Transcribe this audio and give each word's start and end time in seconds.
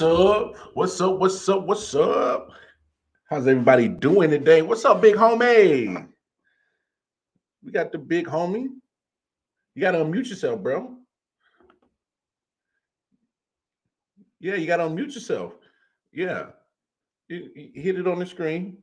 What's 0.00 0.18
up? 0.18 0.56
What's 0.72 1.00
up? 1.02 1.18
What's 1.18 1.48
up? 1.50 1.66
What's 1.66 1.94
up? 1.94 2.52
How's 3.28 3.46
everybody 3.46 3.86
doing 3.86 4.30
today? 4.30 4.62
What's 4.62 4.86
up, 4.86 5.02
big 5.02 5.14
homie? 5.14 6.08
We 7.62 7.70
got 7.70 7.92
the 7.92 7.98
big 7.98 8.26
homie. 8.26 8.68
You 9.74 9.82
got 9.82 9.90
to 9.90 9.98
unmute 9.98 10.30
yourself, 10.30 10.62
bro. 10.62 10.96
Yeah, 14.40 14.54
you 14.54 14.66
got 14.66 14.78
to 14.78 14.84
unmute 14.84 15.14
yourself. 15.14 15.52
Yeah. 16.14 16.46
You, 17.28 17.50
you 17.54 17.82
hit 17.82 17.98
it 17.98 18.08
on 18.08 18.20
the 18.20 18.26
screen. 18.26 18.78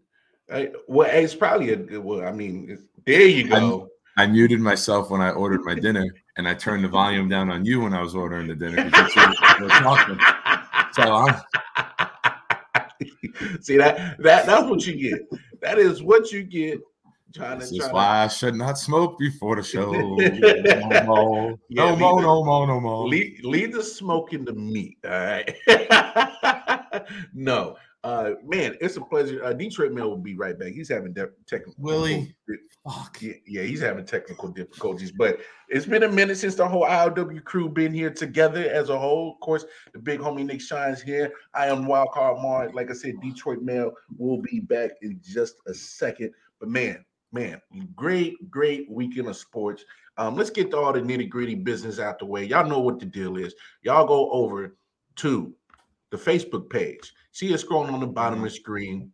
I, 0.54 0.70
well, 0.88 1.10
it's 1.12 1.34
probably 1.34 1.72
a 1.72 1.78
good 1.78 2.04
well, 2.04 2.28
I 2.28 2.32
mean, 2.32 2.78
there 3.08 3.24
you 3.24 3.50
go. 3.50 3.90
I, 4.18 4.26
I 4.26 4.28
muted 4.28 4.60
myself 4.60 5.10
when 5.10 5.22
I 5.22 5.32
ordered 5.32 5.62
my 5.64 5.74
dinner, 5.74 6.06
and 6.38 6.48
I 6.48 6.54
turned 6.54 6.84
the 6.84 6.90
volume 6.90 7.28
down 7.28 7.50
on 7.50 7.66
you 7.66 7.82
when 7.82 7.96
I 7.96 8.04
was 8.04 8.14
ordering 8.14 8.48
the 8.48 8.56
dinner. 8.56 8.88
So 10.98 11.14
I'm, 11.14 11.36
See 13.62 13.78
that 13.78 14.18
that 14.20 14.46
that's 14.46 14.64
what 14.64 14.86
you 14.86 14.96
get. 14.96 15.22
That 15.62 15.78
is 15.78 16.02
what 16.02 16.32
you 16.32 16.44
get. 16.44 16.80
Trying 17.36 17.60
this 17.60 17.70
to, 17.70 17.76
is 17.76 17.90
why 17.90 18.04
to... 18.04 18.24
I 18.24 18.28
should 18.28 18.56
not 18.56 18.80
smoke 18.80 19.20
before 19.20 19.58
the 19.58 19.64
show. 19.64 19.92
no 19.92 21.04
more, 21.06 21.60
yeah, 21.70 21.92
no, 21.92 21.96
more 21.96 22.22
no 22.22 22.44
more, 22.44 22.68
no 22.68 22.80
more. 22.80 23.08
Leave, 23.08 23.40
leave 23.44 23.74
the 23.74 23.84
smoking 23.84 24.46
to 24.46 24.54
me. 24.54 24.98
All 25.04 25.12
right. 25.12 25.56
no, 27.34 27.76
uh, 28.04 28.32
man, 28.46 28.76
it's 28.80 28.96
a 28.96 29.02
pleasure. 29.02 29.44
Uh, 29.44 29.54
Detroit 29.54 29.92
Mel 29.92 30.10
will 30.10 30.18
be 30.18 30.36
right 30.36 30.58
back. 30.58 30.74
He's 30.74 30.90
having 30.90 31.14
de- 31.14 31.30
technical. 31.48 31.76
Willie. 31.78 32.36
Fuck. 32.88 33.22
Yeah, 33.22 33.34
yeah, 33.46 33.64
he's 33.64 33.82
having 33.82 34.06
technical 34.06 34.50
difficulties, 34.50 35.12
but 35.12 35.40
it's 35.68 35.86
been 35.86 36.04
a 36.04 36.10
minute 36.10 36.38
since 36.38 36.56
the 36.56 36.68
whole 36.68 36.86
IOW 36.86 37.44
crew 37.44 37.68
been 37.68 37.94
here 37.94 38.12
together 38.12 38.70
as 38.70 38.90
a 38.90 38.98
whole. 38.98 39.34
Of 39.34 39.40
course, 39.42 39.66
the 39.94 40.00
big 40.00 40.20
homie 40.20 40.46
Nick 40.46 40.62
Shines 40.62 41.02
here. 41.02 41.34
I 41.54 41.68
am 41.68 41.86
Wildcard 41.86 42.42
Mark. 42.42 42.74
Like 42.74 42.90
I 42.92 42.94
said, 42.94 43.16
Detroit 43.22 43.62
Mel 43.62 43.92
will 44.18 44.42
be 44.42 44.60
back 44.60 44.92
in 45.02 45.20
just 45.24 45.56
a 45.68 45.74
second. 45.74 46.32
But 46.60 46.70
man, 46.70 47.04
man, 47.32 47.62
great, 47.96 48.36
great 48.50 48.90
weekend 48.90 49.28
of 49.28 49.36
sports. 49.36 49.84
Um, 50.18 50.36
let's 50.36 50.50
get 50.50 50.72
to 50.72 50.78
all 50.78 50.94
the 50.94 51.02
nitty 51.02 51.30
gritty 51.30 51.56
business 51.56 52.00
out 52.00 52.20
the 52.20 52.26
way. 52.26 52.46
Y'all 52.46 52.68
know 52.68 52.80
what 52.80 53.00
the 53.00 53.06
deal 53.06 53.38
is. 53.38 53.54
Y'all 53.82 54.08
go 54.08 54.32
over 54.32 54.76
to 55.18 55.54
the 56.10 56.18
Facebook 56.18 56.70
page. 56.70 57.14
See 57.38 57.54
it 57.54 57.64
scrolling 57.64 57.94
on 57.94 58.00
the 58.00 58.08
bottom 58.08 58.40
of 58.40 58.46
the 58.46 58.50
screen. 58.50 59.12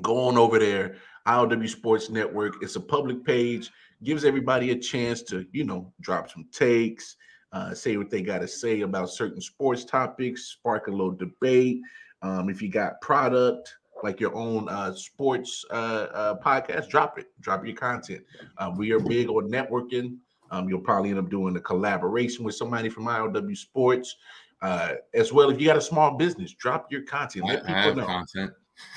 Go 0.00 0.28
on 0.28 0.38
over 0.38 0.60
there. 0.60 0.98
IOW 1.26 1.68
Sports 1.68 2.08
Network. 2.08 2.62
It's 2.62 2.76
a 2.76 2.80
public 2.80 3.24
page, 3.24 3.68
gives 4.04 4.24
everybody 4.24 4.70
a 4.70 4.78
chance 4.78 5.22
to, 5.22 5.44
you 5.50 5.64
know, 5.64 5.92
drop 6.00 6.30
some 6.30 6.46
takes, 6.52 7.16
uh, 7.50 7.74
say 7.74 7.96
what 7.96 8.10
they 8.10 8.22
got 8.22 8.42
to 8.42 8.46
say 8.46 8.82
about 8.82 9.10
certain 9.10 9.40
sports 9.40 9.84
topics, 9.84 10.50
spark 10.52 10.86
a 10.86 10.92
little 10.92 11.10
debate. 11.10 11.80
Um, 12.22 12.48
if 12.48 12.62
you 12.62 12.68
got 12.68 13.00
product 13.00 13.74
like 14.04 14.20
your 14.20 14.36
own 14.36 14.68
uh, 14.68 14.94
sports 14.94 15.64
uh, 15.72 16.06
uh, 16.14 16.38
podcast, 16.38 16.90
drop 16.90 17.18
it. 17.18 17.26
Drop 17.40 17.66
your 17.66 17.74
content. 17.74 18.22
Uh, 18.58 18.70
we 18.76 18.92
are 18.92 19.00
big 19.00 19.28
on 19.28 19.50
networking. 19.50 20.18
Um, 20.52 20.68
you'll 20.68 20.80
probably 20.80 21.10
end 21.10 21.18
up 21.18 21.30
doing 21.30 21.56
a 21.56 21.60
collaboration 21.60 22.44
with 22.44 22.54
somebody 22.54 22.88
from 22.88 23.06
IOW 23.06 23.56
Sports. 23.56 24.14
Uh, 24.62 24.94
as 25.12 25.32
well, 25.32 25.50
if 25.50 25.60
you 25.60 25.66
got 25.66 25.76
a 25.76 25.82
small 25.82 26.16
business, 26.16 26.54
drop 26.54 26.90
your 26.90 27.02
content. 27.02 27.46
Let 27.46 27.68
I, 27.68 27.84
people 27.84 28.00
know. 28.00 28.06
Content. 28.06 28.52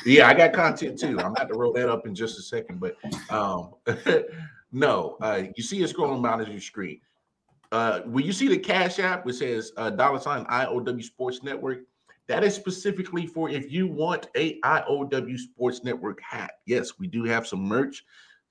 Yeah, 0.06 0.28
I 0.28 0.34
got 0.34 0.54
content 0.54 1.00
too. 1.00 1.20
I'm 1.20 1.32
about 1.32 1.50
to 1.50 1.56
roll 1.56 1.74
that 1.74 1.90
up 1.90 2.06
in 2.06 2.14
just 2.14 2.38
a 2.38 2.42
second, 2.44 2.80
but 2.80 2.96
um, 3.32 3.74
no, 4.72 5.18
uh, 5.22 5.44
you 5.56 5.64
see 5.64 5.82
it 5.82 5.94
scrolling 5.94 6.24
down 6.24 6.42
on 6.42 6.52
your 6.52 6.62
screen. 6.62 7.02
Uh, 7.72 8.02
when 8.02 8.24
you 8.24 8.32
see 8.32 8.48
the 8.48 8.58
Cash 8.58 9.00
App, 9.00 9.26
which 9.26 9.38
says 9.38 9.72
uh, 9.78 9.90
dollar 9.90 10.20
sign 10.20 10.46
IOW 10.46 11.04
Sports 11.04 11.44
Network, 11.44 11.80
that 12.28 12.44
is 12.44 12.56
specifically 12.56 13.26
for 13.26 13.50
if 13.50 13.72
you 13.72 13.88
want 13.88 14.28
a 14.36 14.60
IOW 14.62 15.38
Sports 15.38 15.84
Network 15.84 16.22
hat. 16.22 16.52
Yes, 16.66 17.00
we 17.00 17.08
do 17.08 17.24
have 17.24 17.48
some 17.48 17.62
merch. 17.62 18.04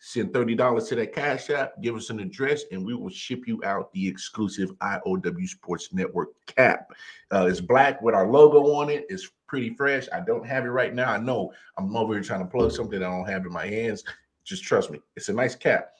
Send 0.07 0.35
$30 0.35 0.89
to 0.89 0.97
that 0.97 1.15
Cash 1.15 1.49
App, 1.49 1.81
give 1.81 1.97
us 1.97 2.11
an 2.11 2.21
address, 2.21 2.65
and 2.71 2.85
we 2.85 2.95
will 2.95 3.09
ship 3.09 3.45
you 3.47 3.59
out 3.65 3.91
the 3.95 4.07
exclusive 4.07 4.71
IOW 4.81 5.49
Sports 5.49 5.95
Network 5.95 6.29
cap. 6.45 6.91
Uh, 7.33 7.47
it's 7.49 7.63
black 7.63 8.03
with 8.03 8.15
our 8.15 8.31
logo 8.31 8.75
on 8.75 8.91
it. 8.91 9.07
It's 9.09 9.31
pretty 9.47 9.75
fresh. 9.75 10.07
I 10.13 10.21
don't 10.21 10.47
have 10.47 10.67
it 10.67 10.69
right 10.69 10.93
now. 10.93 11.11
I 11.11 11.17
know 11.17 11.55
I'm 11.79 11.97
over 11.97 12.13
here 12.13 12.23
trying 12.23 12.41
to 12.41 12.47
plug 12.47 12.73
something 12.73 13.03
I 13.03 13.09
don't 13.09 13.27
have 13.27 13.47
in 13.47 13.53
my 13.53 13.67
hands. 13.67 14.05
Just 14.45 14.63
trust 14.63 14.91
me, 14.91 15.01
it's 15.17 15.31
a 15.31 15.33
nice 15.33 15.55
cap. 15.55 15.93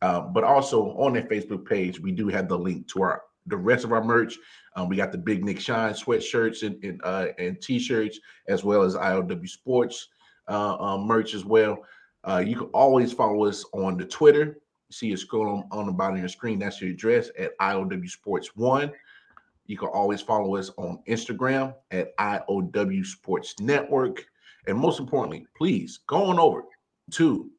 Um, 0.00 0.32
but 0.32 0.42
also 0.42 0.92
on 0.96 1.12
that 1.12 1.28
Facebook 1.28 1.68
page, 1.68 2.00
we 2.00 2.12
do 2.12 2.28
have 2.28 2.48
the 2.48 2.58
link 2.58 2.88
to 2.88 3.02
our 3.02 3.24
the 3.46 3.58
rest 3.58 3.84
of 3.84 3.92
our 3.92 4.02
merch. 4.02 4.38
Um, 4.74 4.88
we 4.88 4.96
got 4.96 5.12
the 5.12 5.18
Big 5.18 5.44
Nick 5.44 5.60
Shine 5.60 5.92
sweatshirts 5.92 6.66
and 6.66 6.82
and, 6.82 6.98
uh, 7.04 7.26
and 7.38 7.60
t-shirts, 7.60 8.20
as 8.48 8.64
well 8.64 8.80
as 8.80 8.94
IOW 8.94 9.46
Sports 9.46 10.08
uh, 10.48 10.78
um, 10.78 11.02
merch 11.06 11.34
as 11.34 11.44
well. 11.44 11.84
Uh, 12.24 12.42
you 12.44 12.56
can 12.56 12.66
always 12.68 13.12
follow 13.12 13.46
us 13.46 13.64
on 13.72 13.96
the 13.96 14.04
Twitter. 14.04 14.58
See 14.90 15.12
it 15.12 15.18
scroll 15.18 15.48
on, 15.48 15.68
on 15.70 15.86
the 15.86 15.92
bottom 15.92 16.16
of 16.16 16.20
your 16.20 16.28
screen. 16.28 16.58
That's 16.58 16.80
your 16.80 16.90
address 16.90 17.30
at 17.38 17.56
IOW 17.58 18.08
Sports 18.08 18.56
One. 18.56 18.92
You 19.66 19.78
can 19.78 19.88
always 19.88 20.20
follow 20.20 20.56
us 20.56 20.70
on 20.76 20.98
Instagram 21.08 21.74
at 21.92 22.16
IOW 22.16 23.06
Sports 23.06 23.54
Network. 23.60 24.24
And 24.66 24.76
most 24.76 24.98
importantly, 24.98 25.46
please 25.56 26.00
go 26.06 26.24
on 26.24 26.38
over 26.38 26.64
to 27.12 27.50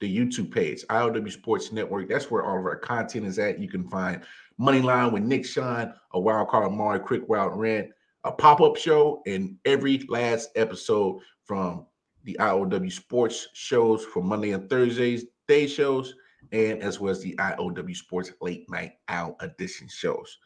the 0.00 0.18
YouTube 0.18 0.52
page, 0.52 0.84
IOW 0.90 1.30
Sports 1.30 1.72
Network. 1.72 2.08
That's 2.08 2.30
where 2.30 2.44
all 2.44 2.58
of 2.58 2.64
our 2.66 2.76
content 2.76 3.24
is 3.24 3.38
at. 3.38 3.60
You 3.60 3.68
can 3.68 3.88
find 3.88 4.22
Moneyline 4.60 5.12
with 5.12 5.22
Nick 5.22 5.46
Shine, 5.46 5.94
a 6.12 6.20
wild 6.20 6.48
card 6.48 6.66
Amari, 6.66 6.98
quick 6.98 7.28
wild 7.28 7.58
rant, 7.58 7.88
a 8.24 8.32
pop-up 8.32 8.76
show, 8.76 9.22
and 9.26 9.56
every 9.64 10.04
last 10.08 10.50
episode 10.56 11.20
from 11.44 11.86
the 12.24 12.36
IOW 12.40 12.90
sports 12.90 13.48
shows 13.52 14.04
for 14.04 14.22
Monday 14.22 14.52
and 14.52 14.68
Thursdays, 14.68 15.26
day 15.46 15.66
shows, 15.66 16.14
and 16.52 16.82
as 16.82 17.00
well 17.00 17.10
as 17.10 17.22
the 17.22 17.34
IOW 17.36 17.96
sports 17.96 18.32
late 18.40 18.68
night 18.70 18.92
out 19.08 19.36
edition 19.40 19.88
shows. 19.88 20.38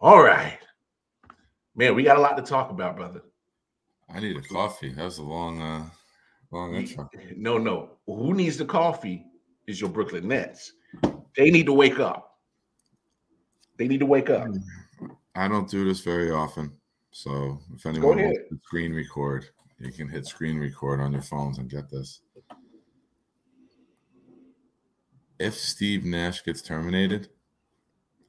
All 0.00 0.22
right. 0.22 0.58
Man, 1.74 1.94
we 1.94 2.02
got 2.02 2.16
a 2.16 2.20
lot 2.20 2.36
to 2.36 2.42
talk 2.42 2.70
about, 2.70 2.96
brother. 2.96 3.22
I 4.12 4.20
need 4.20 4.36
a 4.36 4.42
coffee. 4.42 4.92
That 4.92 5.04
was 5.04 5.18
a 5.18 5.22
long, 5.22 5.60
uh, 5.60 5.84
long 6.50 6.74
intro. 6.74 7.08
No, 7.36 7.56
no. 7.56 7.92
Who 8.06 8.34
needs 8.34 8.58
the 8.58 8.64
coffee 8.64 9.24
is 9.66 9.80
your 9.80 9.90
Brooklyn 9.90 10.28
Nets. 10.28 10.72
They 11.36 11.50
need 11.50 11.66
to 11.66 11.72
wake 11.72 11.98
up. 11.98 12.38
They 13.78 13.88
need 13.88 14.00
to 14.00 14.06
wake 14.06 14.28
up. 14.28 14.48
I 15.34 15.48
don't 15.48 15.68
do 15.68 15.84
this 15.84 16.00
very 16.00 16.30
often. 16.30 16.72
So 17.10 17.58
if 17.74 17.86
anyone 17.86 18.18
wants 18.18 18.38
to 18.50 18.58
screen 18.64 18.92
record, 18.92 19.46
you 19.82 19.92
can 19.92 20.08
hit 20.08 20.26
screen 20.26 20.58
record 20.58 21.00
on 21.00 21.12
your 21.12 21.22
phones 21.22 21.58
and 21.58 21.68
get 21.68 21.90
this. 21.90 22.20
If 25.38 25.54
Steve 25.54 26.04
Nash 26.04 26.44
gets 26.44 26.62
terminated, 26.62 27.28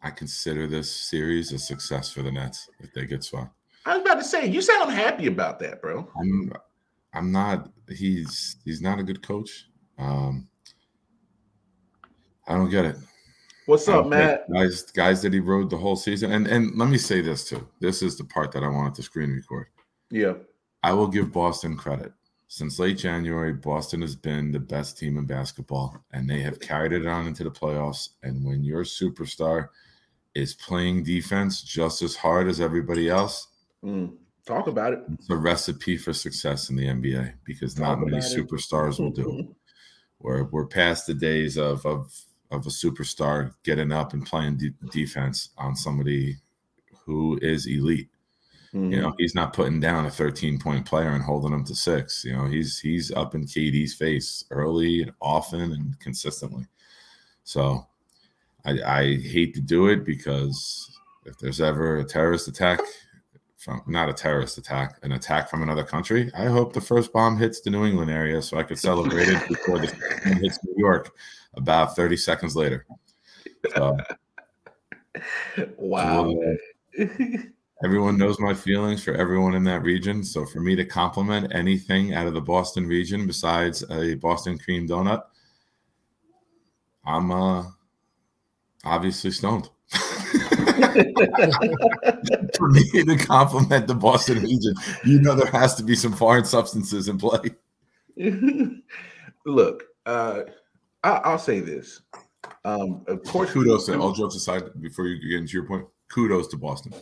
I 0.02 0.10
consider 0.10 0.68
this 0.68 0.92
series 0.92 1.52
a 1.54 1.60
success 1.60 2.12
for 2.12 2.24
the 2.24 2.32
Nets 2.32 2.70
if 2.80 2.92
they 2.94 3.06
get 3.06 3.24
swept. 3.24 3.52
I 3.86 3.98
was 3.98 4.02
about 4.02 4.16
to 4.16 4.24
say, 4.24 4.48
you 4.48 4.62
sound 4.62 4.92
happy 4.92 5.28
about 5.28 5.60
that, 5.60 5.82
bro. 5.82 6.10
I'm, 6.20 6.52
I'm 7.14 7.32
not. 7.32 7.70
He's 7.90 8.58
he's 8.66 8.82
not 8.82 9.00
a 9.00 9.04
good 9.04 9.22
coach. 9.22 9.68
Um, 10.00 10.48
I 12.48 12.56
don't 12.56 12.70
get 12.70 12.86
it. 12.86 12.98
What's 13.66 13.88
up, 13.88 14.08
Matt? 14.08 14.52
Guys, 14.52 14.84
guys 14.92 15.22
that 15.22 15.34
he 15.34 15.40
rode 15.40 15.70
the 15.70 15.78
whole 15.78 15.96
season, 15.96 16.32
and 16.32 16.48
and 16.48 16.78
let 16.78 16.90
me 16.90 16.98
say 16.98 17.22
this 17.22 17.48
too. 17.48 17.68
This 17.80 18.02
is 18.02 18.18
the 18.18 18.26
part 18.26 18.52
that 18.54 18.64
I 18.64 18.68
wanted 18.68 18.96
to 18.96 19.04
screen 19.04 19.32
record. 19.32 19.68
Yeah. 20.10 20.34
I 20.84 20.94
will 20.94 21.08
give 21.08 21.32
Boston 21.32 21.78
credit. 21.78 22.12
Since 22.48 22.78
late 22.78 23.00
January, 23.00 23.54
Boston 23.54 24.02
has 24.02 24.16
been 24.16 24.52
the 24.52 24.60
best 24.60 24.98
team 24.98 25.18
in 25.18 25.26
basketball, 25.26 26.04
and 26.12 26.30
they 26.30 26.42
have 26.42 26.60
carried 26.60 26.92
it 26.92 27.08
on 27.08 27.26
into 27.26 27.44
the 27.44 27.50
playoffs. 27.50 28.10
And 28.22 28.46
when 28.46 28.64
your 28.64 28.84
superstar 28.84 29.70
is 30.36 30.54
playing 30.54 31.04
defense 31.04 31.64
just 31.64 32.02
as 32.02 32.16
hard 32.16 32.48
as 32.48 32.60
everybody 32.60 33.10
else, 33.10 33.48
mm, 33.84 34.14
talk 34.46 34.68
about 34.68 34.94
it. 34.94 35.00
It's 35.14 35.30
a 35.30 35.36
recipe 35.36 35.98
for 35.98 36.14
success 36.14 36.70
in 36.70 36.76
the 36.76 36.86
NBA 36.86 37.34
because 37.44 37.74
talk 37.74 38.00
not 38.00 38.06
many 38.06 38.18
superstars 38.18 39.00
will 39.00 39.12
do. 39.12 39.56
We're 40.20 40.44
we're 40.46 40.68
past 40.68 41.08
the 41.08 41.14
days 41.14 41.58
of 41.58 41.86
of 41.86 42.14
of 42.50 42.66
a 42.66 42.70
superstar 42.70 43.56
getting 43.64 43.92
up 43.92 44.14
and 44.14 44.26
playing 44.26 44.58
de- 44.58 44.90
defense 44.90 45.50
on 45.58 45.76
somebody 45.76 46.38
who 47.04 47.38
is 47.42 47.68
elite. 47.68 48.10
Mm-hmm. 48.74 48.92
You 48.92 49.02
know, 49.02 49.10
mm-hmm. 49.10 49.16
he's 49.20 49.36
not 49.36 49.54
putting 49.54 49.80
down 49.80 50.06
a 50.06 50.12
13 50.12 50.60
point 50.60 50.86
player 50.86 51.10
and 51.10 51.24
holding 51.24 51.54
him 51.54 51.64
to 51.66 51.76
six. 51.76 52.26
You 52.26 52.34
know, 52.34 52.46
he's 52.46 52.80
he's 52.80 53.12
up 53.12 53.36
in 53.36 53.46
KD's 53.46 53.94
face 53.94 54.46
early 54.50 55.04
and 55.04 55.12
often 55.22 55.74
and 55.74 56.00
consistently. 56.00 56.66
So 57.44 57.86
I, 58.66 58.72
I 58.82 59.18
hate 59.18 59.54
to 59.56 59.62
do 59.62 59.88
it 59.88 60.04
because 60.04 60.90
if 61.26 61.38
there's 61.38 61.62
ever 61.62 61.98
a 61.98 62.04
terrorist 62.04 62.48
attack 62.48 62.80
from 63.58 63.82
not 63.88 64.10
a 64.10 64.14
terrorist 64.14 64.58
attack, 64.58 64.98
an 65.04 65.12
attack 65.12 65.50
from 65.50 65.62
another 65.62 65.84
country, 65.84 66.32
I 66.36 66.46
hope 66.46 66.74
the 66.74 66.82
first 66.82 67.14
bomb 67.14 67.38
hits 67.38 67.62
the 67.62 67.70
New 67.70 67.86
England 67.86 68.10
area 68.10 68.42
so 68.42 68.58
I 68.58 68.64
could 68.64 68.80
celebrate 68.80 69.30
it 69.30 69.48
before 69.48 69.78
the 69.78 69.88
hits 70.42 70.60
New 70.64 70.76
York 70.78 71.16
about 71.54 71.96
30 71.96 72.18
seconds 72.18 72.56
later. 72.56 72.86
So, 73.76 73.96
wow. 75.78 76.34
everyone 77.84 78.18
knows 78.18 78.40
my 78.40 78.54
feelings 78.54 79.04
for 79.04 79.14
everyone 79.14 79.56
in 79.56 79.64
that 79.66 79.84
region. 79.84 80.24
So 80.24 80.46
for 80.46 80.60
me 80.60 80.76
to 80.76 80.86
compliment 80.86 81.54
anything 81.54 82.14
out 82.14 82.28
of 82.28 82.34
the 82.34 82.42
Boston 82.42 82.88
region 82.88 83.28
besides 83.28 83.84
a 83.90 84.16
Boston 84.16 84.58
cream 84.58 84.88
donut, 84.88 85.24
I'm 87.06 87.32
uh, 87.32 87.66
obviously 88.86 89.32
stoned. 89.32 89.70
for 92.58 92.70
me 92.70 92.84
to 92.92 93.18
compliment 93.20 93.88
the 93.88 93.96
Boston 93.96 94.42
region, 94.42 94.76
you 95.06 95.20
know 95.22 95.36
there 95.36 95.52
has 95.52 95.76
to 95.76 95.84
be 95.84 95.96
some 95.96 96.14
foreign 96.14 96.46
substances 96.46 97.08
in 97.08 97.18
play. 97.18 97.52
Look, 99.46 99.84
uh, 100.06 100.42
I, 101.04 101.32
will 101.32 101.40
say 101.40 101.60
this. 101.60 102.02
Um, 102.66 103.04
of 103.08 103.24
course, 103.24 103.52
kudos 103.52 103.86
to 103.88 104.00
all 104.00 104.14
jokes 104.14 104.36
aside. 104.36 104.64
Before 104.82 105.06
you 105.08 105.30
get 105.30 105.42
into 105.42 105.54
your 105.54 105.66
point, 105.66 105.86
kudos 106.10 106.48
to 106.50 106.58
Boston. 106.58 106.94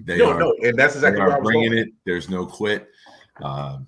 They 0.00 0.18
no, 0.18 0.32
are, 0.32 0.38
no, 0.38 0.54
and 0.62 0.78
that's 0.78 0.94
exactly 0.94 1.20
where 1.20 1.32
I 1.32 1.38
was 1.38 1.44
bringing 1.44 1.70
going. 1.70 1.88
it. 1.88 1.94
There's 2.04 2.28
no 2.28 2.46
quit. 2.46 2.88
Uh, 3.42 3.78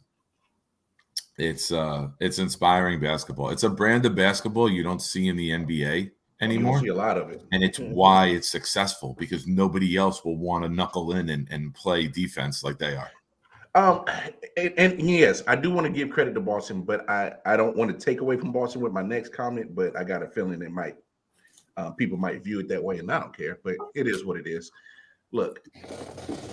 it's 1.38 1.73
uh, 1.73 2.08
it's 2.20 2.38
inspiring 2.38 3.00
basketball. 3.00 3.50
It's 3.50 3.64
a 3.64 3.70
brand 3.70 4.06
of 4.06 4.14
basketball 4.14 4.70
you 4.70 4.82
don't 4.82 5.03
see 5.03 5.29
in 5.29 5.37
the 5.37 5.50
NBA 5.50 6.11
anymore. 6.41 6.81
see 6.81 6.88
a 6.88 6.94
lot 6.94 7.19
of 7.19 7.31
it, 7.31 7.43
and 7.53 7.62
it's 7.62 7.79
mm-hmm. 7.79 7.93
why 7.93 8.26
it's 8.26 8.50
successful 8.50 9.14
because 9.19 9.47
nobody 9.47 9.97
else 9.97 10.25
will 10.25 10.38
want 10.38 10.64
to 10.64 10.70
knuckle 10.70 11.12
in 11.12 11.29
and, 11.29 11.47
and 11.50 11.75
play 11.75 12.06
defense 12.06 12.64
like 12.64 12.79
they 12.79 12.97
are. 12.97 13.11
Um, 13.75 14.06
and, 14.56 14.73
and, 14.79 15.00
yes, 15.02 15.43
I 15.47 15.55
do 15.55 15.70
want 15.70 15.87
to 15.87 15.93
give 15.93 16.09
credit 16.09 16.32
to 16.35 16.41
Boston, 16.41 16.81
but 16.81 17.09
I 17.11 17.35
I 17.44 17.59
don't 17.59 17.76
want 17.76 17.91
to 17.91 18.05
take 18.05 18.23
away 18.23 18.38
from 18.38 18.50
Boston 18.52 18.81
with 18.81 18.93
my 18.93 19.02
next 19.02 19.35
comment. 19.35 19.75
But 19.75 19.94
I 19.97 20.05
got 20.05 20.23
a 20.23 20.29
feeling 20.29 20.62
it 20.62 20.70
might 20.70 20.97
uh, 21.76 21.91
people 21.91 22.17
might 22.17 22.43
view 22.43 22.61
it 22.61 22.69
that 22.69 22.82
way, 22.82 22.99
and 22.99 23.11
I 23.11 23.20
don't 23.20 23.37
care. 23.37 23.59
But 23.62 23.75
it 23.94 24.06
is 24.06 24.25
what 24.25 24.38
it 24.38 24.47
is. 24.47 24.70
Look, 25.37 25.61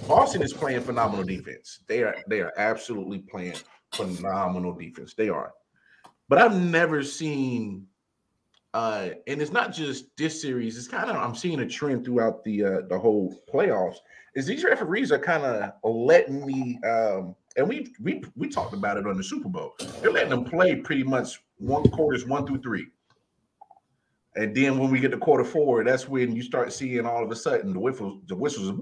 Boston 0.09 0.41
is 0.41 0.51
playing 0.51 0.81
phenomenal 0.81 1.23
defense. 1.23 1.79
They 1.87 2.03
are 2.03 2.17
they 2.27 2.41
are 2.41 2.51
absolutely 2.57 3.19
playing 3.19 3.55
phenomenal 3.93 4.73
defense. 4.73 5.13
They 5.13 5.29
are, 5.29 5.53
but 6.27 6.37
I've 6.37 6.61
never 6.61 7.01
seen. 7.01 7.87
Uh, 8.73 9.11
and 9.25 9.41
it's 9.41 9.53
not 9.53 9.71
just 9.71 10.07
this 10.17 10.41
series. 10.41 10.77
It's 10.77 10.89
kind 10.89 11.09
of 11.09 11.15
I'm 11.15 11.33
seeing 11.33 11.61
a 11.61 11.65
trend 11.65 12.03
throughout 12.03 12.43
the 12.43 12.65
uh, 12.65 12.81
the 12.89 12.99
whole 12.99 13.41
playoffs 13.53 13.99
is 14.35 14.45
these 14.45 14.65
referees 14.65 15.13
are 15.13 15.19
kind 15.19 15.43
of 15.43 15.71
letting 15.83 16.45
me 16.45 16.77
um, 16.85 17.35
and 17.55 17.69
we 17.69 17.87
we 18.01 18.21
we 18.35 18.49
talked 18.49 18.73
about 18.73 18.97
it 18.97 19.07
on 19.07 19.15
the 19.15 19.23
Super 19.23 19.47
Bowl. 19.47 19.75
They're 20.01 20.11
letting 20.11 20.31
them 20.31 20.43
play 20.43 20.75
pretty 20.75 21.03
much 21.03 21.41
one 21.57 21.89
quarters 21.89 22.25
one 22.25 22.45
through 22.45 22.61
three. 22.61 22.87
And 24.35 24.55
then 24.55 24.77
when 24.77 24.89
we 24.89 24.99
get 24.99 25.11
to 25.11 25.17
quarter 25.17 25.43
four, 25.43 25.83
that's 25.83 26.07
when 26.07 26.35
you 26.35 26.41
start 26.41 26.73
seeing 26.73 27.05
all 27.05 27.23
of 27.23 27.31
a 27.31 27.35
sudden 27.35 27.73
the 27.73 27.79
whistles, 27.79 28.21
the 28.27 28.35
whistles. 28.35 28.79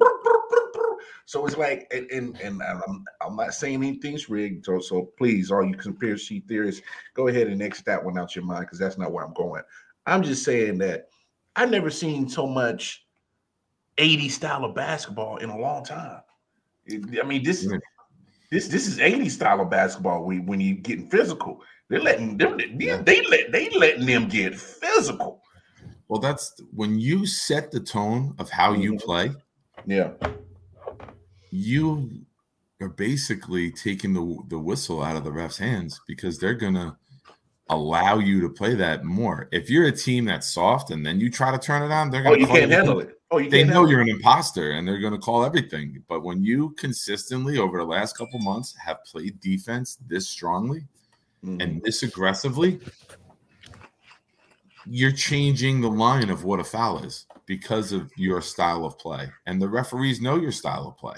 So 1.26 1.46
it's 1.46 1.58
like, 1.58 1.92
and 1.96 2.10
and, 2.12 2.38
and 2.42 2.62
I'm, 2.62 3.06
I'm 3.22 3.36
not 3.36 3.54
saying 3.54 3.84
anything's 3.84 4.30
rigged. 4.30 4.66
So, 4.66 4.80
so 4.80 5.12
please, 5.18 5.52
all 5.52 5.66
you 5.66 5.76
conspiracy 5.76 6.44
theorists, 6.48 6.82
go 7.14 7.28
ahead 7.28 7.48
and 7.48 7.62
exit 7.62 7.86
that 7.86 8.04
one 8.04 8.18
out 8.18 8.36
your 8.36 8.46
mind 8.46 8.66
because 8.66 8.80
that's 8.80 8.98
not 8.98 9.12
where 9.12 9.24
I'm 9.24 9.34
going. 9.34 9.64
I'm 10.06 10.24
just 10.24 10.44
saying 10.44 10.80
that 10.80 11.08
I've 11.56 11.72
never 11.72 11.90
seen 11.90 12.28
so 12.28 12.48
much 12.48 13.06
80 13.98 14.30
style 14.30 14.66
of 14.66 14.76
basketball 14.76 15.38
in 15.38 15.50
a 15.50 15.58
long 15.58 15.84
time. 15.84 16.22
I 16.90 17.24
mean, 17.24 17.44
this 17.44 17.68
this 18.50 18.68
this 18.68 18.88
is 18.88 19.00
80 19.00 19.30
style 19.30 19.62
of 19.62 19.70
basketball 19.70 20.26
when, 20.26 20.46
when 20.46 20.60
you're 20.60 20.78
getting 20.78 21.10
physical. 21.10 21.62
They're 21.92 22.00
letting 22.00 22.38
them 22.38 22.58
they, 22.58 22.96
they 23.02 23.22
let 23.28 23.52
they 23.52 23.70
letting 23.72 24.06
them 24.06 24.30
get 24.30 24.58
physical. 24.58 25.42
Well, 26.08 26.22
that's 26.22 26.54
when 26.74 26.98
you 26.98 27.26
set 27.26 27.70
the 27.70 27.82
tone 27.82 28.34
of 28.40 28.50
how 28.50 28.72
you 28.72 28.94
mm-hmm. 28.94 29.06
play. 29.06 29.32
Yeah. 29.86 30.12
You 31.50 32.10
are 32.80 32.88
basically 32.88 33.72
taking 33.72 34.14
the 34.14 34.38
the 34.48 34.58
whistle 34.58 35.04
out 35.04 35.18
of 35.18 35.26
the 35.26 35.34
ref's 35.34 35.58
hands 35.58 36.00
because 36.08 36.40
they're 36.40 36.54
gonna 36.54 36.98
allow 37.68 38.20
you 38.20 38.40
to 38.40 38.50
play 38.50 38.74
that 38.76 39.04
more. 39.04 39.50
If 39.52 39.70
you're 39.70 39.88
a 39.88 39.92
team 39.92 40.24
that's 40.24 40.48
soft 40.48 40.92
and 40.92 41.06
then 41.06 41.20
you 41.20 41.30
try 41.30 41.52
to 41.52 41.60
turn 41.60 41.84
it 41.84 41.94
on, 41.94 42.10
they're 42.10 42.24
gonna. 42.24 42.36
Oh, 42.36 42.40
you 42.40 42.48
can't 42.48 42.72
handle 42.72 43.02
it. 43.02 43.20
Oh, 43.32 43.38
you 43.38 43.50
they 43.50 43.66
know 43.66 43.86
you're 43.86 44.00
an 44.00 44.10
imposter 44.10 44.72
and 44.72 44.88
they're 44.88 45.00
going 45.00 45.14
to 45.14 45.20
call 45.20 45.46
everything. 45.46 46.04
But 46.10 46.22
when 46.22 46.44
you 46.44 46.72
consistently 46.72 47.58
over 47.60 47.78
the 47.78 47.86
last 47.86 48.18
couple 48.18 48.40
months 48.40 48.76
have 48.76 49.04
played 49.06 49.40
defense 49.40 49.98
this 50.06 50.28
strongly 50.28 50.86
mm-hmm. 51.44 51.62
and 51.62 51.82
this 51.84 52.04
aggressively, 52.04 52.80
you're 54.86 55.12
changing 55.12 55.82
the 55.82 55.90
line 55.90 56.30
of 56.30 56.44
what 56.44 56.60
a 56.60 56.64
foul 56.64 57.04
is 57.04 57.26
because 57.46 57.92
of 57.92 58.12
your 58.16 58.42
style 58.42 58.86
of 58.86 58.98
play. 58.98 59.30
And 59.46 59.62
the 59.62 59.70
referees 59.70 60.22
know 60.22 60.38
your 60.38 60.52
style 60.52 60.88
of 60.88 60.98
play. 60.98 61.18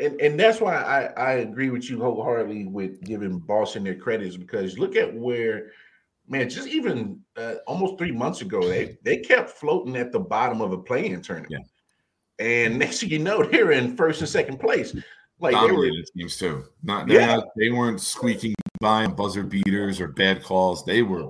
And, 0.00 0.20
and 0.20 0.38
that's 0.38 0.60
why 0.60 0.76
I, 0.76 1.04
I 1.20 1.32
agree 1.34 1.70
with 1.70 1.88
you 1.88 1.98
wholeheartedly 1.98 2.66
with 2.66 3.02
giving 3.02 3.38
Boston 3.38 3.84
their 3.84 3.94
credits 3.94 4.36
because 4.36 4.78
look 4.78 4.96
at 4.96 5.14
where– 5.14 5.70
man, 6.28 6.48
just 6.48 6.68
even 6.68 7.20
uh, 7.36 7.54
almost 7.66 7.98
three 7.98 8.12
months 8.12 8.40
ago, 8.40 8.66
they 8.66 8.96
they 9.02 9.18
kept 9.18 9.50
floating 9.50 9.96
at 9.96 10.12
the 10.12 10.20
bottom 10.20 10.60
of 10.60 10.72
a 10.72 10.78
playing 10.78 11.20
tournament. 11.22 11.52
Yeah. 11.52 12.64
And 12.64 12.78
next 12.78 13.00
thing 13.00 13.10
you 13.10 13.18
know, 13.18 13.42
they're 13.44 13.72
in 13.72 13.96
first 13.96 14.20
and 14.20 14.28
second 14.28 14.58
place. 14.58 14.94
Like 15.38 15.52
dominated 15.52 16.06
they 16.14 16.22
were, 16.22 16.22
teams 16.22 16.36
too. 16.38 16.64
Not, 16.82 17.08
yeah. 17.08 17.36
Not, 17.36 17.48
they 17.56 17.68
weren't 17.68 18.00
squeaking 18.00 18.54
by 18.86 19.04
buzzer 19.04 19.42
beaters 19.42 20.00
or 20.00 20.06
bad 20.06 20.44
calls. 20.44 20.84
They 20.84 21.02
were 21.02 21.28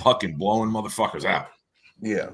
fucking 0.00 0.36
blowing 0.36 0.68
motherfuckers 0.68 1.24
out. 1.24 1.46
Yeah. 2.02 2.28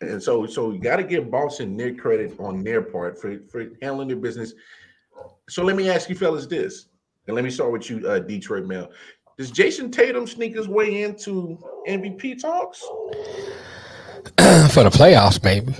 And 0.00 0.22
so, 0.22 0.46
so 0.46 0.70
you 0.70 0.78
got 0.78 0.98
to 0.98 1.02
give 1.02 1.28
Boston 1.28 1.76
their 1.76 1.92
credit 1.92 2.38
on 2.38 2.62
their 2.62 2.82
part 2.82 3.20
for, 3.20 3.40
for 3.50 3.72
handling 3.82 4.06
their 4.06 4.16
business. 4.16 4.54
So 5.48 5.64
let 5.64 5.74
me 5.74 5.90
ask 5.90 6.08
you, 6.08 6.14
fellas, 6.14 6.46
this, 6.46 6.86
and 7.26 7.34
let 7.34 7.42
me 7.42 7.50
start 7.50 7.72
with 7.72 7.90
you, 7.90 8.06
uh, 8.06 8.20
Detroit 8.20 8.64
Mel. 8.66 8.92
Does 9.38 9.50
Jayson 9.50 9.90
Tatum 9.90 10.28
sneak 10.28 10.54
his 10.54 10.68
way 10.68 11.02
into 11.02 11.58
MVP 11.88 12.40
talks? 12.40 12.78
for 14.72 14.84
the 14.84 14.90
playoffs, 14.92 15.42
maybe. 15.42 15.74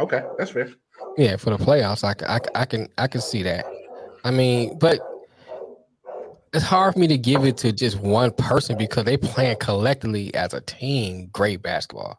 Okay, 0.00 0.24
that's 0.36 0.50
fair. 0.50 0.72
Yeah, 1.16 1.36
for 1.36 1.50
the 1.50 1.64
playoffs, 1.64 2.02
I, 2.02 2.14
I, 2.28 2.40
I 2.56 2.64
can 2.64 2.88
I 2.98 3.06
can 3.06 3.20
see 3.20 3.44
that. 3.44 3.66
I 4.24 4.32
mean, 4.32 4.78
but 4.80 4.98
it's 6.52 6.64
hard 6.64 6.94
for 6.94 7.00
me 7.00 7.08
to 7.08 7.18
give 7.18 7.44
it 7.44 7.56
to 7.58 7.72
just 7.72 7.98
one 7.98 8.32
person 8.32 8.78
because 8.78 9.04
they 9.04 9.16
playing 9.16 9.56
collectively 9.58 10.34
as 10.34 10.54
a 10.54 10.60
team 10.62 11.28
great 11.32 11.62
basketball. 11.62 12.18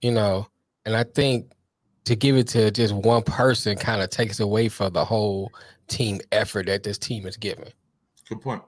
You 0.00 0.10
know, 0.10 0.48
and 0.84 0.96
I 0.96 1.04
think 1.04 1.52
to 2.04 2.16
give 2.16 2.36
it 2.36 2.48
to 2.48 2.70
just 2.70 2.94
one 2.94 3.22
person 3.22 3.76
kind 3.76 4.02
of 4.02 4.10
takes 4.10 4.40
away 4.40 4.68
from 4.68 4.92
the 4.92 5.04
whole 5.04 5.52
team 5.86 6.20
effort 6.32 6.66
that 6.66 6.82
this 6.82 6.98
team 6.98 7.26
is 7.26 7.36
giving. 7.36 7.70
Good 8.28 8.40
point. 8.40 8.62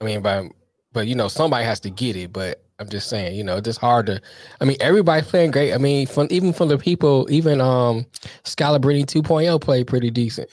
I 0.00 0.04
mean, 0.04 0.22
but 0.22 0.46
but 0.92 1.06
you 1.06 1.14
know, 1.14 1.28
somebody 1.28 1.64
has 1.64 1.80
to 1.80 1.90
get 1.90 2.16
it. 2.16 2.32
But 2.32 2.62
I'm 2.78 2.88
just 2.88 3.08
saying, 3.08 3.36
you 3.36 3.44
know, 3.44 3.56
it's 3.56 3.64
just 3.64 3.80
hard 3.80 4.06
to. 4.06 4.20
I 4.60 4.64
mean, 4.64 4.76
everybody 4.80 5.24
playing 5.24 5.50
great. 5.50 5.72
I 5.72 5.78
mean, 5.78 6.06
from 6.06 6.28
even 6.30 6.52
from 6.52 6.68
the 6.68 6.78
people, 6.78 7.26
even 7.30 7.60
um, 7.60 8.06
Scalabrine 8.44 9.06
2.0 9.06 9.60
played 9.60 9.86
pretty 9.86 10.10
decent. 10.10 10.50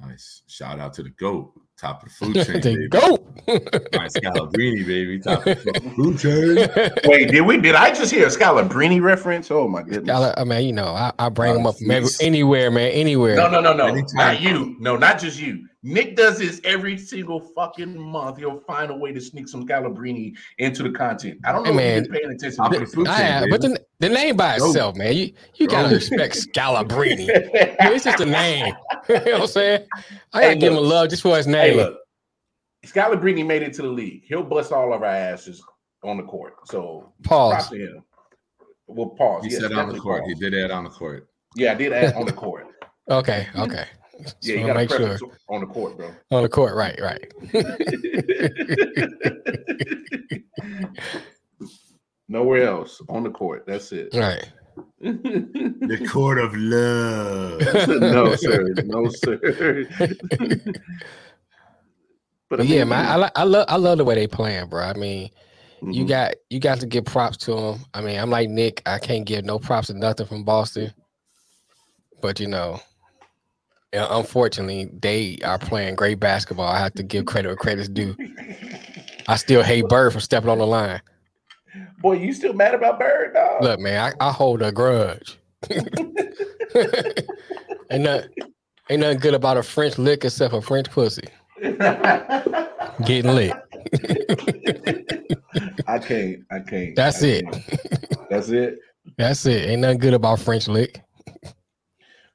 Nice. 0.00 0.42
Shout 0.46 0.78
out 0.78 0.92
to 0.94 1.02
the 1.02 1.10
GOAT, 1.10 1.52
top 1.78 2.02
of 2.02 2.08
the 2.10 2.14
food 2.14 2.34
chain. 2.46 2.60
the 2.60 2.60
baby. 2.60 2.88
GOAT. 2.88 3.92
nice 3.94 4.12
Scalabrine, 4.14 4.86
baby, 4.86 5.18
top 5.18 5.46
of 5.46 5.62
the 5.64 5.92
food 5.96 6.18
chain. 6.18 7.10
Wait, 7.10 7.30
did 7.30 7.40
we? 7.42 7.56
Did 7.58 7.74
I 7.74 7.94
just 7.94 8.12
hear 8.12 8.26
a 8.26 8.30
Scalabrine 8.30 9.00
reference? 9.00 9.50
Oh 9.50 9.68
my 9.68 9.82
goodness. 9.82 10.04
Scala, 10.06 10.34
I 10.36 10.44
mean, 10.44 10.66
you 10.66 10.72
know, 10.72 10.88
I, 10.88 11.12
I 11.18 11.28
bring 11.30 11.54
them 11.54 11.66
up 11.66 11.76
from 11.78 11.90
anywhere, 12.20 12.70
man, 12.70 12.90
anywhere. 12.90 13.36
No, 13.36 13.48
no, 13.48 13.60
no, 13.60 13.72
no, 13.72 13.86
Anytime. 13.86 14.16
not 14.16 14.40
you. 14.40 14.76
No, 14.80 14.96
not 14.96 15.18
just 15.18 15.40
you. 15.40 15.66
Nick 15.86 16.16
does 16.16 16.38
this 16.38 16.60
every 16.64 16.98
single 16.98 17.38
fucking 17.38 17.96
month. 17.96 18.38
He'll 18.38 18.58
find 18.58 18.90
a 18.90 18.96
way 18.96 19.12
to 19.12 19.20
sneak 19.20 19.46
some 19.46 19.64
Scalabrine 19.64 20.36
into 20.58 20.82
the 20.82 20.90
content. 20.90 21.38
I 21.44 21.52
don't 21.52 21.62
know 21.62 21.74
hey, 21.74 21.98
if 21.98 22.06
you're 22.06 22.14
paying 22.16 22.32
attention. 22.32 22.72
to 22.72 22.78
the 22.80 22.86
food 22.86 23.06
chain, 23.06 23.48
but 23.48 23.60
the, 23.60 23.80
the 24.00 24.08
name 24.08 24.36
by 24.36 24.56
itself, 24.56 24.96
man, 24.96 25.16
you 25.16 25.32
you 25.54 25.68
gotta 25.68 25.94
respect 25.94 26.34
Scalabrine. 26.34 27.28
it's 27.28 28.04
just 28.04 28.18
a 28.18 28.26
name. 28.26 28.74
you 29.08 29.14
know 29.14 29.22
what 29.22 29.40
I'm 29.42 29.46
saying? 29.46 29.86
I 30.32 30.40
gotta 30.40 30.54
hey, 30.54 30.58
give 30.58 30.72
him 30.72 30.78
a 30.78 30.80
love 30.80 31.08
just 31.08 31.22
for 31.22 31.36
his 31.36 31.46
name. 31.46 31.74
Hey, 31.74 31.76
look, 31.76 32.00
Scalabrine 32.84 33.46
made 33.46 33.62
it 33.62 33.72
to 33.74 33.82
the 33.82 33.88
league. 33.88 34.24
He'll 34.26 34.42
bust 34.42 34.72
all 34.72 34.92
of 34.92 35.02
our 35.02 35.08
asses 35.08 35.62
on 36.02 36.16
the 36.16 36.24
court. 36.24 36.54
So 36.64 37.12
pause. 37.22 37.70
Him. 37.70 38.02
Well, 38.88 39.10
pause. 39.10 39.44
He 39.44 39.52
yes, 39.52 39.60
said 39.60 39.72
on 39.72 39.92
the 39.92 40.00
court. 40.00 40.22
Pause. 40.22 40.32
He 40.32 40.34
did 40.34 40.64
add 40.64 40.72
on 40.72 40.82
the 40.82 40.90
court. 40.90 41.28
Yeah, 41.54 41.70
I 41.70 41.74
did 41.76 41.92
add 41.92 42.14
on 42.14 42.26
the 42.26 42.32
court. 42.32 42.66
okay. 43.08 43.46
Okay. 43.56 43.86
Yeah, 44.40 44.56
you 44.56 44.66
got 44.66 44.74
to 44.74 44.78
make 44.78 44.90
sure 44.90 45.18
on 45.48 45.60
the 45.60 45.66
court, 45.66 45.96
bro. 45.96 46.10
On 46.30 46.42
the 46.42 46.48
court, 46.48 46.74
right, 46.74 46.98
right. 47.00 47.32
Nowhere 52.28 52.66
else 52.66 53.00
on 53.08 53.22
the 53.22 53.30
court. 53.30 53.64
That's 53.66 53.92
it. 53.92 54.08
Right. 54.14 54.50
the 55.00 56.08
court 56.10 56.38
of 56.38 56.54
love. 56.56 57.60
no, 58.00 58.34
sir. 58.36 58.74
No, 58.84 59.08
sir. 59.08 59.38
but, 62.48 62.60
I 62.60 62.62
mean, 62.62 62.72
yeah, 62.72 62.84
man, 62.84 63.22
I, 63.22 63.30
I 63.36 63.44
love 63.44 63.66
I 63.68 63.76
love 63.76 63.98
the 63.98 64.04
way 64.04 64.16
they 64.16 64.26
playing, 64.26 64.68
bro. 64.68 64.82
I 64.82 64.94
mean, 64.94 65.30
mm-hmm. 65.76 65.92
you 65.92 66.06
got 66.06 66.34
you 66.50 66.58
got 66.58 66.80
to 66.80 66.86
give 66.86 67.04
props 67.04 67.36
to 67.38 67.54
them. 67.54 67.80
I 67.94 68.00
mean, 68.00 68.18
I'm 68.18 68.30
like 68.30 68.48
Nick. 68.48 68.82
I 68.86 68.98
can't 68.98 69.24
give 69.24 69.44
no 69.44 69.58
props 69.58 69.88
to 69.88 69.94
nothing 69.94 70.26
from 70.26 70.44
Boston. 70.44 70.92
but 72.20 72.40
you 72.40 72.48
know, 72.48 72.80
unfortunately, 73.92 74.90
they 75.00 75.38
are 75.44 75.58
playing 75.58 75.96
great 75.96 76.20
basketball. 76.20 76.68
I 76.68 76.78
have 76.78 76.94
to 76.94 77.02
give 77.02 77.26
credit 77.26 77.48
where 77.48 77.56
credit's 77.56 77.88
due. 77.88 78.16
I 79.28 79.36
still 79.36 79.62
hate 79.62 79.88
Bird 79.88 80.12
for 80.12 80.20
stepping 80.20 80.50
on 80.50 80.58
the 80.58 80.66
line. 80.66 81.00
Boy, 82.00 82.14
you 82.14 82.32
still 82.32 82.52
mad 82.52 82.74
about 82.74 82.98
Bird, 82.98 83.34
dog? 83.34 83.62
Look, 83.62 83.80
man, 83.80 84.12
I, 84.20 84.28
I 84.28 84.32
hold 84.32 84.62
a 84.62 84.72
grudge. 84.72 85.38
ain't 85.70 85.90
not, 87.90 88.24
ain't 88.90 89.00
nothing 89.00 89.18
good 89.18 89.34
about 89.34 89.56
a 89.56 89.62
French 89.62 89.98
lick 89.98 90.24
except 90.24 90.54
a 90.54 90.60
French 90.60 90.90
pussy. 90.90 91.24
Getting 93.04 93.34
lit. 93.34 93.52
I 95.86 95.98
can't. 95.98 96.44
I 96.50 96.60
can't. 96.60 96.96
That's 96.96 97.22
I 97.22 97.26
it. 97.26 97.52
Can't. 97.52 98.28
That's 98.30 98.48
it. 98.50 98.78
That's 99.16 99.46
it. 99.46 99.70
Ain't 99.70 99.80
nothing 99.80 99.98
good 99.98 100.14
about 100.14 100.40
French 100.40 100.68
lick. 100.68 101.02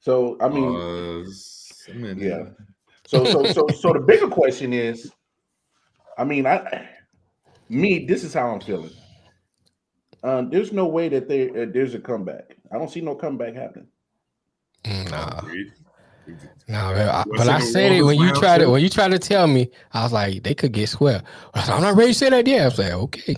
So 0.01 0.35
I 0.41 0.49
mean, 0.49 0.75
uh, 0.75 2.13
yeah. 2.17 2.45
So 3.05 3.23
so 3.23 3.43
so 3.45 3.67
so 3.67 3.93
the 3.93 3.99
bigger 3.99 4.27
question 4.39 4.73
is, 4.73 5.11
I 6.17 6.23
mean, 6.23 6.45
I 6.45 6.89
me 7.69 8.05
this 8.05 8.23
is 8.23 8.33
how 8.33 8.49
I'm 8.49 8.59
feeling. 8.59 8.91
Uh, 10.23 10.43
there's 10.49 10.71
no 10.71 10.87
way 10.87 11.07
that 11.09 11.29
there 11.29 11.49
uh, 11.49 11.65
there's 11.71 11.93
a 11.93 11.99
comeback. 11.99 12.57
I 12.71 12.77
don't 12.77 12.89
see 12.89 13.01
no 13.01 13.15
comeback 13.15 13.53
happening. 13.53 13.87
Nah. 14.85 15.41
No, 16.67 16.93
nah, 16.93 17.23
but 17.35 17.49
I 17.49 17.59
said 17.59 17.91
it 17.91 18.03
when 18.03 18.19
you 18.19 18.33
tried 18.33 18.59
to 18.59 18.69
when 18.69 18.81
you 18.81 18.89
tried 18.89 19.09
to 19.09 19.19
tell 19.19 19.45
me, 19.47 19.69
I 19.93 20.03
was 20.03 20.13
like, 20.13 20.43
they 20.43 20.55
could 20.55 20.71
get 20.71 20.89
swept. 20.89 21.25
I'm 21.53 21.81
not 21.81 21.95
ready 21.95 22.13
to 22.13 22.17
say 22.17 22.29
that 22.29 22.47
yet. 22.47 22.61
I 22.61 22.65
was 22.65 22.79
like, 22.79 22.91
okay. 22.93 23.35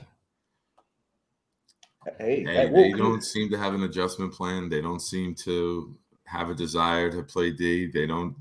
Hey, 2.20 2.44
hey 2.44 2.70
they 2.70 2.92
don't 2.92 3.24
seem 3.24 3.50
to 3.52 3.58
have 3.58 3.74
an 3.74 3.84
adjustment 3.84 4.34
plan. 4.34 4.70
They 4.70 4.82
don't 4.82 5.02
seem 5.02 5.34
to 5.46 5.98
have 6.34 6.50
a 6.50 6.56
desire 6.56 7.12
to 7.12 7.24
play 7.24 7.52
D. 7.52 7.88
They 7.88 8.08
don't. 8.08 8.36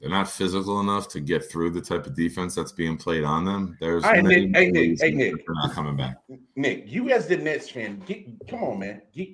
They're 0.00 0.10
not 0.10 0.28
physical 0.28 0.80
enough 0.80 1.06
to 1.10 1.20
get 1.20 1.48
through 1.48 1.70
the 1.70 1.80
type 1.80 2.06
of 2.06 2.16
defense 2.16 2.56
that's 2.56 2.72
being 2.72 2.96
played 2.96 3.22
on 3.22 3.44
them. 3.44 3.76
There's 3.80 4.04
hey, 4.04 4.20
Nick, 4.20 4.56
hey, 4.56 4.70
Nick, 4.70 5.00
hey, 5.00 5.12
Nick. 5.12 5.46
They're 5.46 5.54
not 5.54 5.72
coming 5.72 5.96
back. 5.96 6.16
Nick, 6.56 6.84
you 6.86 7.10
as 7.10 7.28
the 7.28 7.36
Nets 7.36 7.70
fan, 7.70 8.02
get, 8.04 8.26
come 8.48 8.64
on, 8.64 8.80
man. 8.80 9.02
Get, 9.14 9.28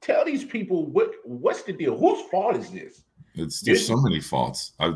tell 0.00 0.24
these 0.24 0.44
people 0.44 0.86
what 0.86 1.10
what's 1.24 1.64
the 1.64 1.74
deal. 1.74 1.98
Whose 1.98 2.26
fault 2.30 2.56
is 2.56 2.70
this? 2.70 3.02
It's 3.34 3.60
there's 3.60 3.86
so 3.86 3.96
many 3.96 4.20
faults. 4.20 4.72
I, 4.80 4.94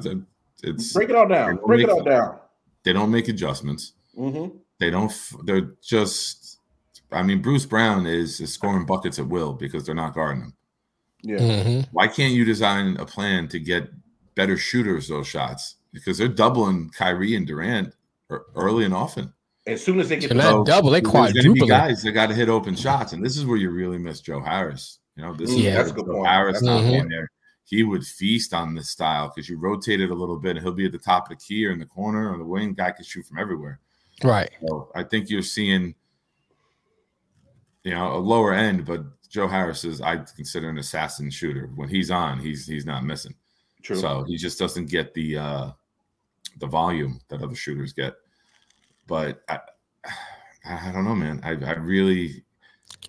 it's 0.63 0.95
break 0.95 1.11
it 1.11 1.17
all 1.17 1.29
down. 1.29 1.59
Break 1.67 1.83
it 1.83 1.91
all 1.91 2.03
down. 2.03 2.39
They 2.83 2.95
don't 2.95 3.11
make 3.11 3.29
adjustments. 3.29 3.93
Mm-hmm. 4.19 4.57
They 4.79 4.91
don't. 4.91 5.13
They're 5.45 5.75
just. 5.83 6.61
I 7.13 7.23
mean, 7.23 7.43
Bruce 7.43 7.67
Brown 7.67 8.07
is, 8.07 8.41
is 8.41 8.55
scoring 8.55 8.87
buckets 8.87 9.19
at 9.19 9.27
will 9.27 9.53
because 9.53 9.85
they're 9.85 9.97
not 9.97 10.15
guarding 10.15 10.45
him. 10.45 10.55
Yeah. 11.23 11.39
Mm-hmm. 11.39 11.81
Why 11.93 12.09
can't 12.09 12.33
you 12.33 12.45
design 12.45 12.97
a 12.99 13.07
plan 13.07 13.49
to 13.49 13.61
get 13.61 13.91
better 14.35 14.57
shooters 14.57 15.09
those 15.09 15.27
shots? 15.27 15.77
Because 15.93 16.19
they're 16.19 16.29
doubling 16.29 16.91
Kyrie 16.91 17.37
and 17.37 17.47
Durant 17.47 17.95
early 18.55 18.85
and 18.85 18.95
often. 18.95 19.33
As 19.67 19.85
soon 19.85 20.01
as 20.01 20.09
they 20.09 20.17
get 20.17 20.31
so 20.31 20.65
double, 20.65 20.91
they 20.91 21.01
quadruple. 21.01 21.67
Guys 21.67 22.03
that 22.03 22.13
got 22.13 22.29
to 22.29 22.35
hit 22.35 22.49
open 22.49 22.75
shots, 22.75 23.13
and 23.13 23.25
this 23.25 23.37
is 23.37 23.45
where 23.45 23.59
you 23.59 23.71
really 23.71 23.99
miss 23.99 24.21
Joe 24.21 24.41
Harris. 24.41 24.99
You 25.17 25.25
know, 25.25 25.35
this 25.35 25.53
yeah, 25.55 25.83
is 25.83 25.93
Joe 25.93 26.25
Harris 26.25 26.63
not 26.63 26.83
mm-hmm. 26.83 27.09
there 27.09 27.31
he 27.71 27.85
would 27.85 28.05
feast 28.05 28.53
on 28.53 28.75
this 28.75 28.91
style 28.91 29.33
because 29.33 29.49
you 29.49 29.57
rotate 29.57 30.01
it 30.01 30.11
a 30.11 30.15
little 30.15 30.37
bit 30.37 30.57
and 30.57 30.61
he'll 30.61 30.73
be 30.73 30.87
at 30.87 30.93
the 30.93 30.99
top 30.99 31.25
of 31.25 31.29
the 31.29 31.37
key 31.37 31.65
or 31.65 31.71
in 31.71 31.79
the 31.79 31.87
corner 31.87 32.33
or 32.33 32.37
the 32.37 32.45
wing. 32.45 32.75
Guy 32.75 32.91
can 32.91 33.05
shoot 33.05 33.25
from 33.25 33.39
everywhere. 33.39 33.79
Right. 34.25 34.51
So 34.67 34.91
I 34.97 35.05
think 35.05 35.31
you're 35.31 35.43
seeing, 35.43 35.95
you 37.85 37.93
know, 37.93 38.17
a 38.17 38.19
lower 38.19 38.53
end, 38.55 38.85
but 38.85 39.05
Joe 39.31 39.47
Harris 39.47 39.85
is 39.85 40.01
I 40.01 40.17
consider 40.37 40.69
an 40.69 40.79
assassin 40.79 41.31
shooter. 41.31 41.71
When 41.77 41.89
he's 41.89 42.11
on, 42.11 42.41
he's 42.41 42.67
he's 42.67 42.85
not 42.85 43.05
missing. 43.05 43.35
True. 43.83 43.97
So 43.97 44.25
he 44.25 44.37
just 44.37 44.59
doesn't 44.59 44.91
get 44.91 45.15
the 45.15 45.39
uh 45.39 45.71
the 46.59 46.67
volume 46.67 47.21
that 47.29 47.41
other 47.41 47.55
shooters 47.55 47.93
get. 47.93 48.15
But 49.07 49.43
I 49.49 49.61
I 50.65 50.93
don't 50.93 51.05
know, 51.05 51.15
man. 51.15 51.41
I, 51.45 51.51
I 51.51 51.77
really 51.77 52.45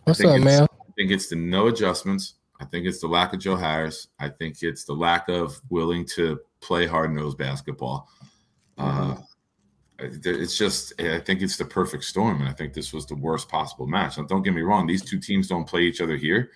What's 0.04 0.24
up, 0.24 0.40
man? 0.42 0.64
I 0.64 0.92
think 0.96 1.12
it's 1.12 1.28
the 1.28 1.36
no 1.36 1.68
adjustments. 1.68 2.36
I 2.60 2.66
think 2.66 2.86
it's 2.86 3.02
the 3.02 3.08
lack 3.08 3.34
of 3.34 3.40
Joe 3.40 3.56
Harris. 3.56 4.08
I 4.20 4.30
think 4.30 4.62
it's 4.62 4.86
the 4.86 4.94
lack 4.94 5.28
of 5.28 5.60
willing 5.70 6.06
to 6.16 6.40
play 6.62 6.86
hard 6.86 7.12
nosed 7.12 7.40
basketball. 7.40 8.08
Uh, 8.78 9.16
mm-hmm. 9.16 9.22
It's 10.02 10.58
just, 10.58 11.00
I 11.00 11.20
think 11.20 11.42
it's 11.42 11.58
the 11.58 11.66
perfect 11.66 12.04
storm. 12.04 12.42
And 12.42 12.50
I 12.50 12.54
think 12.54 12.74
this 12.74 12.94
was 12.94 13.06
the 13.06 13.16
worst 13.16 13.50
possible 13.50 13.88
match. 13.88 14.18
Now, 14.18 14.26
don't 14.26 14.44
get 14.44 14.54
me 14.54 14.62
wrong, 14.62 14.88
these 14.88 15.04
two 15.04 15.20
teams 15.20 15.48
don't 15.48 15.68
play 15.68 15.82
each 15.82 16.02
other 16.02 16.18
here. 16.18 16.52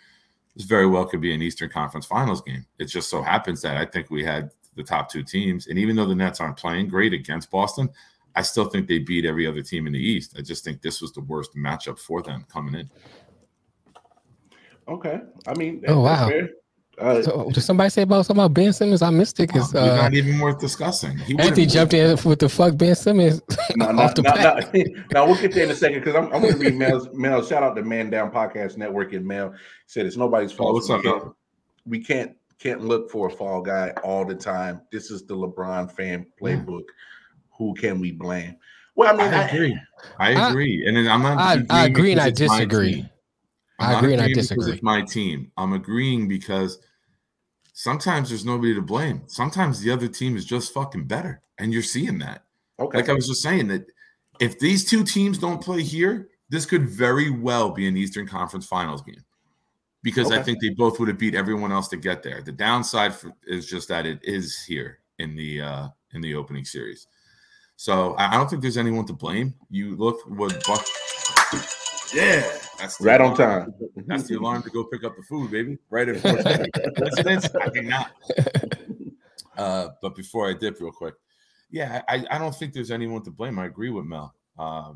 This 0.56 0.66
very 0.66 0.88
well 0.88 1.06
could 1.06 1.22
be 1.22 1.34
an 1.34 1.42
Eastern 1.42 1.70
Conference 1.70 2.06
Finals 2.06 2.42
game. 2.42 2.66
It 2.80 2.86
just 2.86 3.10
so 3.10 3.22
happens 3.22 3.62
that 3.62 3.78
I 3.78 3.86
think 3.86 4.10
we 4.10 4.24
had 4.24 4.52
the 4.76 4.84
top 4.84 5.10
two 5.10 5.24
teams. 5.24 5.68
And 5.68 5.78
even 5.78 5.96
though 5.96 6.06
the 6.06 6.16
Nets 6.16 6.40
aren't 6.40 6.58
playing 6.58 6.88
great 6.88 7.14
against 7.14 7.52
Boston, 7.52 7.90
I 8.36 8.42
still 8.42 8.66
think 8.66 8.88
they 8.88 9.00
beat 9.00 9.26
every 9.26 9.48
other 9.48 9.62
team 9.62 9.88
in 9.88 9.94
the 9.94 10.00
East. 10.00 10.36
I 10.38 10.42
just 10.42 10.64
think 10.64 10.82
this 10.82 11.02
was 11.02 11.14
the 11.14 11.22
worst 11.22 11.56
matchup 11.56 12.00
for 12.00 12.22
them 12.22 12.46
coming 12.52 12.76
in. 12.76 12.90
Okay, 14.88 15.20
I 15.48 15.54
mean, 15.58 15.82
that, 15.82 15.90
oh 15.90 16.02
wow. 16.02 16.30
Uh, 16.98 17.22
so, 17.22 17.50
did 17.52 17.62
somebody 17.62 17.90
say 17.90 18.04
about 18.04 18.26
something 18.26 18.44
about 18.44 18.54
Ben 18.54 18.72
Simmons? 18.72 19.02
I 19.02 19.10
missed 19.10 19.40
it 19.40 19.48
because 19.48 19.76
uh, 19.76 19.98
not 19.98 20.14
even 20.14 20.40
worth 20.40 20.60
discussing. 20.60 21.18
He 21.18 21.38
Anthony 21.38 21.66
jumped 21.66 21.94
in 21.94 22.18
with 22.24 22.40
the 22.40 22.48
fuck 22.48 22.78
Ben 22.78 22.96
Simmons 22.96 23.42
no, 23.76 23.88
off 24.00 24.16
the 24.16 24.22
no, 24.22 25.04
now 25.12 25.26
we'll 25.28 25.40
get 25.42 25.54
there 25.54 25.66
in 25.66 25.72
a 25.72 25.76
second 25.76 26.00
because 26.00 26.16
I'm, 26.16 26.32
I'm 26.34 26.42
going 26.42 26.54
to 26.54 26.60
read 26.60 26.76
Mel. 26.76 27.08
Mel, 27.14 27.44
shout 27.44 27.64
out 27.64 27.76
to 27.76 27.84
Man 27.84 28.10
Down 28.10 28.32
Podcast 28.32 28.78
Network 28.78 29.14
and 29.14 29.26
Mel 29.26 29.54
said 29.88 30.06
it's 30.06 30.16
nobody's 30.16 30.54
fault. 30.54 30.72
Oh, 30.72 30.74
what's 30.74 30.90
up, 30.90 31.04
Mel? 31.04 31.36
We 31.86 32.00
can't 32.00 32.36
can't 32.60 32.82
look 32.82 33.12
for 33.12 33.28
a 33.28 33.32
fall 33.32 33.62
guy 33.62 33.92
all 34.04 34.24
the 34.24 34.36
time. 34.36 34.82
This 34.92 35.12
is 35.12 35.26
the 35.26 35.36
LeBron 35.36 35.92
fan 35.92 36.26
playbook. 36.42 36.66
Mm. 36.66 36.86
Who 37.58 37.74
can 37.74 38.00
we 38.00 38.12
blame? 38.12 38.56
Well, 38.96 39.14
I 39.14 39.18
mean, 39.18 39.34
I, 39.34 39.42
I 39.42 39.48
agree. 39.48 39.80
I 40.20 40.50
agree, 40.50 40.84
I, 40.86 40.90
and 40.90 41.10
I'm 41.10 41.22
not. 41.22 41.38
I, 41.38 41.66
I 41.70 41.86
agree, 41.86 42.14
and 42.14 42.22
I 42.22 42.30
disagree. 42.30 43.06
I'm 43.80 43.96
I 43.96 44.00
agree 44.00 44.14
and 44.14 44.22
I 44.22 44.28
disagree. 44.32 44.74
It's 44.74 44.84
my 44.84 45.02
team. 45.02 45.52
I'm 45.58 45.74
agreeing 45.74 46.28
because 46.28 46.80
sometimes 47.74 48.30
there's 48.30 48.46
nobody 48.46 48.74
to 48.74 48.82
blame. 48.82 49.24
Sometimes 49.28 49.82
the 49.82 49.92
other 49.92 50.08
team 50.08 50.38
is 50.38 50.46
just 50.46 50.74
fucking 50.74 51.06
better, 51.06 51.42
and 51.58 51.74
you're 51.74 51.84
seeing 51.84 52.20
that. 52.20 52.44
Okay. 52.80 52.98
Like 52.98 53.10
I 53.10 53.14
was 53.14 53.28
just 53.28 53.42
saying 53.42 53.68
that 53.70 53.86
if 54.40 54.60
these 54.60 54.86
two 54.86 55.04
teams 55.04 55.38
don't 55.38 55.62
play 55.62 55.82
here, 55.82 56.30
this 56.50 56.66
could 56.66 56.90
very 56.90 57.30
well 57.30 57.72
be 57.72 57.88
an 57.88 57.98
Eastern 57.98 58.28
Conference 58.28 58.66
Finals 58.66 59.02
game 59.02 59.24
because 60.04 60.28
okay. 60.28 60.38
I 60.38 60.44
think 60.44 60.62
they 60.62 60.70
both 60.70 61.00
would 61.00 61.08
have 61.08 61.18
beat 61.18 61.36
everyone 61.36 61.72
else 61.72 61.88
to 61.90 61.98
get 61.98 62.22
there. 62.22 62.42
The 62.42 62.52
downside 62.52 63.14
for, 63.16 63.34
is 63.48 63.66
just 63.66 63.88
that 63.90 64.06
it 64.06 64.20
is 64.24 64.64
here 64.64 65.00
in 65.20 65.36
the 65.36 65.62
uh, 65.62 65.88
in 66.14 66.22
the 66.22 66.36
opening 66.36 66.66
series. 66.66 67.08
So 67.76 68.16
I 68.18 68.36
don't 68.36 68.50
think 68.50 68.62
there's 68.62 68.78
anyone 68.78 69.06
to 69.08 69.14
blame. 69.14 69.54
You 69.70 69.96
look 69.96 70.22
what 70.28 70.64
Buck. 70.66 70.86
Yeah. 72.14 72.48
That's 72.80 73.00
right 73.00 73.22
on 73.22 73.36
time. 73.36 73.74
That's 74.08 74.28
the 74.28 74.36
alarm 74.36 74.64
to 74.64 74.70
go 74.70 74.84
pick 74.84 75.04
up 75.04 75.16
the 75.16 75.24
food, 75.24 75.52
baby. 75.52 75.78
Right 75.90 76.10
at 76.10 76.22
coincidence. 76.22 77.50
I 77.62 77.70
cannot. 77.70 78.12
Uh, 79.58 79.90
but 80.02 80.16
before 80.16 80.50
I 80.50 80.54
dip, 80.54 80.80
real 80.80 80.92
quick, 80.92 81.16
yeah, 81.72 82.02
I, 82.08 82.26
I 82.30 82.38
don't 82.38 82.54
think 82.54 82.74
there's 82.74 82.92
anyone 82.92 83.24
to 83.24 83.32
blame. 83.32 83.58
I 83.58 83.66
agree 83.66 83.90
with 83.90 84.06
Mel. 84.06 84.34
Uh, 84.58 84.94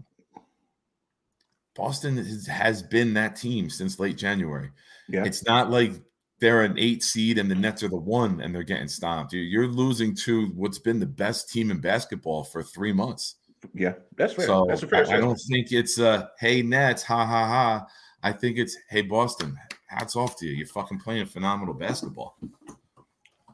Boston 1.76 2.18
has, 2.18 2.46
has 2.48 2.84
been 2.84 3.14
that 3.14 3.36
team 3.36 3.70
since 3.70 4.00
late 4.00 4.18
January. 4.18 4.72
Yeah, 5.08 5.24
it's 5.24 5.46
not 5.46 5.72
like 5.72 5.94
they're 6.40 6.64
an 6.64 6.78
eight 6.78 7.04
seed 7.04 7.38
and 7.38 7.50
the 7.50 7.56
Nets 7.56 7.84
are 7.84 7.90
the 7.90 7.98
one 7.98 8.42
and 8.42 8.54
they're 8.54 8.64
getting 8.64 8.88
stomped. 8.88 9.34
You're 9.34 9.68
losing 9.68 10.16
to 10.18 10.48
what's 10.56 10.80
been 10.80 11.00
the 11.00 11.06
best 11.06 11.50
team 11.50 11.72
in 11.72 11.80
basketball 11.80 12.44
for 12.44 12.64
three 12.64 12.94
months. 12.94 13.36
Yeah, 13.74 13.94
that's 14.16 14.34
fair. 14.34 14.46
So 14.46 14.66
that's 14.68 14.84
a 14.84 14.88
fair. 14.88 15.06
I, 15.08 15.18
I, 15.18 15.20
don't 15.20 15.40
think 15.50 15.72
it's 15.72 16.00
uh, 16.00 16.28
hey 16.40 16.62
Nets, 16.62 17.04
ha 17.04 17.26
ha 17.26 17.48
ha. 17.48 17.88
I 18.24 18.32
think 18.32 18.58
it's 18.58 18.78
hey 18.90 19.02
Boston, 19.02 19.58
hats 19.88 20.16
off 20.16 20.38
to 20.38 20.46
you. 20.46 20.54
You're 20.54 20.68
fucking 20.68 21.00
playing 21.00 21.26
phenomenal 21.26 21.74
basketball. 21.74 22.38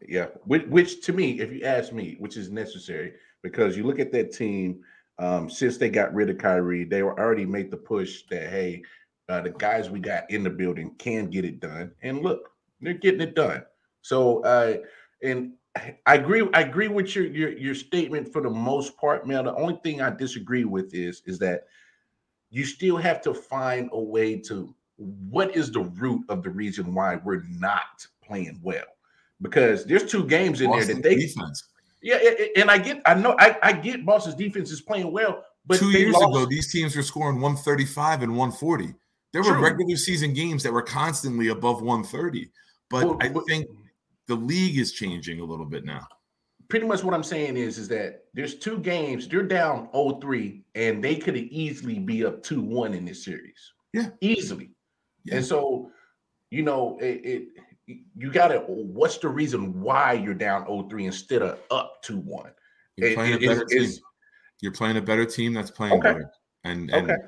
Yeah, 0.07 0.27
which, 0.45 0.65
which 0.67 1.01
to 1.05 1.13
me, 1.13 1.39
if 1.39 1.51
you 1.51 1.63
ask 1.63 1.91
me, 1.91 2.15
which 2.19 2.37
is 2.37 2.51
necessary 2.51 3.13
because 3.41 3.75
you 3.75 3.83
look 3.83 3.99
at 3.99 4.11
that 4.13 4.33
team. 4.33 4.81
Um, 5.17 5.49
since 5.49 5.77
they 5.77 5.89
got 5.89 6.13
rid 6.13 6.29
of 6.29 6.39
Kyrie, 6.39 6.83
they 6.83 7.01
were 7.01 7.17
already 7.17 7.45
made 7.45 7.71
the 7.71 7.77
push 7.77 8.23
that 8.29 8.49
hey, 8.49 8.83
uh, 9.29 9.39
the 9.39 9.51
guys 9.51 9.89
we 9.89 10.01
got 10.01 10.29
in 10.29 10.43
the 10.43 10.49
building 10.49 10.93
can 10.97 11.29
get 11.29 11.45
it 11.45 11.61
done, 11.61 11.91
and 12.03 12.21
look, 12.21 12.49
they're 12.81 12.93
getting 12.93 13.21
it 13.21 13.33
done. 13.33 13.63
So, 14.01 14.43
uh, 14.43 14.77
and 15.23 15.53
I 16.05 16.15
agree. 16.15 16.47
I 16.53 16.61
agree 16.61 16.87
with 16.87 17.15
your, 17.15 17.25
your 17.25 17.51
your 17.51 17.75
statement 17.75 18.31
for 18.31 18.41
the 18.41 18.49
most 18.49 18.97
part, 18.97 19.27
man. 19.27 19.45
The 19.45 19.55
only 19.55 19.77
thing 19.83 20.01
I 20.01 20.09
disagree 20.09 20.63
with 20.63 20.93
is 20.93 21.21
is 21.25 21.37
that 21.39 21.65
you 22.49 22.63
still 22.63 22.97
have 22.97 23.21
to 23.23 23.33
find 23.33 23.89
a 23.91 23.99
way 23.99 24.37
to 24.41 24.73
what 24.97 25.55
is 25.55 25.71
the 25.71 25.81
root 25.81 26.23
of 26.29 26.43
the 26.43 26.49
reason 26.49 26.93
why 26.93 27.17
we're 27.17 27.43
not 27.49 28.07
playing 28.25 28.59
well? 28.63 28.85
Because 29.41 29.85
there's 29.85 30.09
two 30.09 30.23
games 30.25 30.61
in 30.61 30.69
Boston 30.69 31.01
there 31.01 31.11
that 31.11 31.17
they 31.17 31.25
defense. 31.27 31.67
Yeah, 32.01 32.19
and 32.55 32.69
I 32.69 32.77
get, 32.77 33.01
I 33.05 33.15
know, 33.15 33.35
I, 33.39 33.57
I 33.63 33.73
get 33.73 34.05
Boston's 34.05 34.35
defense 34.35 34.71
is 34.71 34.79
playing 34.79 35.11
well, 35.11 35.43
but 35.65 35.79
two 35.79 35.89
years 35.89 36.13
lost. 36.13 36.29
ago, 36.29 36.45
these 36.45 36.71
teams 36.71 36.95
were 36.95 37.03
scoring 37.03 37.41
135 37.41 38.21
and 38.21 38.31
140. 38.31 38.93
There 39.33 39.43
were 39.43 39.59
regular 39.59 39.97
season 39.97 40.33
games 40.33 40.63
that 40.63 40.71
were 40.71 40.81
constantly 40.81 41.49
above 41.49 41.81
130. 41.81 42.49
But 42.89 43.05
well, 43.05 43.17
I 43.19 43.27
think 43.47 43.67
the 44.27 44.35
league 44.35 44.77
is 44.77 44.91
changing 44.93 45.39
a 45.39 45.43
little 45.43 45.65
bit 45.65 45.85
now. 45.85 46.07
Pretty 46.67 46.87
much 46.87 47.03
what 47.03 47.13
I'm 47.13 47.23
saying 47.23 47.57
is, 47.57 47.77
is 47.77 47.87
that 47.89 48.23
there's 48.33 48.55
two 48.55 48.79
games, 48.79 49.27
they're 49.27 49.43
down 49.43 49.87
0-3, 49.93 50.63
and 50.73 51.03
they 51.03 51.15
could 51.15 51.37
easily 51.37 51.99
be 51.99 52.25
up 52.25 52.41
2-1 52.43 52.95
in 52.95 53.05
this 53.05 53.23
series. 53.23 53.71
Yeah. 53.93 54.09
Easily. 54.19 54.71
Yeah. 55.23 55.35
And 55.37 55.45
so, 55.45 55.91
you 56.49 56.63
know, 56.63 56.97
it, 56.99 57.21
it 57.23 57.47
you 58.15 58.31
gotta 58.31 58.59
what's 58.67 59.19
the 59.19 59.27
reason 59.29 59.79
why 59.79 60.13
you're 60.13 60.33
down 60.33 60.65
0-3 60.65 61.05
instead 61.05 61.43
of 61.43 61.59
up 61.69 62.03
2-1? 62.03 62.51
You're 62.97 63.09
It- 63.09 63.15
playing 63.15 63.33
a 63.35 63.47
better 63.47 63.65
team. 63.65 63.91
You're 64.61 64.71
playing 64.71 64.97
a 64.97 65.01
better 65.01 65.25
team 65.25 65.53
that's 65.53 65.69
playing 65.69 65.99
Okay. 65.99 66.13
better. 66.13 66.31
And 66.63 66.89
and 66.91 67.11
Okay. 67.11 67.21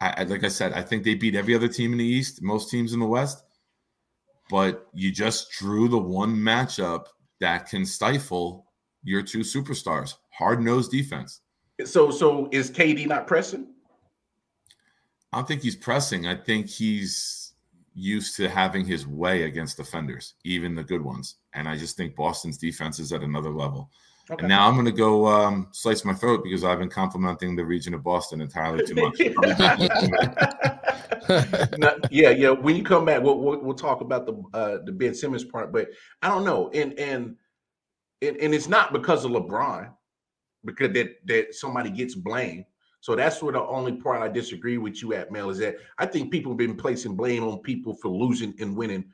I 0.00 0.22
like 0.24 0.44
I 0.44 0.48
said, 0.48 0.72
I 0.74 0.82
think 0.82 1.02
they 1.02 1.14
beat 1.16 1.34
every 1.34 1.54
other 1.56 1.66
team 1.66 1.90
in 1.90 1.98
the 1.98 2.04
East, 2.04 2.42
most 2.42 2.70
teams 2.70 2.92
in 2.92 3.00
the 3.00 3.06
West. 3.06 3.42
But 4.50 4.86
you 4.94 5.12
just 5.12 5.50
drew 5.52 5.88
the 5.88 5.98
one 5.98 6.34
matchup 6.34 7.06
that 7.40 7.68
can 7.68 7.84
stifle 7.84 8.66
your 9.02 9.22
two 9.22 9.40
superstars. 9.40 10.14
Hard 10.30 10.62
nosed 10.62 10.90
defense. 10.90 11.40
So 11.84 12.10
so 12.10 12.48
is 12.50 12.70
KD 12.70 13.06
not 13.06 13.26
pressing? 13.26 13.68
I 15.32 15.38
don't 15.38 15.48
think 15.48 15.62
he's 15.62 15.76
pressing. 15.76 16.26
I 16.26 16.34
think 16.34 16.68
he's 16.68 17.52
used 17.94 18.36
to 18.36 18.48
having 18.48 18.86
his 18.86 19.06
way 19.06 19.42
against 19.42 19.76
defenders, 19.76 20.34
even 20.44 20.74
the 20.74 20.84
good 20.84 21.02
ones. 21.02 21.36
And 21.54 21.68
I 21.68 21.76
just 21.76 21.96
think 21.96 22.14
Boston's 22.14 22.56
defense 22.56 22.98
is 22.98 23.12
at 23.12 23.22
another 23.22 23.50
level. 23.50 23.90
Okay. 24.30 24.42
And 24.42 24.48
now 24.48 24.68
I'm 24.68 24.74
going 24.74 24.86
to 24.86 24.92
go 24.92 25.26
um, 25.26 25.68
slice 25.72 26.04
my 26.04 26.14
throat 26.14 26.44
because 26.44 26.62
I've 26.64 26.78
been 26.78 26.90
complimenting 26.90 27.56
the 27.56 27.64
region 27.64 27.94
of 27.94 28.02
Boston 28.02 28.40
entirely 28.40 28.84
too 28.86 28.94
much. 28.94 29.18
No, 31.78 31.98
yeah, 32.10 32.30
yeah. 32.30 32.50
When 32.50 32.76
you 32.76 32.82
come 32.82 33.04
back, 33.04 33.22
we'll 33.22 33.38
we'll, 33.38 33.60
we'll 33.60 33.74
talk 33.74 34.00
about 34.00 34.26
the 34.26 34.42
uh, 34.54 34.78
the 34.84 34.92
Ben 34.92 35.14
Simmons 35.14 35.44
part, 35.44 35.72
but 35.72 35.88
I 36.22 36.28
don't 36.28 36.44
know, 36.44 36.70
and 36.70 36.98
and 36.98 37.36
and, 38.22 38.36
and 38.36 38.54
it's 38.54 38.68
not 38.68 38.92
because 38.92 39.24
of 39.24 39.30
LeBron, 39.32 39.90
because 40.64 40.92
that 40.94 41.16
that 41.26 41.54
somebody 41.54 41.90
gets 41.90 42.14
blamed. 42.14 42.64
So 43.00 43.14
that's 43.14 43.40
where 43.42 43.52
the 43.52 43.62
only 43.62 43.92
part 43.92 44.22
I 44.22 44.28
disagree 44.28 44.76
with 44.76 45.02
you 45.02 45.14
at, 45.14 45.30
Mel, 45.30 45.50
is 45.50 45.58
that 45.58 45.76
I 45.98 46.06
think 46.06 46.32
people 46.32 46.50
have 46.52 46.58
been 46.58 46.76
placing 46.76 47.14
blame 47.14 47.44
on 47.44 47.60
people 47.60 47.94
for 47.94 48.08
losing 48.08 48.54
and 48.58 48.76
winning 48.76 49.04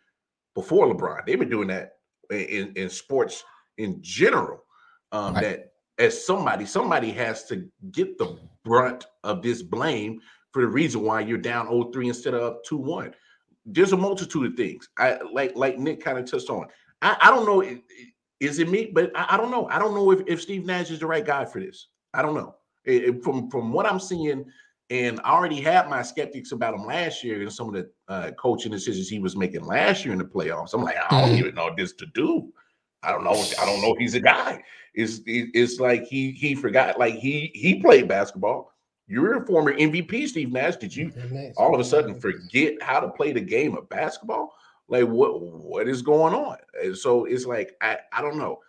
before 0.54 0.86
LeBron. 0.86 1.26
They've 1.26 1.38
been 1.38 1.50
doing 1.50 1.68
that 1.68 1.92
in, 2.30 2.72
in 2.76 2.88
sports 2.88 3.44
in 3.78 3.98
general. 4.00 4.64
Um, 5.12 5.34
Right. 5.34 5.42
That 5.42 5.72
as 5.98 6.26
somebody, 6.26 6.66
somebody 6.66 7.12
has 7.12 7.44
to 7.44 7.68
get 7.92 8.18
the 8.18 8.38
brunt 8.64 9.04
of 9.22 9.42
this 9.42 9.62
blame 9.62 10.20
for 10.54 10.62
the 10.62 10.68
reason 10.68 11.02
why 11.02 11.20
you're 11.20 11.36
down 11.36 11.66
0-3 11.66 12.06
instead 12.06 12.32
of 12.32 12.42
up 12.44 12.64
2-1. 12.64 13.12
There's 13.66 13.92
a 13.92 13.96
multitude 13.96 14.46
of 14.46 14.54
things. 14.56 14.88
I 14.98 15.18
like 15.32 15.52
like 15.56 15.78
Nick 15.78 16.00
kind 16.00 16.16
of 16.16 16.30
touched 16.30 16.48
on. 16.48 16.66
I, 17.02 17.16
I 17.20 17.30
don't 17.30 17.44
know. 17.44 17.60
Is 18.38 18.58
it 18.60 18.68
me? 18.70 18.90
But 18.94 19.10
I, 19.16 19.26
I 19.30 19.36
don't 19.36 19.50
know. 19.50 19.66
I 19.68 19.78
don't 19.80 19.94
know 19.94 20.12
if, 20.12 20.20
if 20.28 20.40
Steve 20.40 20.64
Nash 20.64 20.90
is 20.92 21.00
the 21.00 21.06
right 21.06 21.24
guy 21.26 21.44
for 21.44 21.60
this. 21.60 21.88
I 22.14 22.22
don't 22.22 22.34
know. 22.34 22.54
It- 22.84 23.04
it- 23.04 23.24
from 23.24 23.50
from 23.50 23.72
what 23.72 23.84
I'm 23.86 23.98
seeing, 23.98 24.44
and 24.90 25.20
I 25.24 25.32
already 25.32 25.60
had 25.60 25.88
my 25.90 26.02
skeptics 26.02 26.52
about 26.52 26.74
him 26.74 26.84
last 26.86 27.24
year 27.24 27.40
and 27.42 27.52
some 27.52 27.68
of 27.68 27.74
the 27.74 27.90
uh, 28.06 28.30
coaching 28.38 28.70
decisions 28.70 29.08
he 29.08 29.18
was 29.18 29.34
making 29.34 29.64
last 29.64 30.04
year 30.04 30.12
in 30.12 30.18
the 30.20 30.24
playoffs. 30.26 30.72
I'm 30.74 30.82
like, 30.84 30.96
I 31.10 31.20
don't 31.22 31.30
Mhm. 31.30 31.38
even 31.38 31.54
know 31.56 31.70
this 31.76 31.94
to 31.94 32.06
do. 32.14 32.52
I 33.02 33.10
don't 33.10 33.24
know. 33.24 33.42
I 33.60 33.66
don't 33.66 33.82
know 33.82 33.92
if 33.94 33.98
he's 33.98 34.14
a 34.14 34.20
guy. 34.20 34.62
It's 34.94 35.20
it's 35.26 35.80
like 35.80 36.04
he 36.04 36.30
he 36.32 36.54
forgot. 36.54 36.98
Like 36.98 37.14
he 37.16 37.50
he 37.54 37.80
played 37.80 38.06
basketball. 38.08 38.73
You're 39.06 39.42
a 39.42 39.46
former 39.46 39.74
MVP, 39.74 40.28
Steve 40.28 40.50
Nash. 40.52 40.76
Did 40.76 40.94
you 40.96 41.12
all 41.56 41.74
of 41.74 41.80
a 41.80 41.84
sudden 41.84 42.18
forget 42.18 42.74
how 42.82 43.00
to 43.00 43.08
play 43.08 43.32
the 43.32 43.40
game 43.40 43.76
of 43.76 43.88
basketball? 43.88 44.54
Like 44.88 45.04
what 45.04 45.40
what 45.40 45.88
is 45.88 46.02
going 46.02 46.34
on? 46.34 46.56
And 46.82 46.96
so 46.96 47.24
it's 47.26 47.44
like 47.46 47.74
I 47.80 47.98
I 48.12 48.22
don't 48.22 48.38
know. 48.38 48.60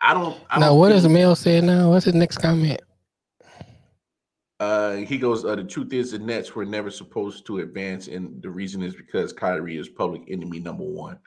I 0.00 0.12
don't. 0.12 0.38
I 0.50 0.58
Now, 0.58 0.68
don't 0.70 0.78
what 0.78 0.88
does 0.90 1.08
Mel 1.08 1.34
say 1.34 1.60
now? 1.60 1.90
What's 1.90 2.04
his 2.04 2.14
next 2.14 2.38
comment? 2.38 2.80
Uh, 4.58 4.96
he 4.96 5.18
goes. 5.18 5.44
Uh, 5.44 5.54
the 5.56 5.64
truth 5.64 5.92
is, 5.92 6.12
the 6.12 6.18
Nets 6.18 6.54
were 6.54 6.64
never 6.64 6.90
supposed 6.90 7.46
to 7.46 7.58
advance, 7.58 8.08
and 8.08 8.40
the 8.42 8.50
reason 8.50 8.82
is 8.82 8.94
because 8.94 9.32
Kyrie 9.32 9.76
is 9.76 9.88
public 9.88 10.22
enemy 10.28 10.60
number 10.60 10.84
one. 10.84 11.18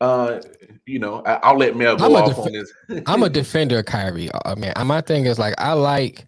Uh, 0.00 0.40
you 0.84 0.98
know, 0.98 1.22
I, 1.24 1.34
I'll 1.42 1.56
let 1.56 1.76
Mel 1.76 1.96
go 1.96 2.04
I'm 2.06 2.12
a 2.12 2.18
off 2.18 2.28
def- 2.28 2.38
on 2.38 2.52
this. 2.52 2.72
I'm 3.06 3.22
a 3.22 3.28
defender 3.30 3.78
of 3.78 3.86
Kyrie. 3.86 4.30
Uh, 4.30 4.54
man, 4.56 4.74
my 4.86 5.00
thing 5.00 5.24
is 5.26 5.38
like 5.38 5.54
I 5.58 5.72
like, 5.72 6.26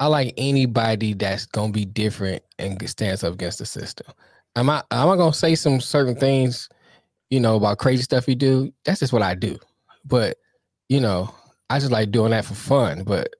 I 0.00 0.06
like 0.06 0.34
anybody 0.36 1.14
that's 1.14 1.46
gonna 1.46 1.72
be 1.72 1.84
different 1.84 2.42
and 2.58 2.88
stands 2.88 3.24
up 3.24 3.34
against 3.34 3.58
the 3.58 3.66
system. 3.66 4.06
Am 4.56 4.70
I? 4.70 4.82
Am 4.90 5.08
I 5.08 5.16
gonna 5.16 5.32
say 5.32 5.54
some 5.54 5.80
certain 5.80 6.14
things, 6.16 6.68
you 7.30 7.40
know, 7.40 7.56
about 7.56 7.78
crazy 7.78 8.02
stuff 8.02 8.28
you 8.28 8.34
do? 8.34 8.72
That's 8.84 9.00
just 9.00 9.12
what 9.12 9.22
I 9.22 9.34
do. 9.34 9.58
But 10.04 10.36
you 10.88 11.00
know, 11.00 11.34
I 11.70 11.78
just 11.78 11.92
like 11.92 12.10
doing 12.10 12.30
that 12.30 12.44
for 12.44 12.54
fun. 12.54 13.02
But 13.04 13.34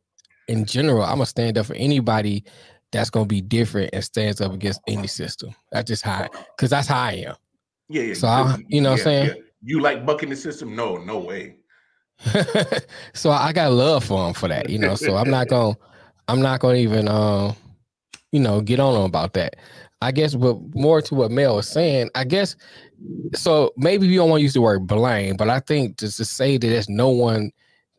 in 0.49 0.64
general, 0.64 1.03
I'm 1.03 1.14
gonna 1.16 1.27
stand 1.27 1.59
up 1.59 1.66
for 1.66 1.75
anybody 1.75 2.44
that's 2.90 3.11
gonna 3.11 3.27
be 3.27 3.40
different 3.40 3.90
and 3.92 4.03
stands 4.03 4.40
up 4.40 4.53
against 4.53 4.81
any 4.88 5.07
system. 5.07 5.55
That's 5.71 5.88
just 5.88 6.03
how, 6.03 6.29
because 6.57 6.71
that's 6.71 6.88
how 6.88 7.01
I 7.01 7.12
am. 7.12 7.37
yeah, 7.88 8.03
yeah. 8.03 8.14
So 8.14 8.29
I- 8.29 8.57
you 8.68 8.81
know 8.81 8.90
what 8.92 9.01
I'm 9.01 9.05
saying? 9.05 9.42
You 9.62 9.81
like 9.81 10.07
bucking 10.07 10.31
the 10.31 10.37
system? 10.37 10.75
No, 10.75 10.97
no 10.97 11.18
way. 11.18 11.57
so 13.14 13.31
I 13.31 13.53
got 13.53 13.73
love 13.73 14.05
for 14.05 14.27
him 14.27 14.35
for 14.35 14.49
that, 14.49 14.71
you 14.71 14.79
know. 14.79 14.94
So 14.94 15.16
I'm 15.16 15.31
not 15.31 15.49
gonna, 15.49 15.77
I'm 16.29 16.41
not 16.41 16.61
gonna 16.61 16.77
even, 16.77 17.09
um, 17.09 17.57
you 18.33 18.41
know, 18.41 18.61
get 18.61 18.81
on 18.81 19.05
about 19.05 19.33
that. 19.35 19.57
I 20.01 20.12
guess, 20.12 20.35
but 20.35 20.59
more 20.75 21.03
to 21.03 21.14
what 21.14 21.33
Mel 21.33 21.57
was 21.57 21.69
saying, 21.69 22.11
I 22.14 22.23
guess. 22.23 22.55
So 23.35 23.73
maybe 23.77 24.07
you 24.07 24.19
don't 24.19 24.31
want 24.31 24.41
to 24.41 24.45
use 24.45 24.55
the 24.55 24.61
word 24.61 24.87
blame, 24.87 25.37
but 25.37 25.49
I 25.49 25.59
think 25.59 25.99
just 25.99 26.19
to 26.19 26.25
say 26.25 26.57
that 26.57 26.67
there's 26.67 26.88
no 26.88 27.09
one 27.09 27.51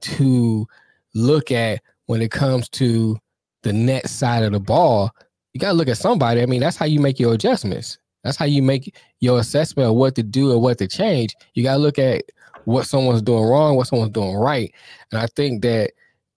to 0.02 0.66
look 1.14 1.52
at 1.52 1.82
when 2.06 2.22
it 2.22 2.32
comes 2.32 2.70
to 2.70 3.18
the 3.64 3.74
net 3.74 4.08
side 4.08 4.44
of 4.44 4.54
the 4.54 4.60
ball. 4.60 5.12
You 5.54 5.60
gotta 5.60 5.74
look 5.74 5.90
at 5.90 5.98
somebody. 5.98 6.42
I 6.42 6.46
mean, 6.46 6.62
that's 6.62 6.78
how 6.78 6.86
you 6.86 7.00
make 7.00 7.20
your 7.20 7.34
adjustments. 7.34 7.98
That's 8.24 8.38
how 8.38 8.46
you 8.46 8.62
make 8.62 8.96
your 9.20 9.40
assessment 9.40 9.90
of 9.90 9.96
what 9.96 10.16
to 10.16 10.24
do 10.24 10.52
or 10.52 10.62
what 10.62 10.78
to 10.78 10.88
change. 10.88 11.36
You 11.54 11.64
gotta 11.64 11.80
look 11.80 12.00
at 12.00 12.24
what 12.66 12.86
someone's 12.86 13.22
doing 13.22 13.44
wrong, 13.44 13.76
what 13.76 13.88
someone's 13.88 14.12
doing 14.12 14.36
right. 14.36 14.74
And 15.12 15.20
I 15.20 15.28
think 15.28 15.64
that 15.64 15.92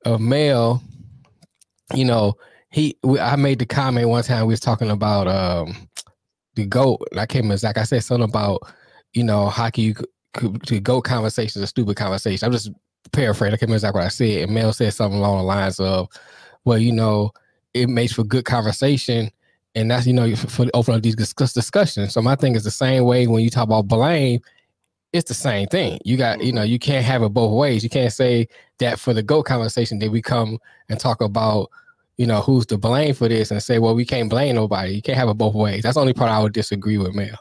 a 0.05 0.19
male, 0.19 0.83
you 1.95 2.05
know, 2.05 2.35
he 2.71 2.97
we, 3.03 3.19
I 3.19 3.37
made 3.37 3.59
the 3.59 3.67
comment 3.67 4.09
one 4.09 4.23
time 4.23 4.47
we 4.47 4.53
was 4.53 4.61
talking 4.61 4.91
about 4.91 5.29
um 5.29 5.89
the 6.55 6.67
goat. 6.67 7.07
And 7.11 7.21
I 7.21 7.27
came 7.27 7.51
as 7.51 7.63
like 7.63 7.79
I 7.79 7.85
said 7.85 8.05
something 8.05 8.29
about, 8.29 8.63
you 9.13 9.25
know, 9.25 9.49
how 9.49 9.71
can 9.71 9.85
you 9.85 9.95
could 10.35 10.85
goat 10.85 11.03
conversation, 11.03 11.63
a 11.63 11.67
stupid 11.67 11.97
conversation. 11.97 12.47
I'm 12.47 12.53
just 12.53 12.71
paraphrasing. 13.13 13.55
I 13.55 13.57
can't 13.57 13.63
remember 13.63 13.77
exactly 13.77 13.99
what 14.01 14.07
I 14.07 14.09
said. 14.09 14.43
And 14.45 14.55
Mel 14.55 14.73
said 14.73 14.95
something 14.95 15.19
along 15.19 15.39
the 15.39 15.45
lines 15.45 15.79
of, 15.81 16.09
well, 16.65 16.79
you 16.79 16.93
know, 16.93 17.33
it 17.75 17.89
makes 17.89 18.13
for 18.13 18.25
good 18.25 18.45
conversation. 18.45 19.31
And 19.75 19.91
that's, 19.91 20.07
you 20.07 20.13
know, 20.13 20.35
for, 20.37 20.49
for 20.49 20.67
open 20.75 20.95
up 20.95 21.03
these 21.03 21.17
discuss 21.17 21.53
discussions. 21.53 22.13
So 22.13 22.23
my 22.23 22.37
thing 22.37 22.55
is 22.55 22.65
the 22.65 22.71
same 22.71 23.05
way 23.05 23.27
when 23.27 23.43
you 23.43 23.51
talk 23.51 23.65
about 23.65 23.89
blame, 23.89 24.41
it's 25.13 25.29
the 25.29 25.35
same 25.35 25.67
thing. 25.69 25.99
You 26.05 26.17
got, 26.17 26.43
you 26.43 26.53
know, 26.53 26.63
you 26.63 26.79
can't 26.79 27.05
have 27.05 27.23
it 27.23 27.31
both 27.31 27.53
ways. 27.53 27.83
You 27.85 27.91
can't 27.91 28.13
say 28.13 28.49
that 28.79 28.99
for 28.99 29.13
the 29.13 29.23
goat 29.23 29.45
conversation, 29.45 29.99
that 29.99 30.11
we 30.11 30.23
come 30.23 30.59
and 30.89 30.99
talk 30.99 31.21
about, 31.21 31.71
you 32.23 32.29
know, 32.29 32.41
who's 32.41 32.65
to 32.67 32.79
blame 32.79 33.15
for 33.15 33.27
this 33.27 33.51
and 33.51 33.61
say, 33.61 33.81
well, 33.81 33.97
we 33.97 34.05
can't 34.05 34.31
blame 34.31 34.55
nobody. 34.55 34.93
You 34.95 35.03
can't 35.03 35.19
have 35.19 35.29
it 35.29 35.35
both 35.35 35.57
ways. 35.57 35.83
That's 35.83 35.97
the 35.97 36.01
only 36.01 36.13
part 36.15 36.31
I 36.31 36.39
would 36.41 36.53
disagree 36.53 36.97
with, 36.97 37.17
Mel. 37.17 37.37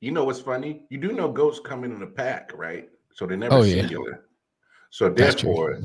You 0.00 0.10
know 0.10 0.24
what's 0.24 0.40
funny? 0.40 0.82
You 0.90 0.98
do 0.98 1.12
know 1.12 1.32
goats 1.32 1.58
come 1.58 1.84
in 1.84 1.92
in 1.92 2.02
a 2.02 2.06
pack, 2.06 2.50
right? 2.54 2.90
So 3.14 3.26
they're 3.26 3.38
never 3.38 3.54
Oh, 3.54 3.62
yeah. 3.62 3.80
singular. 3.80 4.26
So 4.90 5.08
That's 5.08 5.36
true. 5.36 5.48
therefore, 5.48 5.78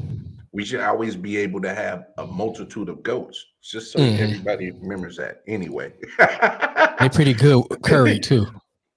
we 0.52 0.66
should 0.66 0.82
always 0.82 1.16
be 1.16 1.38
able 1.38 1.62
to 1.62 1.74
have 1.74 2.08
a 2.18 2.28
multitude 2.28 2.90
of 2.90 3.04
goats, 3.04 3.42
just 3.64 3.94
so 3.94 4.00
Mhm. 4.00 4.20
everybody 4.20 4.72
remembers 4.72 5.16
that. 5.16 5.42
Anyway, 5.48 5.94
they're 6.18 7.10
pretty 7.14 7.34
good 7.34 7.64
Curry 7.84 8.20
too. 8.20 8.48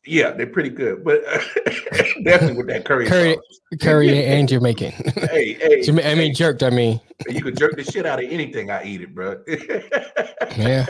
Yeah, 0.05 0.31
they're 0.33 0.47
pretty 0.47 0.71
good, 0.71 1.05
but 1.05 1.23
definitely 2.25 2.57
with 2.57 2.67
that 2.69 2.85
curry. 2.85 3.07
Curry- 3.07 3.35
sauce. 3.35 3.61
Curry 3.81 4.25
and 4.25 4.49
Jamaican. 4.49 4.93
Hey, 5.31 5.55
hey, 5.55 5.83
Jama- 5.83 6.03
I 6.03 6.15
mean, 6.15 6.29
hey, 6.29 6.33
jerked. 6.33 6.63
I 6.63 6.71
mean, 6.71 7.01
you 7.29 7.43
could 7.43 7.57
jerk 7.57 7.77
the 7.77 7.85
shit 7.85 8.05
out 8.05 8.23
of 8.23 8.31
anything. 8.31 8.71
I 8.71 8.85
eat 8.85 9.01
it, 9.01 9.15
bro. 9.15 9.41
yeah. 10.57 10.87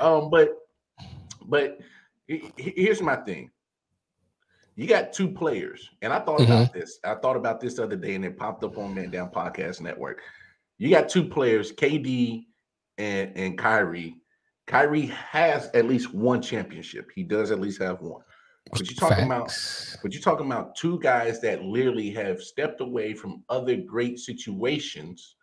Um, 0.00 0.30
but 0.30 0.50
but 1.46 1.78
he- 2.26 2.50
he- 2.56 2.74
here's 2.76 3.00
my 3.02 3.16
thing. 3.16 3.50
You 4.76 4.86
got 4.86 5.12
two 5.12 5.28
players, 5.28 5.90
and 6.02 6.12
I 6.12 6.20
thought 6.20 6.40
about 6.40 6.72
this. 6.72 6.98
I 7.04 7.14
thought 7.16 7.36
about 7.36 7.60
this 7.60 7.74
the 7.74 7.84
other 7.84 7.96
day, 7.96 8.14
and 8.14 8.24
it 8.24 8.36
popped 8.36 8.62
up 8.64 8.78
on 8.78 8.94
Man 8.94 9.10
Down 9.10 9.30
Podcast 9.30 9.80
Network. 9.80 10.20
You 10.78 10.88
got 10.90 11.08
two 11.08 11.24
players, 11.24 11.72
KD 11.72 12.44
and 12.96 13.32
and 13.36 13.58
Kyrie. 13.58 14.16
Kyrie 14.66 15.06
has 15.06 15.70
at 15.74 15.86
least 15.86 16.14
one 16.14 16.40
championship. 16.42 17.10
He 17.14 17.22
does 17.22 17.50
at 17.50 17.60
least 17.60 17.80
have 17.82 18.00
one. 18.02 18.22
But 18.70 18.90
you're 18.90 19.08
talking 19.08 19.24
about 19.24 19.52
but 20.02 20.12
you're 20.12 20.22
talking 20.22 20.46
about 20.46 20.76
two 20.76 20.98
guys 21.00 21.40
that 21.40 21.64
literally 21.64 22.10
have 22.10 22.42
stepped 22.42 22.80
away 22.80 23.14
from 23.14 23.42
other 23.48 23.76
great 23.76 24.18
situations 24.18 25.36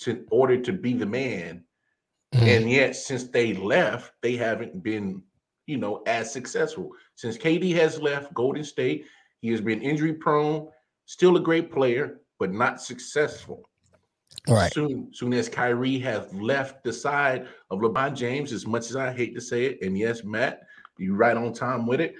to 0.00 0.10
in 0.10 0.26
order 0.30 0.60
to 0.60 0.72
be 0.72 0.92
the 0.92 1.06
man 1.06 1.64
Mhm. 2.34 2.42
and 2.42 2.70
yet 2.70 2.96
since 2.96 3.28
they 3.28 3.54
left 3.54 4.12
they 4.20 4.36
haven't 4.36 4.82
been 4.82 5.22
you 5.66 5.76
know 5.76 6.02
as 6.06 6.32
successful 6.32 6.90
since 7.14 7.38
KD 7.38 7.72
has 7.74 8.00
left 8.00 8.34
Golden 8.34 8.64
State 8.64 9.06
he 9.40 9.48
has 9.50 9.60
been 9.60 9.80
injury 9.80 10.12
prone 10.12 10.68
still 11.06 11.36
a 11.36 11.40
great 11.40 11.72
player, 11.72 12.20
but 12.38 12.52
not 12.52 12.82
successful. 12.82 13.62
Right. 14.48 14.72
Soon, 14.72 15.08
soon 15.14 15.32
as 15.32 15.48
Kyrie 15.48 15.98
has 16.00 16.32
left 16.34 16.84
the 16.84 16.92
side 16.92 17.48
of 17.70 17.78
LeBron 17.80 18.14
James, 18.14 18.52
as 18.52 18.66
much 18.66 18.90
as 18.90 18.96
I 18.96 19.12
hate 19.12 19.34
to 19.34 19.40
say 19.40 19.64
it, 19.66 19.78
and 19.82 19.96
yes, 19.96 20.24
Matt, 20.24 20.62
you're 20.98 21.16
right 21.16 21.36
on 21.36 21.52
time 21.52 21.86
with 21.86 22.00
it. 22.00 22.14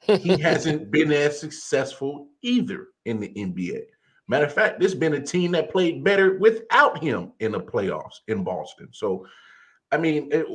He 0.00 0.38
hasn't 0.40 0.90
been 0.90 1.12
as 1.12 1.38
successful 1.38 2.28
either 2.42 2.88
in 3.04 3.20
the 3.20 3.28
NBA. 3.28 3.82
Matter 4.28 4.44
of 4.44 4.52
fact, 4.52 4.78
this 4.78 4.92
has 4.92 4.98
been 4.98 5.14
a 5.14 5.20
team 5.20 5.52
that 5.52 5.70
played 5.70 6.04
better 6.04 6.38
without 6.38 7.02
him 7.02 7.32
in 7.40 7.52
the 7.52 7.60
playoffs 7.60 8.16
in 8.28 8.44
Boston. 8.44 8.88
So, 8.92 9.26
I 9.90 9.96
mean, 9.96 10.28
it, 10.30 10.46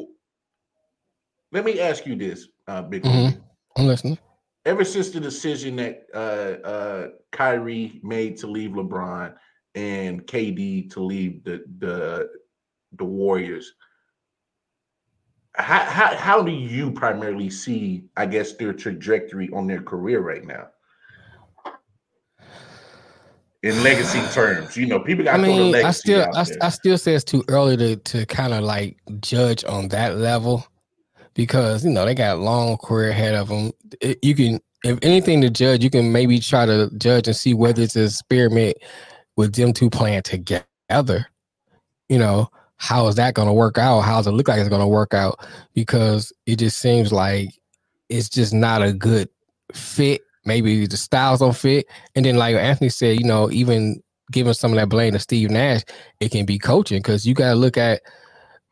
let 1.51 1.65
me 1.65 1.79
ask 1.79 2.05
you 2.05 2.15
this, 2.15 2.47
uh, 2.67 2.83
Big. 2.83 3.03
Mm-hmm. 3.03 3.39
I'm 3.77 3.87
listening. 3.87 4.19
Ever 4.65 4.85
since 4.85 5.09
the 5.09 5.19
decision 5.19 5.75
that 5.77 6.05
uh, 6.13 6.67
uh, 6.67 7.07
Kyrie 7.31 7.99
made 8.03 8.37
to 8.37 8.47
leave 8.47 8.71
LeBron 8.71 9.33
and 9.75 10.25
KD 10.25 10.89
to 10.91 10.99
leave 11.01 11.43
the 11.43 11.63
the 11.79 12.29
the 12.93 13.03
Warriors, 13.03 13.73
how, 15.55 15.83
how 15.85 16.15
how 16.15 16.41
do 16.41 16.51
you 16.51 16.91
primarily 16.91 17.49
see, 17.49 18.05
I 18.17 18.25
guess, 18.25 18.53
their 18.53 18.73
trajectory 18.73 19.49
on 19.51 19.67
their 19.67 19.81
career 19.81 20.19
right 20.19 20.45
now? 20.45 20.67
In 23.61 23.81
legacy 23.81 24.19
terms, 24.33 24.75
you 24.75 24.87
know, 24.87 24.99
people 24.99 25.23
got. 25.23 25.39
I 25.39 25.41
mean, 25.41 25.73
I 25.75 25.91
still, 25.91 26.27
I, 26.35 26.45
I, 26.61 26.69
still 26.69 26.97
say 26.97 27.13
it's 27.13 27.23
too 27.23 27.45
early 27.47 27.77
to 27.77 27.95
to 27.95 28.25
kind 28.25 28.53
of 28.53 28.63
like 28.63 28.97
judge 29.21 29.63
on 29.63 29.87
that 29.89 30.17
level 30.17 30.65
because 31.33 31.85
you 31.85 31.91
know 31.91 32.05
they 32.05 32.15
got 32.15 32.37
a 32.37 32.41
long 32.41 32.77
career 32.77 33.11
ahead 33.11 33.35
of 33.35 33.47
them. 33.47 33.71
It, 34.01 34.19
you 34.21 34.35
can, 34.35 34.59
if 34.83 34.99
anything, 35.01 35.39
to 35.41 35.49
judge, 35.49 35.83
you 35.83 35.89
can 35.89 36.11
maybe 36.11 36.39
try 36.39 36.65
to 36.65 36.89
judge 36.97 37.27
and 37.27 37.37
see 37.37 37.53
whether 37.53 37.83
it's 37.83 37.95
an 37.95 38.03
experiment 38.03 38.77
with 39.37 39.53
them 39.53 39.71
two 39.71 39.89
playing 39.89 40.23
together. 40.23 41.27
You 42.09 42.17
know, 42.17 42.49
how 42.83 43.07
is 43.07 43.15
that 43.15 43.33
going 43.33 43.47
to 43.47 43.53
work 43.53 43.77
out? 43.77 44.01
How 44.01 44.17
does 44.17 44.27
it 44.27 44.31
look 44.31 44.49
like 44.49 44.59
it's 44.59 44.67
going 44.67 44.81
to 44.81 44.87
work 44.87 45.13
out? 45.13 45.39
Because 45.73 46.33
it 46.45 46.57
just 46.57 46.79
seems 46.79 47.13
like 47.13 47.47
it's 48.09 48.27
just 48.27 48.53
not 48.53 48.83
a 48.83 48.91
good 48.91 49.29
fit. 49.73 50.19
Maybe 50.43 50.85
the 50.85 50.97
styles 50.97 51.39
don't 51.39 51.55
fit. 51.55 51.85
And 52.13 52.25
then, 52.25 52.35
like 52.35 52.57
Anthony 52.57 52.89
said, 52.89 53.17
you 53.17 53.25
know, 53.25 53.49
even 53.51 54.03
giving 54.33 54.51
some 54.51 54.73
of 54.73 54.75
that 54.75 54.89
blame 54.89 55.13
to 55.13 55.19
Steve 55.19 55.49
Nash, 55.49 55.83
it 56.19 56.31
can 56.31 56.45
be 56.45 56.59
coaching 56.59 56.97
because 56.97 57.25
you 57.25 57.33
got 57.33 57.51
to 57.51 57.55
look 57.55 57.77
at 57.77 58.01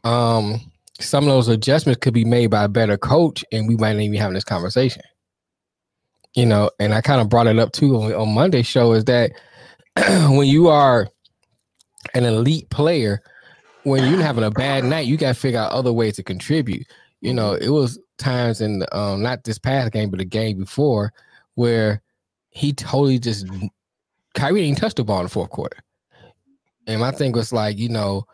um, 0.04 0.60
some 1.00 1.24
of 1.24 1.30
those 1.30 1.48
adjustments 1.48 2.02
could 2.02 2.14
be 2.14 2.26
made 2.26 2.48
by 2.48 2.66
a 2.66 2.70
better 2.70 2.98
coach, 2.98 3.46
and 3.54 3.66
we 3.66 3.78
might 3.78 3.94
not 3.94 4.02
even 4.02 4.12
be 4.12 4.18
having 4.18 4.34
this 4.34 4.44
conversation. 4.44 5.04
You 6.36 6.48
know, 6.48 6.70
and 6.82 6.94
I 6.94 7.00
kind 7.00 7.22
of 7.22 7.30
brought 7.30 7.48
it 7.48 7.60
up 7.60 7.72
too 7.72 7.96
on, 7.96 8.14
on 8.14 8.34
Monday 8.34 8.62
show 8.62 8.92
is 8.92 9.06
that 9.06 9.32
when 9.96 10.48
you 10.48 10.68
are 10.68 11.08
an 12.14 12.26
elite 12.26 12.70
player, 12.70 13.22
when 13.84 14.12
you're 14.12 14.22
having 14.22 14.44
a 14.44 14.52
bad 14.52 14.84
night, 14.84 15.08
you 15.08 15.18
got 15.18 15.30
to 15.30 15.40
figure 15.40 15.60
out 15.60 15.72
other 15.72 15.94
ways 15.94 16.16
to 16.16 16.24
contribute. 16.24 16.88
You 17.22 17.34
know, 17.34 17.54
it 17.54 17.70
was 17.70 18.00
times 18.18 18.62
in 18.62 18.84
um, 18.92 19.22
not 19.22 19.44
this 19.44 19.58
past 19.58 19.92
game, 19.92 20.10
but 20.10 20.20
the 20.20 20.26
game 20.26 20.60
before 20.60 21.14
where 21.56 22.02
he 22.50 22.74
totally 22.74 23.20
just 23.20 23.48
Kyrie 24.34 24.62
didn't 24.62 24.78
touch 24.78 24.96
the 24.96 25.04
ball 25.04 25.20
in 25.20 25.26
the 25.26 25.30
fourth 25.30 25.50
quarter. 25.50 25.78
And 26.88 27.00
my 27.00 27.12
thing 27.12 27.32
was 27.32 27.54
like, 27.54 27.78
you 27.78 27.90
know, 27.90 28.26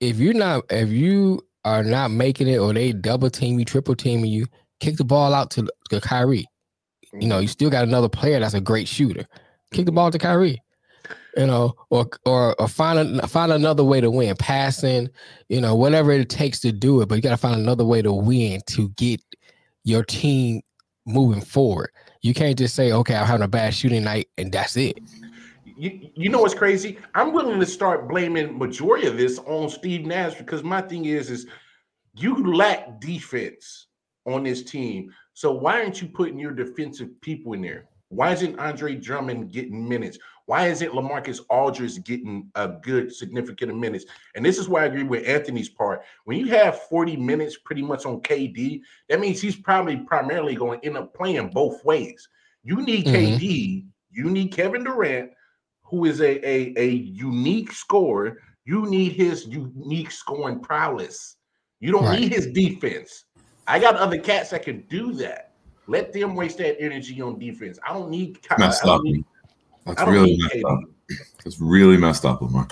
if 0.00 0.18
you're 0.18 0.34
not, 0.34 0.64
if 0.70 0.88
you 0.90 1.40
are 1.64 1.82
not 1.82 2.10
making 2.10 2.48
it, 2.48 2.58
or 2.58 2.72
they 2.72 2.92
double 2.92 3.30
team 3.30 3.58
you, 3.58 3.64
triple 3.64 3.94
teaming 3.94 4.30
you, 4.30 4.46
kick 4.80 4.96
the 4.96 5.04
ball 5.04 5.34
out 5.34 5.50
to, 5.52 5.68
to 5.90 6.00
Kyrie. 6.00 6.46
You 7.12 7.26
know, 7.26 7.38
you 7.38 7.48
still 7.48 7.70
got 7.70 7.84
another 7.84 8.08
player 8.08 8.38
that's 8.38 8.54
a 8.54 8.60
great 8.60 8.86
shooter. 8.86 9.26
Kick 9.72 9.86
the 9.86 9.92
ball 9.92 10.10
to 10.10 10.18
Kyrie 10.18 10.62
you 11.36 11.46
know, 11.46 11.74
or 11.90 12.08
or, 12.24 12.60
or 12.60 12.68
find 12.68 13.20
a, 13.20 13.26
find 13.26 13.52
another 13.52 13.84
way 13.84 14.00
to 14.00 14.10
win, 14.10 14.34
passing, 14.36 15.08
you 15.48 15.60
know, 15.60 15.74
whatever 15.74 16.12
it 16.12 16.28
takes 16.28 16.60
to 16.60 16.72
do 16.72 17.00
it. 17.00 17.08
But 17.08 17.16
you 17.16 17.22
got 17.22 17.30
to 17.30 17.36
find 17.36 17.60
another 17.60 17.84
way 17.84 18.02
to 18.02 18.12
win 18.12 18.60
to 18.68 18.88
get 18.90 19.20
your 19.84 20.04
team 20.04 20.62
moving 21.06 21.40
forward. 21.40 21.90
You 22.22 22.34
can't 22.34 22.58
just 22.58 22.74
say, 22.74 22.92
"Okay, 22.92 23.14
I'm 23.14 23.26
having 23.26 23.44
a 23.44 23.48
bad 23.48 23.74
shooting 23.74 24.04
night," 24.04 24.28
and 24.36 24.52
that's 24.52 24.76
it. 24.76 24.98
You, 25.76 26.10
you 26.14 26.28
know 26.28 26.40
what's 26.40 26.54
crazy? 26.54 26.98
I'm 27.14 27.32
willing 27.32 27.60
to 27.60 27.66
start 27.66 28.08
blaming 28.08 28.58
majority 28.58 29.06
of 29.06 29.16
this 29.16 29.38
on 29.38 29.68
Steve 29.68 30.06
Nash 30.06 30.34
because 30.34 30.64
my 30.64 30.80
thing 30.80 31.04
is, 31.04 31.30
is 31.30 31.46
you 32.14 32.52
lack 32.52 33.00
defense 33.00 33.86
on 34.26 34.42
this 34.42 34.64
team. 34.64 35.14
So 35.34 35.52
why 35.52 35.80
aren't 35.80 36.02
you 36.02 36.08
putting 36.08 36.38
your 36.38 36.50
defensive 36.50 37.20
people 37.20 37.52
in 37.52 37.62
there? 37.62 37.86
Why 38.08 38.32
isn't 38.32 38.58
Andre 38.58 38.96
Drummond 38.96 39.52
getting 39.52 39.88
minutes? 39.88 40.18
Why 40.48 40.68
isn't 40.68 40.92
LaMarcus 40.92 41.40
Aldridge 41.50 42.02
getting 42.04 42.50
a 42.54 42.68
good 42.68 43.14
significant 43.14 43.76
minutes? 43.76 44.06
And 44.34 44.42
this 44.42 44.56
is 44.56 44.66
why 44.66 44.80
I 44.80 44.86
agree 44.86 45.02
with 45.02 45.28
Anthony's 45.28 45.68
part. 45.68 46.00
When 46.24 46.38
you 46.38 46.46
have 46.46 46.84
40 46.84 47.18
minutes 47.18 47.58
pretty 47.66 47.82
much 47.82 48.06
on 48.06 48.22
KD, 48.22 48.80
that 49.10 49.20
means 49.20 49.42
he's 49.42 49.56
probably 49.56 49.98
primarily 49.98 50.54
going 50.54 50.80
to 50.80 50.86
end 50.86 50.96
up 50.96 51.12
playing 51.12 51.50
both 51.50 51.84
ways. 51.84 52.26
You 52.64 52.76
need 52.76 53.04
mm-hmm. 53.04 53.14
KD, 53.14 53.84
you 54.10 54.30
need 54.30 54.48
Kevin 54.48 54.84
Durant, 54.84 55.32
who 55.82 56.06
is 56.06 56.22
a, 56.22 56.48
a, 56.48 56.72
a 56.78 56.88
unique 56.92 57.70
scorer. 57.70 58.38
You 58.64 58.88
need 58.88 59.12
his 59.12 59.44
unique 59.44 60.10
scoring 60.10 60.60
prowess. 60.60 61.36
You 61.78 61.92
don't 61.92 62.04
right. 62.04 62.20
need 62.20 62.32
his 62.32 62.46
defense. 62.46 63.26
I 63.66 63.78
got 63.78 63.96
other 63.96 64.18
cats 64.18 64.48
that 64.50 64.62
can 64.62 64.86
do 64.88 65.12
that. 65.12 65.52
Let 65.88 66.14
them 66.14 66.34
waste 66.34 66.56
that 66.56 66.80
energy 66.80 67.20
on 67.20 67.38
defense. 67.38 67.78
I 67.86 67.92
don't 67.92 68.08
need. 68.08 68.38
I 68.50 68.70
don't 68.82 69.04
need, 69.04 69.26
that's 69.88 70.10
really 70.10 70.38
messed 70.38 70.64
up. 70.64 70.80
It's 71.44 71.60
really 71.60 71.96
messed 71.96 72.24
up, 72.24 72.42
Lamar. 72.42 72.68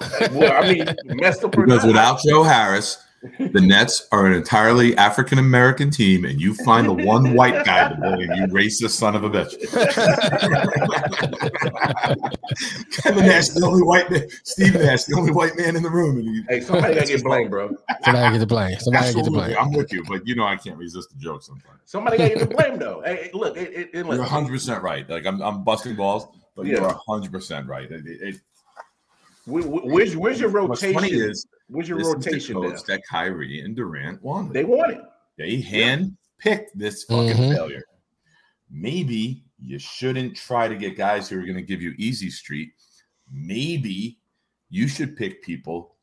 well, 0.32 0.52
I 0.52 0.72
mean, 0.72 0.86
messed 1.20 1.44
up 1.44 1.52
because 1.52 1.84
without 1.84 2.22
Joe 2.22 2.42
Harris, 2.42 2.98
the 3.38 3.60
Nets 3.60 4.08
are 4.12 4.26
an 4.26 4.32
entirely 4.32 4.96
African 4.96 5.38
American 5.38 5.90
team, 5.90 6.24
and 6.24 6.40
you 6.40 6.54
find 6.54 6.88
the 6.88 6.94
one 6.94 7.34
white 7.34 7.66
guy 7.66 7.90
to 7.90 7.96
play, 7.96 8.20
you 8.20 8.46
racist 8.46 8.90
son 8.90 9.14
of 9.14 9.24
a 9.24 9.30
bitch. 9.30 9.60
Kevin 13.02 13.26
Nash, 13.26 13.48
the 13.48 13.66
only 13.66 13.82
white 13.82 14.10
man. 14.10 14.26
Steve 14.44 14.74
Nash, 14.74 15.04
the 15.04 15.16
only 15.18 15.32
white 15.32 15.54
man 15.58 15.76
in 15.76 15.82
the 15.82 15.90
room. 15.90 16.18
He, 16.18 16.42
hey, 16.48 16.62
somebody 16.62 16.94
gotta 16.94 17.06
get 17.06 17.22
blamed, 17.22 17.50
bro. 17.50 17.76
Somebody 18.04 18.32
get 18.32 18.38
the 18.38 18.46
blame. 18.46 18.78
Somebody 18.78 19.12
get 19.12 19.24
the 19.24 19.30
blame. 19.30 19.56
I'm 19.58 19.72
with 19.72 19.92
you, 19.92 20.02
but 20.08 20.26
you 20.26 20.34
know 20.34 20.44
I 20.44 20.56
can't 20.56 20.78
resist 20.78 21.10
the 21.10 21.18
joke 21.18 21.42
sometimes. 21.42 21.80
Somebody 21.84 22.16
gotta 22.16 22.36
get 22.36 22.48
the 22.48 22.54
blame, 22.54 22.78
though. 22.78 23.02
Hey, 23.04 23.30
look, 23.34 23.58
it, 23.58 23.70
it, 23.70 23.90
it, 23.92 24.06
you're 24.06 24.06
100 24.06 24.50
percent 24.50 24.82
right. 24.82 25.06
Like 25.08 25.26
I'm, 25.26 25.42
I'm 25.42 25.62
busting 25.62 25.94
balls, 25.94 26.26
but 26.60 26.66
yeah. 26.66 26.80
you're 26.80 26.86
100 26.86 27.32
percent 27.32 27.66
right. 27.66 27.90
It, 27.90 28.04
it, 28.06 28.40
where's, 29.46 30.16
where's 30.16 30.40
your 30.40 30.50
rotation? 30.50 30.68
What's 30.68 30.82
funny 30.82 31.12
is 31.12 31.46
Where's 31.68 31.88
your 31.88 31.98
this 31.98 32.08
rotation? 32.08 32.38
Is 32.38 32.46
the 32.48 32.54
coach 32.54 32.84
that 32.86 33.02
Kyrie 33.08 33.60
and 33.60 33.76
Durant 33.76 34.22
wanted. 34.22 34.52
They 34.52 34.64
wanted. 34.64 35.00
They 35.38 35.60
hand 35.60 36.16
picked 36.38 36.76
this 36.76 37.04
fucking 37.04 37.36
mm-hmm. 37.36 37.54
failure. 37.54 37.84
Maybe 38.70 39.44
you 39.58 39.78
shouldn't 39.78 40.36
try 40.36 40.68
to 40.68 40.74
get 40.74 40.96
guys 40.96 41.28
who 41.28 41.38
are 41.38 41.42
going 41.42 41.54
to 41.54 41.62
give 41.62 41.80
you 41.80 41.94
easy 41.96 42.30
street. 42.30 42.72
Maybe 43.32 44.18
you 44.68 44.88
should 44.88 45.16
pick 45.16 45.42
people 45.42 45.94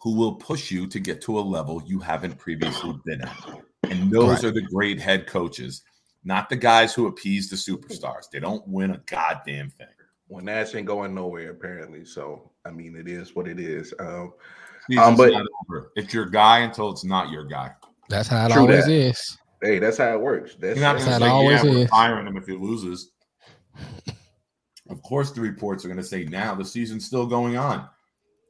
who 0.00 0.14
will 0.14 0.34
push 0.34 0.70
you 0.70 0.86
to 0.86 0.98
get 0.98 1.20
to 1.22 1.38
a 1.38 1.40
level 1.40 1.82
you 1.84 1.98
haven't 1.98 2.38
previously 2.38 2.98
been 3.04 3.22
at. 3.22 3.62
And 3.84 4.10
those 4.10 4.42
right. 4.42 4.44
are 4.44 4.50
the 4.52 4.62
great 4.62 5.00
head 5.00 5.26
coaches, 5.26 5.82
not 6.26 6.48
the 6.48 6.56
guys 6.56 6.92
who 6.92 7.06
appease 7.06 7.48
the 7.48 7.56
superstars. 7.56 8.28
They 8.30 8.40
don't 8.40 8.66
win 8.66 8.90
a 8.90 8.98
goddamn 9.06 9.70
thing. 9.70 9.86
Well, 10.28 10.44
Nash 10.44 10.74
ain't 10.74 10.86
going 10.86 11.14
nowhere 11.14 11.50
apparently. 11.50 12.04
So 12.04 12.50
I 12.64 12.72
mean, 12.72 12.96
it 12.96 13.08
is 13.08 13.36
what 13.36 13.46
it 13.46 13.60
is. 13.60 13.94
Um, 14.00 14.34
um, 14.98 15.16
but 15.16 15.32
it's 15.94 16.12
your 16.12 16.26
guy 16.26 16.58
until 16.60 16.90
it's 16.90 17.04
not 17.04 17.30
your 17.30 17.44
guy. 17.44 17.70
That's 18.08 18.28
how 18.28 18.46
it 18.46 18.52
True 18.52 18.62
always 18.62 18.86
that. 18.86 18.92
is. 18.92 19.38
Hey, 19.62 19.78
that's 19.78 19.98
how 19.98 20.12
it 20.14 20.20
works. 20.20 20.56
That's, 20.58 20.78
that's 20.78 21.04
how 21.04 21.16
it 21.16 21.22
always 21.22 21.64
yeah, 21.64 21.70
is. 21.70 21.90
Firing 21.90 22.26
him 22.26 22.36
if 22.36 22.46
he 22.46 22.54
loses. 22.54 23.12
of 24.90 25.02
course, 25.02 25.30
the 25.30 25.40
reports 25.40 25.84
are 25.84 25.88
going 25.88 25.96
to 25.96 26.04
say 26.04 26.24
now 26.24 26.54
the 26.54 26.64
season's 26.64 27.06
still 27.06 27.26
going 27.26 27.56
on. 27.56 27.88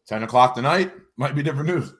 Ten 0.06 0.22
o'clock 0.22 0.54
tonight 0.54 0.92
might 1.16 1.34
be 1.34 1.42
different 1.42 1.68
news. 1.68 1.92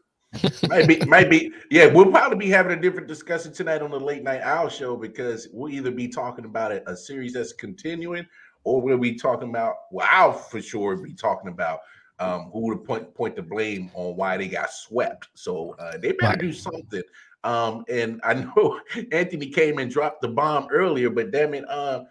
might 0.69 1.07
maybe. 1.09 1.53
Yeah, 1.71 1.87
we'll 1.87 2.11
probably 2.11 2.39
be 2.39 2.51
having 2.51 2.77
a 2.77 2.81
different 2.81 3.09
discussion 3.09 3.53
tonight 3.53 3.83
on 3.83 3.91
the 3.91 4.01
late 4.01 4.23
night 4.23 4.43
owl 4.43 4.69
show 4.69 4.97
because 4.97 5.49
we'll 5.53 5.73
either 5.73 5.91
be 5.91 6.09
talking 6.09 6.45
about 6.45 6.73
a, 6.73 6.89
a 6.91 6.97
series 6.97 7.35
that's 7.35 7.53
continuing, 7.53 8.27
or 8.65 8.81
we'll 8.81 8.99
be 8.99 9.15
talking 9.15 9.49
about. 9.49 9.75
Well, 9.91 10.09
I'll 10.11 10.33
for 10.33 10.61
sure 10.61 10.97
be 10.97 11.15
talking 11.15 11.49
about 11.51 11.81
um, 12.19 12.51
who 12.53 12.61
would 12.69 12.85
point 12.85 13.15
point 13.15 13.37
the 13.37 13.43
blame 13.43 13.91
on 13.95 14.17
why 14.17 14.37
they 14.37 14.49
got 14.49 14.71
swept. 14.71 15.29
So 15.35 15.75
uh, 15.79 15.99
they 15.99 16.13
better 16.13 16.31
right. 16.33 16.39
do 16.39 16.53
something. 16.53 17.03
Um, 17.45 17.85
and 17.89 18.21
I 18.25 18.35
know 18.35 18.81
Anthony 19.13 19.47
came 19.51 19.79
and 19.79 19.91
dropped 19.91 20.23
the 20.23 20.29
bomb 20.29 20.69
earlier, 20.71 21.11
but 21.11 21.31
damn 21.31 21.55
it, 21.55 21.69
uh, 21.69 22.05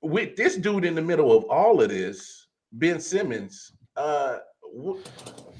with 0.00 0.36
this 0.36 0.56
dude 0.56 0.84
in 0.84 0.94
the 0.94 1.02
middle 1.02 1.36
of 1.36 1.44
all 1.44 1.80
of 1.80 1.88
this, 1.88 2.46
Ben 2.72 3.00
Simmons, 3.00 3.72
uh, 3.96 4.38
what, 4.62 4.98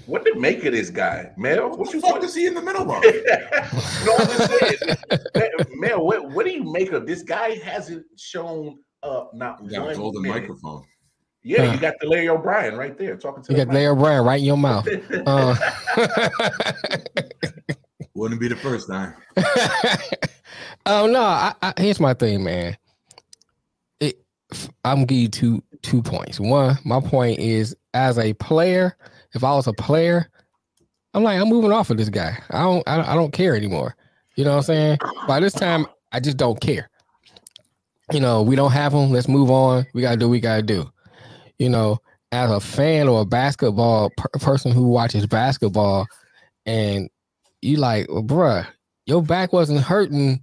what 0.07 0.25
did 0.25 0.37
make 0.39 0.65
of 0.65 0.73
this 0.73 0.91
guy, 0.91 1.31
Mel? 1.37 1.71
What, 1.71 1.79
what 1.79 1.93
you 1.95 2.01
fuck 2.01 2.23
is 2.25 2.35
he 2.35 2.47
in 2.47 2.55
the 2.55 2.63
middle 2.63 2.83
of? 2.91 3.03
no, 4.05 4.17
I'm 4.19 4.49
saying, 4.49 5.77
Mel. 5.79 6.05
What, 6.05 6.31
what 6.33 6.45
do 6.47 6.53
you 6.53 6.65
make 6.71 6.93
of 6.93 7.07
this 7.07 7.23
guy? 7.23 7.57
Hasn't 7.59 8.05
shown 8.19 8.79
up 9.03 9.33
not 9.35 9.63
You 9.65 9.71
got 9.71 9.87
one 9.87 9.97
golden 9.97 10.23
minute. 10.23 10.41
microphone. 10.43 10.85
Yeah, 11.45 11.67
Huh. 11.67 11.73
you 11.75 11.81
got 11.81 11.95
the 12.01 12.07
Larry 12.07 12.29
O'Brien 12.29 12.77
right 12.77 12.97
there 12.97 13.17
talking 13.17 13.43
to 13.45 13.53
You 13.53 13.59
the 13.59 13.65
got 13.67 13.75
Larry 13.75 13.87
O'Brien 13.89 14.25
right 14.25 14.39
in 14.39 14.45
your 14.45 14.57
mouth. 14.57 14.87
Uh, 15.27 15.57
Wouldn't 18.15 18.41
be 18.41 18.49
the 18.49 18.57
first 18.57 18.89
time. 18.89 19.15
oh 20.87 21.07
no! 21.07 21.21
I, 21.23 21.55
I, 21.63 21.73
here's 21.79 21.99
my 21.99 22.15
thing, 22.15 22.45
man. 22.45 22.77
It, 24.01 24.23
I'm 24.85 24.97
gonna 24.97 25.07
give 25.07 25.19
you 25.19 25.29
two 25.29 25.63
two 25.83 26.03
points. 26.03 26.39
One, 26.39 26.79
my 26.85 27.01
point 27.01 27.39
is, 27.39 27.75
as 27.95 28.19
a 28.19 28.33
player, 28.35 28.97
if 29.35 29.45
I 29.45 29.55
was 29.55 29.67
a 29.67 29.73
player, 29.73 30.31
I'm 31.15 31.23
like, 31.23 31.41
I'm 31.41 31.49
moving 31.49 31.73
off 31.73 31.91
of 31.91 31.99
this 31.99 32.09
guy. 32.09 32.39
I 32.51 32.63
don't, 32.63 32.89
I 32.89 32.97
don't, 32.97 33.09
I 33.09 33.15
don't 33.15 33.33
care 33.33 33.55
anymore. 33.55 33.95
You 34.37 34.45
know 34.45 34.51
what 34.51 34.57
I'm 34.59 34.63
saying? 34.63 34.99
By 35.27 35.41
this 35.41 35.53
time, 35.53 35.87
I 36.13 36.21
just 36.21 36.37
don't 36.37 36.61
care. 36.61 36.89
You 38.13 38.21
know, 38.21 38.43
we 38.43 38.57
don't 38.57 38.73
have 38.73 38.93
him. 38.93 39.11
Let's 39.11 39.29
move 39.29 39.51
on. 39.51 39.87
We 39.95 40.03
gotta 40.03 40.17
do 40.17 40.29
we 40.29 40.41
gotta 40.41 40.63
do. 40.63 40.91
You 41.59 41.69
know, 41.69 41.99
as 42.33 42.51
a 42.51 42.61
fan 42.61 43.09
or 43.09 43.23
a 43.23 43.27
basketball 43.27 44.11
per- 44.17 44.29
person 44.41 44.73
who 44.73 44.89
watches 44.89 45.27
basketball, 45.27 46.07
and 46.67 47.09
you 47.61 47.77
like, 47.77 48.11
well, 48.11 48.23
bruh, 48.23 48.67
your 49.07 49.23
back 49.23 49.53
wasn't 49.53 49.81
hurting 49.81 50.41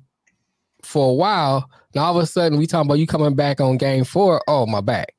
for 0.84 1.10
a 1.10 1.14
while. 1.14 1.70
Now 1.96 2.06
all 2.06 2.18
of 2.18 2.24
a 2.24 2.28
sudden 2.28 2.58
we 2.58 2.68
talking 2.68 2.88
about 2.88 3.00
you 3.00 3.08
coming 3.08 3.36
back 3.36 3.60
on 3.60 3.78
game 3.78 4.04
four. 4.04 4.42
Oh, 4.48 4.66
my 4.66 4.82
back. 4.82 5.14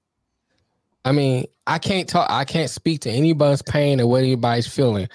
I 1.05 1.13
mean, 1.13 1.47
I 1.71 1.79
can't 1.79 2.09
talk. 2.09 2.29
I 2.29 2.45
can't 2.45 2.69
speak 2.69 3.01
to 3.03 3.11
anybody's 3.11 3.63
pain 3.63 4.01
or 4.01 4.09
what 4.09 4.25
anybody's 4.25 4.67
feeling, 4.67 5.09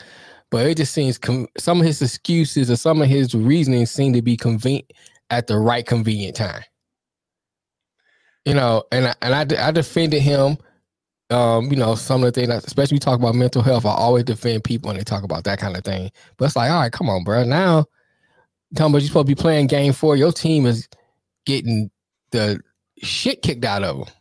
but 0.50 0.66
it 0.66 0.78
just 0.78 0.94
seems 0.94 1.18
com- 1.18 1.50
some 1.58 1.82
of 1.82 1.86
his 1.86 2.02
excuses 2.02 2.72
or 2.72 2.78
some 2.78 3.02
of 3.02 3.10
his 3.10 3.36
reasoning 3.36 3.86
seem 3.86 4.14
to 4.14 4.22
be 4.22 4.38
convenient 4.38 4.94
at 5.30 5.48
the 5.48 5.60
right 5.60 5.86
convenient 5.86 6.38
time. 6.38 6.64
You 8.46 8.54
know, 8.54 8.86
and 8.94 9.08
I, 9.08 9.16
and 9.22 9.54
I, 9.54 9.68
I 9.68 9.72
defended 9.72 10.22
him. 10.22 10.58
Um, 11.30 11.66
you 11.66 11.76
know, 11.76 11.96
some 11.96 12.24
of 12.24 12.32
the 12.32 12.40
things, 12.40 12.64
especially 12.64 12.96
we 12.96 13.00
talk 13.00 13.20
about 13.20 13.36
mental 13.36 13.62
health. 13.62 13.86
I 13.86 13.94
always 13.94 14.24
defend 14.24 14.64
people 14.64 14.88
when 14.88 14.96
they 14.96 15.04
talk 15.04 15.24
about 15.24 15.44
that 15.44 15.60
kind 15.60 15.76
of 15.76 15.84
thing. 15.84 16.10
But 16.38 16.46
it's 16.46 16.56
like, 16.56 16.72
all 16.72 16.80
right, 16.80 16.92
come 16.92 17.10
on, 17.10 17.26
bro. 17.26 17.44
Now, 17.44 17.86
talking 18.76 18.94
about 18.94 19.02
you're 19.02 19.10
supposed 19.10 19.28
to 19.28 19.36
be 19.36 19.42
playing 19.42 19.68
game 19.68 19.92
four. 19.92 20.16
Your 20.16 20.32
team 20.32 20.66
is 20.66 20.88
getting 21.46 21.92
the 22.32 22.62
shit 23.00 23.42
kicked 23.42 23.66
out 23.66 23.84
of 23.84 23.98
them. 23.98 24.08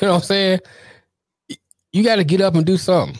You 0.00 0.06
know 0.06 0.12
what 0.12 0.18
I'm 0.18 0.24
saying? 0.26 0.60
You 1.92 2.02
got 2.02 2.16
to 2.16 2.24
get 2.24 2.40
up 2.40 2.54
and 2.54 2.64
do 2.64 2.76
something. 2.76 3.18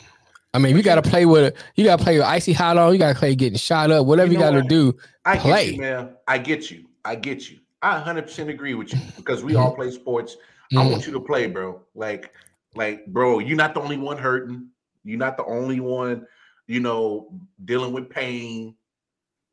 I 0.54 0.58
mean, 0.58 0.76
you 0.76 0.82
got 0.82 1.02
to 1.02 1.08
play 1.08 1.24
with 1.26 1.44
it. 1.44 1.56
you 1.76 1.84
got 1.84 1.98
to 1.98 2.04
play 2.04 2.18
with 2.18 2.26
icy 2.26 2.52
hot 2.52 2.76
on. 2.76 2.92
You 2.92 2.98
got 2.98 3.12
to 3.14 3.18
play 3.18 3.34
getting 3.34 3.58
shot 3.58 3.90
up. 3.90 4.06
Whatever 4.06 4.32
You 4.32 4.38
you, 4.38 4.44
got 4.44 4.50
to 4.52 4.62
do. 4.62 4.94
I 5.24 5.38
play. 5.38 5.66
get 5.66 5.74
you, 5.74 5.80
man. 5.80 6.10
I 6.28 6.38
get 6.38 6.70
you. 6.70 6.84
I 7.04 7.14
get 7.14 7.50
you. 7.50 7.58
I 7.82 8.00
100% 8.00 8.48
agree 8.48 8.74
with 8.74 8.92
you 8.92 9.00
because 9.16 9.42
we 9.42 9.54
all 9.56 9.74
play 9.74 9.90
sports. 9.90 10.36
I 10.72 10.76
Mhm. 10.76 10.90
want 10.90 11.06
you 11.06 11.12
to 11.12 11.20
play, 11.20 11.46
bro. 11.48 11.80
Like, 11.94 12.32
like, 12.74 13.06
bro, 13.06 13.38
you're 13.40 13.56
not 13.56 13.74
the 13.74 13.80
only 13.80 13.96
one 13.98 14.16
hurting. 14.18 14.68
You're 15.04 15.18
not 15.18 15.36
the 15.36 15.44
only 15.44 15.80
one, 15.80 16.26
you 16.66 16.80
know, 16.80 17.32
dealing 17.64 17.92
with 17.92 18.08
pain. 18.08 18.74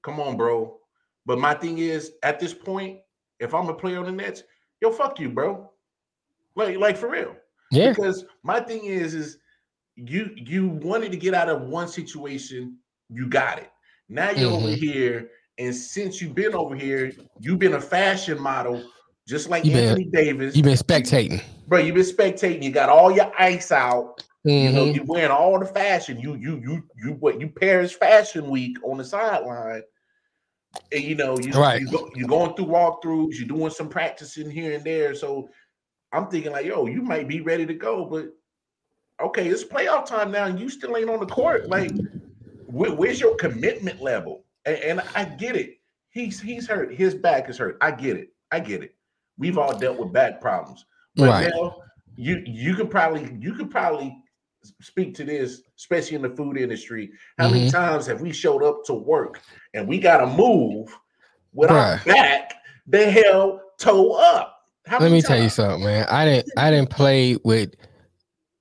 Come 0.02 0.20
on, 0.20 0.38
bro. 0.38 0.78
But 1.26 1.40
my 1.40 1.54
thing 1.54 1.80
is, 1.80 2.14
at 2.24 2.40
this 2.40 2.54
point, 2.54 3.00
if 3.40 3.54
I'm 3.54 3.68
a 3.68 3.74
player 3.74 4.00
on 4.00 4.06
the 4.06 4.12
Nets, 4.12 4.44
yo, 4.82 4.92
fuck 4.92 5.20
you, 5.20 5.30
bro. 5.30 5.70
Like, 6.56 6.78
like 6.78 6.98
for 6.98 7.10
real. 7.10 7.36
Yeah, 7.72 7.90
Because 7.90 8.26
my 8.44 8.60
thing 8.60 8.86
is, 8.86 9.14
is 9.14 9.38
you 9.96 10.32
you 10.36 10.68
wanted 10.70 11.12
to 11.12 11.18
get 11.18 11.34
out 11.34 11.50
of 11.50 11.62
one 11.64 11.88
situation, 11.88 12.78
you 13.10 13.28
got 13.28 13.60
it. 13.60 13.70
Now 14.08 14.32
you're 14.32 14.52
over 14.52 14.68
Mhm. 14.70 14.76
here, 14.78 15.30
and 15.58 15.76
since 15.76 16.22
you've 16.22 16.36
been 16.36 16.56
over 16.56 16.76
here, 16.76 17.12
you've 17.40 17.60
been 17.60 17.74
a 17.74 17.82
fashion 17.82 18.40
model, 18.42 18.84
just 19.28 19.50
like 19.50 19.66
You 19.66 19.74
been- 19.74 19.90
Anthony 19.90 20.06
Davis. 20.06 20.56
you've 20.56 20.66
been 20.66 20.78
spectating. 20.78 21.42
Bro, 21.68 21.80
you've 21.80 21.96
been 21.96 22.04
spectating. 22.04 22.64
You 22.64 22.72
got 22.72 22.90
all 22.90 23.12
your 23.12 23.32
ice 23.38 23.72
out. 23.72 24.24
You 24.46 24.72
know, 24.72 24.86
Mhm. 24.86 24.96
you 24.96 25.04
wearing 25.06 25.32
all 25.32 25.60
the 25.60 25.66
fashion. 25.66 26.20
You 26.20 26.36
you 26.36 26.60
you 26.64 26.84
you 26.98 27.12
what 27.20 27.40
you 27.42 27.50
Paris 27.50 27.92
Fashion 27.92 28.50
Week 28.50 28.78
on 28.84 28.98
the 28.98 29.04
sideline. 29.06 29.84
And 30.92 31.04
you 31.04 31.16
know, 31.16 31.38
you 31.38 31.52
Right. 31.52 31.82
you 31.82 31.92
go, 31.92 32.10
you're 32.16 32.28
going 32.28 32.56
through 32.56 32.68
walkthroughs, 32.68 33.34
you're 33.38 33.48
doing 33.48 33.70
some 33.72 33.90
practicing 33.90 34.50
here 34.50 34.74
and 34.74 34.84
there. 34.84 35.14
So 35.14 35.50
I'm 36.12 36.28
thinking 36.28 36.52
like, 36.52 36.66
yo, 36.66 36.86
you 36.88 37.02
might 37.02 37.28
be 37.28 37.42
ready 37.42 37.66
to 37.66 37.74
go, 37.74 38.06
but 38.06 38.30
okay, 39.22 39.48
it's 39.48 39.64
playoff 39.64 40.06
time 40.06 40.32
now, 40.32 40.46
and 40.46 40.60
you 40.60 40.70
still 40.70 40.98
ain't 40.98 41.10
on 41.10 41.20
the 41.20 41.26
court. 41.26 41.70
Like, 41.70 41.94
where- 42.66 42.94
where's 42.94 43.20
your 43.20 43.36
commitment 43.36 44.02
level? 44.02 44.44
And, 44.66 44.78
and 44.78 45.02
I 45.16 45.26
get 45.26 45.56
it. 45.56 45.78
He's 46.12 46.40
he's 46.42 46.68
hurt. 46.68 46.94
His 46.94 47.14
back 47.14 47.50
is 47.50 47.58
hurt. 47.58 47.78
I 47.82 47.92
get 47.92 48.18
it. 48.18 48.30
I 48.52 48.60
get 48.60 48.82
it. 48.84 48.96
We've 49.38 49.58
all 49.58 49.78
dealt 49.78 49.98
with 50.00 50.12
back 50.12 50.42
problems. 50.42 50.84
But 51.16 51.30
Right. 51.30 51.52
now 51.54 51.78
you 52.16 52.42
you 52.46 52.76
could 52.76 52.90
probably 52.90 53.38
you 53.40 53.54
could 53.54 53.70
probably 53.70 54.18
speak 54.82 55.14
to 55.16 55.24
this, 55.24 55.62
especially 55.78 56.16
in 56.16 56.22
the 56.24 56.30
food 56.36 56.58
industry. 56.58 57.12
How 57.38 57.50
many 57.50 57.68
Mhm. 57.68 57.72
times 57.72 58.06
have 58.08 58.22
we 58.22 58.32
showed 58.34 58.64
up 58.64 58.84
to 58.86 58.94
work 58.94 59.40
and 59.76 59.88
we 59.88 60.00
got 60.00 60.18
to 60.18 60.28
move 60.28 60.94
with 61.54 61.70
our 61.72 62.00
back 62.06 62.56
the 62.88 63.10
hell 63.10 63.62
toe 63.78 64.14
up? 64.14 64.59
Let 65.00 65.12
me 65.12 65.22
tell 65.22 65.42
you 65.42 65.50
something, 65.50 65.84
man. 65.84 66.08
I 66.10 66.26
didn't 66.26 66.52
I 66.58 66.72
didn't 66.72 66.90
play 66.90 67.38
with 67.44 67.74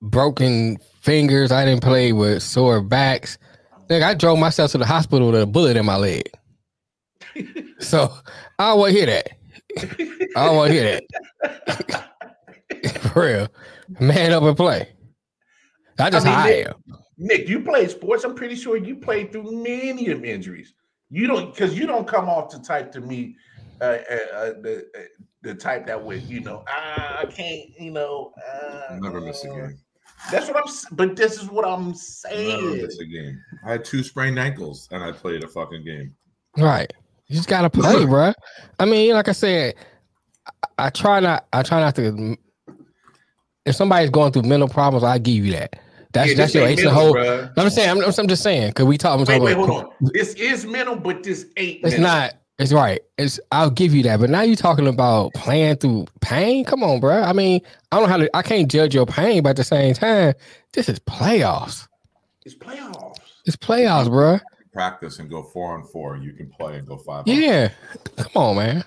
broken 0.02 0.78
fingers. 1.00 1.52
I 1.52 1.64
didn't 1.64 1.82
play 1.82 2.12
with 2.12 2.42
sore 2.42 2.82
backs. 2.82 3.38
Like 3.88 4.02
I 4.02 4.14
drove 4.14 4.38
myself 4.38 4.72
to 4.72 4.78
the 4.78 4.86
hospital 4.86 5.30
with 5.30 5.40
a 5.40 5.46
bullet 5.46 5.76
in 5.76 5.86
my 5.86 5.96
leg. 5.96 6.30
So 7.80 8.12
I 8.58 8.70
don't 8.70 8.80
want 8.80 8.92
to 8.92 8.98
hear 8.98 9.06
that. 9.06 9.28
I 10.36 10.46
don't 10.46 10.56
want 10.56 10.72
to 10.72 10.74
hear 10.74 11.00
that. 11.40 12.10
For 13.12 13.22
real. 13.22 13.48
Man 14.00 14.32
up 14.32 14.42
and 14.42 14.56
play. 14.56 14.88
I 15.98 16.10
just 16.10 16.26
mean, 16.26 16.34
how 16.34 16.46
Nick-. 16.46 16.66
Nick, 17.18 17.48
you 17.48 17.60
play 17.60 17.86
sports. 17.86 18.24
I'm 18.24 18.34
pretty 18.34 18.56
sure 18.56 18.76
you 18.76 18.96
played 18.96 19.30
through 19.30 19.62
many 19.62 20.08
of 20.08 20.24
injuries. 20.24 20.74
You 21.10 21.26
don't 21.26 21.54
because 21.54 21.78
you 21.78 21.86
don't 21.86 22.06
come 22.06 22.28
off 22.28 22.50
the 22.50 22.58
type 22.58 22.92
to 22.92 23.00
me, 23.00 23.36
uh, 23.80 23.98
uh, 24.10 24.16
uh, 24.34 24.74
the 25.48 25.54
type 25.54 25.86
that 25.86 26.02
would 26.04 26.22
you 26.24 26.40
know 26.40 26.62
ah, 26.68 27.18
I 27.20 27.26
can't 27.26 27.70
you 27.80 27.90
know 27.90 28.32
uh, 28.52 28.96
Never 29.00 29.20
miss 29.20 29.42
a 29.44 29.48
game. 29.48 29.78
That's 30.30 30.46
what 30.48 30.56
I'm. 30.56 30.64
s- 30.68 30.86
But 30.92 31.16
this 31.16 31.40
is 31.40 31.48
what 31.48 31.64
I'm 31.66 31.94
saying. 31.94 32.48
Never 32.48 32.70
saying. 32.72 32.82
miss 32.86 32.98
a 32.98 33.04
game. 33.06 33.40
I 33.66 33.72
had 33.72 33.84
two 33.84 34.02
sprained 34.02 34.38
ankles 34.38 34.88
and 34.90 35.02
I 35.02 35.12
played 35.12 35.42
a 35.44 35.48
fucking 35.48 35.84
game. 35.84 36.14
Right. 36.56 36.92
You 37.28 37.36
just 37.36 37.48
gotta 37.48 37.70
play, 37.70 37.94
bruh. 38.04 38.34
I 38.80 38.84
mean, 38.84 39.12
like 39.14 39.28
I 39.28 39.32
said, 39.32 39.74
I, 40.46 40.86
I 40.86 40.90
try 40.90 41.20
not. 41.20 41.46
I 41.52 41.62
try 41.62 41.80
not 41.80 41.94
to. 41.96 42.36
If 43.64 43.74
somebody's 43.76 44.10
going 44.10 44.32
through 44.32 44.42
mental 44.42 44.68
problems, 44.68 45.04
I 45.04 45.18
give 45.18 45.44
you 45.46 45.52
that. 45.52 45.78
That's 46.12 46.30
Yeah, 46.30 46.36
that's 46.36 46.54
your 46.54 46.64
ace 46.66 46.78
and 46.78 46.86
mental, 46.86 47.02
whole. 47.02 47.14
bruh. 47.14 47.52
I'm 47.56 47.70
saying. 47.70 47.90
I'm, 47.90 48.02
I'm 48.02 48.28
just 48.28 48.42
saying 48.42 48.68
because 48.70 48.86
we 48.86 48.96
talk. 48.98 49.12
I'm 49.14 49.20
Wait, 49.20 49.26
talking 49.26 49.42
wait, 49.44 49.52
about- 49.52 49.68
hold 49.68 49.84
on. 49.84 50.10
This 50.14 50.34
is 50.34 50.64
mental, 50.66 50.96
but 50.96 51.22
this 51.22 51.46
ain't. 51.56 51.76
It's 51.84 51.98
mental. 51.98 52.00
not. 52.02 52.34
It's 52.58 52.72
right. 52.72 53.00
It's. 53.18 53.38
I'll 53.52 53.70
give 53.70 53.94
you 53.94 54.02
that. 54.04 54.18
But 54.18 54.30
now 54.30 54.40
you're 54.42 54.56
talking 54.56 54.88
about 54.88 55.32
playing 55.34 55.76
through 55.76 56.06
pain. 56.20 56.64
Come 56.64 56.82
on, 56.82 56.98
bro. 56.98 57.22
I 57.22 57.32
mean, 57.32 57.60
I 57.92 57.96
don't 58.00 58.06
know 58.06 58.10
how 58.10 58.16
to. 58.16 58.36
I 58.36 58.42
can't 58.42 58.68
judge 58.68 58.94
your 58.94 59.06
pain, 59.06 59.42
but 59.44 59.50
at 59.50 59.56
the 59.56 59.64
same 59.64 59.94
time, 59.94 60.34
this 60.72 60.88
is 60.88 60.98
playoffs. 60.98 61.86
It's 62.44 62.56
playoffs. 62.56 63.18
It's 63.44 63.56
playoffs, 63.56 64.08
bro. 64.08 64.40
Practice 64.72 65.20
and 65.20 65.30
go 65.30 65.42
four 65.44 65.76
on 65.76 65.84
four. 65.84 66.16
You 66.16 66.32
can 66.32 66.48
play 66.50 66.78
and 66.78 66.86
go 66.86 66.96
five. 66.98 67.20
on 67.20 67.24
Yeah. 67.26 67.70
Come 68.16 68.32
on, 68.34 68.56
man. 68.56 68.84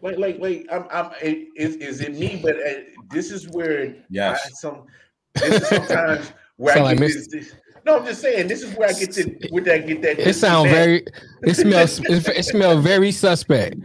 Like, 0.00 0.16
like, 0.18 0.38
like. 0.38 0.66
I'm. 0.72 0.86
I'm. 0.90 1.10
it- 1.20 1.48
Is 1.56 1.76
is 1.76 2.00
it 2.00 2.14
me? 2.18 2.40
But 2.42 2.56
uh, 2.56 2.80
this 3.10 3.30
is 3.30 3.48
where 3.50 3.94
I, 4.18 4.36
some. 4.54 4.86
This 5.34 5.60
is 5.62 5.68
sometimes 5.68 6.32
where 6.56 6.72
Sound 6.74 6.86
I 6.86 6.90
like 6.90 6.98
get 6.98 7.04
Miss- 7.06 7.28
this, 7.28 7.48
this- 7.50 7.54
No, 7.84 7.98
I'm 7.98 8.06
just 8.06 8.20
saying. 8.20 8.48
This 8.48 8.62
is 8.62 8.74
where 8.76 8.88
I 8.88 8.92
get 8.92 9.12
the. 9.12 9.48
Where 9.50 9.72
I 9.72 9.78
get 9.78 10.02
that. 10.02 10.18
It 10.18 10.34
sounds 10.34 10.70
very. 10.70 11.04
It 11.42 11.54
smells. 11.54 12.00
It, 12.00 12.28
it 12.28 12.44
smells 12.44 12.82
very 12.82 13.12
suspect. 13.12 13.76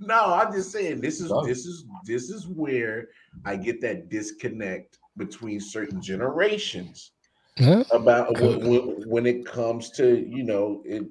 No, 0.00 0.34
I'm 0.34 0.52
just 0.52 0.70
saying 0.70 1.00
this 1.00 1.20
is 1.20 1.30
Oh. 1.32 1.44
this 1.44 1.66
is 1.66 1.84
this 2.04 2.30
is 2.30 2.46
where 2.46 3.08
I 3.44 3.56
get 3.56 3.80
that 3.82 4.08
disconnect 4.08 4.98
between 5.16 5.60
certain 5.60 6.00
generations 6.00 7.12
Huh? 7.58 7.84
about 7.90 8.40
when, 8.40 9.02
when, 9.08 9.26
it 9.26 9.44
comes 9.44 9.90
to 9.92 10.24
you 10.28 10.44
know 10.44 10.82
it. 10.84 11.04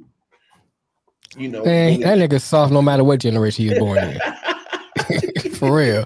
You 1.36 1.50
know, 1.50 1.66
Man, 1.66 2.00
that 2.00 2.18
nigga's 2.18 2.44
soft 2.44 2.72
no 2.72 2.82
matter 2.82 3.04
what 3.04 3.20
generation 3.20 3.66
he 3.66 3.70
was 3.72 3.80
born 3.80 3.98
in. 3.98 4.20
For 5.56 5.76
real. 5.76 6.06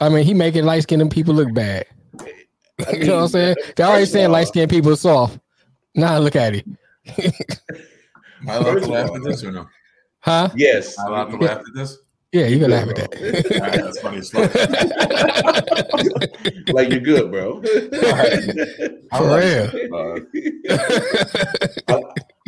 I 0.00 0.08
mean, 0.08 0.24
he 0.24 0.34
making 0.34 0.64
light 0.64 0.82
skinned 0.82 1.10
people 1.10 1.34
look 1.34 1.52
bad. 1.54 1.86
I 2.88 2.92
You 2.96 3.04
know 3.06 3.16
what 3.16 3.22
I'm 3.22 3.28
saying? 3.28 3.56
They 3.76 3.82
always 3.84 4.00
first 4.02 4.10
of 4.10 4.18
saying 4.18 4.30
light 4.30 4.48
skinned 4.48 4.70
people 4.70 4.92
are 4.92 4.96
soft. 4.96 5.38
Now 5.94 6.18
look 6.18 6.36
at 6.36 6.54
it. 6.54 6.66
Am 7.18 8.48
I 8.48 8.54
allowed 8.54 8.64
First 8.72 8.84
to 8.86 8.90
laugh 8.92 9.10
all- 9.10 9.16
at 9.16 9.22
this 9.24 9.44
or 9.44 9.52
no? 9.52 9.66
Huh? 10.20 10.48
Yes, 10.56 10.98
Am 10.98 11.06
I 11.06 11.08
allowed 11.08 11.30
to 11.30 11.36
laugh 11.38 11.58
at 11.58 11.64
this? 11.74 11.98
Yeah, 12.32 12.46
you 12.46 12.58
can 12.60 12.68
good, 12.70 12.86
laugh 12.86 12.88
at 12.88 13.10
bro. 13.10 13.56
All 13.60 13.60
right, 13.66 13.80
that's 13.82 14.00
funny 14.00 14.18
as 14.18 14.30
fuck. 14.30 14.52
that. 14.52 14.70
like 16.72 16.90
you're 16.90 17.00
good, 17.00 17.30
bro. 17.32 17.60
For 19.16 19.24
real. 19.38 19.68
Uh, 21.88 22.02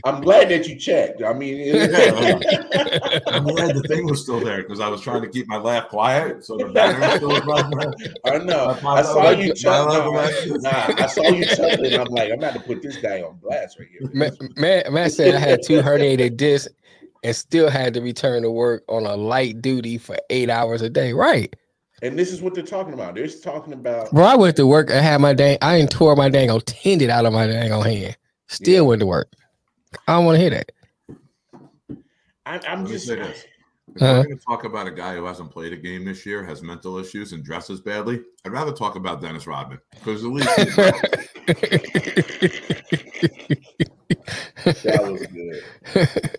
I'm 0.05 0.21
glad 0.21 0.49
that 0.49 0.67
you 0.67 0.77
checked. 0.77 1.23
I 1.23 1.33
mean, 1.33 1.59
yeah, 1.75 1.75
I'm 3.29 3.45
glad 3.45 3.77
the 3.77 3.85
thing 3.87 4.07
was 4.07 4.23
still 4.23 4.41
there 4.41 4.63
because 4.63 4.81
I 4.81 4.89
was 4.89 5.01
trying 5.01 5.23
to 5.23 5.29
keep 5.29 5.47
my 5.49 5.59
laugh 5.59 5.89
quiet, 5.89 6.45
so 6.45 6.57
the 6.57 6.67
battery 6.67 7.17
still 7.17 7.29
was 7.29 8.15
I 8.25 8.39
know. 8.39 8.77
I 8.85 9.03
saw 9.03 9.31
you 9.31 9.55
chuckling. 9.55 10.63
Nah, 10.63 10.71
I 10.71 11.07
saw 11.07 11.29
you 11.29 11.45
chuckling. 11.45 11.95
I'm 11.95 12.07
like, 12.09 12.33
I'm 12.33 12.39
about 12.39 12.55
to 12.55 12.61
put 12.61 12.83
this 12.83 12.97
guy 12.97 13.23
on 13.23 13.39
blast 13.43 13.79
right 13.79 13.89
here. 13.89 14.11
Man, 14.13 14.33
man, 14.57 14.93
man 14.93 15.11
said 15.11 15.35
I 15.35 15.39
had 15.39 15.61
two 15.65 15.81
herniated 15.81 16.37
discs 16.37 16.73
and 17.23 17.37
still 17.37 17.71
had 17.71 17.95
to 17.95 18.01
return 18.01 18.43
to 18.43 18.51
work 18.51 18.85
on 18.89 19.07
a 19.07 19.17
light 19.17 19.63
duty 19.63 19.99
for 19.99 20.17
eight 20.31 20.51
hours 20.51 20.83
a 20.83 20.91
day. 20.91 21.13
Right. 21.13 21.55
And 22.03 22.19
this 22.19 22.33
is 22.33 22.43
what 22.43 22.55
they're 22.55 22.65
talking 22.65 22.95
about. 22.95 23.15
They're 23.15 23.29
talking 23.29 23.73
about. 23.73 24.11
Bro, 24.11 24.25
I 24.25 24.35
went 24.35 24.57
to 24.57 24.67
work. 24.67 24.91
I 24.91 25.01
had 25.01 25.21
my 25.21 25.33
dang. 25.33 25.59
I 25.63 25.85
tore 25.87 26.17
my 26.17 26.29
dang 26.29 26.49
tendon 26.63 27.11
out 27.11 27.27
of 27.27 27.33
my 27.33 27.47
dang 27.47 27.71
hand. 27.71 28.17
Still 28.49 28.75
yeah. 28.75 28.81
went 28.89 29.01
to 29.01 29.07
work. 29.07 29.33
I 30.09 30.15
don't 30.15 30.25
want 30.25 30.37
to 30.37 30.41
hear 30.41 30.51
that. 30.51 30.73
I, 32.47 32.61
am 32.67 32.87
just. 32.87 33.07
Say 33.07 33.17
this. 33.17 33.45
If 33.95 34.03
uh-huh. 34.03 34.13
we're 34.13 34.25
going 34.25 34.39
to 34.39 34.45
talk 34.45 34.65
about 34.65 34.87
a 34.87 34.91
guy 34.91 35.15
who 35.17 35.25
hasn't 35.25 35.51
played 35.51 35.73
a 35.73 35.77
game 35.77 36.05
this 36.05 36.25
year, 36.25 36.45
has 36.45 36.63
mental 36.63 36.99
issues, 36.99 37.33
and 37.33 37.45
dresses 37.45 37.81
badly, 37.81 38.23
I'd 38.45 38.53
rather 38.53 38.73
talk 38.73 38.97
about 38.97 39.21
Dennis 39.21 39.47
Rodman 39.47 39.81
because 39.91 40.25
at 40.25 40.31
least. 40.31 40.49
that 44.65 45.03
was 45.03 45.27
good. 45.27 45.63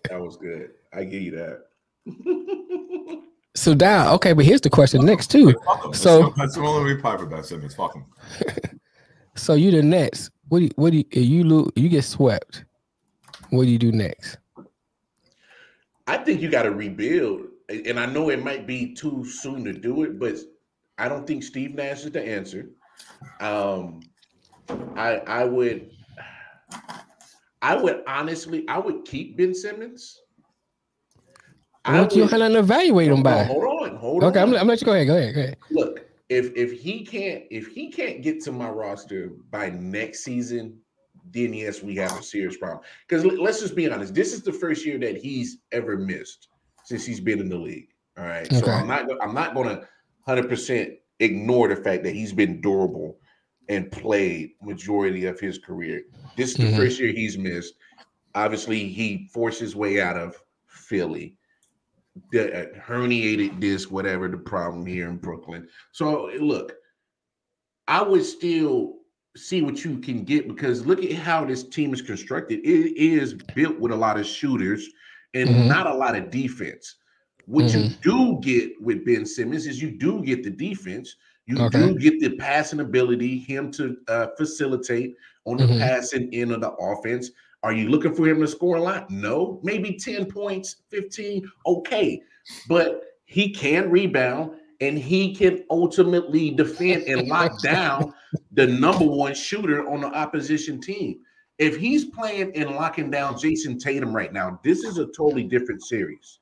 That 0.10 0.20
was 0.20 0.38
good. 0.38 0.72
I 0.94 1.04
give 1.04 1.22
you 1.22 1.32
that. 1.32 3.24
so 3.56 3.76
down. 3.76 4.14
Okay, 4.16 4.34
but 4.34 4.46
here's 4.46 4.62
the 4.62 4.70
question 4.70 5.06
next 5.06 5.30
too. 5.30 5.54
So 5.94 6.34
that's 6.36 6.56
the 6.56 6.62
only 6.62 6.96
Piper 6.98 7.26
about 7.26 7.46
Simmons. 7.46 7.76
Fuck 7.76 7.96
him. 7.96 8.06
so 9.36 9.54
you 9.54 9.70
the 9.72 9.84
Nets. 9.84 10.32
What 10.48 10.60
do 10.60 10.66
you, 10.66 10.72
what 10.76 10.92
do 10.92 10.98
you, 10.98 11.06
you 11.22 11.44
lose? 11.44 11.72
You 11.76 11.90
get 11.90 12.04
swept. 12.04 12.66
What 13.54 13.66
do 13.66 13.70
you 13.70 13.78
do 13.78 13.92
next? 13.92 14.40
I 16.08 16.18
think 16.18 16.42
you 16.42 16.50
got 16.50 16.64
to 16.64 16.72
rebuild, 16.72 17.42
and 17.70 18.00
I 18.00 18.08
know 18.08 18.32
it 18.32 18.44
might 18.44 18.66
be 18.66 18.96
too 18.96 19.24
soon 19.24 19.64
to 19.66 19.74
do 19.74 20.02
it, 20.02 20.18
but 20.18 20.38
I 20.98 21.08
don't 21.08 21.28
think 21.28 21.44
Steve 21.44 21.76
Nash 21.76 22.04
is 22.04 22.10
the 22.10 22.28
answer. 22.28 22.72
Um, 23.40 24.02
I 24.96 25.18
I 25.28 25.44
would 25.44 25.92
I 27.62 27.76
would 27.76 28.04
honestly, 28.08 28.68
I 28.68 28.80
would 28.80 29.06
keep 29.06 29.38
Ben 29.38 29.54
Simmons. 29.54 30.20
I 31.86 32.00
want 32.00 32.16
you 32.16 32.28
to 32.28 32.58
evaluate 32.58 33.12
him 33.12 33.22
by. 33.22 33.44
Hold 33.44 33.64
on, 33.66 33.96
hold 33.98 34.24
okay, 34.24 34.40
on. 34.40 34.50
Okay, 34.50 34.58
I'm, 34.58 34.62
I'm 34.62 34.68
let 34.68 34.82
you 34.82 34.86
go 34.86 34.94
ahead. 34.94 35.06
Go 35.06 35.16
ahead. 35.16 35.36
Go 35.36 35.42
ahead. 35.42 35.58
Look, 35.70 36.00
if 36.30 36.56
if 36.56 36.82
he 36.82 37.06
can't 37.06 37.44
if 37.52 37.68
he 37.68 37.92
can't 37.92 38.24
get 38.24 38.44
to 38.46 38.52
my 38.52 38.70
roster 38.70 39.30
by 39.52 39.70
next 39.70 40.24
season, 40.24 40.80
then 41.34 41.54
yes, 41.54 41.82
we 41.82 41.96
have 41.96 42.18
a 42.18 42.24
serious 42.24 42.58
problem. 42.58 42.82
Because 43.08 43.26
let's 43.26 43.60
just 43.60 43.76
be 43.76 43.90
honest, 43.90 44.14
this 44.14 44.34
is 44.34 44.44
the 44.44 44.54
first 44.54 44.86
year 44.86 44.98
that 45.00 45.18
he's 45.18 45.58
ever 45.72 45.98
missed 45.98 46.50
since 46.86 47.06
he's 47.06 47.20
been 47.20 47.40
in 47.40 47.50
the 47.50 47.58
league. 47.58 47.90
All 48.18 48.26
right, 48.26 48.46
okay. 48.46 48.60
so 48.60 48.72
I'm 48.72 48.88
not 48.88 49.08
I'm 49.22 49.34
not 49.34 49.56
going 49.56 49.70
to 49.70 49.76
100 50.26 50.48
percent 50.48 50.94
ignore 51.20 51.68
the 51.68 51.76
fact 51.76 52.04
that 52.04 52.14
he's 52.14 52.34
been 52.34 52.62
durable 52.62 53.18
and 53.70 53.92
played 53.92 54.52
majority 54.62 55.26
of 55.26 55.40
his 55.40 55.58
career. 55.58 56.04
This 56.36 56.52
is 56.52 56.58
the 56.58 56.64
mm-hmm. 56.66 56.78
first 56.78 57.00
year 57.00 57.12
he's 57.12 57.38
missed. 57.38 57.74
Obviously, 58.36 58.88
he 58.90 59.30
forced 59.34 59.60
his 59.60 59.76
way 59.76 60.02
out 60.02 60.18
of 60.18 60.36
Philly. 60.68 61.36
The 62.32 62.62
uh, 62.62 62.80
herniated 62.80 63.60
disc, 63.60 63.90
whatever 63.90 64.28
the 64.28 64.38
problem 64.38 64.86
here 64.86 65.10
in 65.10 65.18
Brooklyn. 65.18 65.68
So 65.92 66.30
look, 66.40 66.74
I 67.88 68.04
would 68.04 68.24
still 68.24 68.98
see 69.36 69.62
what 69.62 69.84
you 69.84 69.98
can 69.98 70.24
get 70.24 70.48
because 70.48 70.86
look 70.86 71.04
at 71.04 71.14
how 71.14 71.44
this 71.46 71.64
team 71.64 71.94
is 71.94 72.02
constructed. 72.02 72.60
It 72.60 72.98
is 72.98 73.34
built 73.56 73.80
with 73.80 73.92
a 73.92 73.96
lot 73.96 74.20
of 74.20 74.26
shooters 74.26 74.88
and 75.34 75.50
mm-hmm. 75.50 75.68
not 75.68 75.88
a 75.88 75.94
lot 75.94 76.16
of 76.16 76.30
defense. 76.30 76.96
What 77.46 77.66
mm-hmm. 77.66 77.80
you 77.80 77.90
do 78.02 78.40
get 78.42 78.82
with 78.82 79.06
Ben 79.06 79.26
Simmons 79.26 79.66
is 79.66 79.82
you 79.82 79.92
do 79.92 80.24
get 80.24 80.44
the 80.44 80.50
defense. 80.50 81.16
You 81.46 81.60
okay. 81.60 81.80
do 81.80 81.96
get 81.96 82.20
the 82.20 82.38
passing 82.38 82.80
ability, 82.80 83.40
him 83.40 83.72
to 83.74 83.98
uh, 84.08 84.28
facilitate 84.38 85.16
on 85.46 85.58
the 85.58 85.66
mm-hmm. 85.66 85.80
passing 85.80 86.30
end 86.34 86.52
of 86.52 86.62
the 86.62 86.72
offense. 86.72 87.32
Are 87.64 87.74
you 87.74 87.90
looking 87.90 88.14
for 88.14 88.28
him 88.28 88.40
to 88.42 88.48
score 88.48 88.78
a 88.78 88.82
lot? 88.82 89.10
No, 89.10 89.60
maybe 89.64 89.98
10 89.98 90.26
points, 90.26 90.78
15, 90.90 91.50
okay. 91.66 92.22
But 92.68 93.02
he 93.26 93.50
can 93.50 93.90
rebound 93.90 94.52
and 94.80 94.98
he 94.98 95.34
can 95.34 95.64
ultimately 95.70 96.52
defend 96.52 97.04
and 97.04 97.28
lock 97.28 97.62
down 97.62 98.14
the 98.54 98.68
number 98.68 99.06
one 99.06 99.34
shooter 99.34 99.88
on 99.90 100.02
the 100.02 100.08
opposition 100.08 100.80
team. 100.80 101.20
If 101.60 101.78
he's 101.78 102.06
playing 102.06 102.56
and 102.56 102.72
locking 102.72 103.12
down 103.12 103.36
Jayson 103.38 103.78
Tatum 103.80 104.16
right 104.16 104.34
now, 104.34 104.60
this 104.64 104.84
is 104.84 104.98
a 104.98 105.06
totally 105.08 105.44
different 105.44 105.84
series. 105.84 106.40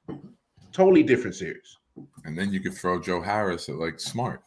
Totally 0.71 1.03
different 1.03 1.35
series. 1.35 1.77
And 2.23 2.37
then 2.37 2.53
you 2.53 2.59
could 2.59 2.73
throw 2.73 3.01
Joe 3.01 3.21
Harris 3.21 3.67
at 3.67 3.75
like 3.75 3.99
smart. 3.99 4.41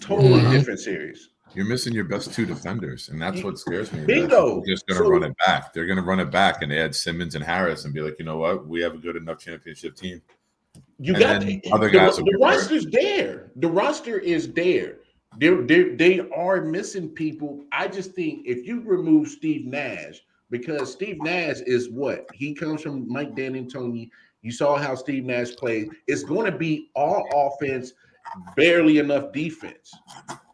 Totally 0.00 0.40
mm-hmm. 0.40 0.52
different 0.52 0.80
series. 0.80 1.28
You're 1.54 1.66
missing 1.66 1.92
your 1.92 2.04
best 2.04 2.32
two 2.32 2.46
defenders, 2.46 3.08
and 3.08 3.20
that's 3.20 3.42
what 3.42 3.58
scares 3.58 3.92
me. 3.92 4.04
Bingo. 4.04 4.62
They're 4.64 4.74
just 4.74 4.86
going 4.86 5.00
to 5.00 5.04
so, 5.04 5.10
run 5.10 5.24
it 5.24 5.36
back. 5.44 5.72
They're 5.72 5.86
going 5.86 5.96
to 5.96 6.02
run 6.02 6.20
it 6.20 6.30
back 6.30 6.62
and 6.62 6.72
add 6.72 6.94
Simmons 6.94 7.34
and 7.34 7.44
Harris 7.44 7.84
and 7.84 7.92
be 7.92 8.00
like, 8.00 8.14
you 8.20 8.24
know 8.24 8.36
what? 8.36 8.68
We 8.68 8.80
have 8.82 8.94
a 8.94 8.98
good 8.98 9.16
enough 9.16 9.40
championship 9.40 9.96
team. 9.96 10.22
You 11.00 11.14
and 11.14 11.22
got 11.22 11.40
the, 11.40 11.60
other 11.72 11.90
guys. 11.90 12.16
The, 12.16 12.22
the 12.22 12.38
roster's 12.40 12.86
there. 12.86 13.50
The 13.56 13.68
roster 13.68 14.18
is 14.18 14.52
there. 14.52 14.98
They're, 15.38 15.62
they're, 15.62 15.96
they 15.96 16.20
are 16.34 16.62
missing 16.62 17.08
people. 17.08 17.64
I 17.72 17.88
just 17.88 18.12
think 18.12 18.46
if 18.46 18.66
you 18.66 18.82
remove 18.82 19.28
Steve 19.28 19.66
Nash, 19.66 20.22
because 20.50 20.92
Steve 20.92 21.22
Nash 21.22 21.60
is 21.60 21.88
what 21.88 22.26
he 22.34 22.52
comes 22.52 22.82
from 22.82 23.10
Mike 23.10 23.34
D'Antoni. 23.34 24.10
You 24.42 24.52
saw 24.52 24.76
how 24.76 24.94
Steve 24.94 25.24
Nash 25.24 25.54
played. 25.56 25.90
It's 26.06 26.24
going 26.24 26.50
to 26.50 26.56
be 26.56 26.90
all 26.94 27.28
offense 27.32 27.92
barely 28.56 28.98
enough 28.98 29.32
defense. 29.32 29.92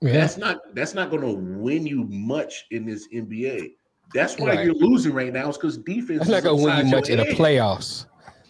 Yeah. 0.01 0.13
That's 0.13 0.37
not 0.37 0.75
that's 0.75 0.95
not 0.95 1.11
going 1.11 1.23
to 1.23 1.33
win 1.33 1.87
you 1.87 2.05
much 2.05 2.67
in 2.71 2.87
this 2.87 3.09
NBA. 3.09 3.73
That's 4.15 4.39
why 4.39 4.49
right. 4.49 4.65
you're 4.65 4.75
losing 4.75 5.13
right 5.13 5.33
now. 5.33 5.49
Is 5.49 5.57
because 5.57 5.79
defense. 5.79 6.21
That's 6.21 6.31
not 6.31 6.43
going 6.43 6.59
to 6.59 6.65
win 6.65 6.87
you 6.87 6.93
much 6.93 7.09
in 7.09 7.19
the 7.19 7.25
playoffs. 7.35 8.07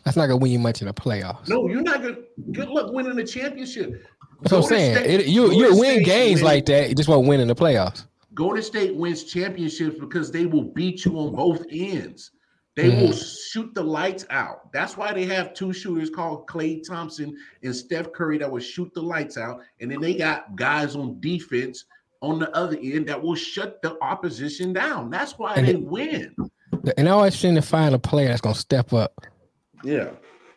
That's 0.06 0.16
not 0.16 0.28
going 0.28 0.38
to 0.38 0.42
win 0.42 0.52
you 0.52 0.60
much 0.60 0.82
in 0.82 0.86
the 0.86 0.94
playoffs. 0.94 1.48
No, 1.48 1.68
you're 1.68 1.82
not 1.82 2.00
going. 2.00 2.14
to 2.14 2.22
Good 2.52 2.68
luck 2.68 2.92
winning 2.92 3.16
the 3.16 3.24
championship. 3.24 4.06
That's 4.40 4.52
what 4.52 4.62
I'm 4.62 4.68
saying. 4.68 4.94
State, 4.94 5.20
it, 5.20 5.26
you 5.26 5.52
you 5.52 5.76
win 5.76 6.04
games 6.04 6.36
win, 6.36 6.44
like 6.44 6.66
that. 6.66 6.88
You 6.88 6.94
just 6.94 7.08
won't 7.08 7.26
win 7.26 7.40
in 7.40 7.48
the 7.48 7.56
playoffs. 7.56 8.06
Golden 8.32 8.62
State 8.62 8.94
wins 8.94 9.24
championships 9.24 9.98
because 9.98 10.30
they 10.30 10.46
will 10.46 10.62
beat 10.62 11.04
you 11.04 11.18
on 11.18 11.34
both 11.34 11.66
ends. 11.70 12.30
They 12.76 12.88
mm-hmm. 12.88 13.00
will 13.00 13.12
shoot 13.14 13.74
the 13.74 13.82
lights 13.82 14.26
out. 14.30 14.72
That's 14.72 14.96
why 14.96 15.12
they 15.12 15.24
have 15.24 15.54
two 15.54 15.72
shooters 15.72 16.08
called 16.08 16.46
Klay 16.46 16.86
Thompson 16.86 17.36
and 17.64 17.74
Steph 17.74 18.12
Curry 18.12 18.38
that 18.38 18.48
will 18.48 18.60
shoot 18.60 18.94
the 18.94 19.02
lights 19.02 19.36
out. 19.36 19.62
And 19.80 19.90
then 19.90 20.00
they 20.00 20.14
got 20.14 20.54
guys 20.54 20.94
on 20.94 21.18
defense 21.18 21.84
on 22.20 22.38
the 22.38 22.54
other 22.54 22.78
end 22.80 23.08
that 23.08 23.20
will 23.20 23.34
shut 23.34 23.82
the 23.82 24.00
opposition 24.04 24.72
down. 24.72 25.10
That's 25.10 25.36
why 25.36 25.54
and 25.54 25.66
they 25.66 25.72
it, 25.72 25.82
win. 25.82 26.36
And 26.96 27.08
I 27.08 27.10
always 27.10 27.36
seem 27.36 27.56
to 27.56 27.62
find 27.62 27.92
a 27.92 27.98
player 27.98 28.28
that's 28.28 28.40
gonna 28.40 28.54
step 28.54 28.92
up. 28.92 29.26
Yeah. 29.82 30.10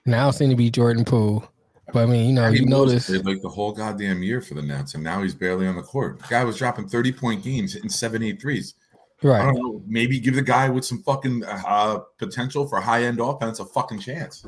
Now 0.05 0.31
seem 0.31 0.49
to 0.49 0.55
be 0.55 0.69
Jordan 0.69 1.05
Poole. 1.05 1.47
But 1.91 2.03
I 2.03 2.05
mean, 2.05 2.29
you 2.29 2.33
know, 2.33 2.47
you 2.49 2.65
notice 2.65 3.09
like 3.09 3.41
the 3.41 3.49
whole 3.49 3.71
goddamn 3.71 4.21
year 4.21 4.41
for 4.41 4.53
the 4.53 4.61
Nets, 4.61 4.93
and 4.93 5.03
now 5.03 5.23
he's 5.23 5.33
barely 5.33 5.65
on 5.65 5.75
the 5.75 5.81
court. 5.81 6.19
The 6.19 6.27
guy 6.27 6.43
was 6.43 6.57
dropping 6.57 6.87
30 6.87 7.11
point 7.13 7.43
games, 7.43 7.73
hitting 7.73 7.89
seven, 7.89 8.21
eight 8.21 8.41
threes. 8.41 8.75
Right. 9.23 9.41
I 9.41 9.45
don't 9.45 9.55
know. 9.55 9.81
Maybe 9.87 10.19
give 10.19 10.35
the 10.35 10.41
guy 10.41 10.69
with 10.69 10.85
some 10.85 11.01
fucking 11.03 11.43
uh, 11.45 11.99
potential 12.17 12.67
for 12.67 12.79
high 12.79 13.03
end 13.03 13.19
offense 13.19 13.59
a 13.59 13.65
fucking 13.65 13.99
chance. 13.99 14.45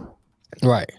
Right. 0.63 0.91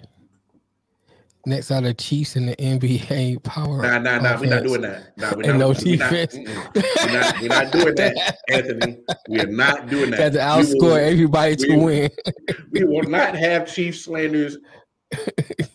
Next 1.44 1.70
are 1.72 1.80
the 1.80 1.92
Chiefs 1.92 2.36
in 2.36 2.46
the 2.46 2.56
NBA 2.56 3.42
power. 3.42 3.82
Nah, 3.82 3.98
nah, 3.98 4.18
nah. 4.20 4.40
We're 4.40 4.48
not 4.48 4.62
doing 4.62 4.82
that. 4.82 5.16
Nah, 5.18 5.32
we're 5.34 5.50
and 5.50 5.58
not, 5.58 5.68
no 5.68 5.74
defense. 5.74 6.36
We're 6.36 6.54
not, 6.54 6.74
we're, 6.76 7.12
not, 7.18 7.40
we're 7.40 7.48
not 7.48 7.72
doing 7.72 7.94
that, 7.96 8.38
Anthony. 8.48 8.98
We 9.28 9.40
are 9.40 9.46
not 9.46 9.88
doing 9.88 10.10
that. 10.12 10.18
Got 10.18 10.32
to 10.34 10.38
outscore 10.38 10.80
will, 10.82 10.94
everybody 10.94 11.56
to 11.56 11.76
we, 11.76 11.84
win. 11.84 12.10
we 12.70 12.84
will 12.84 13.02
not 13.02 13.34
have 13.34 13.66
Chiefs 13.72 14.04
slanders. 14.04 14.56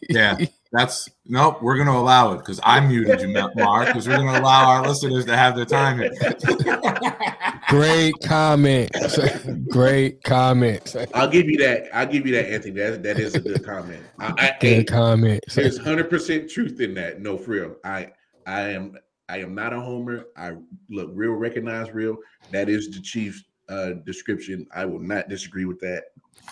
Yeah. 0.09 0.38
That's 0.72 1.09
nope. 1.26 1.61
We're 1.61 1.76
going 1.76 1.88
to 1.88 1.93
allow 1.93 2.34
it 2.34 2.38
because 2.39 2.59
I 2.63 2.80
muted 2.80 3.22
you, 3.22 3.30
Mark, 3.30 3.88
because 3.88 4.07
we're 4.07 4.18
going 4.18 4.34
to 4.34 4.41
allow 4.41 4.70
our 4.70 4.88
listeners 4.88 5.26
to 5.26 5.38
have 5.38 5.55
their 5.55 5.65
time. 5.65 5.99
here. 5.99 6.11
Great 7.68 8.15
comment. 8.24 8.91
Great 9.70 10.24
comment. 10.24 10.95
I'll 11.13 11.28
give 11.28 11.49
you 11.49 11.57
that. 11.57 11.89
I'll 11.93 12.05
give 12.05 12.26
you 12.26 12.34
that, 12.36 12.51
Anthony. 12.51 12.74
That 12.74 13.03
that 13.03 13.20
is 13.20 13.36
a 13.36 13.39
good 13.39 13.63
comment. 13.63 14.03
I, 14.20 14.34
I, 14.38 14.57
good 14.59 14.88
comment. 14.88 15.43
There's 15.53 15.78
hundred 15.78 16.09
percent 16.09 16.49
truth 16.49 16.80
in 16.80 16.93
that. 16.95 17.22
No, 17.22 17.38
for 17.38 17.51
real. 17.51 17.76
I 17.84 18.11
I 18.45 18.61
am 18.70 18.97
I 19.30 19.39
am 19.39 19.53
not 19.53 19.74
a 19.74 19.82
homer. 19.82 20.26
I 20.38 20.53
look 20.89 21.11
real, 21.13 21.34
recognize 21.34 21.91
real. 21.91 22.18
That 22.51 22.70
is 22.70 22.89
the 22.89 23.01
Chiefs' 23.01 23.43
uh, 23.70 23.91
description. 24.05 24.65
I 24.74 24.86
will 24.86 24.99
not 24.99 25.28
disagree 25.28 25.65
with 25.65 25.80
that 25.82 26.05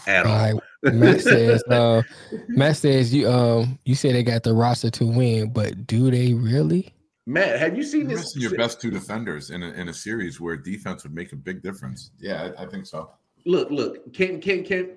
at 0.08 0.26
all. 0.26 0.62
Matt 0.84 1.22
says, 1.22 1.64
uh, 1.64 2.02
Matt 2.48 2.78
says 2.78 3.14
you 3.14 3.30
um 3.30 3.80
you 3.86 3.96
say 3.96 4.12
they 4.12 4.24
got 4.24 4.44
the 4.44 4.54
roster 4.54 4.92
to 4.92 5.06
win, 5.06 5.52
but 5.52 5.88
do 5.88 6.12
they 6.12 6.34
really? 6.34 6.94
Matt, 7.26 7.60
have 7.60 7.76
you 7.76 7.84
seen 7.84 8.08
this? 8.08 8.36
Your 8.36 8.56
best 8.56 8.80
two 8.80 8.92
defenders 8.92 9.50
in 9.50 9.64
a, 9.64 9.70
in 9.72 9.90
a 9.90 9.94
series 9.94 10.40
where 10.40 10.56
defense 10.56 11.04
would 11.04 11.16
make 11.16 11.32
a 11.32 11.36
big 11.36 11.64
difference. 11.64 12.12
Yeah, 12.20 12.52
I, 12.58 12.64
I 12.64 12.66
think 12.68 12.86
so. 12.86 13.10
look, 13.46 13.72
look, 13.72 14.14
can 14.14 14.40
can 14.40 14.64
can 14.64 14.92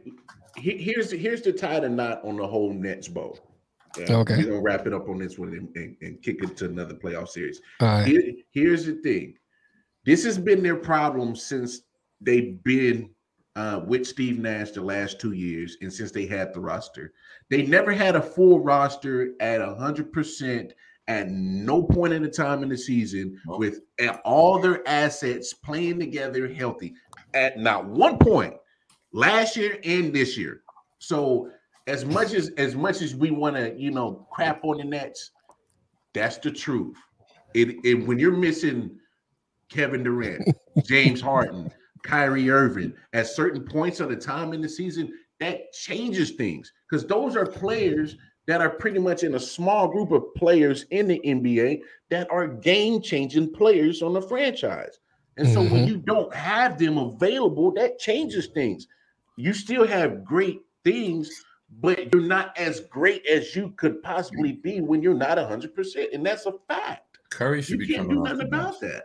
here's 0.57 1.11
here's 1.11 1.43
the 1.43 1.53
tie 1.53 1.81
the 1.81 1.89
knot 1.89 2.21
on 2.25 2.37
the 2.37 2.47
whole 2.47 2.73
Nets 2.73 3.09
bow. 3.09 3.37
Uh, 3.97 4.13
okay, 4.13 4.37
we're 4.37 4.45
gonna 4.45 4.61
wrap 4.61 4.87
it 4.87 4.93
up 4.93 5.09
on 5.09 5.19
this 5.19 5.39
one 5.39 5.55
and, 5.55 5.75
and, 5.75 5.97
and 6.03 6.23
kick 6.23 6.43
it 6.43 6.57
to 6.59 6.67
another 6.67 6.95
playoff 6.95 7.29
series. 7.29 7.61
Right. 7.81 8.07
Here, 8.07 8.33
here's 8.51 8.85
the 8.85 8.95
thing: 8.97 9.35
this 10.05 10.23
has 10.25 10.39
been 10.39 10.63
their 10.63 10.77
problem 10.77 11.35
since 11.35 11.81
they've 12.21 12.63
been 12.63 13.11
uh, 13.59 13.81
with 13.85 14.07
Steve 14.07 14.39
Nash 14.39 14.71
the 14.71 14.81
last 14.81 15.19
two 15.19 15.33
years, 15.33 15.77
and 15.81 15.93
since 15.93 16.13
they 16.13 16.27
had 16.27 16.55
the 16.55 16.61
roster, 16.61 17.13
they 17.51 17.67
never 17.67 17.91
had 17.91 18.15
a 18.15 18.23
full 18.23 18.61
roster 18.61 19.33
at 19.41 19.61
hundred 19.61 20.13
percent 20.13 20.75
at 21.09 21.29
no 21.29 21.83
point 21.83 22.13
in 22.13 22.23
the 22.23 22.29
time 22.29 22.63
in 22.63 22.69
the 22.69 22.79
season 22.79 23.37
with 23.47 23.81
all 24.25 24.61
their 24.61 24.87
assets 24.87 25.55
playing 25.55 25.99
together 25.99 26.47
healthy 26.47 26.95
at 27.35 27.59
not 27.59 27.85
one 27.85 28.17
point 28.17 28.55
last 29.13 29.57
year 29.57 29.81
and 29.83 30.13
this 30.13 30.39
year. 30.39 30.63
So 31.01 31.51
as 31.89 32.05
much 32.05 32.35
as 32.35 32.51
as 32.59 32.77
much 32.77 33.03
as 33.03 33.17
we 33.17 33.33
want 33.33 33.57
to, 33.57 33.75
you 33.77 33.91
know, 33.91 34.29
crap 34.31 34.63
on 34.63 34.77
the 34.77 34.85
Nets, 34.85 35.33
that's 36.13 36.39
the 36.39 36.53
truth. 36.53 36.97
It, 37.55 37.75
it 37.83 38.07
when 38.07 38.21
you're 38.21 38.31
missing 38.31 39.01
Kevin 39.69 40.05
Durant, 40.05 40.49
James 40.87 41.21
Harden, 41.29 41.73
Kyrie 42.03 42.51
Irving 42.51 42.93
at 43.13 43.27
certain 43.27 43.65
points 43.65 44.01
of 44.01 44.09
the 44.09 44.17
time 44.17 44.53
in 44.53 44.61
the 44.61 44.69
season, 44.69 45.13
that 45.41 45.73
changes 45.73 46.33
things 46.33 46.73
because 46.89 47.07
those 47.07 47.37
are 47.37 47.47
players 47.47 48.17
that 48.47 48.61
are 48.61 48.71
pretty 48.71 48.99
much 48.99 49.23
in 49.23 49.35
a 49.35 49.41
small 49.41 49.89
group 49.89 50.11
of 50.11 50.35
players 50.35 50.87
in 50.91 51.07
the 51.07 51.21
NBA 51.25 51.81
that 52.09 52.29
are 52.31 52.49
game 52.49 53.01
changing 53.03 53.53
players 53.53 54.03
on 54.03 54.15
the 54.15 54.23
franchise. 54.23 54.99
And 55.37 55.47
so 55.47 55.61
mm-hmm. 55.61 55.73
when 55.73 55.87
you 55.87 55.99
don't 55.99 56.35
have 56.35 56.79
them 56.79 56.99
available, 56.99 57.71
that 57.73 57.99
changes 57.99 58.47
things. 58.49 58.89
You 59.37 59.53
still 59.53 59.87
have 59.87 60.25
great 60.25 60.63
things, 60.83 61.31
but 61.81 62.13
you're 62.13 62.23
not 62.23 62.57
as 62.59 62.81
great 62.81 63.25
as 63.27 63.55
you 63.55 63.73
could 63.77 64.03
possibly 64.03 64.53
be 64.53 64.81
when 64.81 65.03
you're 65.03 65.15
not 65.15 65.39
100%. 65.39 66.15
And 66.15 66.27
that's 66.27 66.47
a 66.47 66.55
fact. 66.67 67.19
Curry 67.31 67.63
should 67.63 67.81
you 67.81 67.87
be 67.87 67.95
can't 67.95 68.09
do 68.09 68.23
nothing 68.23 68.47
about 68.49 68.81
that. 68.81 69.05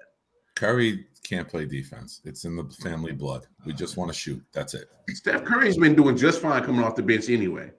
Curry 0.56 1.06
can't 1.24 1.48
play 1.48 1.66
defense. 1.66 2.22
It's 2.26 2.46
in 2.46 2.56
the 2.56 2.66
family 2.82 3.14
blood. 3.14 3.48
We 3.66 3.74
just 3.74 3.98
want 3.98 4.12
to 4.12 4.18
shoot. 4.18 4.44
That's 4.52 4.74
it. 4.74 4.90
Steph 5.10 5.44
Curry's 5.46 5.78
been 5.78 5.96
doing 5.96 6.18
just 6.18 6.42
fine 6.42 6.64
coming 6.64 6.84
off 6.84 6.96
the 6.96 7.04
bench 7.04 7.30
anyway. 7.30 7.72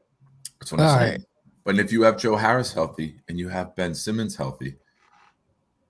That's 0.60 0.72
what 0.72 0.80
I'm 0.80 0.86
All 0.86 0.98
saying. 0.98 1.12
Right. 1.12 1.20
But 1.64 1.78
if 1.78 1.92
you 1.92 2.02
have 2.02 2.18
Joe 2.18 2.36
Harris 2.36 2.72
healthy 2.72 3.16
and 3.28 3.38
you 3.38 3.48
have 3.48 3.76
Ben 3.76 3.94
Simmons 3.94 4.36
healthy, 4.36 4.76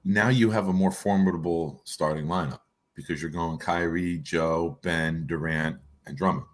now 0.05 0.29
you 0.29 0.51
have 0.51 0.69
a 0.69 0.73
more 0.73 0.93
formidable 0.93 1.81
starting 1.85 2.27
lineup 2.27 2.61
because 2.95 3.21
you're 3.21 3.31
going 3.31 3.59
Kyrie, 3.59 4.19
Joe, 4.19 4.79
Ben, 4.83 5.27
Durant, 5.27 5.77
and 6.07 6.17
Drummond. 6.17 6.47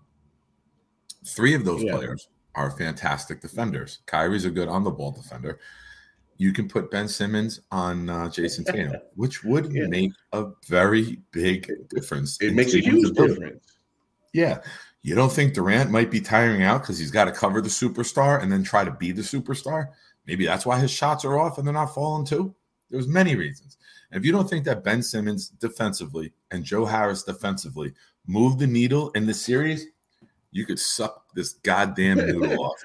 Three 1.27 1.55
of 1.55 1.65
those 1.65 1.83
yeah. 1.83 1.97
players 1.97 2.29
are 2.55 2.71
fantastic 2.71 3.41
defenders. 3.41 3.99
Kyrie's 4.07 4.45
a 4.45 4.51
good 4.51 4.69
on 4.69 4.85
the 4.85 4.91
ball 4.91 5.11
defender. 5.11 5.59
You 6.41 6.55
can 6.55 6.69
put 6.69 6.91
Ben 6.91 7.07
Simmons 7.07 7.61
on 7.71 8.09
uh, 8.09 8.31
Jayson 8.31 8.65
Tatum, 8.73 8.97
which 9.15 9.45
would 9.45 9.71
yeah. 9.71 9.87
make 9.89 10.13
a 10.33 10.47
very 10.67 11.19
big 11.33 11.71
difference. 11.91 12.39
It 12.41 12.55
makes 12.55 12.73
a 12.73 12.81
huge 12.81 13.15
difference. 13.15 13.63
Yeah. 14.33 14.63
You 15.03 15.15
don't 15.15 15.31
think 15.31 15.53
Durant 15.53 15.91
might 15.91 16.11
be 16.11 16.19
tiring 16.19 16.63
out 16.63 16.81
because 16.81 16.99
he's 16.99 17.11
got 17.11 17.27
to 17.27 17.31
cover 17.31 17.61
the 17.61 17.69
superstar 17.69 18.43
and 18.43 18.51
then 18.51 18.65
try 18.65 18.85
to 18.85 18.91
be 18.91 19.13
the 19.13 19.21
superstar? 19.21 19.89
Maybe 20.27 20.47
that's 20.47 20.65
why 20.65 20.79
his 20.79 20.91
shots 20.91 21.27
are 21.27 21.39
off 21.39 21.59
and 21.59 21.67
they're 21.67 21.75
not 21.75 21.95
falling 21.95 22.25
too. 22.25 22.55
There's 22.89 23.07
many 23.07 23.37
reasons. 23.37 23.77
And 24.11 24.19
if 24.19 24.25
you 24.25 24.33
don't 24.33 24.49
think 24.49 24.65
that 24.65 24.83
Ben 24.83 25.03
Simmons 25.03 25.51
defensively 25.51 26.33
and 26.53 26.65
Joe 26.65 26.87
Harris 26.87 27.23
defensively 27.23 27.93
move 28.27 28.59
the 28.59 28.67
needle 28.67 29.11
in 29.11 29.27
the 29.27 29.35
series, 29.35 29.89
you 30.53 30.65
could 30.65 30.79
suck 30.79 31.27
this 31.35 31.53
goddamn 31.53 32.17
noodle 32.17 32.65
off. 32.65 32.83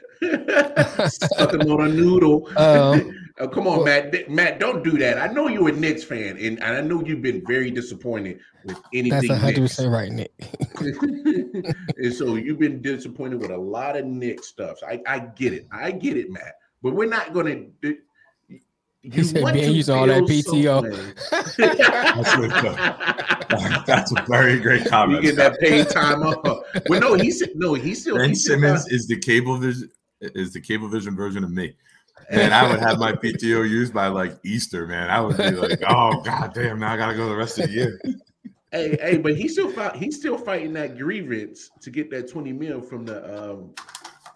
Sucking 1.10 1.72
on 1.72 1.86
a 1.86 1.90
noodle. 1.90 2.50
Um, 2.58 3.22
oh, 3.40 3.48
come 3.48 3.68
on, 3.68 3.78
well, 3.78 3.86
Matt. 3.86 4.30
Matt, 4.30 4.60
don't 4.60 4.84
do 4.84 4.98
that. 4.98 5.18
I 5.18 5.28
know 5.28 5.48
you're 5.48 5.70
a 5.70 5.72
Knicks 5.72 6.04
fan, 6.04 6.38
and, 6.38 6.62
I 6.64 6.82
know 6.82 7.04
you've 7.04 7.22
been 7.22 7.46
very 7.46 7.72
disappointed 7.72 8.40
with 8.64 8.80
anything. 8.94 9.28
That's 9.28 9.30
100 9.30 9.62
percent 9.62 9.92
right, 9.92 10.12
Nick. 10.12 10.34
and 11.98 12.14
so 12.14 12.36
you've 12.36 12.60
been 12.60 12.82
disappointed 12.82 13.42
with 13.42 13.52
a 13.52 13.58
lot 13.58 13.98
of 13.98 14.06
Knicks 14.06 14.48
stuff. 14.48 14.78
I, 14.88 15.02
I 15.08 15.20
get 15.20 15.54
it. 15.54 15.68
I 15.72 15.92
get 15.92 16.18
it, 16.18 16.32
Matt. 16.32 16.56
But 16.82 16.94
we're 16.94 17.10
not 17.10 17.34
going 17.34 17.74
to 17.82 17.98
he 19.12 19.24
said 19.24 19.44
Ben 19.44 19.72
using 19.72 19.96
all 19.96 20.08
that 20.08 20.24
PTO. 20.24 20.82
that's, 21.32 21.56
that's, 23.86 24.12
a 24.12 24.26
very 24.28 24.60
great 24.60 24.88
comment. 24.88 25.24
You 25.24 25.32
get 25.32 25.38
that 25.38 25.60
paid 25.60 25.88
time 25.90 26.24
off. 26.24 26.64
Well, 26.90 27.00
no, 27.00 27.14
he 27.14 27.30
said 27.30 27.52
no. 27.56 27.76
He 27.76 27.94
still. 27.94 28.18
Ben 28.18 28.34
Simmons 28.34 28.92
is 28.92 29.08
the 29.08 29.20
cable 29.20 29.58
vision 29.58 29.92
is 30.22 30.54
the 30.54 30.62
cable 30.62 30.88
vision 30.88 31.16
version 31.16 31.44
of 31.44 31.52
me. 31.52 31.76
And 32.30 32.54
I 32.54 32.70
would 32.70 32.80
have 32.80 33.00
my 33.00 33.14
PTO 33.14 33.70
used 33.70 33.94
by 33.94 34.08
like 34.08 34.38
Easter, 34.44 34.88
man. 34.88 35.10
I 35.10 35.22
would 35.22 35.38
be 35.38 35.52
like, 35.52 35.82
oh 35.88 36.22
god 36.26 36.54
damn, 36.54 36.80
now 36.80 36.94
I 36.94 36.98
gotta 36.98 37.16
go 37.16 37.30
the 37.30 37.36
rest 37.36 37.60
of 37.60 37.68
the 37.68 37.74
year. 37.74 38.02
Hey, 38.72 38.98
hey, 39.00 39.18
but 39.18 39.38
he's 39.38 39.54
still 39.54 39.70
fight, 39.70 39.96
he's 39.96 40.18
still 40.18 40.38
fighting 40.38 40.74
that 40.74 40.98
grievance 40.98 41.70
to 41.82 41.90
get 41.90 42.10
that 42.12 42.30
20 42.30 42.52
mil 42.52 42.82
from 42.82 43.06
the 43.06 43.50
um 43.52 43.74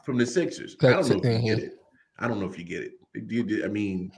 from 0.04 0.18
the 0.18 0.26
Sixers. 0.26 0.76
That's 0.80 1.10
I 1.10 1.10
don't 1.10 1.24
know 1.24 1.30
if 1.30 1.44
you 1.44 1.56
get 1.56 1.64
it. 1.64 1.80
I 2.20 2.28
don't 2.28 2.40
know 2.40 2.46
if 2.46 2.58
you 2.58 2.64
get 2.64 2.84
it. 2.84 3.66
I 3.66 3.68
mean, 3.68 4.12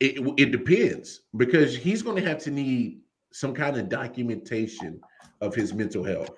it, 0.00 0.34
it 0.38 0.50
depends 0.50 1.20
because 1.36 1.76
he's 1.76 2.02
going 2.02 2.16
to 2.16 2.28
have 2.28 2.38
to 2.44 2.50
need 2.50 3.00
some 3.32 3.54
kind 3.54 3.76
of 3.76 3.88
documentation 3.88 5.00
of 5.40 5.54
his 5.54 5.72
mental 5.72 6.02
health. 6.02 6.30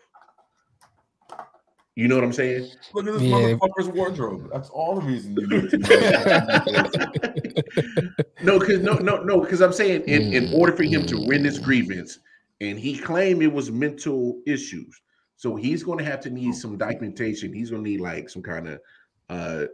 You 1.94 2.08
know 2.08 2.14
what 2.14 2.24
I'm 2.24 2.32
saying? 2.32 2.70
Look 2.94 3.06
at 3.06 3.12
this 3.12 3.22
yeah. 3.22 3.36
motherfucker's 3.36 3.88
wardrobe. 3.88 4.48
That's 4.50 4.70
all 4.70 4.98
the 4.98 5.02
reason 5.02 5.36
you 5.36 5.46
need 5.46 5.68
to 5.70 5.76
know. 8.42 8.42
no, 8.42 8.58
because 8.58 8.80
no, 8.80 8.94
no, 8.94 9.22
no, 9.22 9.40
because 9.40 9.60
I'm 9.60 9.74
saying 9.74 10.04
in, 10.04 10.32
in 10.32 10.54
order 10.54 10.74
for 10.74 10.84
him 10.84 11.04
to 11.06 11.20
win 11.26 11.42
this 11.42 11.58
grievance, 11.58 12.18
and 12.62 12.78
he 12.78 12.96
claimed 12.96 13.42
it 13.42 13.52
was 13.52 13.70
mental 13.70 14.40
issues. 14.46 15.02
So 15.36 15.54
he's 15.54 15.82
going 15.82 15.98
to 15.98 16.04
have 16.04 16.20
to 16.20 16.30
need 16.30 16.54
some 16.54 16.78
documentation. 16.78 17.52
He's 17.52 17.70
going 17.70 17.84
to 17.84 17.90
need 17.90 18.00
like 18.00 18.30
some 18.30 18.42
kind 18.42 18.68
of 18.68 18.80
uh, 19.28 19.64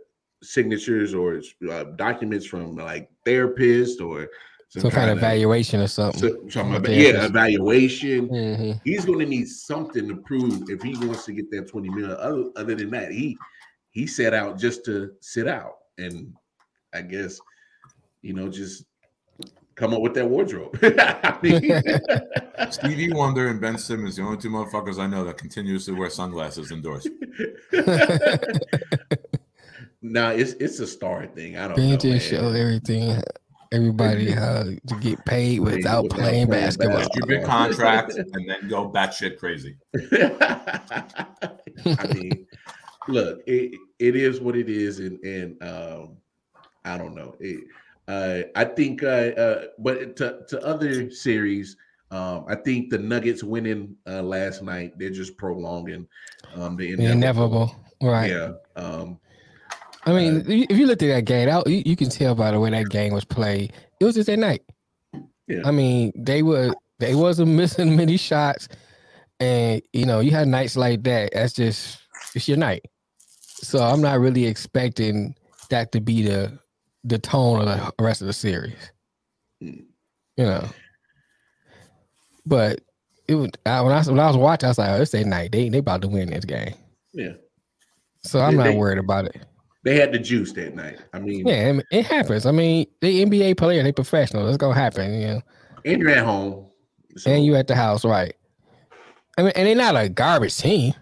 signatures 0.43 1.15
or 1.15 1.41
uh, 1.71 1.85
documents 1.97 2.47
from 2.47 2.75
like 2.75 3.11
therapists 3.27 4.01
or 4.01 4.29
some, 4.69 4.83
some 4.83 4.91
kind, 4.91 5.11
of 5.11 5.19
evaluation 5.19 5.81
or 5.81 5.87
something. 5.87 6.51
So, 6.51 6.61
about, 6.61 6.91
yeah, 6.91 7.25
evaluation. 7.25 8.29
Mm-hmm. 8.29 8.73
He's 8.85 9.05
going 9.05 9.21
to 9.21 9.27
need 9.27 9.49
something 9.49 10.07
to 10.09 10.17
prove 10.17 10.69
if 10.69 10.83
he 10.83 10.95
wants 11.07 11.25
to 11.27 11.33
get 11.33 11.51
that 11.53 11.69
20 11.69 11.89
million. 11.89 12.17
Other, 12.19 12.45
other 12.57 12.75
than 12.75 12.91
that, 12.91 13.11
he 13.11 13.37
he 13.91 14.07
set 14.07 14.35
out 14.35 14.59
just 14.59 14.85
to 14.85 15.13
sit 15.21 15.49
out. 15.49 15.75
And 15.97 16.35
I 16.95 17.03
guess, 17.03 17.41
you 18.23 18.35
know, 18.35 18.49
just 18.49 18.85
come 19.75 19.95
up 19.95 20.03
with 20.03 20.15
that 20.15 20.29
wardrobe. 20.29 20.79
Stevie 22.71 23.13
Wonder 23.13 23.49
and 23.49 23.61
Ben 23.61 23.79
Simmons, 23.79 24.17
the 24.17 24.23
only 24.23 24.37
two 24.37 24.51
motherfuckers 24.51 24.99
I 24.99 25.07
know 25.07 25.25
that 25.25 25.39
continuously 25.39 25.95
wear 25.95 26.11
sunglasses 26.11 26.73
indoors. 26.73 27.07
No, 30.01 30.31
it's 30.31 30.53
it's 30.55 30.79
a 30.79 30.87
star 30.87 31.27
thing. 31.27 31.57
I 31.57 31.69
don't 31.69 31.77
Being 31.77 31.99
know. 31.99 32.19
show 32.19 32.51
everything, 32.53 33.21
everybody 33.73 34.31
how 34.31 34.63
to 34.87 34.95
get 35.01 35.25
paid 35.25 35.61
without, 35.61 36.05
without 36.05 36.11
playing, 36.11 36.47
playing 36.47 36.65
basketball. 36.65 37.03
Stupid 37.05 37.45
contract 37.45 38.15
and 38.15 38.49
then 38.49 38.69
go 38.69 38.91
batshit 38.91 39.39
crazy. 39.39 39.77
I 41.87 42.07
mean, 42.15 42.47
look, 43.09 43.41
it, 43.47 43.79
it 43.99 44.17
is 44.17 44.41
what 44.41 44.57
it 44.57 44.69
is, 44.69 44.99
and 45.01 45.19
and 45.25 45.63
um, 45.63 46.17
I 46.85 46.99
don't 46.99 47.15
know. 47.15 47.35
It, 47.41 47.65
uh, 48.07 48.49
I 48.57 48.65
think, 48.65 49.03
uh, 49.03 49.07
uh, 49.07 49.65
but 49.79 50.17
to 50.17 50.41
to 50.49 50.65
other 50.65 51.11
series. 51.11 51.77
Um, 52.11 52.47
I 52.49 52.55
think 52.55 52.89
the 52.89 52.97
Nuggets 52.97 53.45
winning 53.45 53.95
uh, 54.07 54.23
last 54.23 54.63
night, 54.63 54.99
they're 54.99 55.11
just 55.11 55.37
prolonging 55.37 56.09
um, 56.55 56.75
the 56.75 56.93
inevitable. 56.93 57.13
inevitable. 57.13 57.77
Right. 58.01 58.31
Yeah. 58.31 58.53
Um, 58.77 59.21
I 60.09 60.13
mean, 60.13 60.39
uh, 60.39 60.45
if 60.71 60.79
you 60.79 60.87
looked 60.87 61.03
at 61.03 61.09
that 61.09 61.25
game, 61.27 61.63
you, 61.67 61.83
you, 61.85 61.95
can 61.95 62.09
tell 62.09 62.35
by 62.35 62.51
the 62.51 62.59
way 62.59 62.71
that 62.71 62.89
game 62.89 63.13
was 63.13 63.27
played. 63.27 63.75
It 64.01 64.05
was 64.07 64.15
just 64.15 64.31
at 64.31 64.39
night. 64.39 64.63
Yeah. 65.47 65.61
I 65.67 65.71
mean, 65.71 66.13
they 66.17 66.43
were 66.43 66.75
they 66.99 67.15
wasn't 67.15 67.51
missing 67.57 67.95
many 67.95 68.17
shots, 68.17 68.69
and 69.39 69.83
you 69.93 70.07
know, 70.07 70.21
you 70.21 70.31
had 70.31 70.49
nights 70.49 70.77
like 70.77 71.03
that. 71.03 71.33
That's 71.35 71.53
just 71.53 71.99
it's 72.35 72.49
your 72.49 72.57
night. 72.57 72.87
So 73.41 73.81
I'm 73.81 74.01
not 74.01 74.19
really 74.19 74.47
expecting 74.47 75.35
that 75.69 75.93
to 75.93 76.01
be 76.01 76.23
the 76.23 76.59
the 77.05 77.19
tone 77.19 77.61
of 77.61 77.67
the 77.67 78.03
rest 78.03 78.23
of 78.23 78.29
the 78.29 78.33
series. 78.33 78.93
Mm. 79.63 79.85
You 80.39 80.45
know, 80.45 80.69
but 82.47 82.81
it 83.29 83.35
was 83.35 83.51
I, 83.67 83.83
when 83.83 83.93
I 83.93 84.03
when 84.05 84.21
I 84.21 84.27
was 84.27 84.39
watching, 84.39 84.69
I 84.69 84.71
was 84.71 84.79
like, 84.79 84.89
oh, 84.89 85.03
it's 85.03 85.13
a 85.13 85.23
night. 85.23 85.53
They 85.53 85.69
they 85.69 85.79
about 85.79 86.01
to 86.01 86.09
win 86.09 86.31
this 86.31 86.47
game. 86.47 86.75
Yeah. 87.13 87.35
So 88.23 88.41
I'm 88.41 88.57
they, 88.57 88.65
not 88.65 88.75
worried 88.77 88.99
about 88.99 89.27
it 89.27 89.45
they 89.89 89.99
had 89.99 90.13
the 90.13 90.19
juice 90.19 90.53
that 90.53 90.75
night. 90.75 90.99
I 91.15 91.19
mean, 91.19 91.47
yeah, 91.47 91.81
it 91.91 92.05
happens. 92.05 92.45
I 92.45 92.51
mean, 92.51 92.87
the 93.01 93.25
NBA 93.25 93.57
player, 93.57 93.83
they 93.83 93.91
professional. 93.91 94.47
It's 94.47 94.59
gonna 94.59 94.75
happen, 94.75 95.19
you 95.19 95.27
know. 95.29 95.43
And 95.87 96.03
you're 96.03 96.11
at 96.11 96.25
home, 96.25 96.67
so. 97.17 97.31
and 97.31 97.43
you 97.43 97.57
at 97.57 97.69
the 97.69 97.75
house, 97.75 98.05
right? 98.05 98.35
I 99.39 99.43
mean, 99.43 99.53
and 99.57 99.67
they're 99.67 99.75
not 99.75 99.97
a 99.97 100.11
garbage 100.11 100.59
team. 100.59 100.93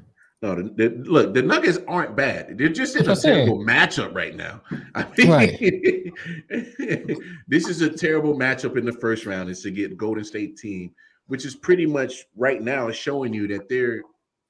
No, 0.41 0.55
the, 0.55 0.63
the, 0.63 0.89
look, 1.05 1.35
the 1.35 1.43
Nuggets 1.43 1.79
aren't 1.89 2.15
bad. 2.15 2.59
They're 2.59 2.69
just 2.69 2.95
in 2.95 3.11
a 3.11 3.17
terrible 3.17 3.59
matchup 3.59 4.15
right 4.15 4.37
now. 4.37 4.61
I 4.95 5.07
mean, 5.17 5.31
right. 5.31 5.59
this 7.49 7.67
is 7.67 7.81
a 7.81 7.91
terrible 7.91 8.39
matchup 8.39 8.77
in 8.77 8.85
the 8.85 8.93
first 8.93 9.27
round. 9.27 9.51
Is 9.51 9.63
to 9.63 9.73
get 9.73 9.97
Golden 9.97 10.23
State 10.23 10.59
team, 10.59 10.93
which 11.27 11.45
is 11.45 11.57
pretty 11.57 11.87
much 11.87 12.27
right 12.37 12.63
now 12.63 12.89
showing 12.93 13.35
you 13.35 13.49
that 13.49 13.69
they're 13.69 14.03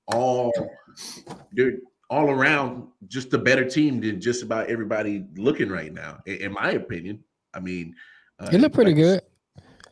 all 0.09 0.53
they're 1.53 1.79
all 2.09 2.31
around 2.31 2.89
just 3.09 3.33
a 3.35 3.39
better 3.39 3.69
team 3.69 4.01
than 4.01 4.21
just 4.21 4.43
about 4.43 4.69
everybody 4.69 5.25
looking 5.37 5.69
right 5.69 5.93
now. 5.93 6.19
In, 6.27 6.37
in 6.37 6.53
my 6.53 6.73
opinion, 6.73 7.25
I 7.55 7.61
mean, 7.61 7.95
uh, 8.39 8.51
they 8.51 8.59
look 8.59 8.73
pretty 8.73 8.93
like, 8.93 9.03
good. 9.03 9.23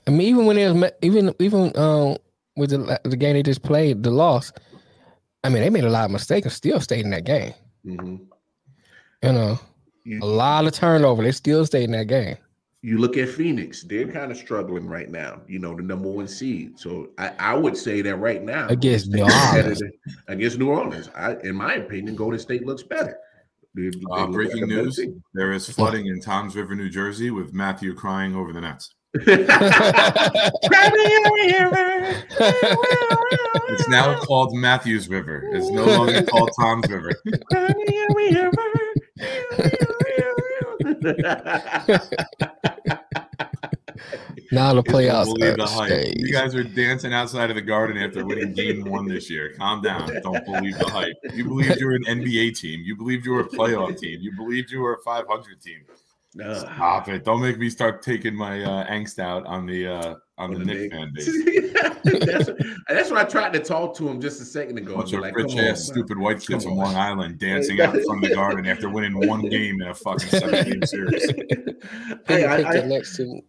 I 0.06 0.10
mean, 0.10 0.22
even 0.22 0.46
when 0.46 0.58
it 0.58 0.72
was 0.72 0.90
even 1.02 1.34
even 1.38 1.76
um 1.76 2.16
with 2.56 2.70
the 2.70 3.00
the 3.04 3.16
game 3.16 3.34
they 3.34 3.42
just 3.42 3.62
played, 3.62 4.02
the 4.02 4.10
loss 4.10 4.52
I 5.44 5.50
mean, 5.50 5.62
they 5.62 5.68
made 5.70 5.84
a 5.84 5.90
lot 5.90 6.06
of 6.06 6.10
mistakes 6.10 6.46
and 6.46 6.52
still 6.52 6.80
stayed 6.80 7.04
in 7.04 7.10
that 7.10 7.24
game. 7.24 7.52
Mm-hmm. 7.86 8.16
You 9.22 9.32
know, 9.32 9.58
a 10.22 10.26
lot 10.26 10.66
of 10.66 10.72
turnover. 10.72 11.22
They 11.22 11.32
still 11.32 11.64
stayed 11.66 11.84
in 11.84 11.92
that 11.92 12.06
game. 12.06 12.38
You 12.84 12.98
look 12.98 13.16
at 13.16 13.30
Phoenix; 13.30 13.82
they're 13.82 14.06
kind 14.06 14.30
of 14.30 14.36
struggling 14.36 14.86
right 14.86 15.08
now. 15.08 15.40
You 15.48 15.58
know, 15.58 15.74
the 15.74 15.82
number 15.82 16.06
one 16.10 16.28
seed. 16.28 16.78
So 16.78 17.08
I, 17.16 17.32
I 17.38 17.54
would 17.54 17.78
say 17.78 18.02
that 18.02 18.16
right 18.16 18.42
now 18.42 18.66
against 18.68 19.08
New 19.08 19.22
Orleans, 19.22 19.82
against 20.28 20.58
New 20.58 20.68
Orleans, 20.68 21.08
I, 21.16 21.36
in 21.36 21.56
my 21.56 21.76
opinion, 21.76 22.14
Golden 22.14 22.38
State 22.38 22.66
looks 22.66 22.82
better. 22.82 23.16
They, 23.74 23.88
they 23.88 24.02
uh, 24.10 24.26
breaking 24.26 24.68
news: 24.68 25.00
There 25.32 25.52
is 25.52 25.66
flooding 25.70 26.08
in 26.08 26.20
Toms 26.20 26.56
River, 26.56 26.74
New 26.74 26.90
Jersey, 26.90 27.30
with 27.30 27.54
Matthew 27.54 27.94
crying 27.94 28.36
over 28.36 28.52
the 28.52 28.60
Nets 28.60 28.94
it's 29.14 29.48
now 33.88 34.18
called 34.18 34.52
Matthews 34.56 35.08
River. 35.08 35.48
It's 35.52 35.70
no 35.70 35.84
longer 35.84 36.22
called 36.24 36.50
Toms 36.58 36.88
River. 36.90 37.12
Now 44.52 44.72
the 44.74 44.82
playoffs. 44.82 45.26
Believe 45.26 45.56
the 45.56 45.66
hype. 45.66 46.14
You 46.16 46.32
guys 46.32 46.54
are 46.54 46.64
dancing 46.64 47.12
outside 47.12 47.50
of 47.50 47.56
the 47.56 47.62
garden 47.62 47.96
after 47.96 48.24
winning 48.24 48.52
game 48.52 48.84
one 48.84 49.06
this 49.06 49.28
year. 49.30 49.52
Calm 49.58 49.82
down. 49.82 50.10
Don't 50.22 50.44
believe 50.44 50.78
the 50.78 50.86
hype. 50.86 51.16
You 51.34 51.44
believed 51.44 51.80
you 51.80 51.86
were 51.86 51.94
an 51.94 52.04
NBA 52.04 52.58
team. 52.58 52.82
You 52.84 52.96
believed 52.96 53.26
you 53.26 53.32
were 53.32 53.40
a 53.40 53.48
playoff 53.48 53.98
team. 53.98 54.20
You 54.20 54.32
believed 54.36 54.70
you 54.70 54.80
were 54.80 54.94
a 54.94 55.02
500 55.02 55.60
team. 55.60 55.84
Uh, 56.42 56.54
Stop 56.54 57.08
it! 57.08 57.24
Don't 57.24 57.40
make 57.40 57.58
me 57.58 57.70
start 57.70 58.02
taking 58.02 58.34
my 58.34 58.62
uh, 58.62 58.86
angst 58.88 59.20
out 59.20 59.46
on 59.46 59.66
the 59.66 59.86
uh, 59.86 60.14
on, 60.36 60.52
on 60.52 60.52
the, 60.54 60.58
the 60.58 60.64
Knick 60.64 60.92
fan 60.92 61.12
base. 61.14 62.24
that's, 62.26 62.50
that's 62.88 63.10
what 63.10 63.20
I 63.20 63.24
tried 63.24 63.52
to 63.52 63.60
talk 63.60 63.96
to 63.98 64.08
him 64.08 64.20
just 64.20 64.40
a 64.40 64.44
second 64.44 64.78
ago. 64.78 64.96
Bunch 64.96 65.12
of 65.12 65.20
like, 65.20 65.36
rich 65.36 65.56
ass, 65.56 65.88
on, 65.88 65.94
stupid 65.94 66.18
white 66.18 66.44
kids 66.44 66.64
from 66.64 66.74
Long 66.74 66.96
Island 66.96 67.38
dancing 67.38 67.80
out 67.80 67.96
from 68.04 68.20
the 68.20 68.34
garden 68.34 68.66
after 68.66 68.88
winning 68.88 69.14
one 69.28 69.42
game 69.48 69.80
in 69.80 69.88
a 69.88 69.94
fucking 69.94 70.28
seven 70.28 70.64
game 70.64 70.82
series. 70.82 71.30
hey, 72.26 72.44
I, 72.44 72.62
I, 72.62 72.86
next 72.86 73.16
to 73.16 73.40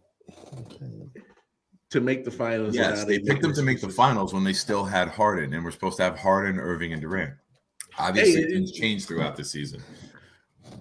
to 1.90 2.00
make 2.00 2.24
the 2.24 2.30
finals. 2.30 2.74
Yes, 2.74 3.04
they 3.04 3.18
picked 3.18 3.42
them 3.42 3.54
to 3.54 3.62
make 3.62 3.80
the 3.80 3.88
finals 3.88 4.32
when 4.32 4.44
they 4.44 4.52
still 4.52 4.84
had 4.84 5.08
Harden, 5.08 5.54
and 5.54 5.64
we're 5.64 5.72
supposed 5.72 5.96
to 5.96 6.04
have 6.04 6.16
Harden, 6.16 6.60
Irving, 6.60 6.92
and 6.92 7.02
Durant. 7.02 7.34
Obviously, 7.98 8.42
hey, 8.42 8.50
things 8.50 8.72
changed 8.72 9.08
throughout 9.08 9.36
the 9.36 9.44
season. 9.44 9.82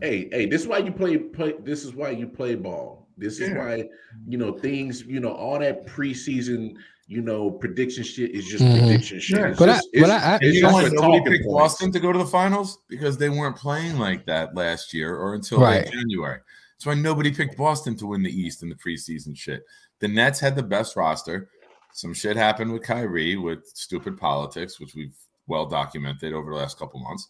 Hey, 0.02 0.30
hey, 0.32 0.46
this 0.46 0.62
is 0.62 0.68
why 0.68 0.80
you 0.80 0.92
play, 0.92 1.18
play 1.18 1.54
this 1.64 1.84
is 1.84 1.94
why 1.94 2.10
you 2.10 2.28
play 2.28 2.56
ball. 2.56 3.08
This 3.18 3.40
is 3.40 3.50
yeah. 3.50 3.58
why, 3.58 3.90
you 4.28 4.38
know, 4.38 4.52
things, 4.52 5.04
you 5.04 5.20
know, 5.20 5.32
all 5.32 5.60
that 5.60 5.86
preseason, 5.86 6.76
you 7.08 7.22
know, 7.22 7.50
prediction 7.50 8.04
shit 8.04 8.32
is 8.32 8.46
just 8.46 8.64
mm-hmm. 8.64 8.86
prediction 8.86 9.20
shit. 9.20 9.40
Yeah, 9.40 9.56
but, 9.58 9.68
just, 9.68 9.88
I, 9.96 10.02
but 10.02 10.10
I, 10.10 10.40
you 10.42 10.62
know 10.62 10.74
what? 10.74 10.92
Nobody 10.92 11.24
picked 11.24 11.48
Boston 11.48 11.92
to 11.92 12.00
go 12.00 12.12
to 12.12 12.20
the 12.20 12.26
finals 12.26 12.80
because 12.90 13.18
they 13.18 13.30
weren't 13.30 13.56
playing 13.56 13.98
like 13.98 14.26
that 14.26 14.56
last 14.56 14.94
year 14.94 15.16
or 15.16 15.36
until 15.36 15.62
right. 15.62 15.90
January. 15.92 16.40
That's 16.74 16.86
why 16.86 16.96
nobody 16.96 17.32
picked 17.32 17.58
Boston 17.58 17.96
to 17.98 18.08
win 18.08 18.22
the 18.22 18.30
East 18.30 18.64
in 18.64 18.70
the 18.70 18.76
preseason 18.76 19.38
shit. 19.38 19.64
The 20.00 20.08
Nets 20.10 20.40
had 20.40 20.56
the 20.56 20.64
best 20.64 20.98
roster. 20.98 21.50
Some 21.94 22.14
shit 22.14 22.36
happened 22.36 22.74
with 22.74 22.84
Kyrie 22.84 23.38
with 23.38 23.66
stupid 23.74 24.18
politics, 24.18 24.80
which 24.80 24.94
we've 24.94 25.16
well 25.48 25.66
documented 25.68 26.34
over 26.34 26.52
the 26.52 26.58
last 26.58 26.78
couple 26.78 27.00
months 27.00 27.30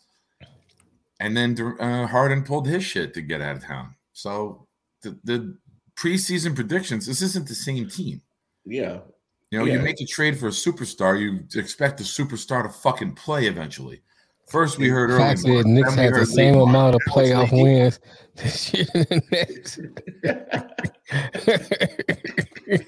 and 1.20 1.36
then 1.36 1.58
uh, 1.80 2.08
Harden 2.08 2.44
pulled 2.44 2.68
his 2.68 2.84
shit 2.84 3.14
to 3.14 3.22
get 3.22 3.42
out 3.42 3.58
of 3.58 3.64
town. 3.64 3.96
So 4.14 4.68
the, 5.02 5.18
the 5.24 5.58
preseason 5.96 6.56
predictions, 6.56 7.06
this 7.06 7.22
isn't 7.22 7.48
the 7.48 7.56
same 7.56 7.90
team. 7.90 8.22
Yeah. 8.66 9.00
You 9.52 9.60
know, 9.60 9.66
yeah. 9.66 9.74
you 9.76 9.80
make 9.80 10.02
a 10.02 10.06
trade 10.06 10.38
for 10.40 10.48
a 10.48 10.52
superstar, 10.52 11.20
you 11.20 11.46
expect 11.60 11.98
the 11.98 12.04
superstar 12.04 12.64
to 12.64 12.70
fucking 12.70 13.14
play 13.14 13.46
eventually. 13.46 14.02
First, 14.48 14.78
we 14.78 14.90
heard 14.90 15.10
earlier. 15.10 15.36
The 15.36 15.64
Knicks 15.66 15.96
had 15.96 16.14
the 16.14 16.26
same 16.26 16.56
amount 16.56 16.96
of 16.96 17.02
playoff 17.08 17.52
wins 17.52 18.00
this 18.36 18.74
year 18.74 18.86
than 18.94 19.22
Hey, 22.68 22.86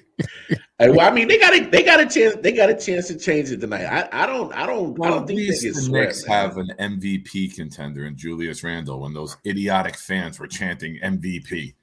well, 0.79 1.01
I 1.01 1.11
mean, 1.11 1.27
they 1.27 1.39
got 1.39 1.55
a 1.55 1.65
they 1.65 1.81
got 1.81 1.99
a 1.99 2.05
chance 2.05 2.35
they 2.41 2.51
got 2.51 2.69
a 2.69 2.75
chance 2.75 3.07
to 3.07 3.17
change 3.17 3.49
it 3.51 3.59
tonight. 3.61 3.85
I, 3.85 4.23
I 4.23 4.25
don't 4.27 4.53
I 4.53 4.67
don't 4.67 4.97
well, 4.97 5.11
I 5.11 5.15
don't 5.15 5.27
think 5.27 5.39
the 5.39 5.89
Knicks 5.89 6.23
have 6.25 6.57
an 6.57 6.71
MVP 6.79 7.55
contender 7.55 8.05
in 8.05 8.15
Julius 8.15 8.63
Randle 8.63 8.99
when 8.99 9.13
those 9.13 9.37
idiotic 9.45 9.97
fans 9.97 10.39
were 10.39 10.47
chanting 10.47 10.99
MVP. 11.03 11.73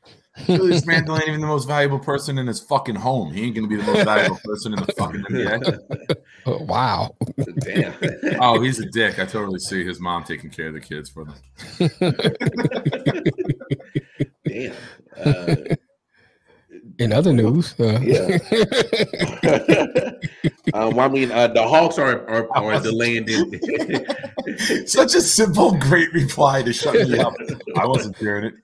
Julius 0.47 0.86
Randle 0.86 1.16
ain't 1.16 1.28
even 1.28 1.40
the 1.40 1.47
most 1.47 1.66
valuable 1.66 1.99
person 1.99 2.38
in 2.38 2.47
his 2.47 2.61
fucking 2.61 2.95
home. 2.95 3.32
He 3.32 3.45
ain't 3.45 3.57
gonna 3.57 3.66
be 3.66 3.76
the 3.76 3.82
most 3.82 4.05
valuable 4.05 4.38
person 4.45 4.74
in 4.74 4.80
the 4.80 4.92
fucking 4.92 5.22
NBA. 5.22 6.16
Oh, 6.47 6.59
wow. 6.64 7.16
Damn. 7.61 7.95
oh, 8.38 8.61
he's 8.61 8.78
a 8.78 8.84
dick. 8.90 9.18
I 9.18 9.24
totally 9.24 9.61
see 9.61 9.82
his 9.82 9.99
mom 9.99 10.24
taking 10.24 10.51
care 10.51 10.68
of 10.68 10.74
the 10.74 10.80
kids 10.80 11.09
for 11.09 11.24
them. 11.24 11.36
Damn. 14.45 14.74
Uh, 15.24 15.74
in 16.99 17.12
other 17.12 17.32
news, 17.32 17.74
uh. 17.80 17.99
yeah. 18.01 18.38
um, 20.74 20.99
I 20.99 21.09
mean, 21.09 21.30
uh, 21.30 21.49
the 21.49 21.62
Hawks 21.62 21.99
are 21.99 22.28
are, 22.28 22.49
are 22.57 22.80
delaying 22.80 23.24
it. 23.26 24.88
Such 24.88 25.14
a 25.14 25.20
simple, 25.20 25.76
great 25.78 26.12
reply 26.12 26.62
to 26.62 26.72
shut 26.72 26.95
me 26.95 27.18
up. 27.18 27.34
I 27.76 27.86
wasn't 27.86 28.16
hearing 28.16 28.53
it. 28.53 28.55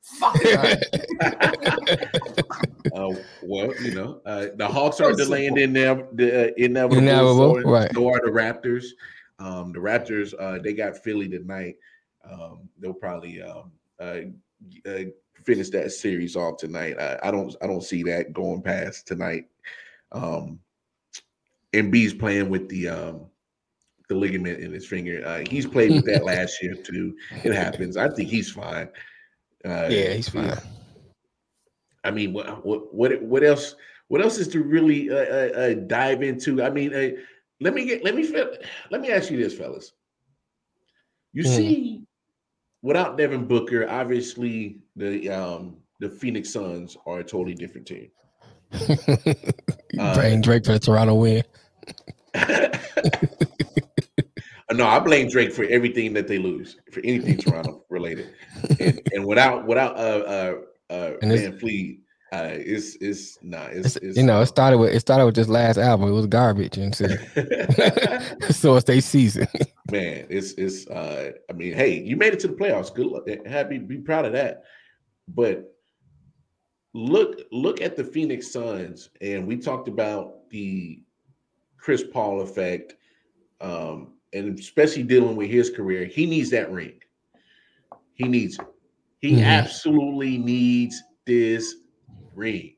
uh, 2.94 3.14
well, 3.42 3.74
you 3.82 3.94
know, 3.94 4.20
uh, 4.26 4.46
the 4.56 4.66
Hawks 4.68 5.00
are 5.00 5.12
delaying 5.12 5.58
in 5.58 5.72
their 5.72 6.06
the 6.12 6.50
uh, 6.50 6.52
inevitable. 6.56 6.98
inevitable 6.98 7.62
so, 7.62 7.70
right. 7.70 7.92
so 7.94 8.08
are 8.08 8.20
the 8.24 8.30
Raptors. 8.30 8.86
Um, 9.38 9.72
the 9.72 9.78
Raptors, 9.78 10.34
uh, 10.38 10.58
they 10.62 10.74
got 10.74 10.98
Philly 10.98 11.28
tonight. 11.28 11.76
Um, 12.30 12.68
they'll 12.78 12.92
probably 12.92 13.40
um, 13.42 13.72
uh, 13.98 14.20
uh, 14.86 15.04
finish 15.44 15.70
that 15.70 15.92
series 15.92 16.36
off 16.36 16.58
tonight. 16.58 16.98
I, 16.98 17.18
I, 17.24 17.30
don't 17.30 17.54
I 17.62 17.66
don't 17.66 17.82
see 17.82 18.02
that 18.04 18.32
going 18.32 18.62
past 18.62 19.06
tonight. 19.06 19.46
Um 20.12 20.58
and 21.72 21.92
B's 21.92 22.14
playing 22.14 22.48
with 22.48 22.68
the 22.68 22.88
um 22.88 23.26
the 24.10 24.16
ligament 24.16 24.60
in 24.60 24.72
his 24.72 24.86
finger. 24.86 25.22
Uh, 25.24 25.42
he's 25.48 25.66
played 25.66 25.92
with 25.92 26.04
that 26.04 26.24
last 26.26 26.62
year 26.62 26.74
too. 26.74 27.16
It 27.44 27.54
happens. 27.54 27.96
I 27.96 28.10
think 28.10 28.28
he's 28.28 28.50
fine. 28.50 28.88
Uh, 29.64 29.86
yeah, 29.88 30.12
he's 30.12 30.28
fine. 30.28 30.58
I 32.04 32.10
mean, 32.10 32.34
what 32.34 32.66
what 32.66 33.22
what 33.22 33.42
else? 33.42 33.74
What 34.08 34.20
else 34.20 34.38
is 34.38 34.48
to 34.48 34.62
really 34.62 35.08
uh, 35.08 35.14
uh, 35.14 35.58
uh 35.58 35.74
dive 35.86 36.22
into? 36.22 36.62
I 36.62 36.70
mean, 36.70 36.92
uh, 36.92 37.10
let 37.60 37.72
me 37.72 37.84
get 37.84 38.04
let 38.04 38.14
me 38.14 38.28
let 38.90 39.00
me 39.00 39.10
ask 39.10 39.30
you 39.30 39.36
this, 39.36 39.54
fellas. 39.56 39.92
You 41.32 41.44
mm. 41.44 41.56
see 41.56 42.06
without 42.82 43.16
Devin 43.16 43.46
Booker, 43.46 43.88
obviously 43.88 44.78
the 44.96 45.30
um 45.30 45.76
the 46.00 46.08
Phoenix 46.08 46.50
Suns 46.50 46.96
are 47.06 47.20
a 47.20 47.24
totally 47.24 47.54
different 47.54 47.86
team. 47.86 48.10
blame 49.94 50.40
Drake 50.40 50.64
for 50.64 50.72
the 50.72 50.78
Toronto 50.78 51.14
win. 51.14 51.42
no, 54.72 54.86
I 54.86 54.98
blame 55.00 55.28
Drake 55.28 55.52
for 55.52 55.64
everything 55.64 56.12
that 56.14 56.28
they 56.28 56.38
lose, 56.38 56.76
for 56.92 57.00
anything 57.00 57.38
Toronto 57.38 57.84
related, 57.90 58.32
and, 58.78 59.00
and, 59.12 59.26
without 59.26 59.66
without 59.66 59.96
uh 59.96 60.00
uh 60.00 60.54
uh 60.90 61.10
VanVleet, 61.22 61.98
uh, 62.32 62.50
it's 62.52 62.96
it's 63.00 63.38
nah, 63.42 63.66
it's, 63.66 63.96
it's, 63.96 64.16
you 64.16 64.22
know, 64.22 64.40
it 64.40 64.46
started 64.46 64.78
with 64.78 64.94
it 64.94 65.00
started 65.00 65.26
with 65.26 65.34
this 65.34 65.48
last 65.48 65.78
album. 65.78 66.08
It 66.08 66.12
was 66.12 66.28
garbage, 66.28 66.76
and 66.76 66.94
so, 66.94 67.08
so 68.50 68.76
it's 68.76 68.84
their 68.84 69.00
season. 69.00 69.48
Man, 69.90 70.26
it's 70.30 70.52
it's. 70.52 70.86
uh 70.86 71.32
I 71.48 71.52
mean, 71.52 71.74
hey, 71.74 72.00
you 72.00 72.16
made 72.16 72.32
it 72.32 72.40
to 72.40 72.48
the 72.48 72.54
playoffs. 72.54 72.94
Good 72.94 73.06
luck. 73.06 73.24
Happy, 73.46 73.78
be 73.78 73.98
proud 73.98 74.26
of 74.26 74.32
that. 74.34 74.62
But 75.26 75.74
look 76.94 77.40
look 77.50 77.80
at 77.80 77.96
the 77.96 78.04
Phoenix 78.04 78.52
Suns, 78.52 79.10
and 79.20 79.44
we 79.44 79.56
talked 79.56 79.88
about 79.88 80.48
the 80.50 81.02
Chris 81.78 82.04
Paul 82.12 82.42
effect, 82.42 82.94
um, 83.60 84.12
and 84.32 84.56
especially 84.56 85.02
dealing 85.02 85.34
with 85.34 85.50
his 85.50 85.68
career. 85.68 86.04
He 86.04 86.26
needs 86.26 86.50
that 86.50 86.70
ring. 86.70 87.00
He 88.14 88.28
needs 88.28 88.56
it. 88.56 88.66
He 89.18 89.32
mm-hmm. 89.32 89.44
absolutely 89.44 90.38
needs 90.38 91.02
this 91.26 91.74
ring. 92.40 92.74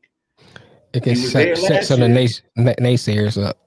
It 0.93 1.05
can 1.05 1.17
set, 1.17 1.57
set 1.57 1.85
some 1.87 2.03
of 2.03 2.11
the 2.11 2.41
naysayers 2.81 3.43
up. 3.43 3.59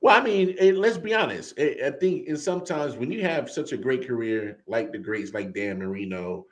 Well, 0.00 0.18
I 0.18 0.22
mean, 0.22 0.54
it, 0.58 0.76
let's 0.76 0.98
be 0.98 1.14
honest. 1.14 1.58
It, 1.58 1.82
I 1.82 1.90
think 1.98 2.28
and 2.28 2.38
sometimes 2.38 2.96
when 2.96 3.10
you 3.10 3.22
have 3.22 3.50
such 3.50 3.72
a 3.72 3.76
great 3.76 4.06
career, 4.06 4.58
like 4.66 4.92
the 4.92 4.98
greats, 4.98 5.34
like 5.34 5.52
Dan 5.52 5.78
Marino, 5.78 6.46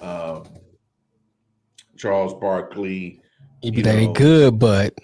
um, 0.00 0.48
Charles 1.96 2.34
Barkley, 2.34 3.22
you 3.62 3.72
be 3.72 3.82
like 3.82 4.12
good, 4.14 4.58
but 4.58 4.98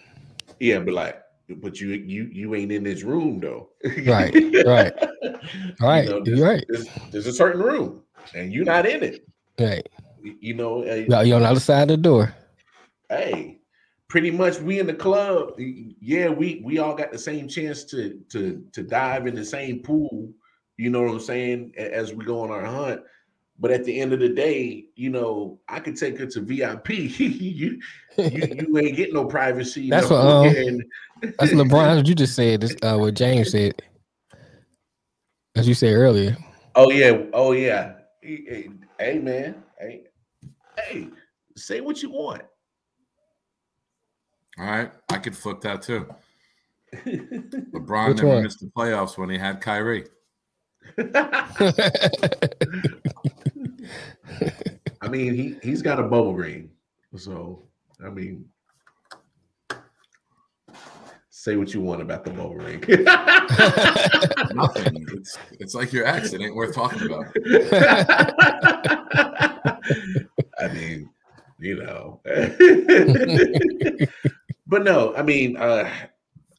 yeah, 0.58 0.80
but 0.80 0.94
like, 0.94 1.22
but 1.58 1.80
you 1.80 1.90
you 1.90 2.28
you 2.32 2.54
ain't 2.54 2.72
in 2.72 2.82
this 2.82 3.02
room 3.02 3.40
though. 3.40 3.70
right, 4.04 4.34
right, 4.66 4.92
right. 5.80 6.04
You 6.04 6.10
know, 6.10 6.22
there's, 6.24 6.40
right. 6.40 6.64
There's, 6.68 6.88
there's, 7.12 7.26
a 7.28 7.32
certain 7.32 7.62
room, 7.62 8.02
and 8.34 8.52
you're 8.52 8.64
not 8.64 8.84
in 8.84 9.02
it. 9.02 9.26
Right. 9.58 9.88
You 10.22 10.54
know, 10.54 10.82
uh, 10.82 11.22
you're 11.22 11.36
on 11.36 11.42
the 11.42 11.48
other 11.48 11.60
side 11.60 11.82
of 11.82 11.88
the 11.88 11.96
door. 11.98 12.34
Hey, 13.12 13.58
pretty 14.08 14.30
much 14.30 14.58
we 14.60 14.80
in 14.80 14.86
the 14.86 14.94
club. 14.94 15.52
Yeah 15.58 16.28
we 16.28 16.62
we 16.64 16.78
all 16.78 16.94
got 16.94 17.12
the 17.12 17.18
same 17.18 17.46
chance 17.46 17.84
to 17.84 18.20
to 18.30 18.64
to 18.72 18.82
dive 18.82 19.26
in 19.26 19.34
the 19.34 19.44
same 19.44 19.80
pool 19.80 20.32
you 20.78 20.88
know 20.88 21.02
what 21.02 21.12
i'm 21.12 21.20
saying 21.20 21.72
as 21.76 22.14
we 22.14 22.24
go 22.24 22.40
on 22.40 22.50
our 22.50 22.64
hunt. 22.64 23.02
But 23.58 23.70
at 23.70 23.84
the 23.84 24.00
end 24.00 24.12
of 24.12 24.20
the 24.20 24.30
day 24.30 24.86
you 24.96 25.10
know 25.10 25.60
i 25.68 25.78
could 25.78 25.96
take 25.96 26.18
her 26.18 26.26
to 26.26 26.40
vip 26.40 26.88
you, 26.90 27.04
you 27.28 27.80
you 28.16 28.78
ain't 28.78 28.96
get 28.96 29.12
no 29.12 29.26
privacy 29.26 29.90
that's 29.90 30.08
no 30.10 30.16
what 30.16 30.56
um, 30.58 30.80
that's 31.38 31.52
lebron 31.52 31.96
what 31.96 32.08
you 32.08 32.14
just 32.14 32.34
said 32.34 32.62
this 32.62 32.74
uh 32.82 32.96
what 32.96 33.14
james 33.14 33.50
said 33.50 33.74
as 35.54 35.68
you 35.68 35.74
said 35.74 35.92
earlier. 35.92 36.36
Oh 36.74 36.90
yeah 36.90 37.24
oh 37.34 37.52
yeah. 37.52 37.96
Hey, 38.22 38.68
hey 38.98 39.18
man 39.18 39.62
hey 39.78 40.04
hey 40.78 41.08
say 41.56 41.82
what 41.82 42.02
you 42.02 42.10
want 42.10 42.42
all 44.58 44.66
right, 44.66 44.90
I 45.10 45.18
could 45.18 45.36
flip 45.36 45.60
that 45.62 45.82
too. 45.82 46.06
LeBron 46.94 48.08
Which 48.08 48.16
never 48.18 48.28
one? 48.28 48.42
missed 48.42 48.60
the 48.60 48.66
playoffs 48.66 49.16
when 49.16 49.30
he 49.30 49.38
had 49.38 49.60
Kyrie. 49.60 50.06
I 55.00 55.08
mean, 55.08 55.34
he 55.34 55.56
he's 55.62 55.80
got 55.82 55.98
a 55.98 56.02
bubble 56.02 56.34
ring, 56.34 56.70
so 57.16 57.62
I 58.04 58.10
mean, 58.10 58.44
say 61.30 61.56
what 61.56 61.72
you 61.72 61.80
want 61.80 62.02
about 62.02 62.24
the 62.24 62.30
bubble 62.30 62.56
ring. 62.56 62.84
Nothing. 64.54 65.06
It's 65.12 65.38
it's 65.58 65.74
like 65.74 65.92
your 65.92 66.06
ex. 66.06 66.32
It 66.32 66.40
ain't 66.40 66.54
worth 66.54 66.74
talking 66.74 67.06
about. 67.06 67.26
I 70.60 70.68
mean, 70.72 71.10
you 71.58 71.82
know. 71.82 72.20
But 74.72 74.84
no, 74.84 75.14
I 75.14 75.20
mean, 75.20 75.58
uh, 75.58 75.86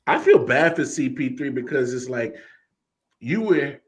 I 0.05 0.19
feel 0.19 0.45
bad 0.45 0.75
for 0.75 0.83
CP3 0.83 1.51
because 1.51 1.95
it's 1.95 2.09
like 2.09 2.35
you 3.19 3.41
were 3.41 3.81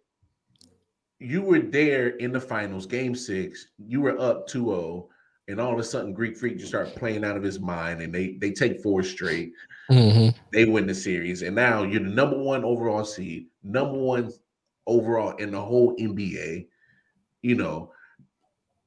you 1.19 1.43
were 1.43 1.59
there 1.59 2.07
in 2.07 2.31
the 2.31 2.41
finals, 2.41 2.87
game 2.87 3.13
six, 3.13 3.67
you 3.77 4.01
were 4.01 4.19
up 4.19 4.49
2-0, 4.49 5.07
and 5.47 5.61
all 5.61 5.71
of 5.71 5.77
a 5.77 5.83
sudden 5.83 6.11
Greek 6.11 6.37
Freak 6.37 6.57
just 6.57 6.69
started 6.69 6.95
playing 6.95 7.23
out 7.23 7.37
of 7.37 7.43
his 7.43 7.59
mind 7.59 8.01
and 8.01 8.11
they 8.11 8.35
they 8.41 8.49
take 8.49 8.81
four 8.81 9.03
straight. 9.03 9.53
Mm-hmm. 9.91 10.35
They 10.51 10.65
win 10.65 10.87
the 10.87 10.95
series, 10.95 11.43
and 11.43 11.55
now 11.55 11.83
you're 11.83 12.01
the 12.01 12.09
number 12.09 12.39
one 12.39 12.65
overall 12.65 13.05
seed, 13.05 13.45
number 13.61 13.99
one 13.99 14.31
overall 14.87 15.35
in 15.35 15.51
the 15.51 15.61
whole 15.61 15.95
NBA, 15.97 16.65
you 17.43 17.53
know, 17.53 17.91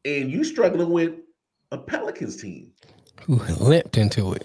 and 0.05 0.33
you 0.33 0.43
struggling 0.43 0.91
with 0.91 1.13
a 1.71 1.79
Pelicans 1.79 2.43
team 2.43 2.73
who 3.21 3.37
limped 3.37 3.99
into 3.99 4.33
it 4.33 4.45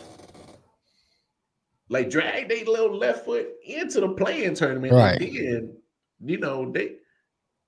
like 1.90 2.10
drag 2.10 2.50
their 2.50 2.66
little 2.66 2.98
left 2.98 3.26
foot 3.26 3.48
into 3.66 4.02
the 4.02 4.10
playing 4.10 4.56
tournament. 4.56 4.94
Right. 4.94 5.22
And 5.22 5.36
then, 5.36 5.78
you 6.24 6.38
know, 6.38 6.72
they 6.72 6.96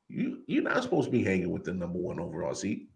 you 0.08 0.44
you're 0.48 0.64
not 0.64 0.84
supposed 0.84 1.06
to 1.06 1.12
be 1.12 1.24
hanging 1.24 1.52
with 1.52 1.64
the 1.64 1.74
number 1.74 2.00
one 2.00 2.20
overall 2.20 2.56
seed. 2.56 2.88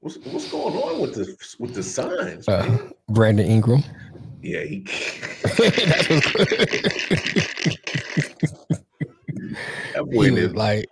What's 0.00 0.18
what's 0.18 0.50
going 0.50 0.74
on 0.74 1.00
with 1.00 1.14
the 1.14 1.36
with 1.58 1.74
the 1.74 1.82
Suns? 1.82 2.48
Uh, 2.48 2.90
Brandon 3.08 3.46
Ingram. 3.46 3.84
Yeah, 4.42 4.64
he 4.64 4.80
that 9.94 10.08
boy 10.10 10.30
he 10.30 10.36
is 10.36 10.54
like 10.54 10.86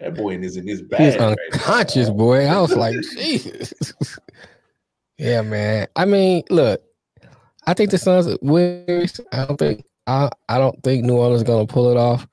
that 0.00 0.14
boy 0.14 0.36
is 0.36 0.56
in 0.56 0.66
his 0.66 0.82
bag. 0.82 1.16
Unconscious, 1.18 2.08
right 2.08 2.16
boy. 2.16 2.46
I 2.46 2.60
was 2.60 2.76
like, 2.76 2.94
Jesus. 3.16 3.72
yeah, 5.18 5.42
man. 5.42 5.88
I 5.96 6.04
mean, 6.04 6.44
look, 6.50 6.82
I 7.66 7.74
think 7.74 7.90
the 7.90 7.98
Suns 7.98 8.38
wins. 8.42 9.20
I 9.32 9.44
don't 9.46 9.56
think 9.56 9.84
I 10.06 10.30
I 10.48 10.58
don't 10.58 10.82
think 10.82 11.04
New 11.04 11.16
Orleans 11.16 11.42
is 11.42 11.46
gonna 11.46 11.66
pull 11.66 11.90
it 11.90 11.96
off. 11.96 12.26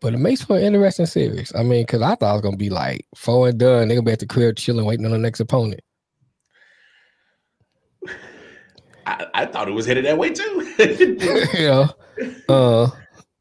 But 0.00 0.14
it 0.14 0.18
makes 0.18 0.42
for 0.42 0.56
an 0.56 0.64
interesting 0.64 1.06
series. 1.06 1.54
I 1.54 1.62
mean, 1.62 1.84
because 1.84 2.02
I 2.02 2.16
thought 2.16 2.32
it 2.32 2.34
was 2.34 2.42
gonna 2.42 2.56
be 2.56 2.70
like 2.70 3.06
four 3.14 3.48
and 3.48 3.58
done. 3.58 3.86
They're 3.86 3.96
gonna 3.96 4.06
be 4.06 4.12
at 4.12 4.18
the 4.18 4.26
crib 4.26 4.56
chilling, 4.56 4.84
waiting 4.84 5.06
on 5.06 5.12
the 5.12 5.18
next 5.18 5.38
opponent. 5.38 5.80
I, 9.06 9.26
I 9.34 9.46
thought 9.46 9.68
it 9.68 9.72
was 9.72 9.86
headed 9.86 10.04
that 10.04 10.18
way 10.18 10.30
too. 10.30 10.74
you 11.58 11.68
know, 11.68 11.88
uh, 12.48 12.90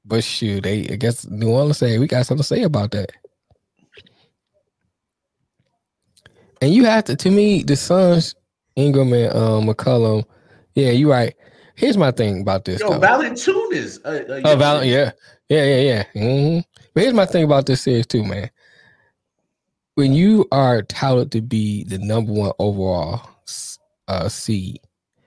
but 0.06 0.24
shoot, 0.24 0.64
they 0.64 0.88
I 0.92 0.96
guess 0.98 1.26
New 1.28 1.50
Orleans 1.50 1.80
say 1.80 1.98
we 1.98 2.08
got 2.08 2.28
something 2.28 2.44
to 2.44 2.48
say 2.48 2.62
about 2.64 2.92
that. 2.92 3.12
And 6.62 6.72
you 6.72 6.86
have 6.86 7.06
to, 7.06 7.16
to 7.16 7.32
me, 7.32 7.64
the 7.64 7.76
Suns, 7.76 8.36
Ingram 8.76 9.14
and 9.14 9.34
um, 9.36 9.66
McCollum 9.66 10.26
yeah, 10.76 10.92
you're 10.92 11.10
right. 11.10 11.36
Here's 11.76 11.98
my 11.98 12.12
thing 12.12 12.42
about 12.42 12.66
this. 12.66 12.80
Yo, 12.80 12.90
Valanciunas. 13.00 14.00
Uh, 14.06 14.34
uh, 14.34 14.42
oh, 14.46 14.56
Val- 14.56 14.86
yeah, 14.86 15.12
yeah, 15.50 15.66
yeah, 15.66 15.82
yeah. 15.82 16.04
Mm-hmm. 16.16 16.60
But 16.94 17.04
here's 17.04 17.14
my 17.14 17.26
thing 17.26 17.44
about 17.44 17.66
this 17.66 17.82
series 17.82 18.08
too, 18.08 18.24
man. 18.24 18.50
When 19.96 20.14
you 20.14 20.48
are 20.52 20.84
touted 20.84 21.32
to 21.32 21.42
be 21.42 21.84
the 21.84 21.98
number 21.98 22.32
one 22.32 22.52
overall 22.60 23.22
uh, 24.08 24.30
seed, 24.30 24.80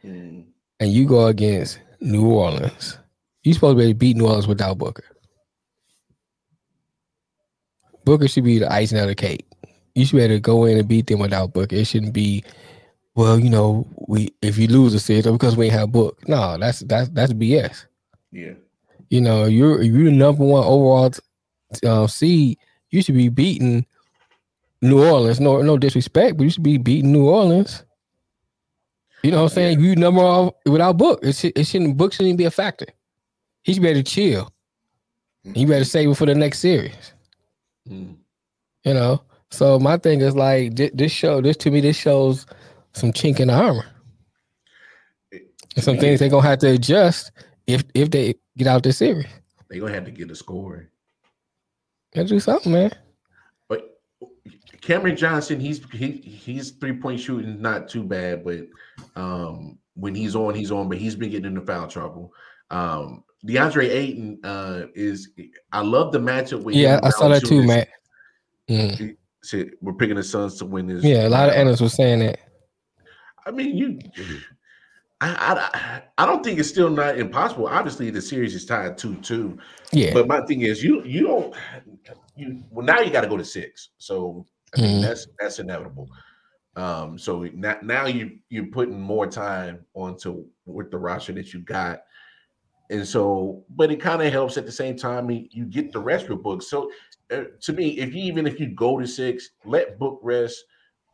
mm. 0.05 0.45
and 0.81 0.93
you 0.93 1.07
go 1.07 1.27
against 1.27 1.81
New 2.01 2.31
Orleans, 2.31 2.99
you're 3.43 3.55
supposed 3.55 3.75
to 3.75 3.79
be 3.79 3.85
able 3.85 3.93
to 3.93 3.99
beat 3.99 4.17
New 4.17 4.27
Orleans 4.27 4.47
without 4.47 4.79
Booker. 4.79 5.05
Booker 8.05 8.29
should 8.29 8.45
be 8.45 8.59
the 8.59 8.73
icing 8.73 8.99
on 8.99 9.07
the 9.07 9.15
cake. 9.15 9.47
You 9.95 10.05
should 10.05 10.17
be 10.17 10.23
able 10.23 10.35
to 10.35 10.41
go 10.41 10.65
in 10.65 10.79
and 10.79 10.89
beat 10.89 11.07
them 11.07 11.21
without 11.21 11.53
Booker. 11.53 11.77
It 11.77 11.87
shouldn't 11.87 12.13
be 12.13 12.45
well, 13.15 13.39
you 13.39 13.51
know, 13.51 13.87
we 14.09 14.35
if 14.43 14.59
you 14.59 14.67
lose 14.67 14.95
a 14.95 15.01
series 15.01 15.27
because 15.27 15.57
we 15.57 15.67
ain't 15.67 15.75
have 15.75 15.93
book. 15.93 16.27
No, 16.29 16.59
that's 16.59 16.81
that's 16.81 17.09
that's 17.11 17.33
BS. 17.33 17.87
Yeah. 18.33 18.55
You 19.09 19.21
know, 19.21 19.45
you're 19.45 19.83
you're 19.83 20.11
the 20.11 20.17
number 20.17 20.45
one 20.45 20.65
overall 20.65 21.13
uh, 21.85 22.07
seed. 22.07 22.59
You 22.91 23.03
should 23.03 23.15
be 23.15 23.29
beating 23.29 23.87
New 24.83 25.05
Orleans. 25.05 25.39
No, 25.39 25.63
no 25.63 25.79
disrespect, 25.79 26.37
but 26.37 26.45
you 26.45 26.51
should 26.51 26.63
be 26.63 26.79
beating 26.79 27.13
New 27.13 27.29
Orleans. 27.29 27.85
You 29.23 29.31
know 29.31 29.39
what 29.39 29.53
I'm 29.53 29.55
saying? 29.55 29.81
Yeah. 29.81 29.87
You 29.87 29.97
number 29.97 30.23
one 30.23 30.51
without 30.67 30.97
book. 30.97 31.21
It, 31.23 31.37
should, 31.37 31.57
it 31.57 31.67
shouldn't 31.67 31.97
book 31.97 32.13
shouldn't 32.13 32.37
be 32.37 32.45
a 32.45 32.51
factor. 32.51 32.87
He 33.63 33.73
should 33.73 33.83
be 33.83 33.89
able 33.89 34.03
to 34.03 34.11
chill. 34.11 34.53
You 35.45 35.67
better 35.67 35.85
save 35.85 36.11
it 36.11 36.15
for 36.17 36.27
the 36.27 36.35
next 36.35 36.59
series. 36.59 37.13
Mm. 37.89 38.17
You 38.85 38.95
know. 38.95 39.23
So 39.51 39.79
my 39.79 39.99
thing 39.99 40.21
is 40.21 40.35
like 40.35 40.75
this 40.75 41.13
show. 41.13 41.41
This 41.41 41.57
to 41.59 41.71
me, 41.71 41.81
this 41.81 41.97
shows 41.97 42.45
some 42.95 43.13
chink 43.13 43.41
in 43.41 43.49
the 43.49 43.55
armor. 43.55 43.85
And 45.33 45.85
some 45.85 45.99
things 45.99 46.21
they're 46.21 46.29
gonna 46.29 46.47
have 46.47 46.61
to 46.61 46.71
adjust 46.71 47.33
if 47.67 47.85
if 47.95 48.11
they 48.11 48.35
get 48.57 48.67
out 48.67 48.83
this 48.83 48.99
series. 48.99 49.27
They're 49.69 49.81
gonna 49.81 49.93
have 49.93 50.05
to 50.05 50.11
get 50.11 50.31
a 50.31 50.35
score. 50.35 50.89
Gotta 52.15 52.29
do 52.29 52.41
something, 52.41 52.73
man. 52.73 52.93
But 53.69 53.99
Cameron 54.81 55.17
Johnson, 55.17 55.59
he's 55.59 55.85
he 55.91 56.13
he's 56.13 56.71
three 56.73 56.93
point 56.93 57.21
shooting 57.21 57.61
not 57.61 57.89
too 57.89 58.05
bad, 58.05 58.45
but 58.45 58.67
um 59.17 59.79
when 59.97 60.15
he's 60.15 60.37
on, 60.37 60.55
he's 60.55 60.71
on, 60.71 60.89
but 60.89 60.99
he's 60.99 61.17
been 61.17 61.31
getting 61.31 61.47
into 61.47 61.63
foul 61.63 61.89
trouble. 61.89 62.33
Um 62.71 63.25
DeAndre 63.45 63.91
Ayton 63.91 64.39
uh 64.45 64.83
is 64.95 65.31
I 65.73 65.81
love 65.81 66.13
the 66.13 66.21
matchup 66.21 66.63
with 66.63 66.77
Yeah, 66.77 67.01
I 67.03 67.11
saw 67.11 67.29
that 67.29 67.45
too, 67.45 67.65
man. 67.65 67.87
Mm. 68.71 69.17
We're 69.83 69.93
picking 69.95 70.17
the 70.17 70.23
Suns 70.23 70.57
to 70.59 70.65
win 70.65 70.87
this. 70.87 71.05
Yeah, 71.05 71.27
a 71.27 71.29
lot 71.29 71.49
of 71.49 71.55
analysts 71.55 71.83
were 71.83 71.89
saying 71.89 72.21
that. 72.21 72.39
I 73.47 73.51
mean, 73.51 73.77
you. 73.77 73.99
I, 75.21 75.29
I 75.29 76.03
I 76.19 76.27
don't 76.27 76.45
think 76.45 76.59
it's 76.59 76.69
still 76.69 76.91
not 76.91 77.19
impossible. 77.19 77.69
Obviously, 77.69 78.11
the 78.11 78.21
series 78.21 78.55
is 78.55 78.67
tied 78.67 78.99
two 78.99 79.17
two. 79.17 79.59
Yeah. 79.93 80.13
But 80.13 80.27
my 80.27 80.45
thing 80.47 80.63
is, 80.63 80.83
you 80.83 81.03
you 81.05 81.27
don't 81.27 81.55
you 82.37 82.63
well 82.71 82.85
now 82.85 83.01
you 83.01 83.11
got 83.11 83.23
to 83.23 83.29
go 83.29 83.37
to 83.37 83.45
six. 83.45 83.91
So 83.99 84.47
I 84.77 84.81
mean, 84.81 84.91
mm-hmm. 84.91 85.03
that's 85.03 85.27
that's 85.39 85.59
inevitable. 85.59 86.09
Um, 86.77 87.17
so 87.19 87.49
now 87.55 87.77
now 87.83 88.07
you 88.07 88.39
you're 88.49 88.67
putting 88.67 89.01
more 89.01 89.27
time 89.27 89.85
onto 89.95 90.45
with 90.67 90.91
the 90.91 90.99
roster 90.99 91.33
that 91.35 91.55
you 91.55 91.61
got, 91.61 92.01
and 92.91 93.07
so 93.07 93.65
but 93.71 93.93
it 93.93 94.01
kind 94.01 94.21
of 94.21 94.33
helps 94.33 94.57
at 94.59 94.67
the 94.67 94.73
same 94.73 94.97
time. 94.97 95.31
You 95.31 95.65
get 95.67 95.93
the 95.93 96.01
rest 96.01 96.29
of 96.29 96.43
books. 96.43 96.69
So 96.69 96.91
uh, 97.31 97.45
to 97.61 97.73
me, 97.73 97.99
if 97.99 98.13
you 98.15 98.25
even 98.25 98.47
if 98.47 98.59
you 98.59 98.75
go 98.75 98.99
to 98.99 99.07
six, 99.07 99.51
let 99.65 99.99
book 99.99 100.19
rest 100.23 100.65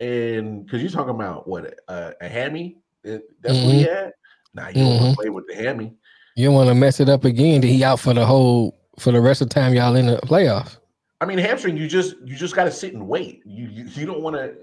and 0.01 0.65
because 0.65 0.83
you're 0.83 0.91
talking 0.91 1.15
about 1.15 1.47
what 1.47 1.79
uh, 1.89 2.13
a 2.21 2.29
hammy, 2.29 2.79
that's 3.05 3.23
mm-hmm. 3.45 3.67
what 3.67 3.75
he 3.75 3.85
mm-hmm. 3.85 3.95
had. 3.95 4.13
Now 4.55 4.63
nah, 4.63 4.69
you 4.69 4.75
mm-hmm. 4.77 5.05
don't 5.05 5.15
play 5.15 5.29
with 5.29 5.47
the 5.47 5.55
hammy. 5.55 5.95
You 6.37 6.51
want 6.53 6.69
to 6.69 6.75
mess 6.75 7.01
it 7.01 7.09
up 7.09 7.25
again. 7.25 7.63
He 7.63 7.85
out 7.85 8.01
for 8.01 8.15
the 8.15 8.25
whole 8.25 8.79
for 8.99 9.13
the 9.13 9.21
rest 9.21 9.43
of 9.43 9.49
the 9.49 9.55
time 9.55 9.75
y'all 9.75 9.97
in 9.97 10.07
the 10.07 10.17
playoffs. 10.19 10.79
I 11.21 11.27
mean, 11.27 11.39
hamstring. 11.39 11.77
You 11.77 11.87
just 11.87 12.17
you 12.25 12.35
just 12.35 12.57
got 12.57 12.65
to 12.65 12.71
sit 12.71 12.95
and 12.95 13.07
wait. 13.07 13.43
You 13.45 13.69
you, 13.69 13.85
you 13.85 14.07
don't 14.07 14.23
want 14.23 14.37
to. 14.37 14.55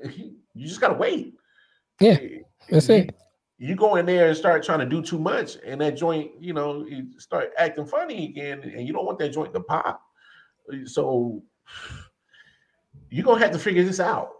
You 0.53 0.67
just 0.67 0.81
got 0.81 0.87
to 0.87 0.95
wait. 0.95 1.35
Yeah, 1.99 2.17
that's 2.67 2.89
you, 2.89 2.95
it. 2.95 3.15
You 3.59 3.75
go 3.75 3.97
in 3.97 4.07
there 4.07 4.29
and 4.29 4.35
start 4.35 4.63
trying 4.63 4.79
to 4.79 4.87
do 4.87 5.03
too 5.03 5.19
much, 5.19 5.57
and 5.63 5.79
that 5.81 5.95
joint, 5.95 6.31
you 6.39 6.53
know, 6.53 6.83
you 6.85 7.19
start 7.19 7.51
acting 7.59 7.85
funny 7.85 8.25
again, 8.25 8.61
and 8.61 8.87
you 8.87 8.93
don't 8.93 9.05
want 9.05 9.19
that 9.19 9.29
joint 9.29 9.53
to 9.53 9.59
pop. 9.59 10.01
So 10.85 11.43
you're 13.09 13.23
gonna 13.23 13.39
have 13.39 13.51
to 13.51 13.59
figure 13.59 13.83
this 13.83 13.99
out. 13.99 14.31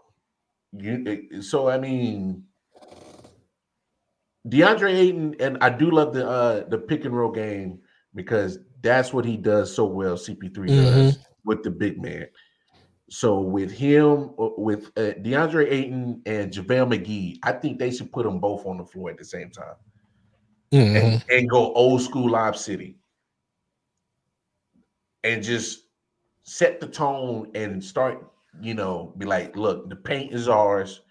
You, 0.72 1.42
so 1.42 1.68
I 1.68 1.78
mean, 1.78 2.44
DeAndre 4.46 4.94
Ayton, 4.94 5.36
and 5.40 5.58
I 5.60 5.70
do 5.70 5.90
love 5.90 6.12
the 6.12 6.28
uh 6.28 6.68
the 6.68 6.78
pick 6.78 7.04
and 7.04 7.16
roll 7.16 7.30
game 7.30 7.80
because 8.14 8.58
that's 8.82 9.12
what 9.12 9.24
he 9.24 9.36
does 9.36 9.74
so 9.74 9.84
well. 9.86 10.16
CP3 10.16 10.52
mm-hmm. 10.52 10.66
does 10.66 11.18
with 11.44 11.62
the 11.62 11.70
big 11.70 12.00
man. 12.00 12.28
So 13.10 13.40
with 13.40 13.72
him, 13.72 14.30
uh, 14.38 14.50
with 14.58 14.88
uh, 14.96 15.14
DeAndre 15.22 15.70
Ayton 15.70 16.20
and 16.26 16.52
JaVale 16.52 16.92
McGee, 16.92 17.38
I 17.42 17.52
think 17.52 17.78
they 17.78 17.90
should 17.90 18.12
put 18.12 18.24
them 18.24 18.38
both 18.38 18.66
on 18.66 18.76
the 18.76 18.84
floor 18.84 19.10
at 19.10 19.16
the 19.16 19.24
same 19.24 19.50
time 19.50 19.76
mm-hmm. 20.72 20.96
and, 20.96 21.24
and 21.30 21.48
go 21.48 21.72
old 21.72 22.02
school 22.02 22.30
Lob 22.30 22.56
City 22.56 22.96
and 25.24 25.42
just 25.42 25.84
set 26.42 26.80
the 26.80 26.86
tone 26.86 27.50
and 27.54 27.82
start, 27.82 28.26
you 28.60 28.74
know, 28.74 29.14
be 29.18 29.26
like, 29.26 29.56
look, 29.56 29.88
the 29.88 29.96
paint 29.96 30.32
is 30.32 30.48
ours 30.48 31.02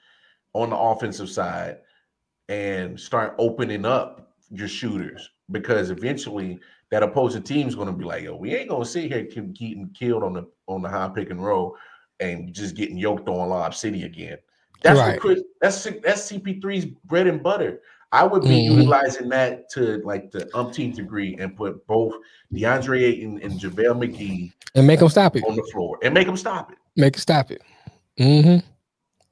on 0.54 0.70
the 0.70 0.78
offensive 0.78 1.30
side 1.30 1.78
and 2.50 3.00
start 3.00 3.36
opening 3.38 3.86
up 3.86 4.34
your 4.50 4.68
shooters 4.68 5.30
because 5.52 5.90
eventually 5.90 6.60
that 6.90 7.04
opposing 7.04 7.44
team 7.44 7.68
is 7.68 7.76
going 7.76 7.88
to 7.88 7.94
be 7.94 8.06
like, 8.06 8.24
yo, 8.24 8.36
we 8.36 8.56
ain't 8.56 8.70
going 8.70 8.84
to 8.84 8.90
sit 8.90 9.12
here 9.12 9.24
getting 9.24 9.90
killed 9.94 10.24
on 10.24 10.34
the 10.34 10.48
on 10.68 10.82
the 10.82 10.90
high 10.90 11.10
pick 11.10 11.30
and 11.30 11.44
roll 11.44 11.76
and 12.20 12.54
just 12.54 12.76
getting 12.76 12.98
yoked 12.98 13.28
on 13.28 13.50
Lob 13.50 13.76
City 13.76 14.04
again. 14.04 14.38
That's 14.82 15.00
right. 15.00 15.14
what 15.14 15.20
Chris, 15.20 15.44
that's 15.62 15.84
that's 16.04 16.32
CP3's 16.32 16.86
bread 17.06 17.28
and 17.28 17.42
butter. 17.42 17.82
I 18.12 18.24
would 18.24 18.44
be 18.44 18.50
mm-hmm. 18.50 18.80
utilizing 18.80 19.28
that 19.30 19.70
to 19.72 19.98
like 20.06 20.32
the 20.32 20.50
umpteenth 20.56 20.96
degree 20.96 21.36
and 21.40 21.56
put 21.56 21.86
both 21.88 22.14
DeAndre 22.54 23.02
Ayton 23.02 23.42
and 23.44 23.60
JaVale 23.60 23.98
McGee 23.98 24.54
and 24.76 24.88
make 24.88 25.00
them 25.00 25.10
stop 25.10 25.36
it 25.36 25.44
on 25.44 25.56
the 25.56 25.70
floor 25.74 26.00
and 26.04 26.14
make 26.14 26.28
them 26.28 26.38
stop 26.38 26.72
it. 26.72 26.78
Make 26.98 27.16
it 27.16 27.22
stop 27.22 27.52
it. 27.52 27.62
Mm-hmm. 28.20 28.66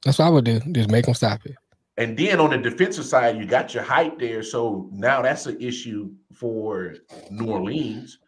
That's 0.04 0.18
what 0.18 0.26
I 0.26 0.30
would 0.30 0.44
do. 0.44 0.60
Just 0.72 0.90
make 0.90 1.04
them 1.04 1.14
stop 1.14 1.44
it. 1.44 1.56
And 1.98 2.16
then 2.16 2.40
on 2.40 2.50
the 2.50 2.58
defensive 2.58 3.06
side, 3.06 3.38
you 3.38 3.46
got 3.46 3.74
your 3.74 3.82
height 3.82 4.18
there. 4.18 4.42
So 4.42 4.88
now 4.92 5.22
that's 5.22 5.46
an 5.46 5.60
issue 5.60 6.12
for 6.32 6.94
New 7.30 7.50
Orleans. 7.50 8.18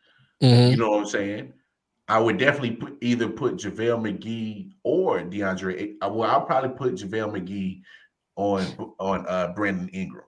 Mm-hmm. 0.42 0.70
You 0.72 0.76
know 0.76 0.90
what 0.90 1.00
I'm 1.00 1.06
saying? 1.06 1.52
I 2.08 2.18
would 2.18 2.38
definitely 2.38 2.76
put 2.76 2.96
either 3.02 3.28
put 3.28 3.56
JaVale 3.56 4.00
McGee 4.00 4.72
or 4.82 5.20
DeAndre. 5.20 5.94
Well, 6.00 6.30
I'll 6.30 6.46
probably 6.46 6.70
put 6.70 6.94
JaVale 6.94 7.38
McGee 7.38 7.82
on 8.36 8.94
on 8.98 9.26
uh, 9.28 9.52
Brandon 9.54 9.88
Ingram 9.90 10.24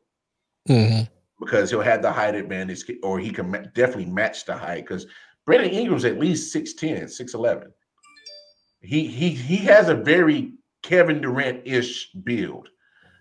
mm-hmm. 0.68 1.04
because 1.42 1.70
he'll 1.70 1.80
have 1.80 2.02
the 2.02 2.12
height 2.12 2.34
advantage, 2.34 2.84
or 3.02 3.18
he 3.18 3.30
can 3.30 3.50
ma- 3.50 3.62
definitely 3.74 4.06
match 4.06 4.44
the 4.44 4.54
height. 4.54 4.84
Because 4.84 5.06
Brandon 5.46 5.70
Ingram's 5.70 6.04
at 6.04 6.18
least 6.18 6.54
6'10", 6.54 7.04
6'11". 7.04 7.70
He 8.82 9.06
he 9.06 9.30
he 9.30 9.56
has 9.58 9.88
a 9.88 9.94
very 9.94 10.54
Kevin 10.82 11.20
Durant 11.20 11.62
ish 11.66 12.10
build 12.24 12.68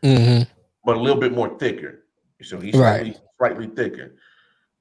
mm-hmm. 0.04 0.44
but 0.86 0.98
a 0.98 1.00
little 1.00 1.20
bit 1.20 1.34
more 1.34 1.58
thicker. 1.58 2.06
So 2.42 2.60
he's 2.60 2.74
slightly, 2.74 3.12
right. 3.12 3.20
slightly 3.38 3.68
thicker. 3.68 4.16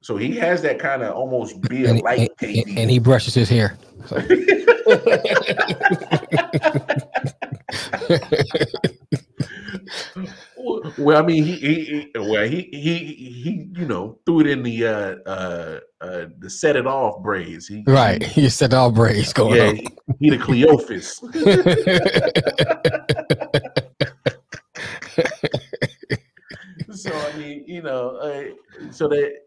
So 0.00 0.16
he 0.16 0.36
has 0.36 0.62
that 0.62 0.78
kind 0.78 1.02
of 1.02 1.14
almost 1.14 1.60
beard 1.62 1.90
and, 1.90 2.02
like 2.02 2.30
and, 2.40 2.78
and, 2.78 2.90
he 2.90 3.00
brushes 3.00 3.34
his 3.34 3.48
hair. 3.48 3.76
So. 4.06 4.16
well, 10.96 11.22
I 11.22 11.26
mean, 11.26 11.44
he, 11.44 11.56
he, 11.56 12.10
well, 12.14 12.44
he, 12.44 12.68
he, 12.72 12.98
he, 12.98 13.68
you 13.76 13.86
know, 13.86 14.18
threw 14.24 14.40
it 14.40 14.46
in 14.46 14.62
the 14.62 14.86
uh, 14.86 15.16
uh, 15.28 15.80
uh 16.00 16.26
the 16.38 16.48
set 16.48 16.76
it 16.76 16.86
off 16.86 17.22
braids. 17.22 17.66
He, 17.66 17.82
right, 17.86 18.22
he 18.22 18.48
set 18.48 18.72
off 18.72 18.94
braids 18.94 19.32
going 19.32 19.56
yeah, 19.56 19.68
on. 19.68 19.76
He, 19.76 19.88
he 20.20 20.30
the 20.30 20.38
Cleophas. 20.38 21.18
so 27.02 27.12
I 27.12 27.36
mean, 27.36 27.64
you 27.66 27.82
know, 27.82 28.16
uh, 28.16 28.44
so 28.90 29.08
that. 29.08 29.40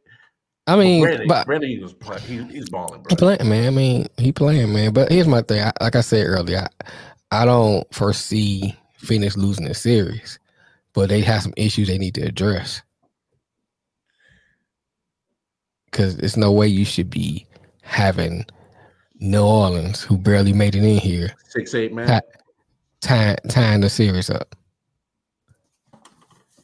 I 0.68 0.76
mean, 0.76 1.02
Brandon, 1.02 1.28
but 1.28 1.48
Brandon 1.48 1.82
was 1.82 1.94
play, 1.94 2.20
he, 2.20 2.44
he's 2.44 2.70
balling, 2.70 3.02
bro. 3.02 3.10
He 3.10 3.16
playing, 3.16 3.50
man. 3.50 3.68
I 3.68 3.72
mean, 3.72 4.06
he 4.18 4.32
playing, 4.32 4.72
man. 4.72 4.94
But 4.94 5.12
here's 5.12 5.28
my 5.28 5.42
thing. 5.42 5.64
I, 5.64 5.72
like 5.82 5.96
I 5.96 6.02
said 6.02 6.28
earlier, 6.28 6.68
I, 6.82 6.86
I 7.32 7.46
don't 7.46 7.92
foresee 7.94 8.76
Phoenix 9.02 9.36
losing 9.36 9.66
the 9.66 9.74
series, 9.74 10.40
but 10.94 11.10
they 11.10 11.22
have 11.22 11.44
some 11.44 11.54
issues 11.58 11.88
they 11.88 11.98
need 11.98 12.16
to 12.16 12.22
address. 12.22 12.82
Because 15.86 16.18
there's 16.18 16.38
no 16.38 16.52
way 16.52 16.68
you 16.68 16.86
should 16.86 17.10
be 17.10 17.46
having 17.84 18.46
New 19.20 19.44
Orleans, 19.44 20.02
who 20.02 20.18
barely 20.18 20.54
made 20.54 20.76
it 20.76 20.84
in 20.84 20.98
here, 20.98 21.34
six 21.50 21.76
eight 21.76 21.94
man, 21.94 22.22
tying 23.02 23.38
tying 23.50 23.82
the 23.82 23.90
series 23.90 24.30
up. 24.30 24.56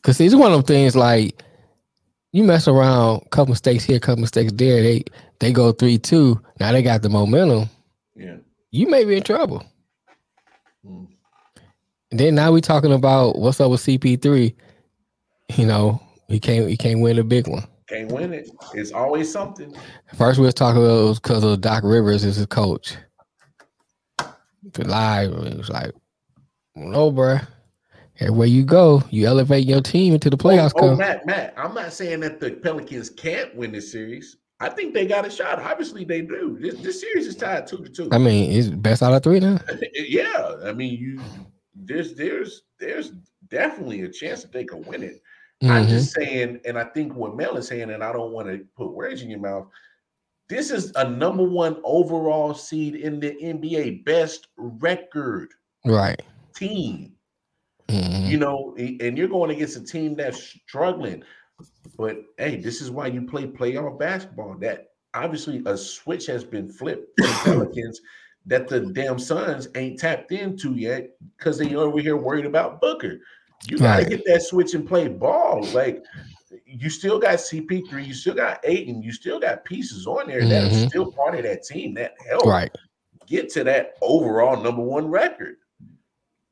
Cause 0.02 0.20
it's 0.22 0.34
one 0.34 0.54
of 0.54 0.60
them 0.60 0.66
things 0.66 0.96
like 0.96 1.44
you 2.32 2.44
mess 2.44 2.68
around, 2.68 3.30
couple 3.32 3.52
mistakes 3.52 3.84
here, 3.84 4.00
couple 4.00 4.22
mistakes 4.22 4.54
there. 4.56 4.82
They 4.82 5.04
they 5.40 5.52
go 5.52 5.72
three 5.72 5.98
two. 5.98 6.42
Now 6.60 6.72
they 6.72 6.82
got 6.82 7.02
the 7.02 7.10
momentum. 7.10 7.70
Yeah, 8.16 8.38
you 8.72 8.88
may 8.88 9.04
be 9.04 9.18
in 9.18 9.24
trouble. 9.24 9.64
Hmm. 10.86 11.06
Then 12.12 12.36
now 12.36 12.52
we 12.52 12.62
talking 12.62 12.94
about 12.94 13.38
what's 13.38 13.60
up 13.60 13.72
with 13.72 13.82
CP3. 13.82 14.56
You 15.56 15.66
know, 15.66 16.02
he 16.28 16.40
can't 16.40 16.70
he 16.70 16.78
can't 16.78 17.02
win 17.02 17.20
a 17.20 17.24
big 17.24 17.48
one. 17.48 17.68
Can't 17.88 18.12
win 18.12 18.34
it. 18.34 18.50
It's 18.74 18.92
always 18.92 19.32
something. 19.32 19.74
First 20.16 20.40
we 20.40 20.46
was 20.46 20.54
talking 20.54 20.82
about 20.82 21.00
it 21.00 21.08
was 21.08 21.20
because 21.20 21.44
of 21.44 21.62
Doc 21.62 21.84
Rivers 21.84 22.26
as 22.26 22.36
his 22.36 22.46
coach. 22.46 22.96
To 24.74 24.84
lie, 24.84 25.24
it 25.24 25.58
was 25.58 25.70
like, 25.70 25.92
no, 26.76 27.12
bro. 27.12 27.40
Everywhere 28.20 28.48
you 28.48 28.64
go, 28.64 29.04
you 29.12 29.28
elevate 29.28 29.66
your 29.66 29.80
team 29.80 30.14
into 30.14 30.30
the 30.30 30.38
playoffs. 30.38 30.74
Oh, 30.78 30.90
oh, 30.90 30.96
Matt, 30.96 31.26
Matt, 31.26 31.54
I'm 31.56 31.74
not 31.76 31.94
saying 31.94 32.22
that 32.22 32.40
the 32.40 32.52
Pelicans 32.52 33.10
can't 33.12 33.56
win 33.56 33.72
this 33.72 33.92
series. 33.92 34.38
I 34.60 34.70
think 34.70 34.96
they 34.96 35.06
got 35.06 35.26
a 35.26 35.30
shot. 35.30 35.60
Obviously, 35.60 36.04
they 36.04 36.22
do. 36.22 36.58
This, 36.60 36.76
this 36.82 37.02
series 37.02 37.28
is 37.28 37.36
tied 37.36 37.68
two 37.68 37.78
to 37.78 37.90
two. 37.90 38.10
I 38.12 38.18
mean, 38.18 38.52
it's 38.52 38.70
best 38.70 39.04
out 39.04 39.14
of 39.14 39.22
three 39.22 39.40
now. 39.40 39.60
yeah, 39.94 40.56
I 40.66 40.74
mean, 40.74 41.00
you 41.00 41.22
there's 41.88 42.16
there's 42.16 42.64
there's 42.80 43.12
definitely 43.50 44.02
a 44.02 44.10
chance 44.10 44.44
that 44.44 44.52
they 44.52 44.66
could 44.66 44.86
win 44.86 45.04
it. 45.04 45.22
Mm-hmm. 45.64 45.72
I'm 45.72 45.88
just 45.88 46.14
saying, 46.14 46.60
and 46.66 46.78
I 46.78 46.84
think 46.84 47.16
what 47.16 47.36
Mel 47.36 47.58
is 47.58 47.68
saying, 47.68 47.90
and 47.90 48.04
I 48.04 48.12
don't 48.12 48.32
want 48.32 48.48
to 48.48 48.66
put 48.76 48.94
words 48.94 49.22
in 49.22 49.30
your 49.30 49.40
mouth. 49.40 49.68
This 50.50 50.72
is 50.72 50.92
a 50.96 51.10
number 51.10 51.44
one 51.44 51.82
overall 51.84 52.54
seed 52.54 52.96
in 52.96 53.20
the 53.20 53.32
NBA, 53.32 54.06
best 54.06 54.48
record, 54.58 55.50
right? 55.84 56.22
Team 56.56 57.18
Mm-hmm. 57.88 58.30
You 58.30 58.38
know, 58.38 58.76
and 58.78 59.18
you're 59.18 59.28
going 59.28 59.52
against 59.52 59.78
a 59.78 59.84
team 59.84 60.16
that's 60.16 60.44
struggling. 60.44 61.24
But 61.98 62.18
hey, 62.38 62.58
this 62.58 62.82
is 62.82 62.92
why 62.92 63.08
you 63.08 63.22
play 63.24 63.48
playoff 63.48 63.98
basketball. 63.98 64.56
That 64.60 64.90
obviously 65.14 65.64
a 65.66 65.78
switch 65.78 66.26
has 66.28 66.44
been 66.44 66.68
flipped 66.68 67.10
Pelicans 67.44 68.02
that 68.48 68.68
the 68.68 68.80
damn 68.80 69.20
Suns 69.20 69.68
ain't 69.76 70.00
tapped 70.00 70.32
into 70.32 70.74
yet 70.74 71.12
because 71.38 71.58
they 71.58 71.76
over 71.76 72.00
here 72.00 72.18
worried 72.18 72.46
about 72.46 72.82
Booker. 72.82 73.20
You 73.66 73.78
gotta 73.78 74.04
right. 74.04 74.10
get 74.10 74.24
that 74.26 74.42
switch 74.42 74.74
and 74.74 74.88
play 74.88 75.08
ball. 75.08 75.66
Like 75.74 76.04
you 76.66 76.90
still 76.90 77.20
got 77.20 77.36
CP3, 77.36 78.06
you 78.06 78.14
still 78.14 78.36
got 78.36 78.60
Ayton, 78.64 79.02
you 79.02 79.12
still 79.12 79.40
got 79.40 79.66
pieces 79.66 80.08
on 80.08 80.28
there 80.28 80.42
mm-hmm. 80.42 80.50
that 80.50 80.64
are 80.64 80.76
mm-hmm. 80.76 80.88
still 80.88 81.12
part 81.12 81.36
of 81.36 81.44
that 81.44 81.64
team 81.64 81.94
that 81.96 82.14
help 82.28 82.46
right. 82.46 82.72
get 83.26 83.50
to 83.50 83.64
that 83.66 83.96
overall 84.02 84.62
number 84.62 84.82
one 84.82 85.08
record. 85.08 85.58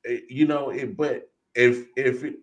Eh, 0.06 0.20
you 0.30 0.46
know, 0.46 0.70
it, 0.72 0.98
but 0.98 1.30
if 1.54 1.86
if 1.96 2.24
it, 2.24 2.36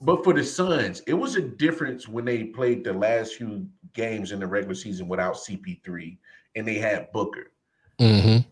but 0.00 0.24
for 0.24 0.32
the 0.32 0.44
Suns, 0.44 1.02
it 1.06 1.14
was 1.14 1.36
a 1.36 1.42
difference 1.42 2.08
when 2.08 2.24
they 2.24 2.44
played 2.44 2.84
the 2.84 2.92
last 2.92 3.34
few 3.34 3.66
games 3.92 4.32
in 4.32 4.40
the 4.40 4.46
regular 4.46 4.74
season 4.74 5.08
without 5.08 5.34
CP3 5.34 6.16
and 6.54 6.66
they 6.66 6.74
had 6.74 7.10
Booker. 7.12 7.52
Mm-hmm. 8.00 8.48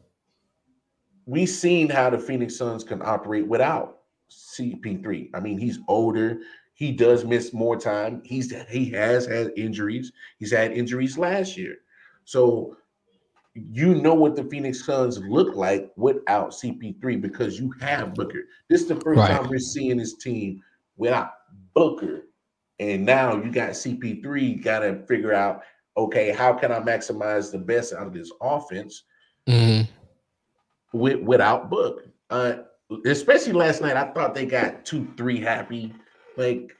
We 1.26 1.46
seen 1.46 1.88
how 1.88 2.10
the 2.10 2.18
Phoenix 2.18 2.56
Suns 2.56 2.84
can 2.84 3.02
operate 3.02 3.46
without 3.46 3.98
CP3. 4.30 5.30
I 5.34 5.40
mean, 5.40 5.58
he's 5.58 5.78
older. 5.88 6.38
He 6.74 6.92
does 6.92 7.24
miss 7.24 7.52
more 7.52 7.76
time. 7.76 8.22
He's 8.24 8.54
he 8.68 8.90
has 8.90 9.26
had 9.26 9.52
injuries. 9.56 10.12
He's 10.38 10.52
had 10.52 10.72
injuries 10.72 11.18
last 11.18 11.56
year. 11.56 11.76
So 12.24 12.76
you 13.54 13.94
know 13.94 14.14
what 14.14 14.36
the 14.36 14.44
Phoenix 14.44 14.84
Suns 14.84 15.18
look 15.18 15.56
like 15.56 15.90
without 15.96 16.50
CP3 16.50 17.20
because 17.20 17.58
you 17.58 17.72
have 17.80 18.14
Booker. 18.14 18.42
This 18.68 18.82
is 18.82 18.88
the 18.88 19.00
first 19.00 19.18
right. 19.18 19.30
time 19.30 19.48
we're 19.48 19.58
seeing 19.58 19.96
this 19.96 20.16
team 20.16 20.62
without 20.98 21.30
Booker 21.72 22.26
and 22.78 23.04
now 23.04 23.36
you 23.36 23.50
got 23.50 23.70
CP3. 23.70 24.62
Got 24.62 24.80
to 24.80 25.04
figure 25.06 25.32
out, 25.32 25.62
okay, 25.96 26.30
how 26.30 26.52
can 26.52 26.72
I 26.72 26.80
maximize 26.80 27.50
the 27.50 27.58
best 27.58 27.92
out 27.92 28.06
of 28.06 28.12
this 28.12 28.30
offense 28.40 29.04
hmm 29.46 29.82
with 30.92 31.20
without 31.22 31.70
Book? 31.70 32.04
Uh, 32.30 32.54
especially 33.04 33.52
last 33.52 33.80
night, 33.80 33.96
I 33.96 34.12
thought 34.12 34.34
they 34.34 34.46
got 34.46 34.84
two, 34.84 35.08
three 35.16 35.40
happy. 35.40 35.94
Like, 36.36 36.72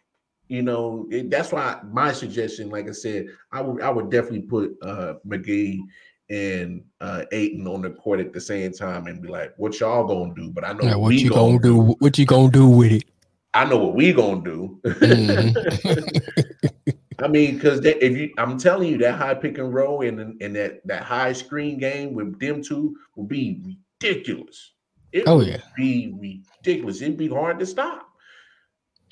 you 0.49 0.63
know, 0.63 1.07
it, 1.11 1.31
that's 1.31 1.53
why 1.53 1.81
my 1.91 2.13
suggestion, 2.13 2.71
like 2.71 2.89
I 2.89 2.93
said, 2.93 3.27
I 3.53 3.61
would 3.61 3.83
I 3.83 3.91
would 3.91 4.11
definitely 4.11 4.43
put 4.43 4.77
uh 4.83 5.15
McGee 5.27 5.81
and 6.29 6.83
uh 7.01 7.23
Ayton 7.33 7.67
on 7.67 7.83
the 7.83 7.91
court 7.91 8.21
at 8.21 8.33
the 8.33 8.41
same 8.41 8.73
time 8.73 9.07
and 9.07 9.23
be 9.23 9.29
like, 9.29 9.53
what 9.57 9.79
y'all 9.81 10.07
gonna 10.07 10.35
do? 10.35 10.51
But 10.51 10.65
I 10.65 10.73
know 10.73 10.85
Now, 10.85 10.99
what, 10.99 11.15
you 11.15 11.31
gonna 11.31 11.59
do? 11.61 11.95
What 11.99 12.19
you 12.19 12.27
gonna 12.27 12.51
do 12.51 12.69
with 12.69 12.93
it? 12.93 13.05
I 13.55 13.65
know 13.65 13.79
what 13.79 13.95
we 13.95 14.13
gonna 14.13 14.43
do. 14.43 14.81
Mhm. 14.85 16.45
I 17.23 17.29
mean, 17.29 17.55
because 17.55 17.85
if 17.85 18.17
you, 18.17 18.31
I'm 18.39 18.59
telling 18.59 18.89
you, 18.89 18.99
that 18.99 19.15
high 19.17 19.35
pick 19.35 19.59
and 19.59 19.73
roll 19.73 20.03
and 20.03 20.41
and 20.43 20.55
that 20.57 20.87
that 20.87 21.03
high 21.03 21.33
screen 21.33 21.79
game 21.79 22.15
with 22.15 22.39
them 22.39 22.63
two 22.63 22.97
will 23.17 23.25
be 23.25 23.61
ridiculous. 24.03 24.75
It 25.13 25.25
Oh, 25.27 25.39
would 25.39 25.47
yeah. 25.47 25.61
be 25.77 26.15
ridiculous. 26.21 27.01
It'd 27.01 27.17
be 27.17 27.29
hard 27.29 27.59
to 27.61 27.67
stop. 27.67 28.09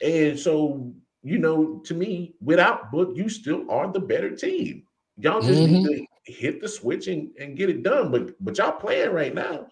And 0.03 0.39
so, 0.39 0.93
you 1.23 1.39
know, 1.39 1.81
to 1.87 1.95
me, 1.95 2.35
without 2.43 2.91
Book, 2.93 3.13
you 3.15 3.29
still 3.29 3.71
are 3.71 3.91
the 3.91 4.01
better 4.01 4.35
team. 4.35 4.83
Y'all 5.17 5.43
just 5.43 5.63
need 5.63 5.83
Mm-hmm. 5.83 5.85
to 5.85 6.07
hit 6.25 6.61
the 6.61 6.69
switch 6.69 7.07
and, 7.09 7.31
and 7.39 7.57
get 7.57 7.71
it 7.71 7.83
done. 7.83 8.11
But 8.11 8.33
but 8.45 8.59
y'all 8.59 8.73
playing 8.73 9.13
right 9.13 9.35
now. 9.35 9.67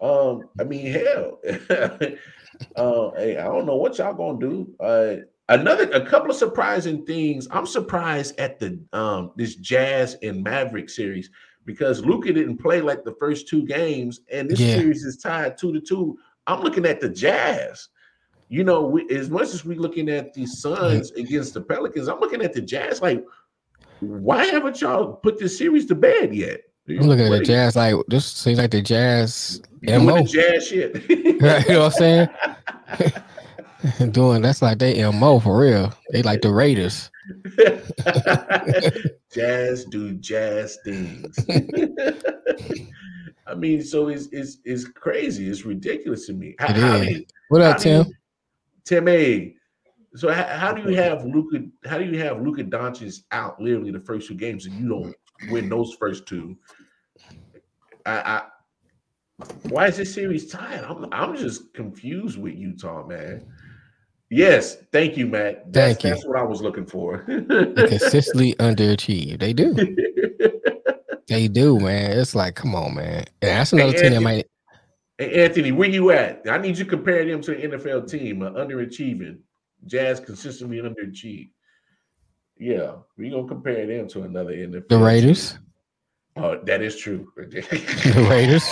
Um, 0.00 0.48
I 0.58 0.64
mean, 0.64 0.86
hell, 0.92 1.38
uh, 2.76 3.10
hey, 3.16 3.36
I 3.38 3.44
don't 3.44 3.66
know 3.66 3.76
what 3.76 3.98
y'all 3.98 4.12
gonna 4.14 4.38
do. 4.38 4.74
Uh, 4.80 5.16
another 5.48 5.90
a 5.90 6.04
couple 6.06 6.30
of 6.30 6.36
surprising 6.36 7.04
things. 7.04 7.46
I'm 7.50 7.66
surprised 7.66 8.38
at 8.38 8.58
the 8.58 8.78
um 8.92 9.32
this 9.36 9.56
Jazz 9.56 10.16
and 10.22 10.42
Maverick 10.42 10.88
series 10.90 11.30
because 11.64 12.04
Luka 12.04 12.32
didn't 12.32 12.58
play 12.58 12.80
like 12.80 13.04
the 13.04 13.14
first 13.18 13.48
two 13.48 13.64
games, 13.64 14.20
and 14.30 14.50
this 14.50 14.60
Yeah. 14.60 14.74
series 14.76 15.04
is 15.04 15.16
tied 15.18 15.56
two 15.58 15.72
to 15.72 15.80
two. 15.80 16.16
I'm 16.46 16.60
looking 16.60 16.86
at 16.86 17.00
the 17.00 17.08
Jazz. 17.08 17.88
You 18.48 18.62
know, 18.64 18.82
we, 18.84 19.08
as 19.10 19.30
much 19.30 19.54
as 19.54 19.64
we're 19.64 19.78
looking 19.80 20.10
at 20.10 20.34
the 20.34 20.44
Suns 20.46 21.10
against 21.12 21.54
the 21.54 21.62
Pelicans, 21.62 22.08
I'm 22.08 22.20
looking 22.20 22.42
at 22.42 22.52
the 22.52 22.60
Jazz. 22.60 23.00
Like, 23.00 23.24
why 24.00 24.44
haven't 24.44 24.80
y'all 24.82 25.14
put 25.14 25.38
this 25.38 25.56
series 25.56 25.86
to 25.86 25.94
bed 25.94 26.34
yet? 26.34 26.60
I'm 26.86 26.98
looking 27.08 27.24
at 27.24 27.30
the 27.30 27.40
Jazz 27.44 27.76
like 27.76 27.94
this 28.08 28.26
seems 28.26 28.58
like 28.58 28.70
the 28.70 28.82
Jazz 28.82 29.62
doing 29.82 30.04
MO. 30.04 30.16
the 30.18 30.24
Jazz 30.24 30.66
shit. 30.68 31.08
You 31.10 31.38
know 31.38 31.84
what 31.84 31.86
I'm 31.86 31.90
saying? 31.92 32.28
Doing 34.12 34.42
that's 34.42 34.62
like 34.62 34.78
they 34.78 35.02
MO 35.10 35.38
for 35.40 35.58
real. 35.60 35.92
They 36.10 36.22
like 36.22 36.42
the 36.42 36.50
Raiders. 36.52 37.10
jazz 39.32 39.84
do 39.86 40.14
jazz 40.14 40.78
things. 40.84 41.36
I 43.46 43.54
mean, 43.54 43.82
so 43.82 44.08
it's 44.08 44.28
it's 44.32 44.58
it's 44.64 44.84
crazy. 44.86 45.48
It's 45.48 45.64
ridiculous 45.64 46.26
to 46.26 46.32
me. 46.32 46.54
How, 46.58 46.66
It 46.68 46.76
how 46.76 46.96
you, 46.96 47.24
What 47.48 47.60
up, 47.60 47.78
do 47.78 47.88
you- 47.90 48.04
Tim? 48.04 48.12
Tim 48.84 49.08
A. 49.08 49.54
So 50.16 50.30
how, 50.32 50.44
how 50.44 50.72
do 50.72 50.90
you 50.90 50.96
have 50.96 51.24
Luka? 51.24 51.64
How 51.86 51.98
do 51.98 52.04
you 52.04 52.18
have 52.20 52.40
Luka 52.40 52.62
Doncic 52.64 53.22
out 53.32 53.60
literally 53.60 53.90
the 53.90 54.00
first 54.00 54.28
two 54.28 54.34
games 54.34 54.66
and 54.66 54.74
you 54.78 54.88
don't 54.88 55.14
win 55.50 55.68
those 55.68 55.94
first 55.94 56.26
two? 56.26 56.56
I, 58.06 58.20
I 58.20 58.42
why 59.68 59.88
is 59.88 59.96
this 59.96 60.14
series 60.14 60.46
tied? 60.50 60.84
I'm 60.84 61.06
I'm 61.12 61.36
just 61.36 61.72
confused 61.74 62.38
with 62.38 62.54
Utah, 62.54 63.04
man. 63.06 63.44
Yes, 64.36 64.78
thank 64.90 65.16
you, 65.16 65.28
Matt. 65.28 65.72
That's, 65.72 65.94
Thank 65.94 66.04
you. 66.04 66.10
That's 66.10 66.26
what 66.26 66.36
I 66.38 66.42
was 66.42 66.60
looking 66.60 66.86
for. 66.86 67.18
Consistently 67.18 68.54
underachieve. 68.54 69.38
They 69.38 69.52
do. 69.52 69.74
They 71.26 71.48
do, 71.48 71.80
man. 71.80 72.18
It's 72.18 72.34
like, 72.34 72.54
come 72.54 72.74
on, 72.74 72.96
man. 72.96 73.24
And 73.40 73.50
that's 73.50 73.72
another 73.72 73.92
team 73.92 74.00
that 74.02 74.06
Anthony- 74.16 74.24
might 74.24 74.46
Hey, 75.16 75.44
Anthony, 75.44 75.72
where 75.72 75.88
you 75.88 76.10
at? 76.10 76.42
I 76.50 76.58
need 76.58 76.76
you 76.76 76.84
to 76.84 76.90
compare 76.90 77.24
them 77.24 77.40
to 77.42 77.54
an 77.56 77.70
NFL 77.70 78.10
team, 78.10 78.42
uh, 78.42 78.50
underachieving. 78.50 79.38
Jazz 79.86 80.20
consistently 80.20 80.78
underachieve. 80.82 81.48
Yeah, 82.58 82.96
we 83.16 83.30
gonna 83.30 83.48
compare 83.48 83.86
them 83.86 84.06
to 84.08 84.22
another 84.24 84.52
NFL. 84.52 84.88
the 84.88 84.98
Raiders. 84.98 85.52
team. 85.52 85.60
Oh, 86.36 86.60
that 86.64 86.82
is 86.82 86.96
true. 86.96 87.26
The 87.36 88.26
Raiders. 88.28 88.68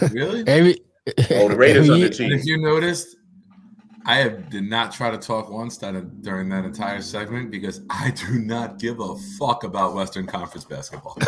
Really? 0.12 0.42
Every 0.48 0.78
oh, 1.30 1.48
the 1.50 1.56
Raiders 1.56 1.88
every 1.88 2.00
year- 2.00 2.10
And 2.20 2.32
if 2.32 2.44
you 2.46 2.58
noticed, 2.58 3.16
I 4.06 4.16
have, 4.16 4.50
did 4.50 4.64
not 4.64 4.92
try 4.92 5.10
to 5.10 5.16
talk 5.16 5.50
once 5.50 5.78
that 5.78 6.20
during 6.22 6.50
that 6.50 6.66
entire 6.66 7.00
segment 7.00 7.50
because 7.50 7.80
I 7.88 8.10
do 8.10 8.38
not 8.38 8.78
give 8.78 9.00
a 9.00 9.16
fuck 9.38 9.64
about 9.64 9.94
Western 9.94 10.26
Conference 10.26 10.64
basketball. 10.66 11.16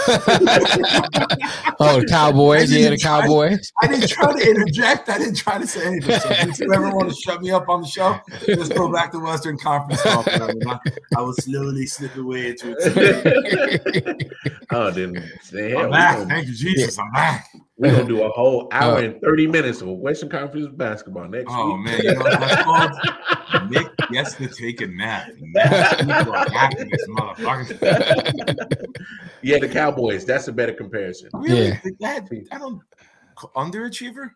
oh, 1.80 2.00
the 2.00 2.06
Cowboys. 2.08 2.70
I 2.70 2.76
Yeah, 2.76 2.90
the 2.90 2.96
didn't 2.96 3.00
Cowboys. 3.00 3.72
I 3.82 3.86
didn't 3.86 4.08
try 4.08 4.30
to 4.38 4.50
interject. 4.50 5.08
I 5.08 5.16
didn't 5.18 5.36
try 5.36 5.56
to 5.58 5.66
say 5.66 5.86
anything. 5.86 6.20
So 6.20 6.28
if 6.30 6.58
you 6.58 6.70
ever 6.74 6.94
want 6.94 7.08
to 7.08 7.14
shut 7.14 7.40
me 7.40 7.50
up 7.50 7.66
on 7.70 7.80
the 7.80 7.88
show, 7.88 8.20
just 8.44 8.74
go 8.74 8.92
back 8.92 9.10
to 9.12 9.20
Western 9.20 9.56
Conference 9.56 10.02
talk. 10.02 10.28
I, 10.28 10.46
will- 10.52 10.80
I 11.16 11.20
will 11.22 11.32
slowly 11.34 11.86
slip 11.86 12.14
away 12.16 12.48
into 12.50 12.74
it. 12.78 14.32
oh, 14.70 14.90
then 14.90 15.30
say, 15.40 15.70
hell, 15.70 15.84
I'm 15.84 15.90
back. 15.90 16.28
Thank 16.28 16.48
you, 16.48 16.54
Jesus. 16.54 16.98
I'm 16.98 17.10
back. 17.12 17.48
We 17.78 17.90
gonna 17.90 18.04
do 18.08 18.22
a 18.22 18.28
whole 18.30 18.68
hour 18.72 18.96
Uh, 18.96 19.02
and 19.02 19.20
thirty 19.20 19.46
minutes 19.46 19.80
of 19.82 19.88
Western 19.88 20.28
Conference 20.28 20.68
basketball 20.68 21.28
next 21.28 21.46
Oh 21.50 21.66
week. 21.66 21.74
Oh 21.74 21.76
man, 21.78 22.00
you 22.02 22.14
know 22.14 22.20
what 22.20 22.40
that's 22.40 22.62
called? 22.62 23.70
Nick 23.70 23.86
gets 24.10 24.34
to 24.34 24.48
take 24.48 24.80
a 24.80 24.86
nap. 24.86 25.28
Nap 25.40 25.98
people 25.98 26.34
are 26.34 26.46
activists, 26.46 27.08
motherfuckers. 27.08 28.86
yeah, 29.42 29.58
the 29.58 29.68
Cowboys. 29.68 30.24
That's 30.24 30.48
a 30.48 30.52
better 30.52 30.72
comparison. 30.72 31.30
Really? 31.34 31.68
Yeah. 31.68 31.80
That, 32.00 32.28
I 32.52 32.58
don't 32.58 32.80
underachiever. 33.54 34.30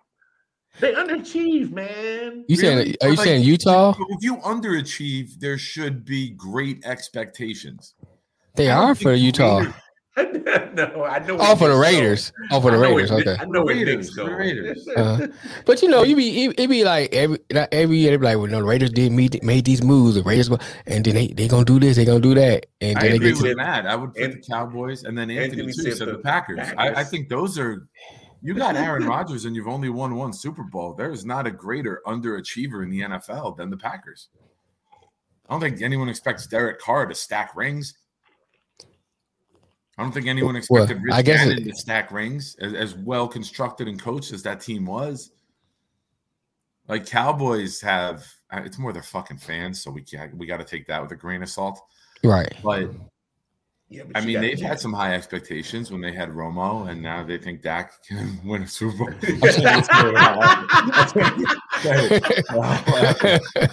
They 0.78 0.93
underachieve, 0.93 1.72
man. 1.72 2.45
You 2.49 2.57
saying? 2.57 2.95
Are 3.03 3.09
you 3.09 3.16
Like, 3.16 3.26
saying 3.26 3.43
Utah? 3.43 3.95
If 4.11 4.22
you 4.22 4.36
underachieve, 4.38 5.38
there 5.41 5.59
should 5.59 6.05
be 6.05 6.30
great 6.30 6.84
expectations. 6.84 7.95
They 8.55 8.68
are 8.70 8.95
for 8.95 9.12
Utah. 9.14 9.59
Raiders- 9.59 9.74
no, 10.17 11.05
I 11.05 11.21
know. 11.25 11.37
Oh, 11.39 11.55
for 11.55 11.69
the 11.69 11.77
where 11.79 11.91
Knicks 11.93 12.01
go. 12.01 12.01
Raiders. 12.01 12.33
Oh, 12.51 12.61
for 12.61 12.71
the 12.73 12.77
know 12.79 12.83
Raiders. 12.97 13.11
where- 13.11 13.21
Okay. 13.21 13.37
I 13.41 13.45
know 13.47 13.63
where 13.65 13.75
Raiders, 13.77 14.07
Knicks 14.07 14.17
the 14.17 14.25
go. 14.25 14.33
Raiders. 14.33 14.89
Uh, 14.97 15.27
but 15.65 15.81
you 15.83 15.89
know, 15.89 16.03
you 16.03 16.17
be 16.17 16.45
it, 16.47 16.59
it 16.61 16.69
be 16.69 16.83
like 16.85 17.15
every 17.15 17.39
not 17.53 17.69
every 17.73 17.99
year 17.99 18.11
they 18.11 18.17
be 18.17 18.25
like, 18.25 18.37
well, 18.37 18.49
no, 18.49 18.59
the 18.59 18.65
Raiders 18.65 18.91
did 18.91 19.13
meet, 19.13 19.41
made 19.45 19.65
these 19.65 19.83
moves, 19.83 20.17
the 20.17 20.23
Raiders, 20.23 20.51
and 20.87 21.05
then 21.05 21.15
they 21.15 21.29
they 21.29 21.47
gonna 21.49 21.65
do 21.65 21.79
this, 21.79 21.97
they 21.97 22.05
gonna 22.05 22.19
do 22.21 22.35
that, 22.35 22.67
and 22.81 22.99
I 22.99 23.03
then 23.03 23.11
they 23.11 23.17
agree 23.17 23.31
get 23.33 23.37
to 23.39 23.43
with 23.49 23.57
Matt. 23.57 23.87
I 23.87 23.95
would 23.95 24.13
put 24.15 24.23
And- 24.23 24.33
the 24.35 24.47
Cowboys 24.47 25.05
and 25.05 25.17
then 25.17 25.31
Anthony, 25.31 25.63
Anthony 25.63 25.67
too 25.73 25.83
said 25.91 25.97
said 25.99 26.09
the 26.09 26.13
the 26.13 26.19
Packers. 26.19 26.59
I, 26.77 26.89
I 27.01 27.05
think 27.05 27.29
those 27.29 27.59
are. 27.59 27.87
You 28.43 28.55
got 28.55 28.75
Aaron 28.75 29.05
Rodgers 29.07 29.45
and 29.45 29.55
you've 29.55 29.69
only 29.69 29.91
won 29.91 30.17
one 30.17 30.33
Super 30.33 30.63
Bowl. 30.65 30.95
There 30.95 31.13
is 31.13 31.27
not 31.27 31.47
a 31.47 31.51
greater 31.51 32.01
underachiever 32.07 32.83
in 32.83 32.89
the 32.89 33.01
NFL 33.03 33.59
than 33.59 33.69
the 33.69 33.77
Packers. 33.77 34.29
I 35.47 35.53
don't 35.53 35.61
think 35.61 35.83
anyone 35.83 36.09
expects 36.09 36.47
Derek 36.47 36.81
Carr 36.81 37.05
to 37.07 37.15
stack 37.15 37.55
rings. 37.55 37.93
I 40.01 40.03
don't 40.03 40.12
think 40.12 40.28
anyone 40.28 40.55
Well, 40.70 40.82
expected 40.82 41.03
Rich 41.05 41.12
I 41.14 41.20
guess 41.20 41.44
Gannon 41.44 41.59
it- 41.59 41.70
to 41.70 41.76
stack 41.76 42.11
rings 42.11 42.57
as, 42.59 42.72
as 42.72 42.94
well 42.94 43.28
constructed 43.28 43.86
and 43.86 44.01
coached 44.01 44.32
as 44.32 44.42
that 44.44 44.62
team 44.62 44.86
was. 44.86 45.30
Like 46.88 47.05
Cowboys 47.05 47.82
have, 47.82 48.26
it's 48.51 48.78
more 48.78 48.94
their 48.94 49.03
fucking 49.03 49.36
fans, 49.36 49.82
so 49.82 49.90
we 49.90 50.01
can't, 50.01 50.34
we 50.38 50.46
got 50.46 50.57
to 50.57 50.64
take 50.64 50.86
that 50.86 51.03
with 51.03 51.12
a 51.12 51.16
grain 51.16 51.42
of 51.42 51.51
salt. 51.51 51.80
right. 52.24 52.51
But 52.64 52.90
Yeah, 53.93 54.05
but 54.07 54.22
I 54.22 54.24
mean, 54.24 54.34
got- 54.34 54.41
they've 54.43 54.61
had 54.61 54.78
some 54.78 54.93
high 54.93 55.14
expectations 55.14 55.91
when 55.91 56.01
they 56.01 56.12
had 56.12 56.28
Romo, 56.30 56.88
and 56.88 57.03
now 57.03 57.24
they 57.24 57.38
think 57.38 57.62
Dak 57.62 57.91
can 58.09 58.38
win 58.45 58.62
a 58.62 58.68
Super 58.68 58.97
Bowl. 58.97 59.11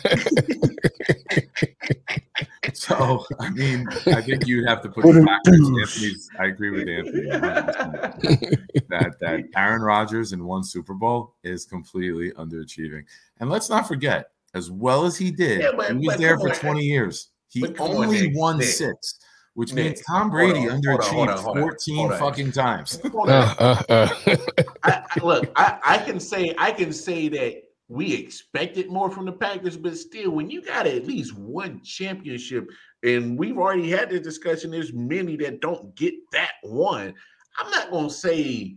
so, 2.74 3.26
I 3.39 3.49
mean, 3.51 3.88
I 4.07 4.22
think 4.22 4.47
you'd 4.47 4.68
have 4.68 4.82
to 4.84 4.89
put 4.89 5.03
the 5.03 5.24
Packers. 5.26 5.68
Anthony's, 5.68 6.30
I 6.39 6.45
agree 6.45 6.70
with 6.72 6.88
Anthony 6.88 7.30
100%. 7.30 8.88
that 8.89 9.15
that 9.20 9.43
Aaron 9.55 9.82
Rodgers 9.82 10.34
in 10.34 10.45
one 10.45 10.63
Super 10.63 10.93
Bowl 10.93 11.36
is 11.43 11.65
completely 11.65 12.32
underachieving. 12.32 13.03
And 13.39 13.49
let's 13.49 13.70
not 13.70 13.88
forget, 13.88 14.32
as 14.53 14.70
well 14.72 15.05
as 15.05 15.18
he 15.18 15.32
did, 15.32 15.61
Yeah, 15.61 15.72
but- 15.76 15.95
he 15.97 16.07
was 16.07 16.18
there 16.18 16.38
for 16.39 16.49
on, 16.49 16.55
20 16.55 16.82
years. 16.82 17.30
He 17.49 17.61
but 17.61 17.76
come 17.78 17.91
on, 17.91 18.05
only 18.05 18.34
won 18.36 18.57
Nick. 18.57 18.68
six, 18.68 19.20
which 19.58 19.74
Nick, 19.74 19.86
means 19.86 20.01
Tom 20.01 20.30
Brady 20.30 20.70
on, 20.70 20.84
hold 20.84 20.86
on, 20.86 21.01
hold 21.01 21.30
underachieved 21.30 21.30
on, 21.30 21.43
hold 21.43 21.58
on, 21.58 21.64
14 21.64 21.95
hold 21.97 22.12
on. 22.12 22.20
fucking 22.20 22.51
times. 22.51 23.01
Uh, 23.03 23.55
uh, 23.58 23.84
uh. 23.89 24.10
I, 24.84 25.03
I, 25.10 25.20
look, 25.24 25.51
I, 25.55 25.80
I 25.84 25.97
can 25.97 26.20
say 26.20 26.53
I 26.60 26.72
can 26.72 26.93
say 26.93 27.28
that 27.30 27.64
we 27.88 28.14
expected 28.14 28.91
more 28.91 29.10
from 29.10 29.26
the 29.26 29.32
Packers, 29.32 29.76
but 29.76 29.97
still, 29.97 30.30
when 30.30 30.51
you 30.51 30.62
got 30.62 30.86
at 30.86 31.08
least 31.08 31.36
one 31.36 31.82
championship, 31.84 32.70
and 33.01 33.36
we've 33.36 33.58
already 33.58 33.89
had 33.89 34.12
this 34.12 34.22
discussion, 34.22 34.70
there's 34.70 34.93
many 34.93 35.36
that 35.38 35.60
don't 35.60 35.95
get 35.95 36.14
that 36.34 36.51
one. 36.62 37.16
I'm 37.58 37.72
not 37.72 37.89
gonna 37.89 38.12
say 38.12 38.76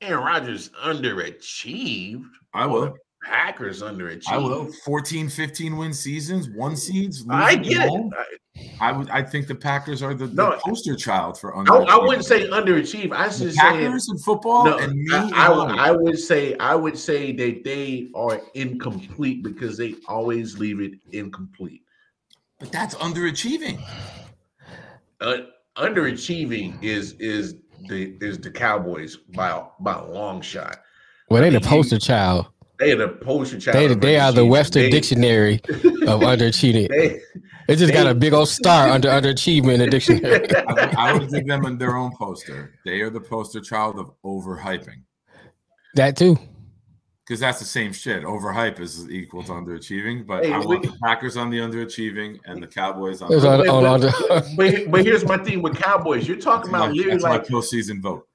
Aaron 0.00 0.22
Rodgers 0.22 0.68
underachieved. 0.84 2.22
I 2.54 2.66
will. 2.66 2.94
Packers 3.28 3.82
underachieved. 3.82 4.28
I 4.28 4.38
will 4.38 4.72
14, 4.84 5.28
15 5.28 5.76
win 5.76 5.92
seasons, 5.92 6.48
one 6.50 6.76
seeds. 6.76 7.24
I 7.30 7.54
get 7.56 7.86
it. 7.92 8.12
I, 8.80 8.88
I 8.88 8.92
would. 8.92 9.08
I 9.10 9.22
think 9.22 9.46
the 9.46 9.54
Packers 9.54 10.02
are 10.02 10.14
the, 10.14 10.26
No, 10.28 10.50
the 10.52 10.56
poster 10.64 10.96
child 10.96 11.38
for 11.38 11.54
I, 11.54 11.60
under. 11.60 11.72
I 11.90 11.96
wouldn't 11.96 12.24
say 12.24 12.48
underachieve. 12.48 13.12
I 13.12 13.28
the 13.28 13.34
should 13.34 13.52
say 13.52 13.60
Packers 13.60 14.08
in 14.10 14.18
football 14.18 14.64
no. 14.64 14.78
and 14.78 14.92
me. 14.94 15.14
I, 15.14 15.46
I, 15.46 15.48
would- 15.50 15.78
I 15.78 15.90
would 15.92 16.18
say 16.18 16.56
I 16.58 16.74
would 16.74 16.98
say 16.98 17.32
that 17.32 17.62
they 17.64 18.08
are 18.14 18.40
incomplete 18.54 19.42
because 19.44 19.76
they 19.76 19.94
always 20.08 20.58
leave 20.58 20.80
it 20.80 20.92
incomplete. 21.12 21.82
but 22.58 22.72
that's 22.72 22.94
underachieving. 22.96 23.80
Uh, 25.20 25.38
underachieving 25.76 26.82
is 26.82 27.12
is 27.20 27.56
the 27.88 28.16
is 28.20 28.38
the 28.38 28.50
Cowboys 28.50 29.16
by 29.16 29.62
by 29.80 29.94
a 29.94 30.04
long 30.06 30.40
shot. 30.40 30.78
Well, 31.30 31.42
they 31.42 31.50
the 31.50 31.54
mean, 31.60 31.62
you- 31.62 31.68
poster 31.68 31.98
child. 31.98 32.46
They 32.78 32.92
are 32.92 32.96
the 32.96 33.08
poster 33.08 33.58
child. 33.58 33.76
They 33.76 33.86
of 33.86 34.00
they 34.00 34.18
are 34.18 34.32
the 34.32 34.42
underachieving. 34.42 34.50
Webster 34.50 34.80
They- 34.82 34.90
Dictionary 34.90 35.54
of 35.64 36.20
underachieving. 36.32 36.88
They, 36.88 37.20
It 37.68 37.76
just 37.76 37.92
got 37.92 38.06
a 38.06 38.14
big 38.14 38.32
old 38.32 38.48
star 38.48 38.88
under 38.88 39.08
underachievement 39.08 39.74
in 39.74 39.80
the 39.80 39.86
dictionary. 39.88 40.50
I, 40.56 40.72
would- 40.72 40.94
I 40.96 41.12
would 41.12 41.30
give 41.30 41.46
them 41.46 41.76
their 41.78 41.96
own 41.96 42.12
poster. 42.16 42.74
They 42.84 43.00
are 43.00 43.10
the 43.10 43.20
poster 43.20 43.60
child 43.60 43.98
of 43.98 44.10
overhyping 44.24 45.02
That 45.96 46.16
too. 46.16 46.38
because 47.26 47.40
that's 47.40 47.58
the 47.58 47.64
same 47.66 47.92
shit. 47.92 48.22
Overhype 48.22 48.80
is 48.80 49.10
equal 49.10 49.42
to 49.42 49.52
underachieving, 49.52 50.26
but 50.26 50.44
Hey, 50.46 50.52
I 50.52 50.58
want 50.60 50.80
we- 50.82 50.88
the 50.88 50.96
Packers 51.02 51.36
on 51.36 51.50
the 51.50 51.58
underachieving 51.58 52.38
and 52.46 52.62
the 52.62 52.66
Cowboys 52.68 53.20
on. 53.20 53.30
The, 53.30 53.36
on, 53.36 53.58
But- 53.58 53.68
on, 53.68 53.82
but- 54.00 54.14
under. 54.30 54.56
but, 54.56 54.90
but 54.90 55.04
here's 55.04 55.24
my 55.26 55.36
thing 55.38 55.60
with 55.60 55.76
Cowboys. 55.76 56.26
You're 56.28 56.36
talking 56.38 56.70
that's 56.70 56.80
my, 56.80 56.86
about 56.86 56.94
literally 56.96 57.18
that's 57.18 57.24
my 57.24 57.30
like 57.38 57.46
postseason 57.48 58.00
vote. 58.00 58.26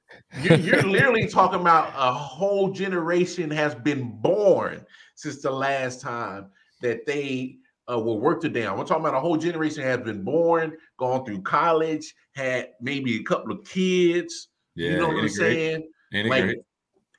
You're, 0.41 0.57
you're 0.57 0.83
literally 0.83 1.27
talking 1.27 1.59
about 1.59 1.93
a 1.95 2.13
whole 2.13 2.71
generation 2.71 3.51
has 3.51 3.75
been 3.75 4.11
born 4.21 4.85
since 5.15 5.41
the 5.41 5.51
last 5.51 6.01
time 6.01 6.47
that 6.81 7.05
they 7.05 7.57
uh, 7.91 7.99
were 7.99 8.15
worked 8.15 8.51
down. 8.53 8.77
We're 8.77 8.85
talking 8.85 9.03
about 9.03 9.15
a 9.15 9.19
whole 9.19 9.37
generation 9.37 9.83
has 9.83 9.99
been 9.99 10.23
born, 10.23 10.77
gone 10.97 11.25
through 11.25 11.41
college, 11.41 12.13
had 12.35 12.69
maybe 12.81 13.17
a 13.19 13.23
couple 13.23 13.51
of 13.51 13.63
kids. 13.65 14.49
Yeah, 14.75 14.91
you 14.91 14.97
know 14.97 15.07
what 15.07 15.23
I'm 15.23 15.29
saying? 15.29 15.87
Like 16.11 16.57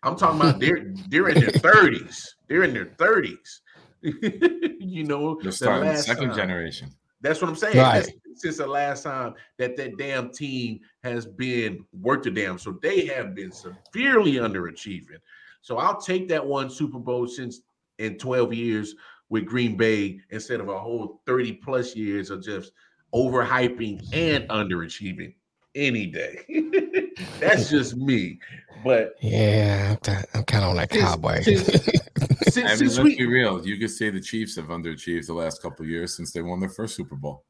I'm 0.02 0.16
talking 0.16 0.40
about 0.40 0.60
they're 0.60 0.92
they're 1.08 1.28
in 1.28 1.40
their 1.40 1.48
30s. 1.50 2.28
They're 2.48 2.64
in 2.64 2.74
their 2.74 2.86
30s. 2.86 3.60
you 4.02 5.04
know, 5.04 5.40
the 5.40 5.50
last 5.80 6.06
second 6.06 6.28
time. 6.28 6.36
generation. 6.36 6.90
That's 7.24 7.40
what 7.40 7.48
I'm 7.48 7.56
saying. 7.56 7.78
Right. 7.78 8.06
Since 8.36 8.58
the 8.58 8.66
last 8.66 9.02
time 9.04 9.32
that 9.58 9.76
that 9.78 9.96
damn 9.96 10.30
team 10.30 10.80
has 11.02 11.24
been 11.24 11.84
worked 11.98 12.26
a 12.26 12.30
damn. 12.30 12.58
So 12.58 12.78
they 12.82 13.06
have 13.06 13.34
been 13.34 13.50
severely 13.50 14.32
underachieving. 14.34 15.18
So 15.62 15.78
I'll 15.78 15.98
take 16.00 16.28
that 16.28 16.44
one 16.46 16.68
Super 16.68 16.98
Bowl 16.98 17.26
since 17.26 17.62
in 17.98 18.18
12 18.18 18.52
years 18.52 18.94
with 19.30 19.46
Green 19.46 19.74
Bay 19.76 20.20
instead 20.30 20.60
of 20.60 20.68
a 20.68 20.78
whole 20.78 21.22
30 21.26 21.54
plus 21.54 21.96
years 21.96 22.28
of 22.28 22.44
just 22.44 22.72
overhyping 23.14 24.02
and 24.12 24.46
underachieving 24.50 25.34
any 25.74 26.04
day. 26.06 26.40
That's 27.40 27.70
just 27.70 27.96
me. 27.96 28.38
But 28.84 29.14
Yeah, 29.22 29.92
I'm, 29.92 29.96
t- 29.98 30.26
I'm 30.34 30.44
kind 30.44 30.64
of 30.64 30.70
on 30.70 30.76
that 30.76 30.90
cowboy. 30.90 31.40
since- 31.40 31.88
since, 32.42 32.56
I 32.58 32.60
mean, 32.62 32.76
since 32.76 32.96
let's 32.98 33.04
we 33.04 33.16
be 33.16 33.26
real. 33.26 33.64
You 33.66 33.78
could 33.78 33.90
say 33.90 34.10
the 34.10 34.20
Chiefs 34.20 34.56
have 34.56 34.66
underachieved 34.66 35.26
the 35.26 35.34
last 35.34 35.60
couple 35.62 35.84
of 35.84 35.90
years 35.90 36.16
since 36.16 36.32
they 36.32 36.42
won 36.42 36.60
their 36.60 36.68
first 36.68 36.96
Super 36.96 37.16
Bowl. 37.16 37.44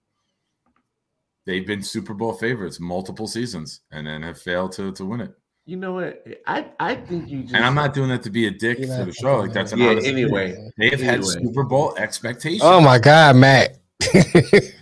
They've 1.46 1.66
been 1.66 1.82
Super 1.82 2.14
Bowl 2.14 2.32
favorites 2.32 2.80
multiple 2.80 3.26
seasons 3.26 3.82
and 3.92 4.06
then 4.06 4.22
have 4.22 4.40
failed 4.40 4.72
to, 4.72 4.92
to 4.92 5.04
win 5.04 5.20
it. 5.20 5.32
you 5.66 5.76
know 5.76 5.92
what? 5.92 6.24
I 6.46 6.66
I 6.80 6.94
think 6.94 7.28
you 7.28 7.42
just 7.42 7.54
And 7.54 7.64
I'm 7.64 7.74
not 7.74 7.92
doing 7.94 8.08
that 8.08 8.22
to 8.22 8.30
be 8.30 8.46
a 8.46 8.50
dick 8.50 8.78
You 8.78 8.86
for 8.86 8.98
know, 8.98 9.04
the 9.06 9.12
show. 9.12 9.36
Like 9.40 9.52
that's 9.52 9.72
an 9.72 9.80
yeah, 9.80 9.90
honest 9.90 10.06
anyway. 10.06 10.52
opinion. 10.52 10.72
They've 10.78 11.00
had. 11.00 11.24
Super 11.24 11.64
Bowl 11.64 11.94
expectations. 11.98 12.62
oh 12.64 12.80
my 12.80 12.98
God, 12.98 13.36
Matt! 13.36 13.76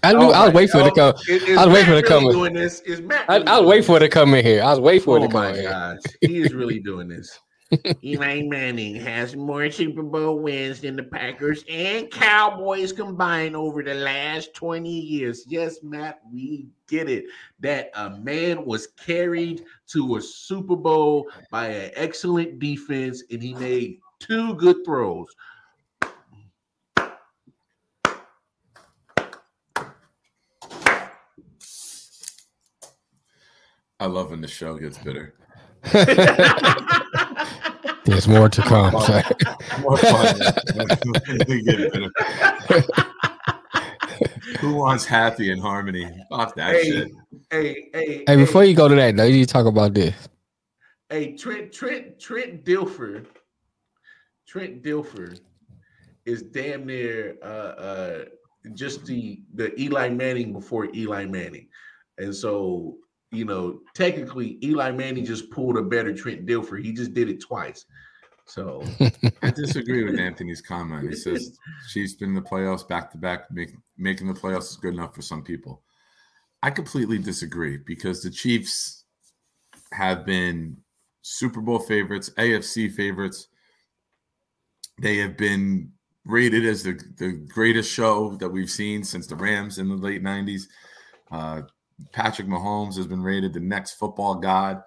I 0.04 0.12
knew 0.12 0.18
Oh 0.20 0.30
I 0.30 0.44
was 0.44 0.48
my- 0.48 0.48
waiting 0.50 0.68
for 0.72 0.80
it 0.80 0.94
to 0.94 1.00
oh, 1.00 1.12
come. 1.12 1.22
is- 1.28 1.42
is 1.42 1.58
I 1.58 1.66
was 1.66 1.74
waiting 1.74 1.84
for 1.86 1.90
Matt 1.92 1.98
it 1.98 2.02
to 2.02 2.08
come 2.08 2.24
really 2.24 2.34
in. 2.34 2.38
Doing 2.38 2.52
this 2.54 2.80
is 2.82 3.00
Matt. 3.02 3.24
I, 3.28 3.36
really 3.36 3.46
I 3.48 3.58
was 3.58 3.66
waiting 3.68 3.84
for 3.84 3.96
it 3.96 4.00
to 4.00 4.08
come 4.08 4.34
in 4.34 4.44
here. 4.44 4.62
I 4.62 4.70
was 4.70 4.80
waiting 4.80 5.02
for 5.02 5.16
it 5.16 5.20
Oh 5.22 5.26
to 5.26 5.32
come 5.32 5.42
my 5.42 5.48
in 5.50 5.54
here. 5.56 5.70
gosh, 5.70 5.98
he 6.20 6.38
is 6.40 6.54
really 6.54 6.78
doing 6.80 7.08
this. 7.08 7.38
Eli 8.04 8.42
Manning 8.42 8.94
has 8.96 9.34
more 9.34 9.70
Super 9.70 10.02
Bowl 10.02 10.40
wins 10.40 10.80
than 10.80 10.96
the 10.96 11.02
Packers 11.02 11.64
and 11.68 12.10
Cowboys 12.10 12.92
combined 12.92 13.56
over 13.56 13.82
the 13.82 13.94
last 13.94 14.54
20 14.54 14.88
years. 14.90 15.44
Yes, 15.48 15.82
Matt, 15.82 16.20
we 16.32 16.68
get 16.88 17.08
it. 17.08 17.24
That 17.60 17.90
a 17.94 18.10
man 18.10 18.66
was 18.66 18.88
carried 18.88 19.64
to 19.88 20.16
a 20.16 20.22
Super 20.22 20.76
Bowl 20.76 21.28
by 21.50 21.68
an 21.68 21.90
excellent 21.94 22.58
defense 22.58 23.22
and 23.30 23.42
he 23.42 23.54
made 23.54 24.00
two 24.18 24.54
good 24.54 24.84
throws. 24.84 25.28
I 33.98 34.06
love 34.06 34.30
when 34.30 34.40
the 34.40 34.48
show 34.48 34.76
gets 34.76 34.98
bitter. 34.98 35.34
There's 38.04 38.26
more 38.26 38.48
to 38.48 38.62
come. 38.62 38.92
More 39.80 39.96
fun. 39.96 40.36
when 41.26 41.38
we 41.48 41.62
get 41.62 41.92
bitter. 41.92 42.10
Who 44.60 44.74
wants 44.74 45.04
happy 45.04 45.50
and 45.50 45.60
harmony? 45.60 46.10
Fuck 46.30 46.54
that 46.56 46.74
hey, 46.74 46.84
shit. 46.84 47.12
hey, 47.50 47.88
hey, 47.92 48.24
hey, 48.26 48.36
before 48.36 48.64
you 48.64 48.74
go 48.74 48.88
to 48.88 48.94
that, 48.94 49.16
though, 49.16 49.24
you 49.24 49.46
talk 49.46 49.66
about 49.66 49.94
this. 49.94 50.14
Hey, 51.08 51.36
Trent, 51.36 51.72
Trent, 51.72 52.18
Trent 52.18 52.64
Dilfer, 52.64 53.26
Trent 54.46 54.82
Dilfer 54.82 55.38
is 56.24 56.42
damn 56.42 56.86
near 56.86 57.36
uh, 57.42 57.46
uh, 57.46 58.24
just 58.74 59.04
the 59.06 59.42
the 59.54 59.78
Eli 59.80 60.08
Manning 60.08 60.52
before 60.52 60.88
Eli 60.94 61.24
Manning, 61.26 61.68
and 62.18 62.34
so 62.34 62.96
you 63.32 63.44
know 63.44 63.80
technically 63.94 64.58
Eli 64.62 64.92
Manning 64.92 65.24
just 65.24 65.50
pulled 65.50 65.76
a 65.76 65.82
better 65.82 66.14
Trent 66.14 66.46
Dilfer. 66.46 66.82
He 66.82 66.92
just 66.92 67.14
did 67.14 67.28
it 67.28 67.40
twice. 67.40 67.86
So 68.44 68.82
I 69.42 69.50
disagree 69.50 70.04
with 70.04 70.18
Anthony's 70.18 70.60
comment. 70.60 71.08
He 71.08 71.16
says 71.16 71.56
Chiefs 71.90 72.14
been 72.14 72.30
in 72.30 72.34
the 72.34 72.42
playoffs 72.42 72.86
back 72.86 73.10
to 73.12 73.18
back, 73.18 73.48
making 73.96 74.28
the 74.28 74.38
playoffs 74.38 74.70
is 74.70 74.76
good 74.76 74.94
enough 74.94 75.14
for 75.14 75.22
some 75.22 75.42
people. 75.42 75.82
I 76.62 76.70
completely 76.70 77.18
disagree 77.18 77.78
because 77.78 78.22
the 78.22 78.30
Chiefs 78.30 79.04
have 79.92 80.26
been 80.26 80.76
Super 81.22 81.60
Bowl 81.60 81.78
favorites, 81.78 82.30
AFC 82.36 82.92
favorites. 82.92 83.48
They 85.00 85.16
have 85.18 85.36
been 85.36 85.90
rated 86.24 86.66
as 86.66 86.82
the, 86.82 87.00
the 87.16 87.32
greatest 87.48 87.90
show 87.90 88.36
that 88.36 88.48
we've 88.48 88.70
seen 88.70 89.02
since 89.02 89.26
the 89.26 89.36
Rams 89.36 89.78
in 89.78 89.88
the 89.88 89.96
late 89.96 90.22
90s. 90.22 90.62
Uh, 91.30 91.62
Patrick 92.12 92.48
Mahomes 92.48 92.96
has 92.96 93.06
been 93.06 93.22
rated 93.22 93.52
the 93.52 93.60
next 93.60 93.92
football 93.94 94.34
god. 94.34 94.82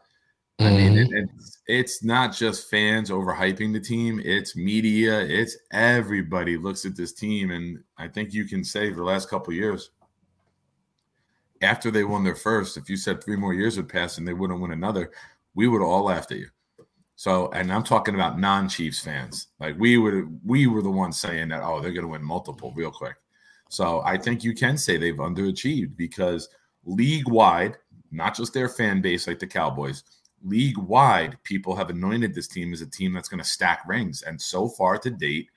I 0.59 0.69
mean, 0.69 0.93
Mhm. 0.93 1.05
it, 1.05 1.09
it's 1.11 1.61
it's 1.67 2.03
not 2.03 2.33
just 2.33 2.69
fans 2.69 3.09
overhyping 3.09 3.73
the 3.73 3.79
team; 3.79 4.21
it's 4.23 4.55
media, 4.55 5.19
it's 5.19 5.57
everybody 5.71 6.57
looks 6.57 6.85
at 6.85 6.95
this 6.95 7.11
team, 7.11 7.51
and 7.51 7.83
I 7.97 8.07
think 8.07 8.33
you 8.33 8.45
can 8.45 8.63
say 8.63 8.89
for 8.89 8.97
the 8.97 9.03
last 9.03 9.29
couple 9.29 9.53
years, 9.53 9.91
after 11.61 11.91
they 11.91 12.03
won 12.05 12.23
their 12.23 12.35
first, 12.35 12.77
if 12.77 12.89
you 12.89 12.95
said 12.97 13.21
three 13.23 13.35
more 13.35 13.53
years 13.53 13.75
would 13.77 13.89
pass 13.89 14.17
and 14.17 14.27
they 14.27 14.33
wouldn't 14.33 14.61
win 14.61 14.71
another, 14.71 15.11
we 15.55 15.67
would 15.67 15.81
all 15.81 16.03
laughed 16.05 16.31
at 16.31 16.37
you. 16.39 16.49
So, 17.17 17.49
and 17.51 17.71
I'm 17.71 17.83
talking 17.83 18.13
about 18.15 18.39
non-Chiefs 18.39 18.99
fans, 18.99 19.47
like 19.59 19.77
we 19.79 19.97
would 19.97 20.39
we 20.45 20.67
were 20.67 20.81
the 20.81 20.91
ones 20.91 21.19
saying 21.19 21.49
that, 21.49 21.63
oh, 21.63 21.81
they're 21.81 21.91
going 21.93 22.03
to 22.05 22.11
win 22.11 22.23
multiple 22.23 22.73
real 22.75 22.91
quick. 22.91 23.15
So, 23.69 24.01
I 24.05 24.17
think 24.17 24.43
you 24.43 24.53
can 24.53 24.77
say 24.77 24.95
they've 24.97 25.15
underachieved 25.15 25.97
because 25.97 26.47
league 26.85 27.27
wide, 27.27 27.77
not 28.11 28.35
just 28.35 28.53
their 28.53 28.69
fan 28.69 29.01
base 29.01 29.27
like 29.27 29.39
the 29.39 29.47
Cowboys 29.47 30.03
league 30.45 30.77
wide, 30.77 31.37
people 31.43 31.75
have 31.75 31.89
anointed 31.89 32.33
this 32.33 32.47
team 32.47 32.71
as 32.71 32.81
a 32.81 32.89
team 32.89 33.13
that's 33.13 33.27
going 33.27 33.41
to 33.41 33.49
stack 33.49 33.81
rings. 33.87 34.21
And 34.21 34.39
so 34.39 34.69
far 34.69 34.97
to 34.99 35.09
date, 35.09 35.49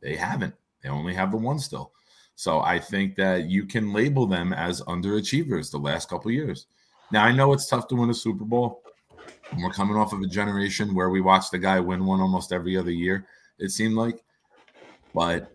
they 0.00 0.16
haven't. 0.16 0.54
They 0.82 0.88
only 0.88 1.14
have 1.14 1.30
the 1.30 1.36
one 1.36 1.58
still. 1.58 1.92
So 2.34 2.60
I 2.60 2.78
think 2.78 3.14
that 3.16 3.44
you 3.44 3.64
can 3.64 3.92
label 3.92 4.26
them 4.26 4.52
as 4.52 4.80
underachievers 4.82 5.70
the 5.70 5.78
last 5.78 6.08
couple 6.08 6.30
years. 6.30 6.66
Now 7.12 7.24
I 7.24 7.32
know 7.32 7.52
it's 7.52 7.68
tough 7.68 7.86
to 7.88 7.94
win 7.94 8.10
a 8.10 8.14
Super 8.14 8.44
Bowl. 8.44 8.82
We're 9.58 9.70
coming 9.70 9.96
off 9.96 10.12
of 10.12 10.20
a 10.20 10.26
generation 10.26 10.94
where 10.94 11.10
we 11.10 11.20
watched 11.20 11.52
the 11.52 11.58
guy 11.58 11.78
win 11.78 12.04
one 12.04 12.20
almost 12.20 12.52
every 12.52 12.76
other 12.76 12.90
year, 12.90 13.26
it 13.58 13.70
seemed 13.70 13.94
like. 13.94 14.22
But 15.14 15.53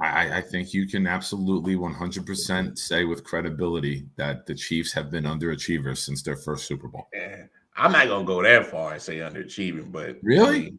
I, 0.00 0.38
I 0.38 0.40
think 0.40 0.72
you 0.72 0.86
can 0.86 1.06
absolutely 1.06 1.76
100% 1.76 2.78
say 2.78 3.04
with 3.04 3.22
credibility 3.24 4.06
that 4.16 4.46
the 4.46 4.54
Chiefs 4.54 4.92
have 4.94 5.10
been 5.10 5.24
underachievers 5.24 5.98
since 5.98 6.22
their 6.22 6.36
first 6.36 6.66
Super 6.66 6.88
Bowl. 6.88 7.08
eh, 7.14 7.42
I'm 7.76 7.92
not 7.92 8.08
gonna 8.08 8.24
go 8.24 8.42
that 8.42 8.66
far 8.66 8.94
and 8.94 9.02
say 9.02 9.18
underachieving, 9.18 9.92
but 9.92 10.08
I 10.10 10.18
Really? 10.22 10.60
mean, 10.60 10.78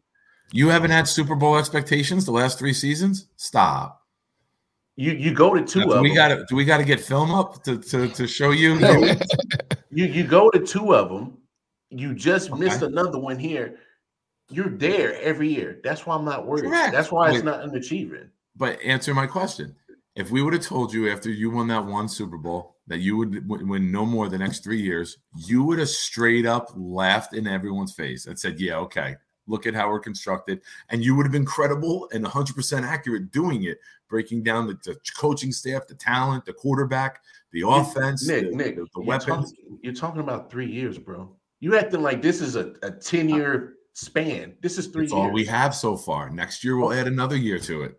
You 0.52 0.68
haven't 0.68 0.90
had 0.90 1.06
Super 1.08 1.34
Bowl 1.36 1.56
expectations 1.56 2.24
the 2.26 2.32
last 2.32 2.58
three 2.58 2.72
seasons? 2.74 3.28
Stop. 3.36 4.02
you 4.96 5.12
you 5.12 5.32
go 5.32 5.54
to 5.54 5.64
two 5.64 5.80
do 5.80 5.92
of 5.92 6.00
we 6.02 6.08
them. 6.08 6.16
got 6.16 6.28
to 6.28 6.44
do 6.48 6.56
we 6.56 6.64
got 6.64 6.78
to 6.78 6.84
get 6.84 7.00
film 7.00 7.30
up 7.32 7.62
to, 7.64 7.78
to, 7.78 8.08
to 8.08 8.26
show 8.26 8.50
you? 8.50 8.74
you 9.90 10.04
you 10.04 10.24
go 10.24 10.50
to 10.50 10.58
two 10.60 10.94
of 10.94 11.08
them. 11.08 11.38
You 11.90 12.12
just 12.14 12.50
Okay. 12.50 12.60
missed 12.60 12.82
another 12.82 13.18
one 13.18 13.38
here. 13.38 13.78
you're 14.50 14.68
there 14.68 15.18
every 15.22 15.48
year. 15.48 15.80
That's 15.84 16.04
why 16.06 16.14
I'm 16.16 16.24
not 16.24 16.46
worried. 16.46 16.64
Correct. 16.64 16.92
That's 16.92 17.10
why 17.12 17.30
it's 17.30 17.42
not 17.44 17.60
unachieving. 17.62 18.28
But 18.56 18.80
answer 18.82 19.14
my 19.14 19.26
question. 19.26 19.74
If 20.14 20.30
we 20.30 20.42
would 20.42 20.52
have 20.52 20.62
told 20.62 20.92
you 20.92 21.10
after 21.10 21.30
you 21.30 21.50
won 21.50 21.68
that 21.68 21.84
one 21.84 22.08
Super 22.08 22.36
Bowl 22.36 22.76
that 22.86 22.98
you 22.98 23.16
would 23.16 23.48
win 23.48 23.90
no 23.90 24.04
more 24.04 24.28
the 24.28 24.36
next 24.36 24.62
three 24.62 24.80
years, 24.80 25.18
you 25.34 25.62
would 25.64 25.78
have 25.78 25.88
straight 25.88 26.44
up 26.44 26.70
laughed 26.76 27.34
in 27.34 27.46
everyone's 27.46 27.94
face 27.94 28.26
and 28.26 28.38
said, 28.38 28.60
Yeah, 28.60 28.76
okay, 28.76 29.16
look 29.46 29.66
at 29.66 29.74
how 29.74 29.88
we're 29.88 30.00
constructed. 30.00 30.60
And 30.90 31.02
you 31.02 31.16
would 31.16 31.24
have 31.24 31.32
been 31.32 31.46
credible 31.46 32.08
and 32.12 32.24
100% 32.24 32.82
accurate 32.82 33.32
doing 33.32 33.64
it, 33.64 33.78
breaking 34.08 34.42
down 34.42 34.66
the, 34.66 34.78
the 34.84 34.98
coaching 35.16 35.50
staff, 35.50 35.86
the 35.86 35.94
talent, 35.94 36.44
the 36.44 36.52
quarterback, 36.52 37.22
the 37.52 37.66
offense, 37.66 38.28
Nick, 38.28 38.50
the, 38.50 38.56
Nick, 38.56 38.76
the, 38.76 38.86
the 38.94 39.00
weapons. 39.00 39.52
Talking, 39.52 39.78
you're 39.82 39.94
talking 39.94 40.20
about 40.20 40.50
three 40.50 40.70
years, 40.70 40.98
bro. 40.98 41.34
You 41.60 41.78
acting 41.78 42.02
like 42.02 42.20
this 42.20 42.42
is 42.42 42.56
a, 42.56 42.74
a 42.82 42.90
10 42.90 43.30
year 43.30 43.74
span. 43.94 44.54
This 44.60 44.76
is 44.76 44.88
three 44.88 45.04
That's 45.04 45.14
all 45.14 45.30
we 45.30 45.46
have 45.46 45.74
so 45.74 45.96
far. 45.96 46.28
Next 46.28 46.64
year, 46.64 46.76
we'll 46.76 46.92
add 46.92 47.06
another 47.06 47.36
year 47.36 47.58
to 47.60 47.84
it 47.84 47.98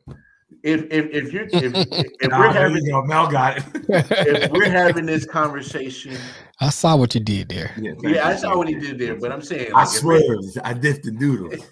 if 0.64 0.84
if 0.91 1.10
if 1.12 1.34
you're 1.34 1.47
if, 1.51 1.74
if 1.76 2.22
nah, 2.30 2.39
we're 2.39 2.51
having 2.51 2.86
you 2.86 3.04
Mel 3.06 3.28
got 3.28 3.58
it. 3.58 3.64
if 3.89 4.51
we're 4.51 4.70
having 4.70 5.06
this 5.06 5.26
conversation, 5.26 6.18
I 6.60 6.70
saw 6.70 6.95
what 6.95 7.16
you 7.16 7.22
did 7.22 7.49
there. 7.49 7.72
Yeah, 7.78 7.93
yeah 8.04 8.28
I 8.28 8.36
saw 8.36 8.58
what 8.58 8.68
he 8.68 8.76
did 8.76 8.99
there. 8.99 9.16
But 9.16 9.32
I'm 9.32 9.41
saying, 9.41 9.72
like, 9.72 9.88
I 9.88 9.89
swear, 9.89 10.22
I 10.64 10.74
dipped 10.74 11.06
the 11.06 11.12
noodle. 11.12 11.51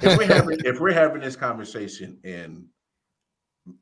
If 0.00 0.16
we're 0.16 0.26
having 0.26 0.58
if 0.64 0.80
we're 0.80 0.92
having 0.92 1.20
this 1.20 1.34
conversation 1.34 2.18
in 2.22 2.66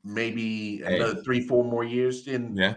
maybe 0.03 0.77
hey. 0.77 0.95
another 0.95 1.21
three, 1.21 1.41
four 1.41 1.63
more 1.63 1.83
years, 1.83 2.25
then 2.25 2.55
yeah, 2.55 2.75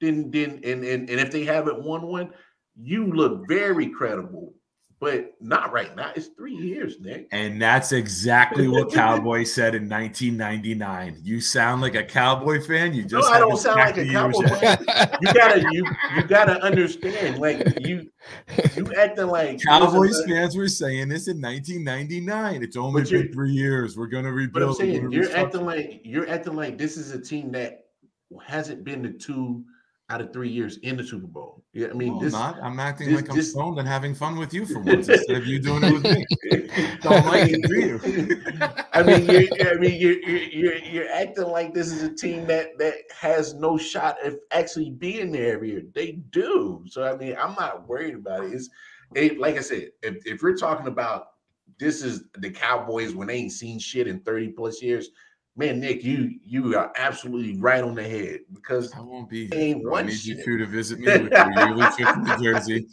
then 0.00 0.30
then 0.30 0.60
and 0.64 0.84
and, 0.84 1.08
and 1.08 1.20
if 1.20 1.30
they 1.30 1.44
haven't 1.44 1.82
won 1.82 2.06
one, 2.06 2.30
you 2.76 3.06
look 3.06 3.48
very 3.48 3.88
credible 3.88 4.54
but 5.00 5.34
not 5.40 5.72
right 5.72 5.94
now. 5.94 6.10
It's 6.16 6.26
three 6.28 6.56
years, 6.56 7.00
Nick. 7.00 7.28
And 7.30 7.62
that's 7.62 7.92
exactly 7.92 8.66
what 8.66 8.92
Cowboy 8.92 9.44
said 9.44 9.76
in 9.76 9.88
1999. 9.88 11.20
You 11.22 11.40
sound 11.40 11.82
like 11.82 11.94
a 11.94 12.02
Cowboy 12.02 12.60
fan. 12.60 12.94
You 12.94 13.04
just 13.04 13.28
no, 13.28 13.34
I 13.34 13.38
don't 13.38 13.56
sound 13.56 13.78
like 13.78 13.96
a 13.96 14.06
Cowboy 14.06 14.48
fan. 14.48 14.78
You 15.20 15.32
gotta 15.32 15.64
you 15.70 15.84
you 16.16 16.24
gotta 16.24 16.60
understand. 16.62 17.38
Like 17.38 17.78
you 17.86 18.10
you 18.76 18.92
acting 18.96 19.28
like 19.28 19.62
Cowboys 19.62 20.20
fans 20.26 20.56
were 20.56 20.68
saying 20.68 21.08
this 21.08 21.28
in 21.28 21.40
1999. 21.40 22.62
It's 22.62 22.76
only 22.76 23.04
been 23.04 23.32
three 23.32 23.52
years. 23.52 23.96
We're 23.96 24.06
gonna 24.08 24.32
rebuild. 24.32 24.52
But 24.54 24.62
I'm 24.62 24.74
saying 24.74 25.12
you're 25.12 25.36
acting 25.36 25.64
like 25.64 26.00
you're 26.02 26.28
acting 26.28 26.56
like 26.56 26.76
this 26.76 26.96
is 26.96 27.12
a 27.12 27.20
team 27.20 27.52
that 27.52 27.84
hasn't 28.44 28.82
been 28.82 29.02
the 29.02 29.12
two 29.12 29.64
out 30.10 30.22
of 30.22 30.32
three 30.32 30.48
years 30.48 30.78
in 30.78 30.96
the 30.96 31.04
Super 31.04 31.26
Bowl. 31.26 31.62
Yeah, 31.74 31.88
I 31.88 31.92
mean, 31.92 32.14
no, 32.14 32.20
this, 32.20 32.34
I'm 32.34 32.40
not. 32.40 32.62
I'm 32.62 32.80
acting 32.80 33.08
this, 33.08 33.16
like 33.16 33.30
I'm 33.30 33.36
this, 33.36 33.50
stoned 33.50 33.78
and 33.78 33.86
having 33.86 34.14
fun 34.14 34.38
with 34.38 34.54
you 34.54 34.64
for 34.64 34.80
once 34.80 35.08
instead 35.08 35.36
of 35.36 35.46
you 35.46 35.58
doing 35.58 35.84
it 35.84 35.92
with 35.92 36.04
me. 36.04 36.26
Don't 37.02 37.26
like 37.26 37.50
it, 37.50 37.62
do 37.62 37.74
you? 37.74 38.42
I 38.92 39.02
mean, 39.02 39.26
you're, 39.26 39.70
I 39.70 39.74
mean, 39.74 40.00
you're, 40.00 40.18
you're 40.22 40.76
you're 40.76 41.10
acting 41.10 41.44
like 41.44 41.74
this 41.74 41.92
is 41.92 42.02
a 42.02 42.14
team 42.14 42.46
that 42.46 42.78
that 42.78 42.94
has 43.14 43.54
no 43.54 43.76
shot 43.76 44.16
of 44.24 44.38
actually 44.50 44.90
being 44.90 45.30
there 45.30 45.52
every 45.54 45.72
year. 45.72 45.82
They 45.94 46.12
do. 46.30 46.84
So 46.86 47.04
I 47.04 47.16
mean, 47.16 47.36
I'm 47.38 47.54
not 47.54 47.86
worried 47.86 48.14
about 48.14 48.44
it. 48.44 48.54
It's 48.54 48.70
it, 49.14 49.38
like 49.38 49.56
I 49.56 49.60
said, 49.60 49.90
if 50.02 50.26
if 50.26 50.42
we're 50.42 50.56
talking 50.56 50.86
about 50.86 51.28
this 51.78 52.02
is 52.02 52.24
the 52.38 52.50
Cowboys 52.50 53.14
when 53.14 53.28
they 53.28 53.36
ain't 53.36 53.52
seen 53.52 53.78
shit 53.78 54.08
in 54.08 54.20
30 54.20 54.48
plus 54.48 54.82
years 54.82 55.10
man, 55.58 55.80
Nick, 55.80 56.04
you 56.04 56.38
you 56.46 56.78
are 56.78 56.92
absolutely 56.96 57.56
right 57.60 57.82
on 57.82 57.94
the 57.94 58.02
head 58.02 58.40
because 58.54 58.92
I 58.94 59.00
won't 59.00 59.28
be 59.28 59.48
here. 59.48 59.92
I 59.92 60.02
need 60.02 60.12
shit. 60.12 60.46
you 60.46 60.56
to 60.58 60.66
visit 60.66 61.00
me 61.00 61.06
with 61.18 61.32
your 61.32 61.52
yearly 61.52 61.86
trip 61.96 62.14
to 62.24 62.38
Jersey 62.40 62.86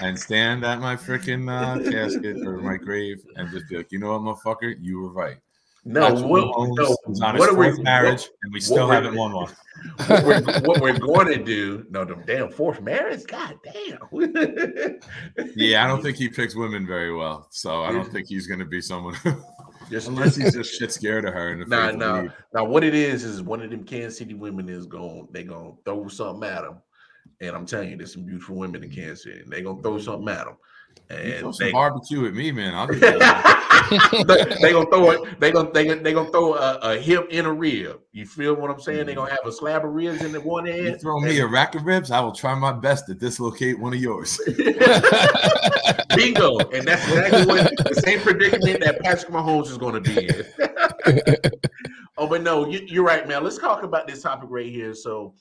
and 0.00 0.18
stand 0.18 0.64
at 0.64 0.80
my 0.80 0.96
freaking 0.96 1.48
uh, 1.48 1.90
casket 1.90 2.44
or 2.44 2.58
my 2.58 2.76
grave 2.76 3.24
and 3.36 3.48
just 3.50 3.68
be 3.68 3.76
like, 3.76 3.92
you 3.92 4.00
know 4.00 4.18
what, 4.18 4.38
motherfucker, 4.44 4.74
you 4.80 5.00
were 5.00 5.12
right. 5.12 5.36
No, 5.84 6.12
what, 6.12 6.40
no, 6.76 6.96
what 7.06 7.48
are 7.48 7.54
we, 7.54 7.82
marriage, 7.82 8.22
what, 8.22 8.30
and 8.42 8.52
we 8.52 8.60
still 8.60 8.88
haven't 8.88 9.14
won 9.14 9.32
one. 9.32 9.50
What 10.06 10.24
we're, 10.24 10.42
what 10.60 10.80
we're 10.82 10.98
going 10.98 11.28
to 11.28 11.42
do? 11.42 11.86
No, 11.88 12.04
the 12.04 12.16
damn 12.26 12.50
fourth 12.50 12.82
marriage. 12.82 13.26
God 13.26 13.58
damn. 13.64 15.00
yeah, 15.56 15.84
I 15.84 15.88
don't 15.88 16.02
think 16.02 16.18
he 16.18 16.28
picks 16.28 16.54
women 16.54 16.86
very 16.86 17.14
well, 17.14 17.46
so 17.50 17.84
I 17.84 17.92
don't 17.92 18.10
think 18.12 18.26
he's 18.28 18.46
going 18.46 18.58
to 18.58 18.66
be 18.66 18.82
someone. 18.82 19.16
Just 19.90 20.08
unless 20.08 20.36
he's 20.36 20.54
just 20.54 20.78
shit 20.78 20.92
scared 20.92 21.24
of 21.24 21.34
her. 21.34 21.56
Nah, 21.66 21.90
nah. 21.92 22.28
Now 22.54 22.64
what 22.64 22.84
it 22.84 22.94
is 22.94 23.24
is 23.24 23.42
one 23.42 23.62
of 23.62 23.70
them 23.70 23.84
Kansas 23.84 24.18
City 24.18 24.34
women 24.34 24.68
is 24.68 24.86
going. 24.86 25.28
They 25.32 25.44
gonna 25.44 25.72
throw 25.84 26.08
something 26.08 26.48
at 26.48 26.64
him, 26.64 26.76
and 27.40 27.56
I'm 27.56 27.66
telling 27.66 27.90
you, 27.90 27.96
there's 27.96 28.12
some 28.12 28.24
beautiful 28.24 28.56
women 28.56 28.84
in 28.84 28.90
Kansas 28.90 29.24
City. 29.24 29.40
And 29.40 29.52
they 29.52 29.62
gonna 29.62 29.82
throw 29.82 29.92
mm-hmm. 29.92 30.04
something 30.04 30.28
at 30.28 30.46
him. 30.46 30.56
And 31.10 31.28
you 31.28 31.38
throw 31.38 31.52
some 31.52 31.66
they, 31.66 31.72
barbecue 31.72 32.26
at 32.26 32.34
me, 32.34 32.52
man. 32.52 32.74
I'll 32.74 32.86
they, 32.86 32.98
they 34.60 34.72
gonna 34.72 34.90
throw 34.90 35.10
it. 35.10 35.40
They 35.40 35.50
gonna 35.50 35.70
they 35.72 35.86
gonna, 35.86 36.02
they 36.02 36.12
gonna 36.12 36.30
throw 36.30 36.54
a, 36.54 36.78
a, 36.82 36.98
hip 36.98 37.28
in 37.30 37.46
a 37.46 37.52
rib. 37.52 38.00
You 38.12 38.26
feel 38.26 38.54
what 38.54 38.70
I'm 38.70 38.80
saying? 38.80 39.06
They 39.06 39.14
gonna 39.14 39.30
have 39.30 39.46
a 39.46 39.52
slab 39.52 39.86
of 39.86 39.92
ribs 39.92 40.22
in 40.22 40.32
the 40.32 40.40
one 40.40 40.68
end. 40.68 40.84
You 40.84 40.98
throw 40.98 41.18
me 41.20 41.38
a 41.38 41.46
rack 41.46 41.74
of 41.74 41.86
ribs, 41.86 42.10
I 42.10 42.20
will 42.20 42.32
try 42.32 42.54
my 42.54 42.72
best 42.72 43.06
to 43.06 43.14
dislocate 43.14 43.78
one 43.78 43.94
of 43.94 44.00
yours. 44.00 44.38
Bingo, 46.16 46.58
and 46.58 46.86
that's 46.86 47.06
exactly 47.08 47.46
what 47.46 47.72
the 47.76 48.02
same 48.04 48.20
predicament 48.20 48.80
that 48.80 49.00
Patrick 49.00 49.32
Mahomes 49.32 49.70
is 49.70 49.78
going 49.78 49.94
to 49.94 50.00
be 50.00 50.26
in. 50.26 50.44
oh, 52.18 52.26
but 52.26 52.42
no, 52.42 52.66
you, 52.66 53.02
are 53.02 53.04
right, 53.04 53.28
man. 53.28 53.44
Let's 53.44 53.58
talk 53.58 53.82
about 53.82 54.08
this 54.08 54.22
topic 54.22 54.48
right 54.50 54.66
here. 54.66 54.94
So, 54.94 55.34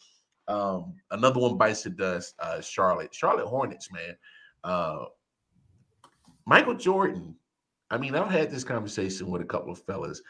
um, 0.48 0.94
another 1.12 1.40
one 1.40 1.58
bites 1.58 1.84
the 1.84 1.90
dust. 1.90 2.36
Uh, 2.40 2.62
Charlotte, 2.62 3.14
Charlotte 3.14 3.48
Hornets, 3.48 3.92
man. 3.92 4.16
Uh, 4.64 5.06
Michael 6.48 6.76
Jordan. 6.76 7.36
I 7.92 7.98
mean, 7.98 8.16
I've 8.16 8.32
had 8.32 8.50
this 8.50 8.64
conversation 8.64 9.28
with 9.28 9.42
a 9.42 9.46
couple 9.46 9.72
of 9.72 9.84
fellas. 9.84 10.22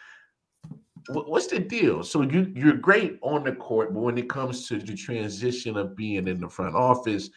What's 1.09 1.47
the 1.47 1.59
deal? 1.59 2.03
So 2.03 2.23
you 2.23 2.51
you're 2.55 2.73
great 2.73 3.19
on 3.21 3.43
the 3.43 3.53
court, 3.53 3.93
but 3.93 4.01
when 4.01 4.17
it 4.17 4.27
comes 4.27 4.67
to 4.67 4.79
the 4.79 4.95
transition 4.95 5.77
of 5.77 5.95
being 5.95 6.27
in 6.27 6.41
the 6.41 6.49
front 6.49 6.75
office, 6.75 7.29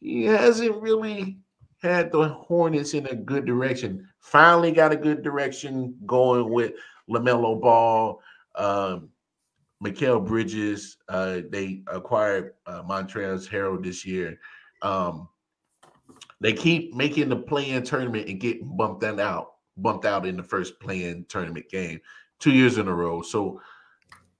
he 0.00 0.24
hasn't 0.24 0.80
really 0.80 1.38
had 1.82 2.12
the 2.12 2.28
Hornets 2.28 2.92
in 2.92 3.06
a 3.06 3.14
good 3.14 3.46
direction. 3.46 4.06
Finally 4.20 4.72
got 4.72 4.92
a 4.92 4.96
good 4.96 5.22
direction 5.22 5.96
going 6.04 6.50
with 6.50 6.74
LaMelo 7.08 7.58
Ball, 7.58 8.20
um, 8.54 9.08
Mikal 9.82 10.24
Bridges. 10.24 10.98
Uh, 11.08 11.40
they 11.48 11.82
acquired 11.86 12.52
uh, 12.66 12.82
Montrezl 12.82 13.48
Harrell 13.48 13.82
this 13.82 14.04
year. 14.04 14.38
Um, 14.82 15.29
they 16.40 16.52
keep 16.52 16.94
making 16.94 17.28
the 17.28 17.36
play-in 17.36 17.82
tournament 17.82 18.28
and 18.28 18.40
getting 18.40 18.76
bumped 18.76 19.04
out, 19.04 19.52
bumped 19.76 20.04
out 20.04 20.26
in 20.26 20.36
the 20.36 20.42
first 20.42 20.80
play-in 20.80 21.24
tournament 21.28 21.68
game 21.70 22.00
two 22.38 22.52
years 22.52 22.78
in 22.78 22.88
a 22.88 22.94
row. 22.94 23.22
So 23.22 23.60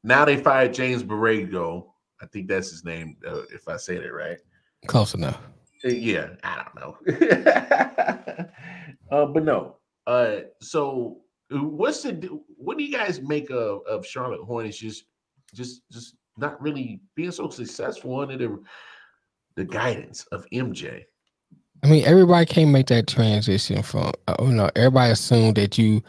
now 0.03 0.25
they 0.25 0.37
fired 0.37 0.75
James 0.75 1.03
Borrego. 1.03 1.87
I 2.23 2.27
think 2.27 2.49
that's 2.49 2.71
his 2.71 2.85
name, 2.85 3.17
uh, 3.27 3.43
if 3.53 3.69
I 3.69 3.77
said 3.77 4.03
it 4.03 4.13
right. 4.13 4.39
Close 4.87 5.15
enough. 5.15 5.39
Uh, 5.85 5.89
yeah, 5.89 6.31
I 6.43 6.63
don't 6.63 6.75
know. 6.75 8.47
uh, 9.11 9.27
but 9.27 9.45
no. 9.45 9.77
Uh, 10.07 10.41
so 10.61 11.19
what's 11.51 12.03
the 12.03 12.41
what 12.57 12.79
do 12.79 12.85
you 12.85 12.93
guys 12.97 13.21
make 13.21 13.51
of, 13.51 13.81
of 13.87 14.07
Charlotte 14.07 14.43
Hornets 14.43 14.79
just 14.79 15.05
just 15.55 15.83
just 15.91 16.17
not 16.37 16.61
really 16.61 17.01
being 17.15 17.31
so 17.31 17.49
successful 17.49 18.21
under 18.21 18.37
the 18.37 18.63
the 19.57 19.65
guidance 19.65 20.25
of 20.33 20.47
MJ? 20.53 21.05
I 21.83 21.89
mean, 21.89 22.05
everybody 22.05 22.47
can't 22.47 22.71
make 22.71 22.89
that 22.89 23.07
transition 23.07 23.83
from 23.83 24.13
uh, 24.29 24.35
oh 24.39 24.49
no, 24.49 24.71
everybody 24.77 25.13
assumed 25.13 25.57
that 25.57 25.79
you 25.79 26.03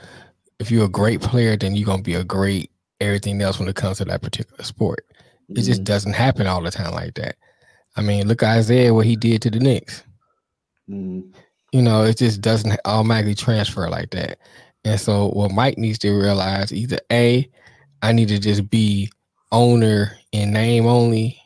if 0.59 0.69
you're 0.69 0.85
a 0.85 0.89
great 0.89 1.21
player, 1.21 1.55
then 1.57 1.75
you're 1.75 1.85
gonna 1.85 2.01
be 2.01 2.15
a 2.15 2.23
great 2.23 2.71
everything 2.99 3.41
else 3.41 3.59
when 3.59 3.67
it 3.67 3.75
comes 3.75 3.97
to 3.97 4.05
that 4.05 4.21
particular 4.21 4.63
sport. 4.63 5.05
It 5.49 5.53
mm-hmm. 5.53 5.63
just 5.63 5.83
doesn't 5.83 6.13
happen 6.13 6.47
all 6.47 6.61
the 6.61 6.71
time 6.71 6.93
like 6.93 7.15
that. 7.15 7.35
I 7.95 8.01
mean, 8.01 8.27
look 8.27 8.43
at 8.43 8.57
Isaiah 8.57 8.93
what 8.93 9.05
he 9.05 9.15
did 9.15 9.41
to 9.41 9.49
the 9.49 9.59
Knicks. 9.59 10.03
Mm. 10.89 11.33
You 11.71 11.81
know, 11.81 12.03
it 12.03 12.17
just 12.17 12.41
doesn't 12.41 12.79
automatically 12.85 13.35
transfer 13.35 13.89
like 13.89 14.11
that. 14.11 14.37
And 14.83 14.99
so, 14.99 15.29
what 15.29 15.51
Mike 15.51 15.77
needs 15.77 15.99
to 15.99 16.11
realize 16.11 16.73
either 16.73 16.99
a, 17.11 17.49
I 18.01 18.11
need 18.11 18.29
to 18.29 18.39
just 18.39 18.69
be 18.69 19.11
owner 19.51 20.17
in 20.31 20.51
name 20.51 20.85
only, 20.85 21.39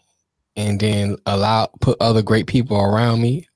and 0.56 0.80
then 0.80 1.18
allow 1.26 1.70
put 1.82 1.98
other 2.00 2.22
great 2.22 2.48
people 2.48 2.80
around 2.80 3.22
me. 3.22 3.48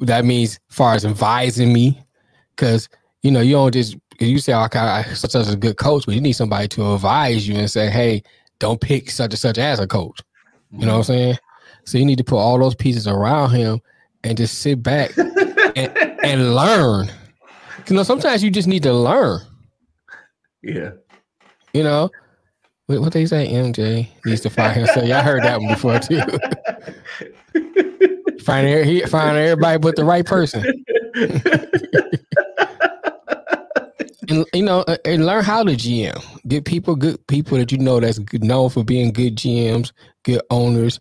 That 0.00 0.24
means, 0.24 0.58
far 0.68 0.94
as 0.94 1.04
advising 1.04 1.72
me, 1.72 2.02
because 2.50 2.88
you 3.22 3.30
know 3.30 3.40
you 3.40 3.52
don't 3.52 3.72
just 3.72 3.96
you 4.20 4.38
say, 4.38 4.54
"Okay, 4.54 4.78
I, 4.78 5.02
such 5.14 5.34
as 5.34 5.52
a 5.52 5.56
good 5.56 5.76
coach," 5.76 6.06
but 6.06 6.14
you 6.14 6.20
need 6.20 6.32
somebody 6.32 6.68
to 6.68 6.94
advise 6.94 7.46
you 7.46 7.56
and 7.56 7.70
say, 7.70 7.90
"Hey, 7.90 8.22
don't 8.58 8.80
pick 8.80 9.10
such 9.10 9.32
and 9.32 9.38
such 9.38 9.58
as 9.58 9.78
a 9.78 9.86
coach." 9.86 10.20
You 10.70 10.78
mm-hmm. 10.78 10.86
know 10.86 10.92
what 10.92 10.98
I'm 10.98 11.04
saying? 11.04 11.38
So 11.84 11.98
you 11.98 12.04
need 12.04 12.18
to 12.18 12.24
put 12.24 12.38
all 12.38 12.58
those 12.58 12.74
pieces 12.74 13.06
around 13.06 13.50
him 13.50 13.80
and 14.24 14.36
just 14.36 14.58
sit 14.60 14.82
back 14.82 15.16
and, 15.16 15.96
and 16.24 16.54
learn. 16.54 17.10
You 17.88 17.96
know, 17.96 18.02
sometimes 18.02 18.42
you 18.42 18.50
just 18.50 18.68
need 18.68 18.82
to 18.84 18.92
learn. 18.92 19.40
Yeah. 20.62 20.92
You 21.74 21.82
know, 21.82 22.10
what, 22.86 23.00
what 23.00 23.12
they 23.12 23.26
say, 23.26 23.48
MJ 23.48 24.08
needs 24.24 24.40
to 24.42 24.50
find 24.50 24.76
himself. 24.76 25.06
Y'all 25.06 25.22
heard 25.22 25.42
that 25.42 25.60
one 25.60 25.72
before 25.72 25.98
too. 25.98 26.20
find, 28.42 29.10
find 29.10 29.36
everybody 29.36 29.78
but 29.78 29.96
the 29.96 30.04
right 30.04 30.26
person. 30.26 30.84
and 34.28 34.46
you 34.52 34.62
know, 34.62 34.80
uh, 34.80 34.96
and 35.04 35.26
learn 35.26 35.44
how 35.44 35.62
to 35.62 35.72
GM. 35.72 36.22
Get 36.48 36.64
people, 36.64 36.96
good 36.96 37.24
people 37.26 37.58
that 37.58 37.72
you 37.72 37.78
know 37.78 38.00
that's 38.00 38.20
known 38.34 38.70
for 38.70 38.84
being 38.84 39.12
good 39.12 39.36
GMs, 39.36 39.92
good 40.22 40.42
owners. 40.50 41.00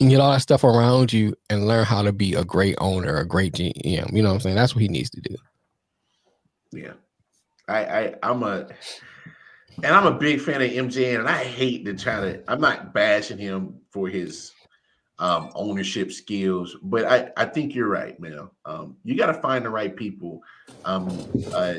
And 0.00 0.08
get 0.08 0.20
all 0.20 0.32
that 0.32 0.40
stuff 0.40 0.64
around 0.64 1.12
you, 1.12 1.34
and 1.50 1.66
learn 1.66 1.84
how 1.84 2.02
to 2.02 2.12
be 2.12 2.34
a 2.34 2.44
great 2.44 2.76
owner, 2.78 3.16
a 3.16 3.26
great 3.26 3.52
GM. 3.54 4.12
You 4.12 4.22
know 4.22 4.28
what 4.28 4.34
I'm 4.36 4.40
saying? 4.40 4.56
That's 4.56 4.74
what 4.74 4.82
he 4.82 4.88
needs 4.88 5.10
to 5.10 5.20
do. 5.20 5.36
Yeah, 6.70 6.92
I, 7.68 7.84
I 7.84 8.14
I'm 8.22 8.42
a 8.42 8.68
and 9.82 9.94
I'm 9.94 10.06
a 10.06 10.16
big 10.16 10.40
fan 10.40 10.62
of 10.62 10.70
MJ, 10.70 11.18
and 11.18 11.28
I 11.28 11.44
hate 11.44 11.84
to 11.86 11.94
try 11.94 12.20
to. 12.20 12.42
I'm 12.48 12.60
not 12.60 12.94
bashing 12.94 13.38
him 13.38 13.80
for 13.90 14.08
his 14.08 14.51
um, 15.18 15.50
ownership 15.54 16.12
skills, 16.12 16.76
but 16.82 17.04
I 17.04 17.30
I 17.36 17.44
think 17.44 17.74
you're 17.74 17.88
right, 17.88 18.18
man. 18.18 18.48
Um, 18.64 18.96
you 19.04 19.16
got 19.16 19.26
to 19.26 19.34
find 19.34 19.64
the 19.64 19.70
right 19.70 19.94
people 19.94 20.42
um, 20.84 21.08
uh, 21.54 21.74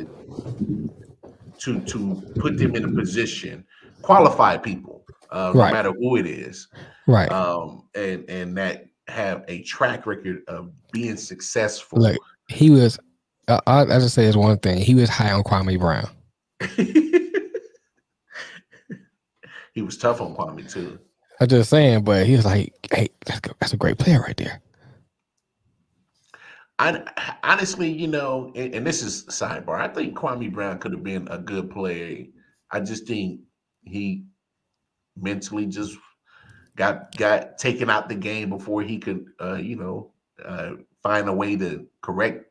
to 1.60 1.80
to 1.82 2.24
put 2.40 2.58
them 2.58 2.76
in 2.76 2.86
a 2.86 2.92
position, 2.92 3.66
qualified 4.02 4.64
people, 4.64 5.06
uh, 5.32 5.52
right. 5.54 5.70
no 5.70 5.74
matter 5.74 5.92
who 5.92 6.16
it 6.16 6.26
is, 6.26 6.68
right? 7.08 7.32
Um, 7.32 7.84
and 7.96 8.30
and 8.30 8.58
that 8.58 8.86
have 9.08 9.44
a 9.48 9.62
track 9.64 10.06
record 10.06 10.44
of 10.48 10.72
being 10.92 11.18
successful. 11.18 12.02
Like 12.02 12.18
he 12.50 12.70
was, 12.70 12.98
uh, 13.48 13.60
I, 13.68 13.82
I 13.82 14.00
just 14.00 14.16
say 14.16 14.26
is 14.26 14.38
one 14.38 14.60
thing. 14.60 14.78
He 14.78 14.96
was 14.96 15.10
high 15.10 15.32
on 15.32 15.44
Kwame 15.44 15.80
Brown. 15.80 16.10
he 19.74 19.82
was 19.82 19.98
tough 19.98 20.22
on 20.22 20.36
Kwame 20.36 20.72
too. 20.72 21.00
I'm 21.40 21.48
just 21.48 21.70
saying, 21.70 22.04
but 22.04 22.26
he 22.26 22.36
was 22.36 22.46
like, 22.46 22.74
"Hey, 22.92 23.10
that's, 23.26 23.42
that's 23.60 23.74
a 23.74 23.78
great 23.78 23.98
player 23.98 24.20
right 24.22 24.38
there." 24.38 24.62
I 26.80 27.04
honestly, 27.44 27.92
you 27.92 28.08
know, 28.08 28.52
and, 28.56 28.74
and, 28.74 28.86
this 28.86 29.04
is 29.04 29.26
sidebar. 29.26 29.80
I 29.80 29.88
think 29.88 30.18
Kwame 30.18 30.52
Brown 30.52 30.80
could 30.80 30.92
have 30.92 31.04
been 31.04 31.28
a 31.30 31.38
good 31.38 31.70
player. 31.70 32.26
I 32.72 32.80
just 32.80 33.08
think 33.08 33.42
he 33.84 34.26
mentally 35.16 35.68
just 35.68 35.98
got 36.76 37.16
got 37.16 37.58
taken 37.58 37.90
out 37.90 38.10
the 38.10 38.16
game 38.16 38.50
before 38.50 38.82
he 38.82 38.98
could, 38.98 39.26
uh, 39.42 39.56
you 39.56 39.76
know, 39.76 40.12
uh, 40.44 40.72
find 41.04 41.30
a 41.30 41.34
way 41.34 41.56
to 41.58 41.86
correct, 42.02 42.46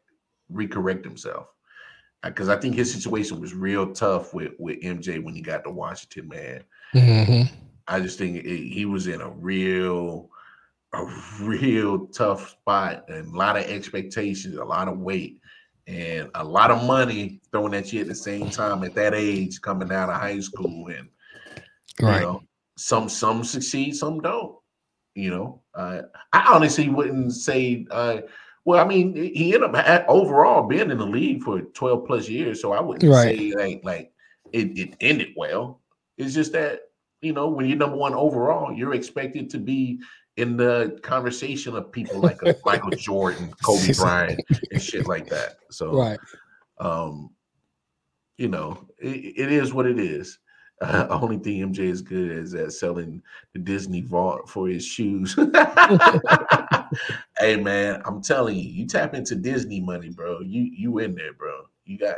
recorrect 0.53 1.05
himself 1.05 1.49
because 2.23 2.49
I 2.49 2.57
think 2.57 2.77
his 2.77 2.93
situation 2.93 3.41
was 3.41 3.55
real 3.55 3.93
tough 3.93 4.33
with 4.33 4.53
with 4.59 4.81
MJ 4.81 5.23
when 5.23 5.35
he 5.35 5.41
got 5.41 5.65
to 5.65 5.71
Washington, 5.71 6.29
man. 6.29 6.65
Mm-hmm. 6.95 7.55
I 7.89 8.01
just 8.01 8.19
think 8.19 8.45
it, 8.45 8.69
he 8.69 8.85
was 8.85 9.07
in 9.07 9.21
a 9.21 9.31
real, 9.31 10.31
a 10.93 11.05
real 11.41 12.07
tough 12.09 12.51
spot, 12.51 13.05
and 13.09 13.35
a 13.35 13.37
lot 13.37 13.57
of 13.57 13.65
expectations, 13.65 14.57
a 14.57 14.65
lot 14.65 14.89
of 14.89 14.99
weight, 14.99 15.41
and 15.87 16.31
a 16.35 16.45
lot 16.45 16.71
of 16.71 16.85
money 16.85 17.41
thrown 17.51 17.75
at 17.75 17.93
you 17.93 18.01
at 18.01 18.09
the 18.09 18.15
same 18.15 18.51
time 18.51 18.85
at 18.85 18.95
that 18.95 19.15
age, 19.15 19.61
coming 19.61 19.93
out 19.93 20.11
of 20.11 20.21
high 20.21 20.41
school, 20.41 20.89
and 20.89 21.09
right. 22.01 22.21
you 22.21 22.27
know, 22.27 22.43
some 22.77 23.09
some 23.09 23.45
succeed, 23.45 23.97
some 23.97 24.21
don't. 24.21 24.57
You 25.15 25.31
know, 25.31 25.63
uh, 25.75 26.03
I 26.33 26.55
honestly 26.55 26.89
wouldn't 26.89 27.33
say. 27.33 27.87
Uh, 27.91 28.23
well, 28.65 28.83
I 28.83 28.87
mean, 28.87 29.15
he 29.15 29.55
ended 29.55 29.75
up 29.75 30.05
overall 30.09 30.69
being 30.69 30.91
in 30.91 30.99
the 30.99 31.07
league 31.07 31.43
for 31.43 31.61
12 31.61 32.07
plus 32.07 32.29
years. 32.29 32.63
So 32.63 32.73
I 32.73 32.81
wouldn't 32.81 33.13
right. 33.13 33.37
say 33.37 33.53
like 33.53 33.81
like 33.83 34.13
it, 34.53 34.79
it 34.79 34.97
ended 35.01 35.35
well. 35.37 35.81
It's 36.17 36.35
just 36.35 36.53
that, 36.53 36.81
you 37.23 37.33
know, 37.33 37.49
when 37.49 37.67
you're 37.67 37.79
number 37.79 37.97
one 37.97 38.15
overall, 38.15 38.73
you're 38.73 38.95
expected 38.95 39.49
to 39.51 39.59
be 39.59 40.01
in 40.37 40.57
the 40.57 40.99
conversation 41.03 41.77
of 41.77 41.93
people 41.93 42.21
like 42.21 42.39
Michael 42.65 42.91
Jordan, 42.91 43.53
Kobe 43.65 43.95
Bryant, 43.95 44.41
and 44.71 44.83
shit 44.83 45.07
like 45.07 45.29
that. 45.29 45.57
So 45.71 45.97
right. 45.97 46.19
um, 46.79 47.31
you 48.37 48.49
know, 48.49 48.87
it, 48.99 49.35
it 49.37 49.53
is 49.53 49.73
what 49.73 49.87
it 49.87 49.99
is. 49.99 50.39
Uh, 50.81 51.07
only 51.23 51.39
thing 51.39 51.73
MJ 51.73 51.81
is 51.81 52.03
good 52.03 52.33
is 52.33 52.55
at 52.55 52.73
selling 52.73 53.23
the 53.53 53.61
Disney 53.61 54.01
vault 54.01 54.49
for 54.49 54.67
his 54.67 54.85
shoes. 54.85 55.35
hey 57.39 57.57
man, 57.57 58.03
I'm 58.05 58.21
telling 58.21 58.57
you, 58.57 58.69
you 58.69 58.87
tap 58.87 59.15
into 59.15 59.37
Disney 59.37 59.81
money, 59.81 60.11
bro. 60.11 60.41
You 60.41 60.63
you 60.63 60.99
in 60.99 61.15
there, 61.15 61.35
bro. 61.35 61.67
You 61.85 61.99
got 61.99 62.17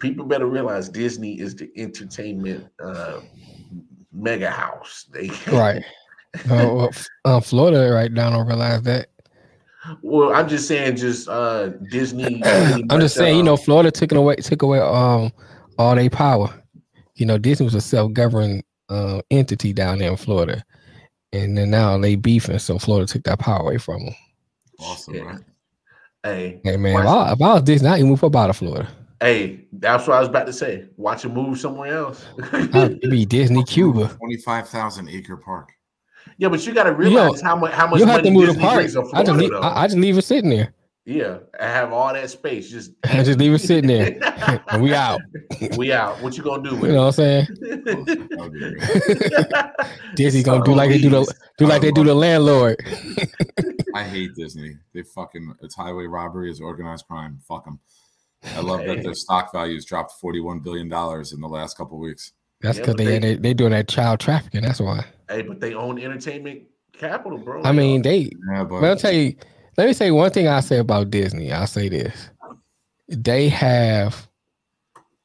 people 0.00 0.24
better 0.24 0.46
realize 0.46 0.88
Disney 0.88 1.38
is 1.40 1.54
the 1.54 1.70
entertainment 1.76 2.68
uh, 2.82 3.20
mega 4.12 4.50
house. 4.50 5.06
They 5.12 5.30
right. 5.50 5.82
uh, 6.50 6.88
uh, 7.24 7.40
Florida 7.40 7.92
right 7.92 8.12
now 8.12 8.30
don't 8.30 8.46
realize 8.46 8.82
that. 8.82 9.08
Well, 10.02 10.34
I'm 10.34 10.48
just 10.48 10.68
saying, 10.68 10.96
just 10.96 11.28
uh 11.28 11.68
Disney. 11.90 12.42
I'm 12.90 13.00
just 13.00 13.14
saying, 13.14 13.36
you 13.36 13.42
know, 13.42 13.56
Florida 13.56 13.90
took 13.90 14.12
away 14.12 14.36
took 14.36 14.62
away 14.62 14.80
um 14.80 15.32
all 15.78 15.94
their 15.94 16.10
power 16.10 16.52
you 17.18 17.26
know, 17.26 17.36
Disney 17.36 17.64
was 17.64 17.74
a 17.74 17.80
self-governing 17.80 18.62
uh, 18.88 19.20
entity 19.30 19.72
down 19.72 19.98
there 19.98 20.10
in 20.10 20.16
Florida, 20.16 20.64
and 21.32 21.58
then 21.58 21.70
now 21.70 21.98
they 21.98 22.14
beefing, 22.14 22.58
so 22.58 22.78
Florida 22.78 23.06
took 23.06 23.24
that 23.24 23.40
power 23.40 23.60
away 23.60 23.76
from 23.76 24.04
them. 24.04 24.14
Awesome, 24.80 25.14
yeah. 25.14 25.24
man. 25.24 25.44
Hey, 26.22 26.60
hey, 26.64 26.76
man, 26.76 27.00
if 27.00 27.06
I, 27.06 27.32
if 27.32 27.42
I 27.42 27.54
was 27.54 27.62
Disney, 27.62 27.88
I'd 27.88 28.04
move 28.04 28.22
up 28.22 28.36
out 28.36 28.50
of 28.50 28.56
Florida. 28.56 28.88
Hey, 29.20 29.66
that's 29.72 30.06
what 30.06 30.16
I 30.16 30.20
was 30.20 30.28
about 30.28 30.46
to 30.46 30.52
say. 30.52 30.86
Watch 30.96 31.24
it 31.24 31.30
move 31.30 31.58
somewhere 31.58 31.96
else. 31.96 32.24
I'd 32.52 33.00
be 33.00 33.24
Disney 33.24 33.64
Cuba. 33.64 34.08
Twenty-five 34.16 34.68
thousand 34.68 35.08
acre 35.08 35.36
park. 35.36 35.70
Yeah, 36.36 36.48
but 36.48 36.64
you 36.64 36.72
got 36.72 36.84
to 36.84 36.92
realize 36.92 37.38
you 37.38 37.42
know, 37.42 37.48
how 37.48 37.56
much 37.56 37.72
how 37.72 37.88
much 37.88 38.00
you 38.00 38.06
have 38.06 38.22
to 38.22 38.30
move 38.30 38.46
Disney 38.46 38.62
the 38.62 38.68
park. 38.68 39.14
I 39.14 39.22
just, 39.24 39.38
leave, 39.38 39.52
I, 39.54 39.82
I 39.82 39.86
just 39.86 39.98
leave 39.98 40.18
it 40.18 40.22
sitting 40.22 40.50
there. 40.50 40.72
Yeah, 41.04 41.38
I 41.58 41.66
have 41.66 41.92
all 41.92 42.12
that 42.12 42.30
space. 42.30 42.70
Just 42.70 42.92
just 43.06 43.38
leave 43.40 43.54
it 43.54 43.60
sitting 43.60 43.88
there, 43.88 44.62
and 44.68 44.82
we 44.82 44.94
out. 44.94 45.20
we 45.76 45.92
out. 45.92 46.22
What 46.22 46.36
you 46.36 46.44
gonna 46.44 46.62
do? 46.62 46.76
you 46.76 46.92
know 46.92 47.06
what 47.06 47.18
I'm 47.18 47.46
saying? 47.46 47.46
Disney 50.14 50.42
gonna 50.44 50.62
do 50.64 50.74
like 50.74 50.90
they 50.90 50.98
do 50.98 51.08
the 51.08 51.34
do 51.56 51.66
like 51.66 51.82
they 51.82 51.90
do 51.90 52.04
the 52.04 52.14
landlord. 52.14 52.76
I 53.94 54.04
hate 54.04 54.34
Disney. 54.36 54.76
They 54.92 55.02
fucking 55.02 55.54
it's 55.62 55.74
highway 55.74 56.04
robbery, 56.04 56.50
it's 56.50 56.60
organized 56.60 57.06
crime. 57.06 57.40
Fuck 57.48 57.64
them. 57.64 57.80
I 58.56 58.60
love 58.60 58.84
that 58.86 59.02
their 59.02 59.14
stock 59.14 59.52
values 59.52 59.84
dropped 59.84 60.12
41 60.20 60.60
billion 60.60 60.88
dollars 60.88 61.32
in 61.32 61.40
the 61.40 61.48
last 61.48 61.76
couple 61.76 61.98
weeks. 61.98 62.32
That's 62.60 62.78
because 62.78 62.94
yeah, 62.98 63.06
they, 63.06 63.18
they 63.18 63.34
they 63.36 63.54
doing 63.54 63.70
that 63.70 63.88
child 63.88 64.20
trafficking. 64.20 64.62
That's 64.62 64.80
why. 64.80 65.04
Hey, 65.28 65.42
but 65.42 65.60
they 65.60 65.74
own 65.74 65.98
entertainment 65.98 66.62
capital, 66.92 67.38
bro. 67.38 67.62
I 67.62 67.72
mean, 67.72 68.02
they. 68.02 68.30
Yeah, 68.52 68.64
but 68.64 68.84
I'll 68.84 68.96
tell 68.96 69.12
you 69.12 69.36
let 69.78 69.86
me 69.86 69.92
say 69.92 70.10
one 70.10 70.32
thing 70.32 70.48
I 70.48 70.58
say 70.58 70.78
about 70.78 71.10
Disney. 71.10 71.52
I'll 71.52 71.68
say 71.68 71.88
this. 71.88 72.30
They 73.08 73.48
have 73.48 74.28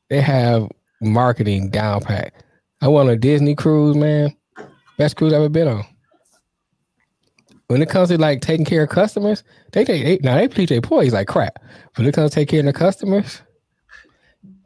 they 0.09 0.21
have 0.21 0.69
marketing 1.01 1.71
down 1.71 2.01
pat. 2.01 2.33
I 2.79 2.87
went 2.87 3.09
on 3.09 3.15
a 3.15 3.17
Disney 3.17 3.55
cruise, 3.55 3.97
man. 3.97 4.37
Best 4.99 5.17
cruise 5.17 5.33
I've 5.33 5.39
ever 5.39 5.49
been 5.49 5.67
on. 5.67 5.83
When 7.67 7.81
it 7.81 7.89
comes 7.89 8.09
to 8.09 8.17
like 8.17 8.41
taking 8.41 8.65
care 8.65 8.83
of 8.83 8.89
customers, 8.89 9.43
they 9.71 9.85
take 9.85 10.03
they, 10.03 10.19
now 10.21 10.35
they 10.35 10.47
treat 10.47 10.69
their 10.69 10.77
employees 10.77 11.13
like 11.13 11.27
crap. 11.27 11.59
But 11.93 11.99
when 11.99 12.07
it 12.07 12.13
comes 12.13 12.31
to 12.31 12.35
take 12.35 12.49
care 12.49 12.59
of 12.59 12.65
the 12.65 12.73
customers, 12.73 13.41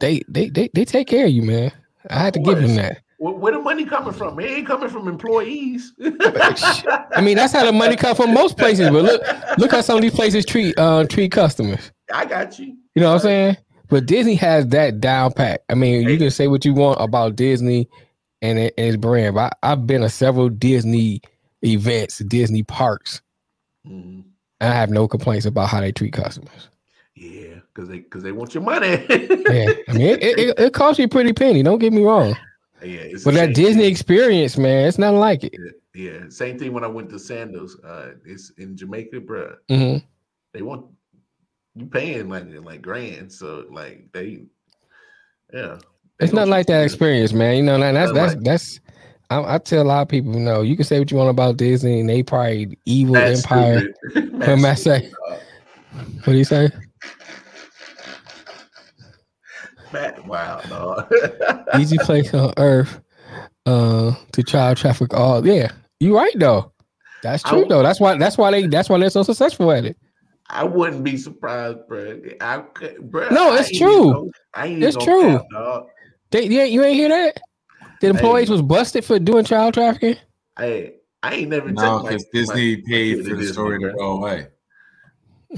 they 0.00 0.22
they 0.28 0.48
they, 0.50 0.68
they 0.74 0.84
take 0.84 1.08
care 1.08 1.26
of 1.26 1.32
you, 1.32 1.42
man. 1.42 1.72
I 2.10 2.18
had 2.18 2.34
to 2.34 2.40
give 2.40 2.58
them 2.58 2.74
that. 2.76 3.02
Where 3.20 3.52
the 3.52 3.58
money 3.58 3.84
coming 3.84 4.12
from? 4.12 4.38
It 4.38 4.46
ain't 4.46 4.66
coming 4.66 4.88
from 4.88 5.08
employees. 5.08 5.92
I 6.00 7.20
mean, 7.20 7.36
that's 7.36 7.52
how 7.52 7.64
the 7.64 7.72
money 7.72 7.96
comes 7.96 8.16
from 8.16 8.32
most 8.32 8.56
places. 8.56 8.90
But 8.90 9.02
look, 9.02 9.22
look 9.58 9.72
how 9.72 9.80
some 9.80 9.96
of 9.96 10.02
these 10.02 10.14
places 10.14 10.44
treat 10.44 10.78
uh, 10.78 11.04
treat 11.04 11.32
customers. 11.32 11.90
I 12.12 12.24
got 12.26 12.58
you. 12.58 12.76
You 12.94 13.02
know 13.02 13.08
what 13.08 13.14
I'm 13.14 13.20
saying? 13.20 13.56
But 13.88 14.06
Disney 14.06 14.34
has 14.36 14.68
that 14.68 15.00
down 15.00 15.32
pat. 15.32 15.64
I 15.68 15.74
mean, 15.74 16.04
hey. 16.04 16.12
you 16.12 16.18
can 16.18 16.30
say 16.30 16.46
what 16.46 16.64
you 16.64 16.74
want 16.74 17.00
about 17.00 17.36
Disney 17.36 17.88
and, 18.42 18.58
it, 18.58 18.74
and 18.78 18.86
its 18.86 18.96
brand, 18.96 19.34
but 19.34 19.56
I, 19.62 19.70
have 19.70 19.86
been 19.86 20.02
to 20.02 20.08
several 20.08 20.48
Disney 20.48 21.22
events, 21.62 22.18
Disney 22.18 22.62
parks. 22.62 23.22
Mm-hmm. 23.86 24.20
I 24.60 24.66
have 24.66 24.90
no 24.90 25.06
complaints 25.06 25.46
about 25.46 25.68
how 25.68 25.80
they 25.80 25.92
treat 25.92 26.12
customers. 26.12 26.68
Yeah, 27.14 27.60
because 27.74 27.88
they 27.88 27.98
because 28.00 28.22
they 28.22 28.32
want 28.32 28.54
your 28.54 28.62
money. 28.62 28.88
yeah, 28.88 29.72
I 29.88 29.92
mean, 29.92 30.18
it, 30.20 30.22
it, 30.22 30.58
it 30.58 30.72
costs 30.72 30.98
you 30.98 31.06
a 31.06 31.08
pretty 31.08 31.32
penny. 31.32 31.62
Don't 31.62 31.78
get 31.78 31.92
me 31.92 32.02
wrong. 32.02 32.36
Yeah, 32.82 33.06
but 33.24 33.34
that 33.34 33.54
Disney 33.54 33.82
thing. 33.82 33.90
experience, 33.90 34.56
man, 34.56 34.86
it's 34.86 34.98
not 34.98 35.14
like 35.14 35.42
it. 35.42 35.54
Yeah, 35.94 36.10
yeah, 36.10 36.28
same 36.28 36.58
thing 36.58 36.72
when 36.72 36.84
I 36.84 36.88
went 36.88 37.10
to 37.10 37.18
Sandals. 37.18 37.78
Uh, 37.82 38.12
it's 38.24 38.50
in 38.58 38.76
Jamaica, 38.76 39.20
bro. 39.20 39.54
Mm-hmm. 39.68 40.04
They 40.52 40.62
want 40.62 40.86
you 41.74 41.86
paying 41.86 42.28
like 42.28 42.46
like 42.62 42.82
grand, 42.82 43.32
so 43.32 43.64
like 43.70 44.08
they, 44.12 44.44
yeah. 45.52 45.78
They 46.18 46.24
it's 46.24 46.32
not 46.32 46.48
like 46.48 46.66
that 46.66 46.84
experience, 46.84 47.32
man. 47.32 47.56
You 47.56 47.62
know, 47.64 47.78
that's 47.78 48.12
that's 48.12 48.34
like, 48.34 48.44
that's. 48.44 48.80
I, 49.30 49.54
I, 49.54 49.58
tell 49.58 49.82
a 49.82 49.84
lot 49.84 50.02
of 50.02 50.08
people, 50.08 50.32
you 50.32 50.40
know, 50.40 50.62
you 50.62 50.74
can 50.74 50.84
say 50.84 50.98
what 50.98 51.10
you 51.10 51.18
want 51.18 51.28
about 51.28 51.58
Disney, 51.58 52.00
and 52.00 52.08
they 52.08 52.22
probably 52.22 52.78
evil 52.86 53.16
empire. 53.16 53.82
What 54.38 54.48
am 54.48 54.64
I 54.64 54.74
say? 54.74 55.10
What 55.92 56.32
do 56.32 56.36
you 56.36 56.44
say? 56.44 56.70
wow, 60.26 60.60
no. 60.70 61.08
Easy 61.78 61.98
place 61.98 62.32
on 62.32 62.54
earth 62.56 63.00
uh, 63.66 64.14
to 64.32 64.42
child 64.42 64.76
traffic 64.76 65.12
all. 65.12 65.46
Yeah, 65.46 65.72
you 66.00 66.16
right 66.16 66.32
though. 66.38 66.72
That's 67.22 67.42
true 67.42 67.64
I, 67.64 67.68
though. 67.68 67.82
That's 67.82 68.00
why. 68.00 68.16
That's 68.16 68.38
why 68.38 68.50
they. 68.50 68.66
That's 68.66 68.88
why 68.88 68.98
they're 68.98 69.10
so 69.10 69.22
successful 69.24 69.72
at 69.72 69.84
it. 69.84 69.96
I 70.48 70.64
wouldn't 70.64 71.04
be 71.04 71.16
surprised, 71.16 71.78
bro. 71.88 72.20
I, 72.40 72.62
bro 73.00 73.28
no, 73.28 73.54
it's 73.54 73.76
true. 73.76 74.30
it's 74.56 74.96
true. 74.96 75.40
they, 76.30 76.46
yeah, 76.46 76.64
you 76.64 76.82
ain't 76.84 76.96
hear 76.96 77.08
that? 77.08 77.40
The 78.00 78.08
employees 78.08 78.48
hey. 78.48 78.52
was 78.52 78.62
busted 78.62 79.04
for 79.04 79.18
doing 79.18 79.44
child 79.44 79.74
trafficking. 79.74 80.16
Hey, 80.58 80.94
I 81.22 81.34
ain't 81.34 81.50
never. 81.50 81.70
No, 81.70 82.02
because 82.02 82.24
Disney 82.32 82.76
my, 82.76 82.82
paid 82.86 83.26
for 83.26 83.34
the 83.34 83.46
story 83.46 83.80
to 83.80 83.92
go 83.92 84.16
away. 84.16 84.48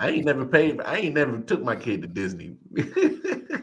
I 0.00 0.08
ain't 0.08 0.24
never 0.24 0.44
paid. 0.44 0.80
I 0.80 0.96
ain't 0.96 1.14
never 1.14 1.38
took 1.40 1.62
my 1.62 1.76
kid 1.76 2.02
to 2.02 2.08
Disney, 2.08 2.56
and 2.76 3.62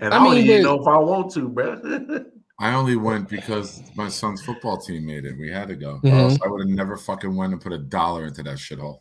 I, 0.00 0.06
I 0.06 0.08
don't 0.10 0.36
even 0.38 0.62
know 0.62 0.80
if 0.80 0.86
I 0.86 0.96
want 0.98 1.32
to, 1.34 1.48
bro. 1.48 2.24
I 2.58 2.74
only 2.74 2.96
went 2.96 3.28
because 3.28 3.82
my 3.96 4.08
son's 4.08 4.40
football 4.42 4.78
team 4.78 5.06
made 5.06 5.24
it. 5.24 5.36
We 5.36 5.50
had 5.50 5.68
to 5.68 5.74
go. 5.74 6.00
Mm-hmm. 6.02 6.42
I 6.42 6.48
would 6.48 6.60
have 6.60 6.68
never 6.68 6.96
fucking 6.96 7.34
went 7.34 7.52
and 7.52 7.60
put 7.60 7.72
a 7.72 7.78
dollar 7.78 8.26
into 8.26 8.42
that 8.44 8.56
shithole. 8.58 9.00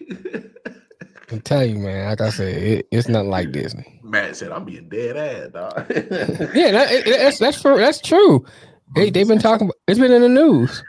I 1.32 1.38
tell 1.38 1.64
you, 1.64 1.78
man. 1.78 2.08
Like 2.10 2.20
I 2.20 2.30
said, 2.30 2.54
it, 2.56 2.88
it's 2.90 3.08
nothing 3.08 3.30
like 3.30 3.52
Disney. 3.52 3.95
Matt 4.10 4.36
said, 4.36 4.52
"I'm 4.52 4.64
being 4.64 4.88
dead 4.88 5.16
ass, 5.16 5.50
dog." 5.52 5.86
yeah, 6.54 6.72
that, 6.72 6.88
it, 6.90 7.04
that's 7.04 7.38
that's 7.38 7.60
for, 7.60 7.76
that's 7.76 8.00
true. 8.00 8.44
They 8.94 9.10
they've 9.10 9.28
been 9.28 9.38
talking. 9.38 9.66
About, 9.66 9.76
it's 9.88 9.98
been 9.98 10.12
in 10.12 10.22
the 10.22 10.28
news. 10.28 10.82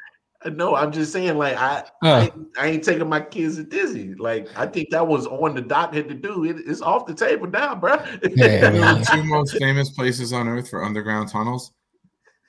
No, 0.46 0.76
I'm 0.76 0.92
just 0.92 1.12
saying, 1.12 1.38
like 1.38 1.58
I, 1.58 1.84
I, 2.04 2.32
I, 2.60 2.68
ain't 2.68 2.84
taking 2.84 3.10
my 3.10 3.20
kids 3.20 3.56
to 3.56 3.64
Disney. 3.64 4.14
Like 4.14 4.48
I 4.56 4.68
think 4.68 4.92
that 4.92 5.06
was 5.06 5.26
on 5.26 5.56
the 5.56 5.62
docket 5.62 6.08
to 6.10 6.14
do. 6.14 6.46
It, 6.46 6.58
it's 6.66 6.82
off 6.82 7.06
the 7.06 7.16
table 7.16 7.48
now, 7.48 7.76
bro. 7.76 7.98
Yeah, 8.36 9.04
two 9.12 9.24
most 9.24 9.58
famous 9.58 9.90
places 9.90 10.34
on 10.34 10.48
earth 10.48 10.70
for 10.70 10.84
underground 10.84 11.30
tunnels: 11.30 11.74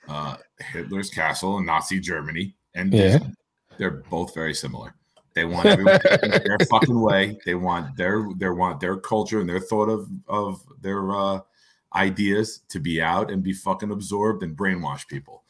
uh, 0.07 0.37
Hitler's 0.71 1.09
castle 1.09 1.57
in 1.57 1.65
Nazi 1.65 1.99
Germany, 1.99 2.55
and 2.75 2.93
yeah. 2.93 3.17
Disney. 3.17 3.33
they're 3.77 4.03
both 4.09 4.35
very 4.35 4.53
similar. 4.53 4.93
They 5.39 5.45
want 5.45 5.67
everyone 5.67 5.99
their 6.21 6.57
fucking 6.69 6.99
way. 6.99 7.37
They 7.45 7.55
want 7.55 7.95
their 7.95 8.27
their 8.35 8.53
want 8.53 8.81
their 8.81 8.97
culture 8.97 9.39
and 9.39 9.47
their 9.47 9.61
thought 9.61 9.87
of 9.87 10.09
of 10.27 10.61
their 10.81 11.15
uh, 11.15 11.39
ideas 11.95 12.59
to 12.67 12.81
be 12.81 13.01
out 13.01 13.31
and 13.31 13.41
be 13.41 13.53
fucking 13.53 13.89
absorbed 13.89 14.43
and 14.43 14.57
brainwash 14.57 15.07
people. 15.07 15.43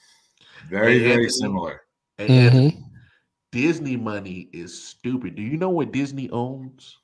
Very 0.70 1.00
very 1.00 1.28
similar. 1.28 1.82
Mm-hmm. 2.20 2.84
Disney 3.52 3.98
money 3.98 4.50
is 4.54 4.80
stupid. 4.80 5.36
Do 5.36 5.42
you 5.42 5.58
know 5.58 5.72
what 5.72 5.92
Disney 5.92 6.30
owns? 6.30 7.00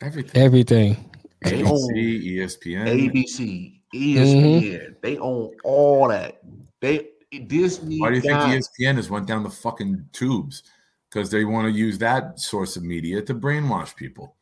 Everything. 0.00 0.40
Everything. 0.40 1.10
They 1.42 1.62
ABC, 1.62 1.66
own 1.66 1.94
ESPN, 1.94 3.10
ABC, 3.10 3.80
ESPN. 3.92 4.62
Mm-hmm. 4.62 4.92
They 5.02 5.18
own 5.18 5.50
all 5.64 6.06
that. 6.06 6.40
They 6.80 7.08
Disney. 7.48 7.98
Why 7.98 8.10
do 8.10 8.14
you 8.14 8.20
think 8.20 8.38
ESPN 8.38 8.94
has 8.94 9.10
went 9.10 9.26
down 9.26 9.42
the 9.42 9.50
fucking 9.50 10.10
tubes? 10.12 10.62
Because 11.10 11.30
they 11.30 11.44
want 11.44 11.66
to 11.66 11.78
use 11.78 11.98
that 11.98 12.38
source 12.38 12.76
of 12.76 12.82
media 12.82 13.22
to 13.22 13.34
brainwash 13.34 13.94
people. 13.96 14.36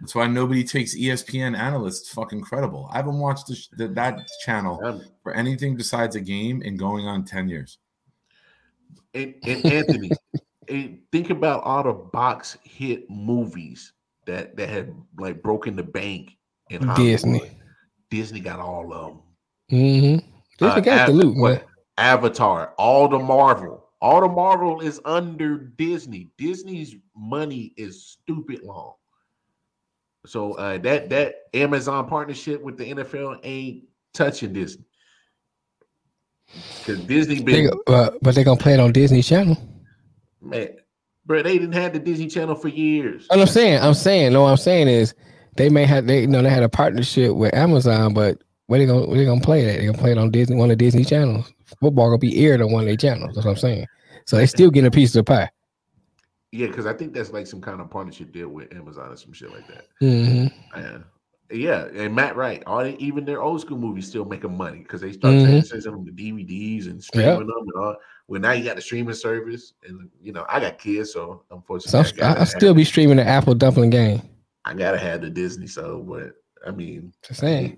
That's 0.00 0.14
why 0.14 0.26
nobody 0.26 0.64
takes 0.64 0.94
ESPN 0.94 1.56
analysts 1.56 2.10
fucking 2.10 2.42
credible. 2.42 2.88
I 2.92 2.96
haven't 2.96 3.18
watched 3.18 3.46
the, 3.46 3.58
the, 3.76 3.88
that 3.94 4.28
channel 4.44 5.02
for 5.22 5.32
anything 5.32 5.76
besides 5.76 6.16
a 6.16 6.20
game 6.20 6.62
in 6.62 6.76
going 6.76 7.06
on 7.06 7.24
10 7.24 7.48
years. 7.48 7.78
And, 9.14 9.34
and 9.44 9.64
Anthony, 9.64 10.10
and 10.68 10.98
think 11.10 11.30
about 11.30 11.62
all 11.62 11.84
the 11.84 11.92
box 11.92 12.58
hit 12.64 13.08
movies 13.08 13.92
that, 14.26 14.56
that 14.56 14.68
had 14.68 14.94
like 15.18 15.42
broken 15.42 15.76
the 15.76 15.82
bank 15.82 16.36
in 16.70 16.82
Hollywood. 16.82 16.96
Disney. 16.96 17.58
Disney 18.10 18.40
got 18.40 18.60
all 18.60 18.92
of 18.92 19.06
them. 19.06 19.22
Mm-hmm. 19.72 20.28
Disney 20.58 20.80
uh, 20.80 20.80
got 20.80 21.06
the 21.06 21.12
loot, 21.14 21.36
what, 21.36 21.66
Avatar, 21.96 22.74
all 22.76 23.08
the 23.08 23.18
Marvel 23.18 23.83
all 24.04 24.20
the 24.20 24.28
Marvel 24.28 24.82
is 24.82 25.00
under 25.06 25.56
Disney. 25.56 26.28
Disney's 26.36 26.94
money 27.16 27.72
is 27.78 28.04
stupid 28.04 28.62
long. 28.62 28.92
So 30.26 30.52
uh, 30.52 30.76
that 30.78 31.08
that 31.08 31.36
Amazon 31.54 32.06
partnership 32.06 32.62
with 32.62 32.76
the 32.76 32.92
NFL 32.92 33.40
ain't 33.42 33.84
touching 34.12 34.52
Disney 34.52 34.84
because 36.80 37.00
Disney 37.04 37.42
been. 37.42 37.64
They, 37.64 37.70
uh, 37.94 38.10
but 38.20 38.34
they're 38.34 38.44
gonna 38.44 38.60
play 38.60 38.74
it 38.74 38.80
on 38.80 38.92
Disney 38.92 39.22
Channel. 39.22 39.56
Man, 40.42 40.76
bro, 41.24 41.42
they 41.42 41.58
didn't 41.58 41.72
have 41.72 41.94
the 41.94 41.98
Disney 41.98 42.26
Channel 42.26 42.56
for 42.56 42.68
years. 42.68 43.26
I'm 43.30 43.46
saying, 43.46 43.82
I'm 43.82 43.94
saying, 43.94 44.34
no, 44.34 44.44
I'm 44.44 44.58
saying 44.58 44.88
is 44.88 45.14
they 45.56 45.70
may 45.70 45.86
have 45.86 46.06
they 46.06 46.20
you 46.20 46.26
know 46.26 46.42
they 46.42 46.50
had 46.50 46.62
a 46.62 46.68
partnership 46.68 47.34
with 47.34 47.54
Amazon, 47.54 48.12
but 48.12 48.36
where 48.66 48.78
they 48.78 48.84
gonna 48.84 49.06
where 49.06 49.16
they 49.16 49.24
gonna 49.24 49.40
play 49.40 49.64
that? 49.64 49.78
They 49.78 49.86
gonna 49.86 49.96
play 49.96 50.12
it 50.12 50.18
on 50.18 50.30
Disney, 50.30 50.56
one 50.56 50.70
of 50.70 50.76
the 50.78 50.84
Disney 50.84 51.04
channels. 51.04 51.50
Football 51.80 52.08
gonna 52.08 52.18
be 52.18 52.44
aired 52.44 52.60
on 52.60 52.72
one 52.72 52.82
of 52.82 52.86
their 52.86 52.96
channels. 52.96 53.34
That's 53.34 53.44
what 53.44 53.52
I'm 53.52 53.56
saying. 53.56 53.86
So 54.26 54.36
they 54.36 54.46
still 54.46 54.70
getting 54.70 54.88
a 54.88 54.90
piece 54.90 55.14
of 55.14 55.24
the 55.24 55.32
pie. 55.32 55.50
Yeah, 56.52 56.68
because 56.68 56.86
I 56.86 56.92
think 56.92 57.12
that's 57.12 57.32
like 57.32 57.46
some 57.46 57.60
kind 57.60 57.80
of 57.80 57.90
partnership 57.90 58.32
deal 58.32 58.48
with 58.48 58.72
Amazon 58.74 59.10
or 59.10 59.16
some 59.16 59.32
shit 59.32 59.50
like 59.50 59.66
that. 59.66 59.86
Mm-hmm. 60.00 61.02
Yeah, 61.50 61.86
and 61.94 62.14
Matt 62.14 62.36
right. 62.36 62.62
All 62.66 62.82
they, 62.82 62.96
even 62.96 63.24
their 63.24 63.42
old 63.42 63.60
school 63.60 63.76
movies 63.76 64.08
still 64.08 64.24
making 64.24 64.56
money 64.56 64.78
because 64.78 65.00
they 65.00 65.12
start 65.12 65.34
mm-hmm. 65.34 65.78
them 65.80 66.06
to 66.06 66.12
DVDs 66.12 66.86
and 66.86 67.02
streaming 67.02 67.30
yep. 67.30 67.38
them 67.38 67.48
and 67.48 67.84
all. 67.84 67.96
Well, 68.28 68.40
now 68.40 68.52
you 68.52 68.64
got 68.64 68.76
the 68.76 68.82
streaming 68.82 69.14
service, 69.14 69.74
and 69.86 70.08
you 70.22 70.32
know 70.32 70.46
I 70.48 70.60
got 70.60 70.78
kids, 70.78 71.12
so 71.12 71.42
unfortunately, 71.50 72.18
so 72.18 72.24
I, 72.24 72.34
I, 72.34 72.40
I 72.40 72.44
still 72.44 72.72
be 72.72 72.84
streaming 72.84 73.18
the 73.18 73.26
Apple 73.26 73.54
Dumpling 73.54 73.90
Gang. 73.90 74.22
I 74.64 74.74
gotta 74.74 74.98
have 74.98 75.20
the 75.20 75.30
Disney, 75.30 75.66
so 75.66 76.02
but 76.02 76.32
I 76.66 76.70
mean, 76.70 77.12
just 77.26 77.40
saying. 77.40 77.76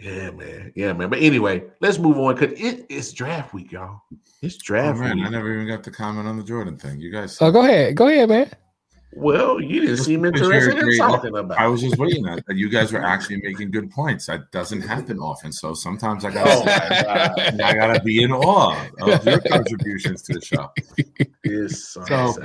Yeah, 0.00 0.30
man. 0.30 0.72
Yeah, 0.74 0.92
man. 0.94 1.10
But 1.10 1.20
anyway, 1.20 1.64
let's 1.80 1.98
move 1.98 2.18
on 2.18 2.34
because 2.34 2.58
it, 2.58 2.86
it's 2.88 3.12
draft 3.12 3.52
week, 3.52 3.72
y'all. 3.72 4.00
It's 4.40 4.56
draft 4.56 4.98
oh, 4.98 5.02
man, 5.02 5.18
week. 5.18 5.26
I 5.26 5.30
never 5.30 5.52
even 5.52 5.68
got 5.68 5.84
to 5.84 5.90
comment 5.90 6.26
on 6.26 6.38
the 6.38 6.42
Jordan 6.42 6.78
thing. 6.78 7.00
You 7.00 7.12
guys. 7.12 7.36
Oh, 7.40 7.52
go 7.52 7.64
ahead. 7.64 7.96
Go 7.96 8.08
ahead, 8.08 8.28
man. 8.28 8.50
Well, 9.12 9.60
you 9.60 9.80
didn't 9.80 9.98
seem 9.98 10.24
interested 10.24 10.78
in 10.78 10.96
talking 10.96 11.36
about. 11.36 11.58
I 11.58 11.66
was 11.66 11.80
just 11.80 11.98
waiting 11.98 12.22
that 12.22 12.44
you 12.50 12.70
guys 12.70 12.92
were 12.92 13.04
actually 13.04 13.42
making 13.42 13.72
good 13.72 13.90
points. 13.90 14.26
That 14.26 14.50
doesn't 14.52 14.82
happen 14.82 15.18
often, 15.18 15.52
so 15.52 15.74
sometimes 15.74 16.24
I 16.24 16.30
gotta, 16.30 16.50
oh, 16.50 17.64
I 17.64 17.74
gotta 17.74 18.00
be 18.04 18.22
in 18.22 18.30
awe 18.30 18.86
of 19.00 19.24
your 19.26 19.40
contributions 19.40 20.22
to 20.22 20.34
the 20.34 20.40
show. 20.40 20.70
so, 21.68 22.36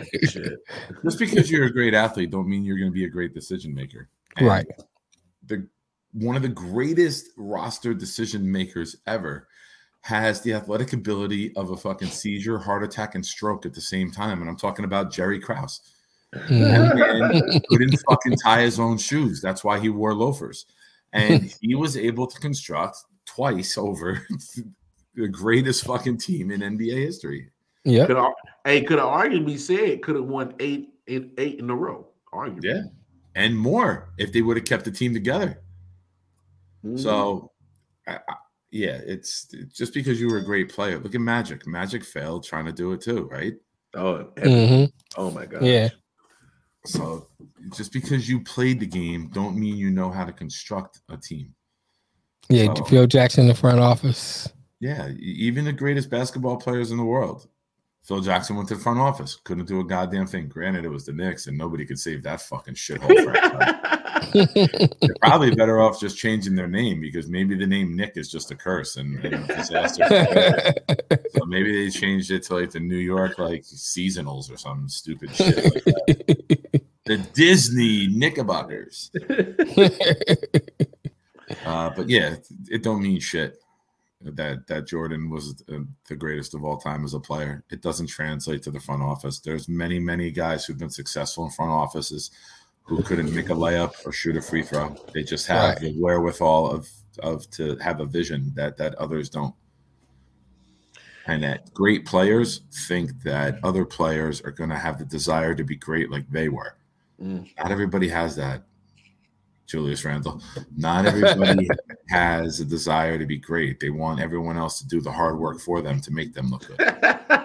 just 1.04 1.20
because 1.20 1.52
you're 1.52 1.66
a 1.66 1.72
great 1.72 1.94
athlete, 1.94 2.32
don't 2.32 2.50
mean 2.50 2.64
you're 2.64 2.80
going 2.80 2.90
to 2.90 2.96
be 2.96 3.06
a 3.06 3.10
great 3.10 3.36
decision 3.36 3.74
maker. 3.74 4.10
And 4.38 4.48
right. 4.48 4.66
The 6.16 6.26
one 6.26 6.36
of 6.36 6.42
the 6.42 6.50
greatest 6.50 7.30
roster 7.38 7.94
decision 7.94 8.50
makers 8.50 8.96
ever 9.08 9.48
has 10.02 10.42
the 10.42 10.54
athletic 10.54 10.94
ability 10.94 11.52
of 11.56 11.72
a 11.72 11.78
fucking 11.78 12.10
seizure, 12.10 12.60
heart 12.60 12.84
attack, 12.84 13.16
and 13.16 13.26
stroke 13.26 13.66
at 13.66 13.74
the 13.74 13.82
same 13.82 14.12
time. 14.12 14.42
And 14.42 14.50
I'm 14.50 14.56
talking 14.56 14.86
about 14.86 15.12
Jerry 15.12 15.40
Krause. 15.40 15.82
Mm-hmm. 16.36 17.02
and 17.02 17.66
couldn't 17.70 17.98
fucking 18.10 18.38
tie 18.38 18.62
his 18.62 18.80
own 18.80 18.98
shoes. 18.98 19.42
That's 19.42 19.64
why 19.64 19.80
he 19.80 19.90
wore 19.90 20.14
loafers. 20.14 20.66
And 21.14 21.54
he 21.62 21.76
was 21.76 21.96
able 21.96 22.28
to 22.28 22.40
construct 22.40 22.98
twice 23.26 23.78
over 23.78 24.28
the 25.16 25.28
greatest 25.28 25.86
fucking 25.86 26.18
team 26.18 26.52
in 26.52 26.62
NBA 26.62 26.98
history. 26.98 27.50
Yeah. 27.84 28.06
Could, 28.06 28.18
hey, 28.66 28.84
could 28.84 29.00
have 29.00 29.08
arguably 29.08 29.58
said 29.58 30.02
could 30.02 30.16
have 30.16 30.26
won 30.26 30.54
eight 30.60 30.90
in 31.08 31.32
eight 31.38 31.60
in 31.60 31.70
a 31.70 31.76
row. 31.76 32.08
Arguably. 32.34 32.64
Yeah. 32.64 32.82
And 33.36 33.58
more 33.58 34.10
if 34.18 34.34
they 34.34 34.42
would 34.42 34.58
have 34.58 34.66
kept 34.66 34.86
the 34.86 34.92
team 34.92 35.14
together. 35.14 35.62
Mm-hmm. 36.86 36.98
So, 36.98 37.52
I, 38.08 38.16
I, 38.16 38.36
yeah, 38.72 39.00
it's, 39.06 39.48
it's, 39.52 39.76
just 39.76 39.94
because 39.94 40.20
you 40.20 40.30
were 40.30 40.38
a 40.38 40.46
great 40.46 40.70
player. 40.70 41.00
Look 41.00 41.16
at 41.16 41.22
Magic. 41.22 41.66
Magic 41.66 42.04
failed 42.04 42.44
trying 42.44 42.66
to 42.66 42.72
do 42.72 42.92
it 42.92 43.02
too, 43.02 43.24
right? 43.32 43.54
Oh, 43.94 44.30
mm-hmm. 44.36 44.86
oh 45.18 45.32
my 45.32 45.46
god. 45.46 45.64
Yeah. 45.64 45.90
So 46.86 47.28
just 47.76 47.92
because 47.92 48.30
you 48.30 48.44
played 48.44 48.80
the 48.80 48.86
game, 48.86 49.30
don't 49.34 49.58
mean 49.58 49.78
you 49.78 49.90
know 49.90 50.12
how 50.12 50.26
to 50.26 50.34
construct 50.34 51.02
a 51.10 51.18
team. 51.18 51.54
Yeah, 52.50 52.74
so, 52.76 52.84
Phil 52.84 53.08
Jackson 53.08 53.42
in 53.42 53.48
the 53.48 53.56
front 53.56 53.80
office. 53.80 54.52
Yeah, 54.80 55.10
even 55.18 55.66
the 55.66 55.74
greatest 55.74 56.10
basketball 56.10 56.58
players 56.58 56.92
in 56.92 56.98
the 56.98 57.04
world. 57.04 57.48
Phil 58.04 58.22
Jackson 58.22 58.56
went 58.56 58.68
to 58.70 58.76
the 58.76 58.82
front 58.82 59.00
office, 59.00 59.36
couldn't 59.44 59.66
do 59.66 59.80
a 59.80 59.84
goddamn 59.84 60.28
thing. 60.28 60.48
Granted, 60.48 60.86
it 60.86 60.90
was 60.90 61.06
the 61.06 61.14
Knicks, 61.14 61.48
and 61.48 61.58
nobody 61.58 61.86
could 61.86 61.98
save 61.98 62.22
that 62.24 62.42
fucking 62.42 62.76
shithole. 62.76 63.10
They're 64.34 65.16
probably 65.22 65.54
better 65.56 65.82
off 65.82 66.00
just 66.00 66.18
changing 66.18 66.56
their 66.56 66.68
name 66.68 67.02
because 67.02 67.28
maybe 67.28 67.56
the 67.56 67.68
name 67.68 67.96
Knick 67.96 68.14
is 68.16 68.30
just 68.30 68.52
a 68.52 68.56
curse 68.56 68.98
and, 68.98 69.24
and 69.26 69.48
disaster. 69.48 70.08
so 71.30 71.46
maybe 71.46 71.86
they 71.86 71.90
changed 71.90 72.32
it 72.32 72.44
to 72.44 72.56
like 72.56 72.72
the 72.72 72.80
New 72.80 72.98
York 72.98 73.38
like 73.40 73.64
seasonals 73.64 74.52
or 74.52 74.58
some 74.58 74.88
stupid 74.88 75.36
shit 75.36 75.86
like 75.86 76.84
the 77.06 77.18
Disney 77.34 78.08
Knickerbockers. 78.08 79.12
uh, 81.66 81.90
but 81.96 82.10
yeah, 82.10 82.36
it 82.70 82.84
don't 82.84 83.04
mean 83.04 83.20
shit 83.20 83.62
that 84.22 84.66
that 84.68 84.88
Jordan 84.88 85.30
was 85.30 85.56
the 86.08 86.16
greatest 86.16 86.56
of 86.56 86.64
all 86.64 86.78
time 86.78 87.04
as 87.04 87.14
a 87.14 87.20
player. 87.20 87.64
It 87.70 87.82
doesn't 87.82 88.08
translate 88.08 88.64
to 88.64 88.72
the 88.72 88.80
front 88.80 89.04
office. 89.04 89.40
There's 89.40 89.68
many 89.68 90.00
many 90.00 90.32
guys 90.32 90.66
who've 90.66 90.78
been 90.78 90.90
successful 90.90 91.46
in 91.46 91.52
front 91.52 91.72
offices 91.72 92.32
who 92.86 93.02
couldn't 93.02 93.34
make 93.34 93.50
a 93.50 93.54
layup 93.54 93.94
or 94.06 94.12
shoot 94.12 94.38
a 94.38 94.42
free 94.42 94.62
throw. 94.62 94.96
They 95.14 95.24
just 95.24 95.48
have 95.48 95.70
right. 95.70 95.80
the 95.80 95.94
wherewithal 96.00 96.72
of 96.72 96.88
of 97.20 97.50
to 97.52 97.78
have 97.78 98.00
a 98.00 98.06
vision 98.06 98.52
that 98.56 98.78
that 98.78 98.96
others 98.96 99.30
don't. 99.30 99.56
And 101.28 101.44
that 101.44 101.74
great 101.74 102.06
players 102.06 102.62
think 102.88 103.24
that 103.24 103.60
other 103.64 103.84
players 103.84 104.42
are 104.42 104.52
going 104.52 104.70
to 104.70 104.78
have 104.78 105.00
the 105.00 105.06
desire 105.06 105.56
to 105.56 105.64
be 105.64 105.76
great 105.76 106.12
like 106.12 106.30
they 106.30 106.50
were. 106.50 106.78
Mm. 107.20 107.50
Not 107.58 107.72
everybody 107.72 108.08
has 108.10 108.36
that. 108.36 108.64
Julius 109.66 110.06
Randle. 110.06 110.44
Not 110.78 111.08
everybody 111.08 111.68
has 112.10 112.60
a 112.60 112.66
desire 112.66 113.18
to 113.18 113.26
be 113.26 113.38
great. 113.38 113.80
They 113.80 113.90
want 113.90 114.20
everyone 114.20 114.58
else 114.58 114.78
to 114.80 114.88
do 114.88 115.02
the 115.02 115.12
hard 115.12 115.40
work 115.40 115.60
for 115.60 115.82
them 115.82 116.00
to 116.02 116.12
make 116.12 116.36
them 116.36 116.52
look 116.52 116.68
good. 116.68 116.80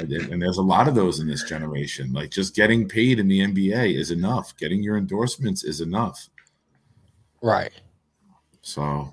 and 0.00 0.40
there's 0.40 0.58
a 0.58 0.62
lot 0.62 0.88
of 0.88 0.94
those 0.94 1.20
in 1.20 1.28
this 1.28 1.44
generation. 1.44 2.12
Like 2.12 2.30
just 2.30 2.54
getting 2.54 2.88
paid 2.88 3.18
in 3.18 3.28
the 3.28 3.40
NBA 3.40 3.98
is 3.98 4.10
enough. 4.10 4.56
Getting 4.56 4.82
your 4.82 4.96
endorsements 4.96 5.64
is 5.64 5.80
enough. 5.80 6.28
Right. 7.42 7.72
So 8.62 9.12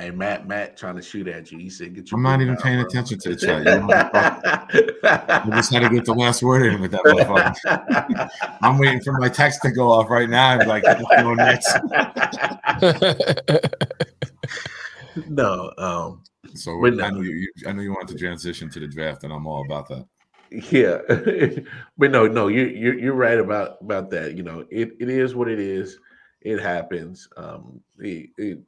Hey 0.00 0.10
Matt, 0.10 0.48
Matt 0.48 0.78
trying 0.78 0.96
to 0.96 1.02
shoot 1.02 1.28
at 1.28 1.52
you. 1.52 1.58
He 1.58 1.68
said, 1.68 1.94
"Get 1.94 2.10
your." 2.10 2.16
I'm 2.18 2.22
not 2.22 2.40
even 2.40 2.56
paying 2.56 2.78
bro. 2.78 2.86
attention 2.86 3.18
to 3.18 3.34
the 3.34 3.36
chat. 3.36 3.66
I 5.04 5.50
just 5.50 5.70
had 5.70 5.80
to 5.80 5.90
get 5.90 6.06
the 6.06 6.14
last 6.14 6.42
word 6.42 6.64
in 6.72 6.80
with 6.80 6.92
that 6.92 7.02
motherfucker. 7.02 8.30
I'm 8.62 8.78
waiting 8.78 9.02
for 9.02 9.12
my 9.18 9.28
text 9.28 9.60
to 9.62 9.70
go 9.70 9.90
off 9.90 10.08
right 10.08 10.30
now. 10.30 10.58
I'm 10.58 10.66
like, 10.66 10.84
going 10.84 11.36
next. 11.36 11.76
no. 15.28 15.70
Um, 15.76 16.22
so 16.54 16.80
no. 16.80 17.04
I 17.04 17.10
know 17.10 17.20
you, 17.20 17.32
you. 17.32 17.52
I 17.68 17.72
know 17.72 17.82
you 17.82 17.90
want 17.90 18.08
to 18.08 18.14
transition 18.16 18.70
to 18.70 18.80
the 18.80 18.88
draft, 18.88 19.24
and 19.24 19.32
I'm 19.34 19.46
all 19.46 19.66
about 19.66 19.86
that. 19.88 20.06
Yeah, 20.50 20.98
but 21.98 22.10
no, 22.10 22.26
no, 22.26 22.48
you're 22.48 22.68
you're 22.68 22.98
you're 22.98 23.14
right 23.14 23.38
about 23.38 23.78
about 23.80 24.10
that. 24.10 24.36
You 24.36 24.42
know, 24.42 24.64
it, 24.70 24.92
it 24.98 25.08
is 25.08 25.34
what 25.34 25.48
it 25.48 25.60
is. 25.60 25.98
It 26.40 26.60
happens. 26.60 27.28
Um, 27.36 27.80
it, 27.98 28.30
it 28.36 28.58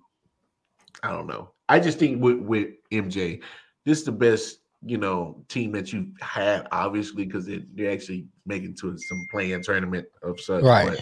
I 1.02 1.10
don't 1.10 1.26
know. 1.26 1.50
I 1.68 1.80
just 1.80 1.98
think 1.98 2.22
with 2.22 2.38
with 2.38 2.68
MJ, 2.92 3.42
this 3.84 3.98
is 3.98 4.04
the 4.04 4.12
best 4.12 4.58
you 4.84 4.98
know 4.98 5.44
team 5.48 5.72
that 5.72 5.92
you've 5.92 6.08
had, 6.20 6.68
obviously, 6.70 7.24
because 7.24 7.46
they're 7.46 7.90
actually 7.90 8.26
making 8.46 8.76
to 8.76 8.96
some 8.96 9.26
playing 9.30 9.62
tournament 9.62 10.06
of 10.22 10.40
such. 10.40 10.62
Right. 10.62 10.88
But 10.88 11.00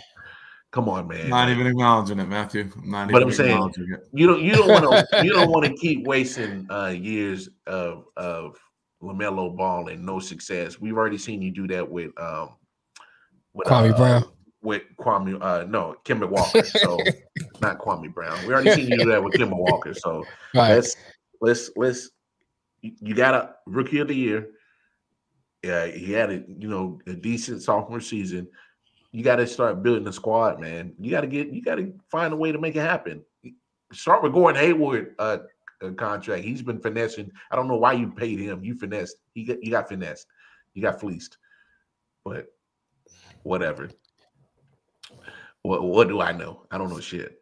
come 0.70 0.89
on, 0.89 1.09
man. 1.09 1.28
Not 1.28 1.51
even 1.51 1.66
acknowledging 1.66 2.20
it, 2.20 2.28
Matthew. 2.28 2.70
I'm 2.74 2.90
not 2.90 3.11
but 3.11 3.23
I'm 3.23 3.32
saying 3.32 3.73
you 4.12 4.27
don't 4.27 4.43
you 4.43 4.52
don't 4.52 4.69
want 4.69 5.09
to 5.11 5.24
you 5.24 5.32
don't 5.32 5.51
want 5.51 5.66
to 5.66 5.74
keep 5.74 6.07
wasting 6.07 6.66
uh, 6.70 6.94
years 6.97 7.51
of 7.66 8.05
of 8.16 8.57
LaMelo 9.02 9.56
Ball 9.56 9.89
and 9.89 10.05
no 10.05 10.18
success. 10.18 10.81
We've 10.81 10.97
already 10.97 11.18
seen 11.18 11.43
you 11.43 11.51
do 11.51 11.66
that 11.68 11.89
with 11.89 12.10
um 12.20 12.51
with 13.55 13.66
Kwame 13.66 13.93
uh, 13.93 13.97
Brown 13.97 14.24
with 14.62 14.82
Kwame, 14.98 15.39
uh, 15.40 15.64
no, 15.64 15.97
Kemba 16.05 16.28
Walker. 16.28 16.64
So 16.64 16.98
not 17.60 17.78
Kwame 17.78 18.12
Brown. 18.12 18.39
We 18.47 18.52
already 18.52 18.72
seen 18.72 18.89
you 18.89 18.98
do 18.98 19.10
that 19.10 19.22
with 19.22 19.35
Kemba 19.35 19.56
Walker. 19.56 19.94
So 19.94 20.24
right. 20.55 20.74
let's 20.74 20.97
let's 21.40 21.70
let's 21.77 22.10
you 22.82 23.14
got 23.14 23.35
a 23.35 23.55
rookie 23.66 23.98
of 23.98 24.09
the 24.09 24.14
year. 24.14 24.51
Yeah, 25.62 25.86
he 25.86 26.12
had 26.12 26.31
a 26.31 26.43
you 26.47 26.68
know 26.68 27.01
a 27.06 27.14
decent 27.14 27.62
sophomore 27.62 28.01
season. 28.01 28.48
You 29.12 29.24
got 29.24 29.36
to 29.36 29.47
start 29.47 29.82
building 29.82 30.05
the 30.05 30.12
squad, 30.12 30.60
man. 30.60 30.94
You 30.98 31.10
got 31.10 31.22
to 31.22 31.27
get 31.27 31.48
you 31.48 31.62
got 31.62 31.77
to 31.77 31.93
find 32.10 32.32
a 32.32 32.36
way 32.36 32.52
to 32.52 32.59
make 32.59 32.77
it 32.77 32.81
happen. 32.81 33.22
Start 33.93 34.22
with 34.22 34.32
Gordon 34.32 34.60
Hayward 34.60 35.14
uh, 35.18 35.39
contract. 35.97 36.44
He's 36.44 36.62
been 36.62 36.81
finessing. 36.81 37.31
I 37.51 37.57
don't 37.57 37.69
know 37.69 37.77
why 37.77 37.93
you 37.94 38.11
paid 38.11 38.39
him. 38.39 38.62
You 38.62 38.74
finessed. 38.74 39.16
He 39.35 39.44
got 39.44 39.62
you 39.62 39.70
got 39.70 39.89
finessed. 39.89 40.27
You 40.74 40.82
got 40.82 41.01
fleeced. 41.01 41.39
But 42.24 42.47
whatever. 43.43 43.90
What 45.62 45.82
what 45.82 46.09
do 46.09 46.20
I 46.20 46.32
know? 46.32 46.66
I 46.70 46.78
don't 46.78 46.90
know 46.90 47.01
shit. 47.01 47.40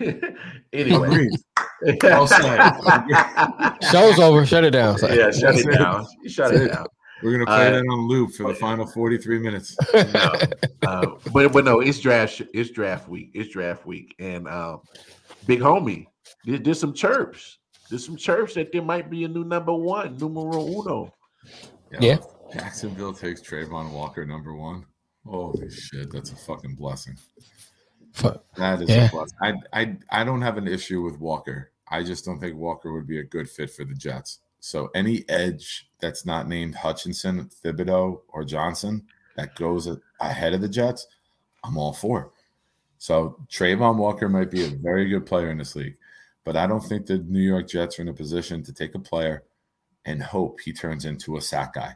anyway. 0.72 1.28
Show's 3.90 4.18
over. 4.18 4.46
Shut 4.46 4.64
it 4.64 4.70
down. 4.70 4.96
Yeah, 5.02 5.30
shut 5.30 5.56
it 5.56 5.70
down. 5.70 6.06
Shut 6.26 6.54
it 6.54 6.72
down. 6.72 6.86
We're 7.22 7.32
gonna 7.32 7.46
play 7.46 7.68
uh, 7.68 7.70
that 7.70 7.84
on 7.84 8.08
loop 8.08 8.32
for 8.32 8.48
the 8.48 8.54
final 8.54 8.84
43 8.86 9.38
minutes. 9.38 9.76
No, 9.94 10.34
uh, 10.82 11.06
but 11.32 11.52
but 11.52 11.64
no, 11.64 11.80
it's 11.80 12.00
draft 12.00 12.42
it's 12.52 12.70
draft 12.70 13.08
week. 13.08 13.30
It's 13.34 13.52
draft 13.52 13.86
week. 13.86 14.14
And 14.18 14.48
uh, 14.48 14.78
big 15.46 15.60
homie, 15.60 16.06
did, 16.44 16.62
did 16.64 16.76
some 16.76 16.92
chirps. 16.92 17.58
There's 17.92 18.06
some 18.06 18.16
chirps 18.16 18.54
that 18.54 18.72
there 18.72 18.80
might 18.80 19.10
be 19.10 19.24
a 19.24 19.28
new 19.28 19.44
number 19.44 19.74
one, 19.74 20.16
numero 20.16 20.64
uno. 20.64 21.12
Yeah. 21.92 21.98
yeah. 22.00 22.16
Jacksonville 22.50 23.12
takes 23.12 23.42
Travon 23.42 23.92
Walker 23.92 24.24
number 24.24 24.54
one. 24.54 24.86
Holy 25.26 25.68
shit, 25.70 26.10
that's 26.10 26.32
a 26.32 26.36
fucking 26.36 26.74
blessing. 26.74 27.18
Fuck. 28.14 28.44
That 28.56 28.80
is 28.80 28.88
yeah. 28.88 29.08
a 29.08 29.10
blessing. 29.10 29.36
I, 29.42 29.52
I 29.74 29.96
I 30.08 30.24
don't 30.24 30.40
have 30.40 30.56
an 30.56 30.66
issue 30.66 31.02
with 31.02 31.20
Walker. 31.20 31.70
I 31.90 32.02
just 32.02 32.24
don't 32.24 32.40
think 32.40 32.56
Walker 32.56 32.94
would 32.94 33.06
be 33.06 33.18
a 33.18 33.24
good 33.24 33.50
fit 33.50 33.70
for 33.70 33.84
the 33.84 33.94
Jets. 33.94 34.38
So 34.60 34.88
any 34.94 35.28
edge 35.28 35.90
that's 36.00 36.24
not 36.24 36.48
named 36.48 36.74
Hutchinson, 36.74 37.50
Thibodeaux, 37.62 38.22
or 38.28 38.42
Johnson 38.42 39.04
that 39.36 39.54
goes 39.54 39.86
ahead 40.18 40.54
of 40.54 40.62
the 40.62 40.68
Jets, 40.68 41.08
I'm 41.62 41.76
all 41.76 41.92
for. 41.92 42.32
So 42.96 43.36
Travon 43.50 43.96
Walker 43.98 44.30
might 44.30 44.50
be 44.50 44.64
a 44.64 44.68
very 44.68 45.10
good 45.10 45.26
player 45.26 45.50
in 45.50 45.58
this 45.58 45.76
league, 45.76 45.98
but 46.44 46.56
I 46.56 46.66
don't 46.66 46.80
think 46.80 47.06
the 47.06 47.18
New 47.18 47.40
York 47.40 47.68
Jets 47.68 47.98
are 47.98 48.02
in 48.02 48.08
a 48.08 48.14
position 48.14 48.62
to 48.64 48.72
take 48.72 48.94
a 48.94 48.98
player 48.98 49.44
and 50.04 50.22
hope 50.22 50.60
he 50.60 50.72
turns 50.72 51.04
into 51.04 51.36
a 51.36 51.40
sack 51.40 51.74
guy. 51.74 51.94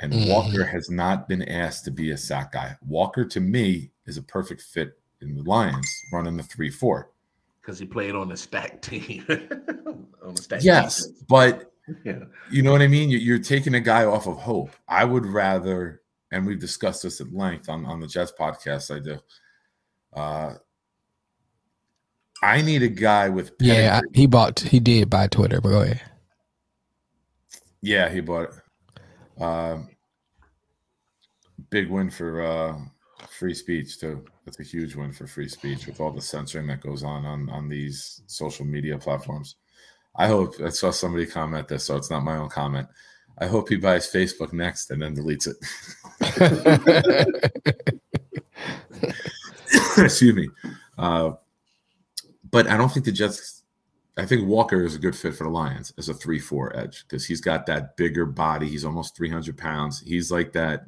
And 0.00 0.12
mm-hmm. 0.12 0.30
Walker 0.30 0.64
has 0.64 0.90
not 0.90 1.28
been 1.28 1.42
asked 1.42 1.84
to 1.84 1.90
be 1.90 2.10
a 2.10 2.16
sack 2.16 2.52
guy. 2.52 2.76
Walker, 2.86 3.24
to 3.24 3.40
me, 3.40 3.90
is 4.06 4.16
a 4.16 4.22
perfect 4.22 4.62
fit 4.62 4.98
in 5.20 5.36
the 5.36 5.42
Lions 5.42 5.88
running 6.12 6.36
the 6.36 6.42
3 6.42 6.70
4. 6.70 7.10
Because 7.60 7.78
he 7.78 7.86
played 7.86 8.14
on 8.14 8.32
a 8.32 8.36
stack 8.36 8.80
team. 8.82 9.24
on 10.24 10.32
a 10.32 10.36
stack 10.36 10.62
yes, 10.62 11.04
team. 11.04 11.14
but 11.28 11.72
yeah. 12.04 12.20
you 12.50 12.62
know 12.62 12.72
what 12.72 12.82
I 12.82 12.88
mean? 12.88 13.10
You're 13.10 13.38
taking 13.38 13.74
a 13.74 13.80
guy 13.80 14.04
off 14.04 14.26
of 14.26 14.38
hope. 14.38 14.70
I 14.88 15.04
would 15.04 15.26
rather, 15.26 16.00
and 16.30 16.46
we've 16.46 16.58
discussed 16.58 17.02
this 17.02 17.20
at 17.20 17.32
length 17.32 17.68
on, 17.68 17.84
on 17.84 18.00
the 18.00 18.06
Jets 18.06 18.32
podcast, 18.38 18.94
I 18.94 19.00
do. 19.00 19.18
Uh, 20.12 20.54
I 22.42 22.62
need 22.62 22.82
a 22.82 22.88
guy 22.88 23.28
with 23.28 23.58
pedigree. 23.58 23.82
yeah. 23.82 24.00
He 24.14 24.26
bought 24.26 24.60
he 24.60 24.80
did 24.80 25.10
buy 25.10 25.26
Twitter, 25.28 25.60
but 25.60 25.68
go 25.70 25.82
ahead. 25.82 26.00
Yeah, 27.82 28.08
he 28.08 28.20
bought 28.20 28.50
it. 28.50 29.42
Um, 29.42 29.88
big 31.70 31.88
win 31.90 32.10
for 32.10 32.42
uh, 32.42 32.78
free 33.28 33.54
speech 33.54 33.98
too. 33.98 34.24
That's 34.44 34.60
a 34.60 34.64
huge 34.64 34.94
win 34.96 35.12
for 35.12 35.26
free 35.26 35.48
speech 35.48 35.86
with 35.86 36.00
all 36.00 36.12
the 36.12 36.20
censoring 36.20 36.66
that 36.68 36.80
goes 36.80 37.02
on 37.02 37.24
on 37.24 37.48
on 37.50 37.68
these 37.68 38.22
social 38.26 38.64
media 38.64 38.98
platforms. 38.98 39.56
I 40.16 40.26
hope 40.26 40.60
I 40.60 40.70
saw 40.70 40.90
somebody 40.90 41.26
comment 41.26 41.68
this, 41.68 41.84
so 41.84 41.96
it's 41.96 42.10
not 42.10 42.24
my 42.24 42.36
own 42.36 42.48
comment. 42.48 42.88
I 43.38 43.46
hope 43.46 43.68
he 43.68 43.76
buys 43.76 44.12
Facebook 44.12 44.52
next 44.52 44.90
and 44.90 45.00
then 45.00 45.16
deletes 45.16 45.46
it. 45.46 45.56
Excuse 50.04 50.34
me. 50.34 50.48
Uh, 50.98 51.32
but 52.50 52.66
I 52.66 52.76
don't 52.76 52.90
think 52.90 53.04
the 53.04 53.12
Jets 53.12 53.60
I 54.16 54.26
think 54.26 54.46
Walker 54.46 54.84
is 54.84 54.94
a 54.94 54.98
good 54.98 55.16
fit 55.16 55.34
for 55.34 55.44
the 55.44 55.50
Lions 55.50 55.94
as 55.96 56.08
a 56.08 56.14
three-four 56.14 56.76
edge 56.76 57.04
because 57.04 57.24
he's 57.24 57.40
got 57.40 57.64
that 57.66 57.96
bigger 57.96 58.26
body. 58.26 58.68
He's 58.68 58.84
almost 58.84 59.16
300 59.16 59.56
pounds. 59.56 60.00
He's 60.00 60.30
like 60.30 60.52
that 60.52 60.84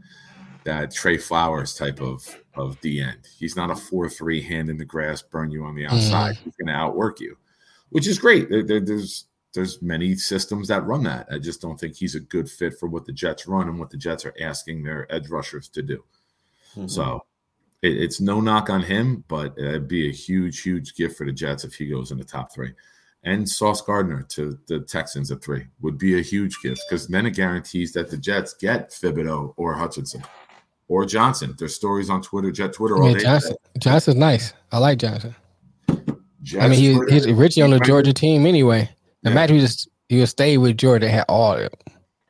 that 0.64 0.92
Trey 0.92 1.18
Flowers 1.18 1.74
type 1.74 2.00
of 2.00 2.38
of 2.54 2.80
the 2.82 3.00
end. 3.00 3.28
He's 3.38 3.56
not 3.56 3.70
a 3.70 3.76
four-three 3.76 4.42
hand 4.42 4.68
in 4.68 4.76
the 4.76 4.84
grass, 4.84 5.22
burn 5.22 5.50
you 5.50 5.64
on 5.64 5.74
the 5.74 5.86
outside. 5.86 6.36
Mm-hmm. 6.36 6.44
He's 6.44 6.56
going 6.56 6.66
to 6.68 6.80
outwork 6.80 7.20
you, 7.20 7.36
which 7.90 8.06
is 8.06 8.18
great. 8.18 8.50
There, 8.50 8.62
there, 8.62 8.80
there's 8.80 9.26
there's 9.54 9.82
many 9.82 10.14
systems 10.14 10.68
that 10.68 10.84
run 10.84 11.02
that. 11.04 11.28
I 11.30 11.38
just 11.38 11.60
don't 11.60 11.78
think 11.78 11.94
he's 11.94 12.14
a 12.14 12.20
good 12.20 12.50
fit 12.50 12.78
for 12.78 12.88
what 12.88 13.06
the 13.06 13.12
Jets 13.12 13.46
run 13.46 13.68
and 13.68 13.78
what 13.78 13.90
the 13.90 13.96
Jets 13.96 14.24
are 14.24 14.34
asking 14.40 14.82
their 14.82 15.12
edge 15.12 15.28
rushers 15.28 15.68
to 15.70 15.82
do. 15.82 16.04
Mm-hmm. 16.74 16.88
So 16.88 17.24
it, 17.82 17.96
it's 17.98 18.20
no 18.20 18.40
knock 18.40 18.70
on 18.70 18.82
him, 18.82 19.24
but 19.28 19.56
it'd 19.58 19.88
be 19.88 20.08
a 20.08 20.12
huge, 20.12 20.62
huge 20.62 20.94
gift 20.94 21.16
for 21.16 21.26
the 21.26 21.32
Jets 21.32 21.64
if 21.64 21.74
he 21.74 21.88
goes 21.88 22.10
in 22.10 22.18
the 22.18 22.24
top 22.24 22.52
three 22.52 22.72
and 23.24 23.48
Sauce 23.48 23.80
Gardner 23.80 24.22
to 24.30 24.58
the 24.66 24.80
Texans 24.80 25.30
at 25.30 25.42
three 25.42 25.66
would 25.80 25.98
be 25.98 26.18
a 26.18 26.22
huge 26.22 26.56
gift 26.62 26.82
because 26.88 27.06
then 27.06 27.26
it 27.26 27.32
guarantees 27.32 27.92
that 27.92 28.10
the 28.10 28.16
Jets 28.16 28.54
get 28.54 28.90
Thibodeaux 28.90 29.54
or 29.56 29.74
Hutchinson 29.74 30.22
or 30.88 31.04
Johnson. 31.04 31.54
There's 31.58 31.74
stories 31.74 32.10
on 32.10 32.20
Twitter, 32.22 32.50
Jet 32.50 32.72
Twitter 32.72 32.96
all 32.96 33.10
yeah, 33.10 33.18
day. 33.18 33.22
Johnson, 33.22 33.56
Johnson's 33.78 34.16
nice. 34.16 34.52
I 34.72 34.78
like 34.78 34.98
Johnson. 34.98 35.34
Jets 36.42 36.64
I 36.64 36.68
mean, 36.68 36.80
he, 36.80 37.12
he's 37.12 37.26
originally 37.26 37.72
on 37.72 37.78
the 37.78 37.84
Georgia 37.84 38.12
team 38.12 38.46
anyway. 38.46 38.90
Yeah. 39.22 39.30
Imagine 39.30 39.56
he 39.56 39.62
just 39.62 39.88
he 40.08 40.18
would 40.18 40.28
stay 40.28 40.58
with 40.58 40.76
Georgia 40.76 41.08
had 41.08 41.24
all 41.28 41.52
of 41.52 41.60
it. 41.60 41.74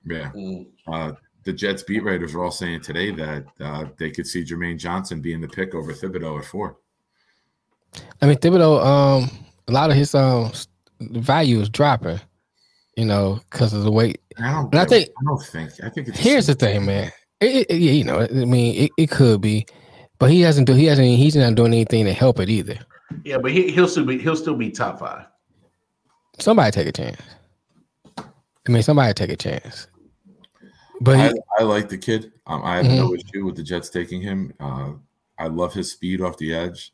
Yeah. 0.04 0.30
Mm. 0.32 0.66
Uh, 0.86 1.12
the 1.44 1.52
Jets 1.52 1.82
beat 1.82 2.04
writers 2.04 2.34
are 2.34 2.44
all 2.44 2.50
saying 2.50 2.82
today 2.82 3.10
that 3.12 3.44
uh, 3.60 3.84
they 3.98 4.10
could 4.10 4.26
see 4.26 4.44
Jermaine 4.44 4.78
Johnson 4.78 5.20
being 5.20 5.40
the 5.40 5.48
pick 5.48 5.74
over 5.74 5.92
Thibodeaux 5.92 6.38
at 6.38 6.44
four. 6.44 6.76
I 8.20 8.26
mean, 8.26 8.36
Thibodeaux, 8.36 8.84
um, 8.84 9.30
a 9.68 9.72
lot 9.72 9.90
of 9.90 9.96
his 9.96 10.14
um 10.14 10.52
value 11.00 11.60
is 11.60 11.68
dropping, 11.68 12.20
you 12.96 13.04
know, 13.04 13.40
because 13.50 13.72
of 13.72 13.82
the 13.82 13.90
weight. 13.90 14.20
I 14.38 14.52
don't. 14.52 14.74
I 14.74 14.84
think. 14.84 15.08
I 15.08 15.24
don't 15.24 15.42
think. 15.42 15.70
I 15.82 15.88
think. 15.88 16.14
here's 16.14 16.46
the 16.46 16.54
thing, 16.54 16.86
man. 16.86 17.10
It, 17.40 17.66
it, 17.68 17.76
you 17.76 18.04
know, 18.04 18.20
I 18.20 18.28
mean, 18.28 18.84
it, 18.84 18.90
it 18.96 19.10
could 19.10 19.40
be, 19.40 19.66
but 20.18 20.30
he 20.30 20.40
hasn't 20.42 20.66
do. 20.66 20.74
He 20.74 20.86
hasn't. 20.86 21.06
He's 21.06 21.36
not 21.36 21.54
doing 21.54 21.72
anything 21.72 22.04
to 22.04 22.12
help 22.12 22.38
it 22.38 22.48
either. 22.48 22.78
Yeah, 23.24 23.38
but 23.38 23.50
he, 23.50 23.70
he'll 23.70 23.88
still 23.88 24.04
be. 24.04 24.18
He'll 24.18 24.36
still 24.36 24.54
be 24.54 24.70
top 24.70 25.00
five. 25.00 25.26
Somebody 26.38 26.70
take 26.70 26.86
a 26.86 26.92
chance. 26.92 27.20
I 28.18 28.70
mean, 28.70 28.82
somebody 28.82 29.12
take 29.12 29.30
a 29.30 29.36
chance. 29.36 29.88
But 31.02 31.18
I, 31.18 31.32
I 31.58 31.62
like 31.64 31.88
the 31.88 31.98
kid. 31.98 32.32
Um, 32.46 32.62
I 32.62 32.76
have 32.76 32.86
Mm-hmm. 32.86 32.96
no 32.96 33.14
issue 33.14 33.44
with 33.44 33.56
the 33.56 33.62
Jets 33.62 33.90
taking 33.90 34.22
him. 34.22 34.52
Uh, 34.60 34.92
I 35.38 35.48
love 35.48 35.74
his 35.74 35.92
speed 35.92 36.20
off 36.20 36.36
the 36.38 36.54
edge. 36.54 36.92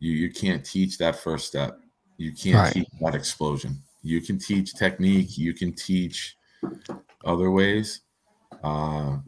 You 0.00 0.12
you 0.12 0.30
can't 0.30 0.64
teach 0.64 0.98
that 0.98 1.16
first 1.16 1.46
step. 1.46 1.78
You 2.18 2.32
can't 2.32 2.56
Right. 2.56 2.72
teach 2.72 2.88
that 3.00 3.14
explosion. 3.14 3.82
You 4.02 4.20
can 4.20 4.38
teach 4.38 4.74
technique. 4.74 5.38
You 5.38 5.54
can 5.54 5.72
teach 5.72 6.36
other 7.24 7.50
ways. 7.50 8.00
Uh, 8.62 9.18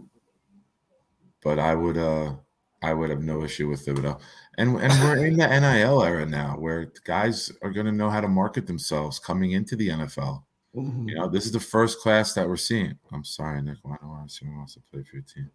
but 1.43 1.59
I 1.59 1.75
would 1.75 1.97
uh, 1.97 2.35
I 2.83 2.93
would 2.95 3.11
have 3.11 3.23
no 3.23 3.43
issue 3.45 3.69
with 3.69 3.85
Thibodeaux. 3.87 4.21
And 4.59 4.77
and 4.81 4.93
we're 5.03 5.25
in 5.27 5.37
the 5.37 5.47
NIL 5.49 6.03
era 6.03 6.27
now, 6.27 6.57
where 6.59 6.93
guys 7.05 7.51
are 7.63 7.71
going 7.71 7.87
to 7.87 7.93
know 7.93 8.11
how 8.11 8.21
to 8.21 8.29
market 8.29 8.67
themselves 8.67 9.19
coming 9.19 9.53
into 9.53 9.75
the 9.77 9.89
NFL. 9.89 10.45
Mm-hmm. 10.75 11.09
You 11.09 11.15
know, 11.17 11.29
this 11.29 11.47
is 11.47 11.53
the 11.53 11.61
first 11.61 12.01
class 12.01 12.33
that 12.35 12.49
we're 12.49 12.57
seeing. 12.57 12.97
I'm 13.13 13.25
sorry, 13.25 13.61
Nick. 13.63 13.79
Why 13.83 13.97
don't 14.01 14.15
I 14.15 14.25
assume 14.25 14.57
wants 14.57 14.75
to 14.75 14.81
play 14.93 15.03
for 15.03 15.17
your 15.17 15.25
team? 15.25 15.51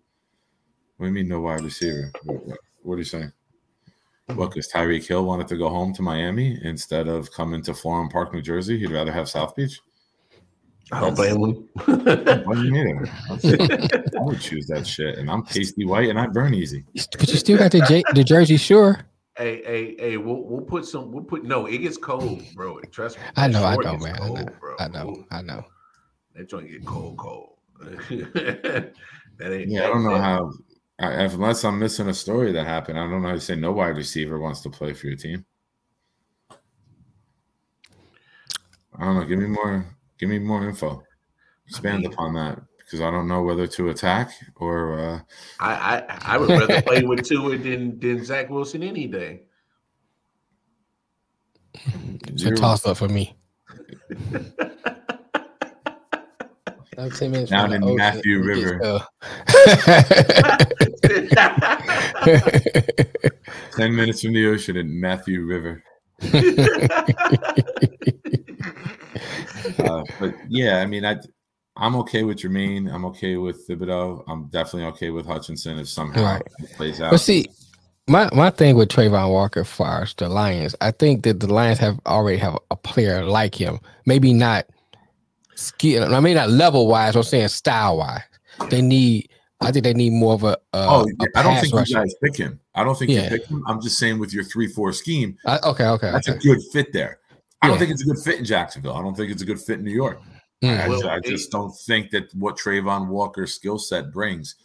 What 0.97 1.05
do 1.05 1.09
you 1.09 1.13
mean, 1.13 1.27
no 1.27 1.41
wide 1.41 1.61
receiver? 1.61 2.11
What, 2.23 2.45
what, 2.45 2.57
what 2.81 2.95
are 2.95 2.97
you 2.99 3.03
saying? 3.03 3.31
What, 4.27 4.49
because 4.49 4.71
Tyreek 4.71 5.07
Hill 5.07 5.23
wanted 5.23 5.47
to 5.49 5.57
go 5.57 5.69
home 5.69 5.93
to 5.93 6.01
Miami 6.01 6.57
instead 6.63 7.07
of 7.07 7.31
coming 7.31 7.61
to 7.63 7.73
Florham 7.73 8.09
Park, 8.09 8.33
New 8.33 8.41
Jersey? 8.41 8.79
He'd 8.79 8.91
rather 8.91 9.11
have 9.11 9.29
South 9.29 9.55
Beach? 9.55 9.79
I 10.91 11.01
don't 11.01 11.15
blame 11.15 11.35
him. 11.35 11.69
What 12.45 12.55
do 12.55 12.63
you 12.63 12.71
mean? 12.71 13.05
I 13.29 14.21
would 14.21 14.39
choose 14.39 14.67
that 14.67 14.85
shit. 14.85 15.17
And 15.17 15.29
I'm 15.29 15.43
tasty 15.43 15.85
white 15.85 16.09
and 16.09 16.19
I 16.19 16.27
burn 16.27 16.53
easy. 16.53 16.85
but 16.93 17.29
you 17.29 17.37
still 17.37 17.57
got 17.57 17.71
the 17.71 17.81
J, 17.81 18.03
the 18.13 18.23
jersey, 18.23 18.57
sure. 18.57 19.05
Hey, 19.37 19.61
hey, 19.65 19.95
hey, 19.99 20.17
we'll 20.17 20.43
we'll 20.43 20.61
put 20.61 20.85
some 20.85 21.11
we'll 21.11 21.23
put 21.23 21.43
no, 21.43 21.65
it 21.65 21.79
gets 21.79 21.97
cold, 21.97 22.41
bro. 22.55 22.79
Trust 22.91 23.17
me. 23.17 23.23
I 23.35 23.47
know, 23.47 23.63
I 23.65 23.73
Short 23.73 23.85
know, 23.85 23.91
gets 23.93 24.03
man. 24.05 24.15
I 24.21 24.29
know, 24.29 24.45
bro. 24.59 24.75
I 24.79 24.87
know, 24.87 25.09
Ooh, 25.09 25.25
I 25.29 25.41
know. 25.41 25.65
That 26.35 26.47
joint 26.49 26.69
get 26.69 26.85
cold, 26.85 27.17
cold. 27.17 27.57
that 27.79 28.93
ain't 29.41 29.69
Yeah, 29.69 29.83
I 29.83 29.87
don't 29.87 30.03
know 30.05 30.11
that- 30.13 30.21
how, 30.21 30.51
I, 30.99 31.11
unless 31.23 31.65
I'm 31.65 31.77
missing 31.79 32.07
a 32.07 32.13
story 32.13 32.53
that 32.53 32.65
happened. 32.65 32.97
I 32.97 33.01
don't 33.09 33.21
know 33.21 33.27
how 33.27 33.33
you 33.33 33.39
say 33.41 33.55
no 33.55 33.73
wide 33.73 33.97
receiver 33.97 34.39
wants 34.39 34.61
to 34.61 34.69
play 34.69 34.93
for 34.93 35.07
your 35.07 35.17
team. 35.17 35.45
I 38.97 39.03
don't 39.03 39.15
know. 39.15 39.25
Give 39.25 39.39
me 39.39 39.47
more. 39.47 39.85
Give 40.17 40.29
me 40.29 40.39
more 40.39 40.65
info. 40.67 41.03
Expand 41.67 42.03
mean- 42.03 42.13
upon 42.13 42.33
that 42.35 42.61
because 42.85 43.01
I 43.01 43.11
don't 43.11 43.27
know 43.27 43.41
whether 43.41 43.67
to 43.67 43.89
attack 43.89 44.31
or. 44.55 44.97
Uh, 44.99 45.19
I, 45.59 45.73
I 45.73 46.03
I 46.21 46.37
would 46.37 46.49
rather 46.49 46.81
play 46.81 47.03
with 47.03 47.23
Tua 47.27 47.57
than 47.57 47.99
than 47.99 48.23
Zach 48.23 48.49
Wilson 48.49 48.83
any 48.83 49.07
day. 49.07 49.41
It's 52.27 52.43
a 52.43 52.51
toss 52.51 52.85
up 52.85 52.97
for 52.97 53.09
me. 53.09 53.35
Like 56.97 57.13
10 57.13 57.31
minutes 57.31 57.51
Down 57.51 57.73
in 57.73 57.81
the 57.81 57.87
ocean, 57.87 57.97
Matthew 57.97 58.41
River. 58.41 58.79
Ten 63.75 63.93
minutes 63.93 64.21
from 64.21 64.31
the 64.33 64.47
ocean 64.47 64.77
in 64.77 64.97
Matthew 64.99 65.41
River. 65.41 65.83
Uh, 69.79 70.03
but 70.19 70.35
yeah, 70.47 70.77
I 70.77 70.85
mean, 70.85 71.03
I 71.03 71.17
I'm 71.77 71.95
okay 71.97 72.23
with 72.23 72.37
Jermaine. 72.37 72.91
I'm 72.93 73.05
okay 73.05 73.35
with 73.37 73.67
Thibodeaux. 73.67 74.23
I'm 74.27 74.45
definitely 74.47 74.85
okay 74.93 75.09
with 75.09 75.25
Hutchinson 75.25 75.77
if 75.77 75.89
somehow 75.89 76.23
Right. 76.23 76.41
it 76.59 76.71
plays 76.77 77.01
out. 77.01 77.11
But 77.11 77.19
see, 77.19 77.47
my 78.07 78.29
my 78.33 78.49
thing 78.49 78.75
with 78.75 78.89
Travon 78.89 79.29
Walker, 79.31 79.65
as 79.83 80.13
the 80.13 80.29
Lions, 80.29 80.75
I 80.81 80.91
think 80.91 81.23
that 81.23 81.39
the 81.41 81.51
Lions 81.53 81.79
have 81.79 81.99
already 82.05 82.37
have 82.37 82.57
a 82.71 82.75
player 82.75 83.25
like 83.25 83.55
him. 83.55 83.79
Maybe 84.05 84.31
not 84.33 84.67
skill. 85.55 86.13
I 86.13 86.19
mean, 86.19 86.35
not 86.35 86.49
level 86.49 86.87
wise. 86.87 87.15
I'm 87.15 87.23
saying 87.23 87.47
style 87.49 87.97
wise. 87.97 88.21
They 88.69 88.81
need. 88.81 89.29
I 89.61 89.71
think 89.71 89.83
they 89.83 89.93
need 89.93 90.11
more 90.13 90.33
of 90.33 90.43
a. 90.43 90.51
a 90.53 90.57
oh, 90.73 91.05
a 91.21 91.37
I 91.39 91.43
don't 91.43 91.59
think 91.59 91.73
rusher. 91.73 91.89
you 91.89 91.95
guys 91.95 92.15
pick 92.23 92.37
him. 92.37 92.59
I 92.75 92.83
don't 92.83 92.97
think 92.97 93.11
Yeah. 93.11 93.23
you 93.23 93.29
pick 93.39 93.47
him. 93.47 93.63
I'm 93.67 93.81
just 93.81 93.97
saying 93.97 94.19
with 94.19 94.33
your 94.33 94.43
three 94.43 94.67
four 94.67 94.93
scheme, 94.93 95.37
I- 95.45 95.59
okay, 95.63 95.87
okay, 95.87 96.11
that's 96.11 96.29
okay. 96.29 96.37
a 96.37 96.41
good 96.41 96.61
fit 96.71 96.93
there. 96.93 97.19
I 97.61 97.67
don't 97.69 97.79
think 97.79 97.89
it's 97.91 98.03
a 98.03 98.05
good 98.05 98.19
fit 98.19 98.37
in 98.37 98.45
Jacksonville. 98.45 98.93
I 98.93 99.01
don't 99.01 99.15
think 99.15 99.31
it's 99.31 99.41
a 99.41 99.45
good 99.45 99.59
fit 99.59 99.79
in 99.79 99.85
New 99.85 99.91
York. 99.91 100.21
Mm. 100.63 100.79
I, 100.81 100.87
Well, 100.89 101.07
I 101.09 101.19
just 101.19 101.51
don't 101.51 101.71
think 101.85 102.11
that 102.11 102.33
what 102.33 102.57
Travon 102.57 103.07
Walker's 103.09 103.53
skill 103.53 103.77
set 103.77 104.11
brings 104.11 104.55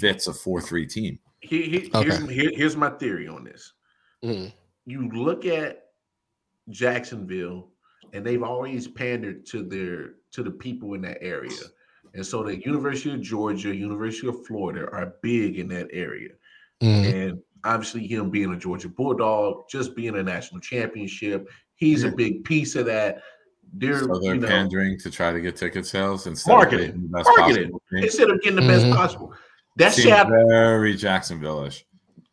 fits 0.00 0.26
a 0.28 0.32
four 0.32 0.60
three 0.60 0.86
team. 0.86 1.18
Here- 1.40 1.62
here- 1.64 1.88
Okay. 1.94 2.08
here's, 2.08 2.28
here- 2.30 2.52
here's 2.54 2.76
my 2.76 2.90
theory 2.90 3.26
on 3.28 3.44
this. 3.44 3.72
Mm. 4.24 4.52
You 4.86 5.08
look 5.10 5.44
at 5.44 5.86
Jacksonville, 6.70 7.68
and 8.12 8.24
they've 8.24 8.42
always 8.42 8.88
pandered 8.88 9.46
to 9.46 9.62
their 9.62 10.14
to 10.32 10.42
the 10.42 10.50
people 10.50 10.94
in 10.94 11.02
that 11.02 11.18
area, 11.20 11.50
and 12.14 12.24
so 12.24 12.42
the 12.42 12.56
University 12.64 13.10
of 13.12 13.20
Georgia, 13.20 13.74
University 13.74 14.28
of 14.28 14.46
Florida 14.46 14.88
are 14.92 15.14
big 15.22 15.58
in 15.58 15.68
that 15.68 15.88
area. 15.92 16.30
Mm. 16.82 17.12
And 17.28 17.42
obviously, 17.64 18.06
him 18.06 18.30
being 18.30 18.52
a 18.52 18.56
Georgia 18.56 18.88
Bulldog, 18.88 19.68
just 19.68 19.94
being 19.94 20.16
a 20.16 20.22
national 20.22 20.60
championship, 20.60 21.48
he's 21.74 22.04
a 22.04 22.10
big 22.12 22.44
piece 22.44 22.76
of 22.76 22.86
that. 22.86 23.22
They're, 23.72 24.00
So 24.00 24.18
they're 24.18 24.34
you 24.34 24.40
know, 24.40 24.48
pandering 24.48 24.98
to 25.00 25.10
try 25.10 25.32
to 25.32 25.40
get 25.40 25.56
ticket 25.56 25.86
sales 25.86 26.26
instead 26.26 26.52
Marketing. 26.52 26.80
of 26.80 26.86
getting 26.94 27.02
the 27.10 27.16
best 27.18 27.28
Marketing. 27.36 27.62
possible 27.64 27.82
thing. 27.90 28.02
instead 28.04 28.30
of 28.30 28.40
getting 28.42 28.56
the 28.56 28.62
best 28.68 28.84
Mhm. 28.86 28.94
possible. 28.94 29.34
That 29.76 29.92
Seems 29.94 30.08
shit, 30.14 30.26
very 30.28 30.94
Jacksonville-ish. 30.94 31.86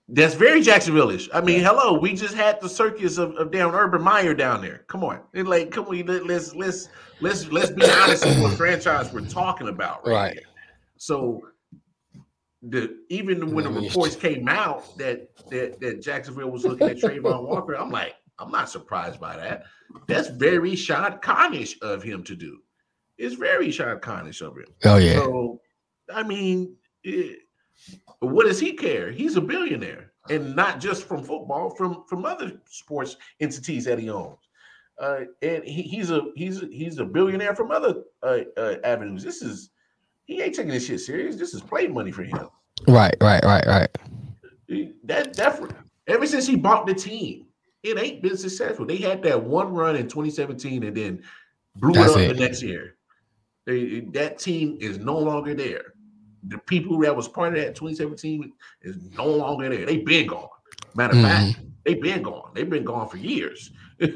that's 0.09 0.33
very 0.33 0.61
Jacksonville-ish. 0.61 1.29
I 1.33 1.39
mean, 1.39 1.61
hello, 1.61 1.97
we 1.97 2.13
just 2.13 2.33
had 2.35 2.59
the 2.59 2.67
circus 2.67 3.17
of, 3.17 3.35
of 3.35 3.51
down 3.51 3.73
Urban 3.73 4.01
Meyer 4.03 4.33
down 4.33 4.61
there. 4.61 4.83
Come 4.87 5.03
on, 5.05 5.21
and 5.33 5.47
like, 5.47 5.71
come 5.71 5.85
on, 5.85 6.05
let- 6.05 6.25
let's 6.25 6.53
let's 6.55 6.89
let's 7.21 7.47
let's 7.51 7.69
be 7.71 7.83
honest 7.89 8.25
with 8.25 8.41
what 8.41 8.53
franchise 8.57 9.13
we're 9.13 9.21
talking 9.21 9.69
about, 9.69 10.05
right? 10.05 10.13
Right. 10.13 10.33
here. 10.33 10.43
So, 10.97 11.47
the 12.61 12.97
even 13.07 13.53
when 13.53 13.63
the 13.63 13.71
reports 13.81 14.17
came 14.17 14.49
out 14.49 14.97
that 14.97 15.29
that 15.49 15.79
that 15.79 16.01
Jacksonville 16.01 16.51
was 16.51 16.65
looking 16.65 16.89
at 16.89 16.97
Travon 16.97 17.47
Walker, 17.47 17.73
I'm 17.77 17.89
like, 17.89 18.15
I'm 18.39 18.51
not 18.51 18.69
surprised 18.69 19.19
by 19.19 19.35
that. 19.35 19.63
That's 20.07 20.29
very 20.29 20.75
Shad 20.75 21.19
of 21.81 22.03
him 22.03 22.23
to 22.23 22.35
do. 22.35 22.59
It's 23.17 23.35
very 23.35 23.71
Shad 23.71 23.89
of 23.89 24.03
him. 24.57 24.65
Oh 24.85 24.97
yeah. 24.97 25.15
So, 25.15 25.61
I 26.13 26.23
mean, 26.23 26.75
it, 27.03 27.39
what 28.19 28.45
does 28.45 28.59
he 28.59 28.73
care? 28.73 29.11
He's 29.11 29.35
a 29.35 29.41
billionaire, 29.41 30.11
and 30.29 30.55
not 30.55 30.79
just 30.79 31.03
from 31.03 31.23
football, 31.23 31.69
from 31.71 32.03
from 32.07 32.25
other 32.25 32.61
sports 32.69 33.17
entities 33.39 33.85
that 33.85 33.99
he 33.99 34.09
owns. 34.09 34.37
Uh, 34.99 35.21
and 35.41 35.63
he, 35.63 35.83
he's 35.83 36.11
a 36.11 36.21
he's 36.35 36.61
a, 36.61 36.67
he's 36.67 36.97
a 36.99 37.05
billionaire 37.05 37.55
from 37.55 37.71
other 37.71 38.03
uh, 38.21 38.39
uh, 38.57 38.75
avenues. 38.83 39.23
This 39.23 39.41
is 39.41 39.69
he 40.25 40.41
ain't 40.41 40.53
taking 40.53 40.71
this 40.71 40.85
shit 40.85 40.99
serious. 40.99 41.35
This 41.35 41.53
is 41.53 41.61
play 41.61 41.87
money 41.87 42.11
for 42.11 42.23
him. 42.23 42.49
Right. 42.87 43.15
Right. 43.21 43.43
Right. 43.43 43.65
Right. 43.65 43.89
That 45.05 45.33
that 45.35 45.75
ever 46.07 46.27
since 46.27 46.45
he 46.45 46.55
bought 46.55 46.85
the 46.85 46.93
team, 46.93 47.45
it 47.83 47.97
ain't 47.97 48.21
been 48.21 48.37
successful. 48.37 48.85
They 48.85 48.97
had 48.97 49.21
that 49.23 49.41
one 49.43 49.73
run 49.73 49.95
in 49.95 50.03
2017 50.07 50.83
and 50.83 50.95
then 50.95 51.23
blew 51.75 51.93
That's 51.93 52.11
it 52.11 52.15
up 52.15 52.21
it. 52.31 52.33
the 52.35 52.39
next 52.39 52.61
year. 52.61 52.95
They, 53.65 54.01
that 54.13 54.37
team 54.39 54.77
is 54.81 54.97
no 54.99 55.17
longer 55.17 55.53
there. 55.53 55.93
The 56.47 56.57
people 56.59 56.97
that 57.01 57.15
was 57.15 57.27
part 57.27 57.49
of 57.57 57.59
that 57.63 57.75
2017 57.75 58.51
is 58.81 58.97
no 59.17 59.25
longer 59.27 59.69
there. 59.69 59.85
They've 59.85 60.05
been 60.05 60.27
gone. 60.27 60.47
Matter 60.95 61.15
of 61.17 61.21
fact, 61.23 61.57
Mm-hmm. 61.57 61.67
they've 61.85 62.01
been 62.01 62.23
gone. 62.23 62.51
They've 62.53 62.69
been 62.69 62.83
gone 62.83 63.07
for 63.09 63.17
years. 63.17 63.71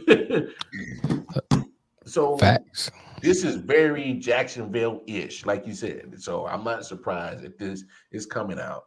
so 2.05 2.37
Facts. 2.37 2.91
this 3.21 3.43
is 3.43 3.55
very 3.55 4.13
Jacksonville-ish, 4.15 5.45
like 5.45 5.65
you 5.67 5.73
said. 5.73 6.15
So 6.21 6.47
I'm 6.47 6.63
not 6.63 6.85
surprised 6.85 7.43
if 7.43 7.57
this 7.57 7.83
is 8.11 8.25
coming 8.25 8.59
out. 8.59 8.83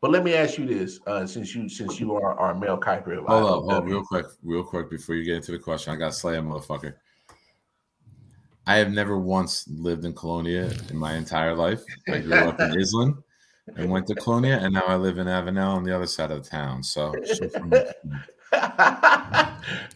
But 0.00 0.12
let 0.12 0.24
me 0.24 0.34
ask 0.34 0.56
you 0.56 0.66
this, 0.66 0.98
uh, 1.06 1.26
since 1.26 1.54
you 1.54 1.68
since 1.68 2.00
you 2.00 2.14
are 2.14 2.38
our 2.38 2.54
Mel 2.54 2.80
Kiper. 2.80 3.18
of 3.18 3.26
Hold 3.26 3.44
up, 3.44 3.50
hold 3.64 3.72
up, 3.72 3.84
real 3.84 4.02
quick, 4.02 4.26
real 4.42 4.64
quick 4.64 4.88
before 4.88 5.14
you 5.14 5.24
get 5.24 5.36
into 5.36 5.52
the 5.52 5.58
question. 5.58 5.92
I 5.92 5.96
got 5.96 6.12
to 6.12 6.12
slay 6.12 6.38
a 6.38 6.40
motherfucker. 6.40 6.94
I 8.66 8.76
have 8.76 8.90
never 8.90 9.18
once 9.18 9.66
lived 9.68 10.04
in 10.04 10.14
Colonia 10.14 10.72
in 10.90 10.96
my 10.96 11.14
entire 11.16 11.54
life. 11.54 11.82
I 12.08 12.18
grew 12.18 12.48
up 12.48 12.60
in 12.60 12.70
Iselin 12.78 13.22
and 13.76 13.90
went 13.90 14.06
to 14.06 14.14
Colonia, 14.14 14.58
and 14.62 14.72
now 14.72 14.84
I 14.86 14.96
live 14.96 15.18
in 15.18 15.26
Avenel 15.26 15.76
on 15.76 15.84
the 15.84 15.94
other 15.94 16.06
side 16.06 16.30
of 16.30 16.42
the 16.42 16.48
town. 16.48 16.82
So, 16.82 17.14
so 17.24 17.48
from- 17.58 17.72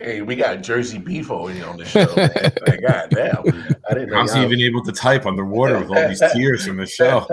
hey, 0.00 0.22
we 0.22 0.36
got 0.36 0.62
Jersey 0.62 0.98
beef 0.98 1.30
over 1.30 1.50
here 1.52 1.66
on 1.66 1.76
the 1.76 1.84
show. 1.84 2.06
man. 2.16 2.30
Like, 2.66 2.82
God 2.82 3.10
damn. 3.10 3.42
I 3.90 3.94
didn't 3.94 4.10
know. 4.10 4.16
I'm 4.18 4.26
y'all- 4.26 4.44
even 4.44 4.60
able 4.60 4.82
to 4.84 4.92
type 4.92 5.26
underwater 5.26 5.78
with 5.80 5.88
all 5.90 6.08
these 6.08 6.22
tears 6.34 6.66
from 6.66 6.76
the 6.76 6.86
show. 6.86 7.26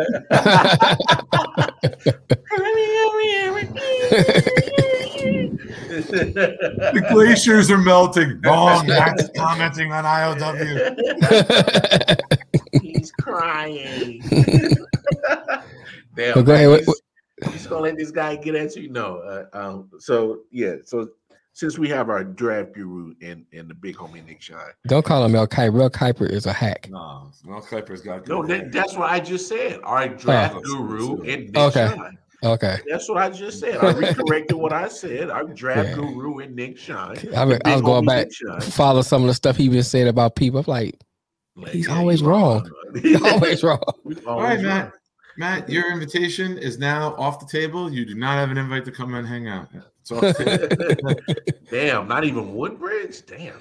The 5.72 7.06
glaciers 7.10 7.69
are 7.72 7.77
melting. 7.77 8.41
Wrong. 8.41 8.85
Max 8.88 9.23
commenting 9.38 9.91
on 9.91 10.03
IOW. 10.03 10.95
He's 12.81 13.11
crying. 13.19 14.22
Damn, 16.15 16.34
But 16.34 16.41
go 16.45 16.53
ahead, 16.53 16.69
man, 16.69 16.81
what- 16.85 16.85
he's, 17.45 17.53
he's 17.53 17.68
gonna 17.68 17.81
let 17.81 17.97
this 17.97 18.11
guy 18.11 18.35
get 18.35 18.55
at 18.55 18.76
you. 18.76 18.89
No, 18.89 19.18
uh, 19.18 19.45
um, 19.53 19.89
so 19.99 20.41
yeah, 20.51 20.76
so 20.84 21.09
since 21.53 21.77
we 21.77 21.89
have 21.89 22.09
our 22.09 22.23
draft 22.23 22.73
guru 22.73 23.13
and 23.22 23.45
and 23.53 23.69
the 23.69 23.73
big 23.73 23.95
homie 23.95 24.26
Nick 24.26 24.41
Shine. 24.41 24.57
Don't 24.88 25.05
call 25.05 25.26
him 25.26 25.34
Mel 25.34 25.47
Kiper. 25.47 25.73
Mel 25.73 25.89
Kiper 25.89 26.30
is 26.30 26.45
a 26.45 26.53
hack. 26.53 26.89
No, 26.89 27.31
Mel 27.45 27.61
Kiper's 27.61 28.01
got. 28.01 28.27
No, 28.27 28.45
that, 28.45 28.72
that's 28.72 28.95
what 28.95 29.11
I 29.11 29.19
just 29.19 29.47
said. 29.47 29.80
Our 29.84 30.07
draft 30.07 30.55
oh. 30.57 30.61
guru 30.61 31.22
and 31.22 31.45
Nick 31.45 31.57
okay. 31.57 31.93
Shine. 31.95 32.18
Okay. 32.43 32.80
That's 32.88 33.07
what 33.07 33.19
I 33.19 33.30
just 33.30 33.59
said. 33.59 33.77
I 33.77 33.93
recorrected 33.93 34.53
what 34.53 34.73
I 34.73 34.88
said. 34.88 35.30
Our 35.30 35.43
draft 35.43 35.89
yeah. 35.89 35.95
guru 35.95 36.39
and 36.39 36.55
Nick 36.55 36.77
Shine. 36.77 37.18
I, 37.35 37.45
mean, 37.45 37.59
I 37.65 37.73
was 37.73 37.81
going 37.81 38.05
back, 38.05 38.31
follow 38.63 39.03
some 39.03 39.22
of 39.22 39.27
the 39.27 39.34
stuff 39.34 39.57
he 39.57 39.69
been 39.69 39.84
saying 39.84 40.07
about 40.07 40.35
people. 40.35 40.59
I'm 40.59 40.65
like, 40.68 40.99
like 41.55 41.72
he's, 41.72 41.88
always 41.88 42.23
wrong. 42.23 42.68
he's 42.99 43.22
always 43.22 43.61
wrong. 43.61 43.84
All 44.26 44.41
right, 44.41 44.59
Matt. 44.59 44.93
Matt, 45.37 45.69
your 45.69 45.89
invitation 45.91 46.57
is 46.57 46.77
now 46.77 47.15
off 47.15 47.39
the 47.39 47.45
table. 47.45 47.89
You 47.91 48.05
do 48.05 48.15
not 48.15 48.35
have 48.35 48.51
an 48.51 48.57
invite 48.57 48.83
to 48.85 48.91
come 48.91 49.13
and 49.13 49.27
hang 49.27 49.47
out. 49.47 49.69
Damn, 51.71 52.07
not 52.07 52.23
even 52.25 52.53
Woodbridge. 52.53 53.25
Damn. 53.25 53.59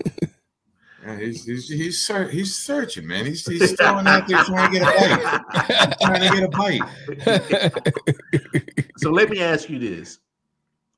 Yeah, 1.05 1.18
he's 1.18 1.44
he's 1.44 1.68
he's, 1.68 2.02
ser- 2.02 2.28
he's 2.28 2.55
searching, 2.55 3.06
man. 3.06 3.24
He's 3.24 3.47
he's 3.47 3.72
throwing 3.72 4.06
out 4.06 4.28
there 4.28 4.44
trying 4.44 4.70
to 4.72 4.78
get 4.78 4.86
a 4.86 4.90
bite. 5.48 5.98
trying 6.01 6.20
to 6.20 6.28
get 6.36 6.42
a 6.42 6.48
bite. 6.48 6.82
so 8.98 9.10
let 9.10 9.30
me 9.30 9.40
ask 9.40 9.70
you 9.70 9.78
this: 9.78 10.18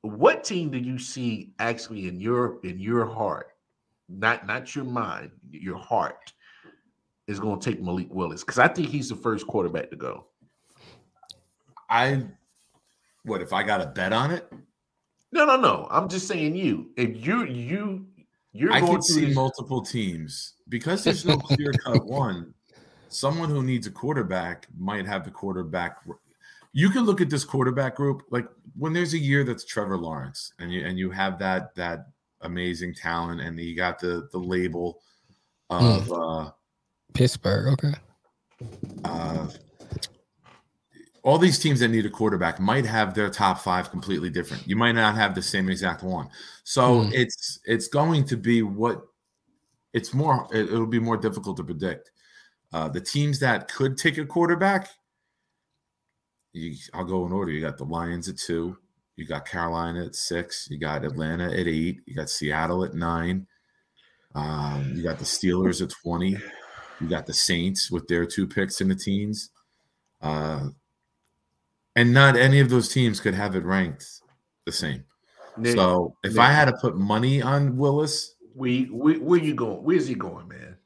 What 0.01 0.43
team 0.43 0.71
do 0.71 0.77
you 0.77 0.99
see 0.99 1.53
actually 1.59 2.09
in 2.09 2.19
your 2.19 2.59
in 2.63 2.79
your 2.79 3.05
heart, 3.05 3.53
not 4.09 4.45
not 4.45 4.75
your 4.75 4.85
mind, 4.85 5.31
your 5.51 5.77
heart, 5.77 6.33
is 7.27 7.39
going 7.39 7.61
to 7.61 7.71
take 7.71 7.81
Malik 7.81 8.13
Willis? 8.13 8.43
Because 8.43 8.59
I 8.59 8.67
think 8.67 8.89
he's 8.89 9.07
the 9.07 9.15
first 9.15 9.47
quarterback 9.47 9.89
to 9.91 9.95
go. 9.95 10.27
I 11.89 12.23
what 13.23 13.41
if 13.41 13.53
I 13.53 13.63
got 13.63 13.81
a 13.81 13.87
bet 13.87 14.13
on 14.13 14.31
it? 14.31 14.51
No, 15.31 15.45
no, 15.45 15.57
no. 15.57 15.87
I'm 15.89 16.09
just 16.09 16.27
saying 16.27 16.55
you. 16.55 16.91
If 16.97 17.25
you 17.25 17.45
you 17.45 18.05
you're 18.51 18.71
I 18.71 18.81
can 18.81 19.01
see 19.01 19.25
this- 19.25 19.35
multiple 19.35 19.81
teams 19.81 20.53
because 20.69 21.03
there's 21.03 21.25
no 21.25 21.37
clear 21.39 21.71
cut 21.83 22.05
one. 22.05 22.53
Someone 23.09 23.49
who 23.49 23.63
needs 23.63 23.85
a 23.87 23.91
quarterback 23.91 24.67
might 24.77 25.05
have 25.05 25.23
the 25.23 25.31
quarterback. 25.31 25.97
You 26.71 26.89
can 26.89 27.03
look 27.03 27.21
at 27.21 27.29
this 27.29 27.45
quarterback 27.45 27.95
group 27.95 28.23
like 28.31 28.47
when 28.75 28.93
there's 28.93 29.13
a 29.13 29.19
year 29.19 29.43
that's 29.43 29.65
Trevor 29.65 29.97
Lawrence 29.97 30.53
and 30.59 30.71
you 30.71 30.85
and 30.85 30.97
you 30.97 31.11
have 31.11 31.37
that 31.39 31.75
that 31.75 32.07
amazing 32.41 32.93
talent 32.95 33.41
and 33.41 33.59
you 33.59 33.75
got 33.75 33.99
the 33.99 34.27
the 34.31 34.39
label 34.39 34.99
of 35.69 36.07
mm. 36.07 36.47
uh 36.47 36.51
Pittsburgh. 37.13 37.73
Okay. 37.73 37.93
Uh, 39.03 39.47
all 41.23 41.37
these 41.37 41.57
teams 41.57 41.79
that 41.79 41.87
need 41.87 42.05
a 42.05 42.09
quarterback 42.09 42.59
might 42.59 42.85
have 42.85 43.13
their 43.13 43.29
top 43.29 43.59
five 43.59 43.89
completely 43.89 44.29
different. 44.29 44.67
You 44.67 44.75
might 44.75 44.91
not 44.91 45.15
have 45.15 45.33
the 45.33 45.41
same 45.41 45.69
exact 45.69 46.03
one. 46.03 46.29
So 46.65 47.01
mm. 47.01 47.13
it's 47.13 47.59
it's 47.65 47.87
going 47.87 48.25
to 48.25 48.35
be 48.37 48.61
what 48.61 49.05
it's 49.93 50.13
more 50.13 50.47
it, 50.51 50.69
will 50.69 50.85
be 50.85 50.99
more 50.99 51.17
difficult 51.17 51.57
to 51.57 51.63
predict. 51.63 52.11
Uh, 52.73 52.89
the 52.89 52.99
teams 52.99 53.39
that 53.39 53.71
could 53.71 53.97
take 53.97 54.17
a 54.17 54.25
quarterback, 54.25 54.89
you, 56.51 56.75
I'll 56.93 57.05
go 57.05 57.25
in 57.25 57.31
order. 57.31 57.51
You 57.51 57.61
got 57.61 57.77
the 57.77 57.85
Lions 57.85 58.27
at 58.27 58.37
two, 58.37 58.77
you 59.15 59.25
got 59.25 59.47
Carolina 59.47 60.05
at 60.05 60.15
six, 60.15 60.67
you 60.69 60.77
got 60.77 61.05
Atlanta 61.05 61.45
at 61.45 61.67
eight, 61.67 62.01
you 62.05 62.15
got 62.15 62.29
Seattle 62.29 62.83
at 62.83 62.95
nine, 62.95 63.47
um, 64.35 64.91
you 64.93 65.03
got 65.03 65.19
the 65.19 65.25
Steelers 65.25 65.81
at 65.81 65.91
twenty, 65.91 66.35
you 66.99 67.07
got 67.07 67.27
the 67.27 67.33
Saints 67.33 67.89
with 67.89 68.07
their 68.07 68.25
two 68.25 68.45
picks 68.45 68.81
in 68.81 68.89
the 68.89 68.95
teens. 68.95 69.51
Uh, 70.21 70.69
and 71.95 72.13
not 72.13 72.35
any 72.35 72.59
of 72.59 72.69
those 72.69 72.89
teams 72.89 73.19
could 73.19 73.33
have 73.33 73.55
it 73.55 73.63
ranked 73.63 74.21
the 74.65 74.71
same. 74.71 75.03
Nick, 75.57 75.75
so 75.75 76.15
if 76.23 76.33
Nick, 76.33 76.41
I 76.41 76.51
had 76.51 76.65
to 76.65 76.73
put 76.73 76.97
money 76.97 77.41
on 77.41 77.77
Willis, 77.77 78.35
we, 78.55 78.89
we 78.91 79.17
where 79.17 79.39
you 79.39 79.55
going? 79.55 79.83
Where's 79.83 80.07
he 80.07 80.15
going, 80.15 80.47
man? 80.47 80.77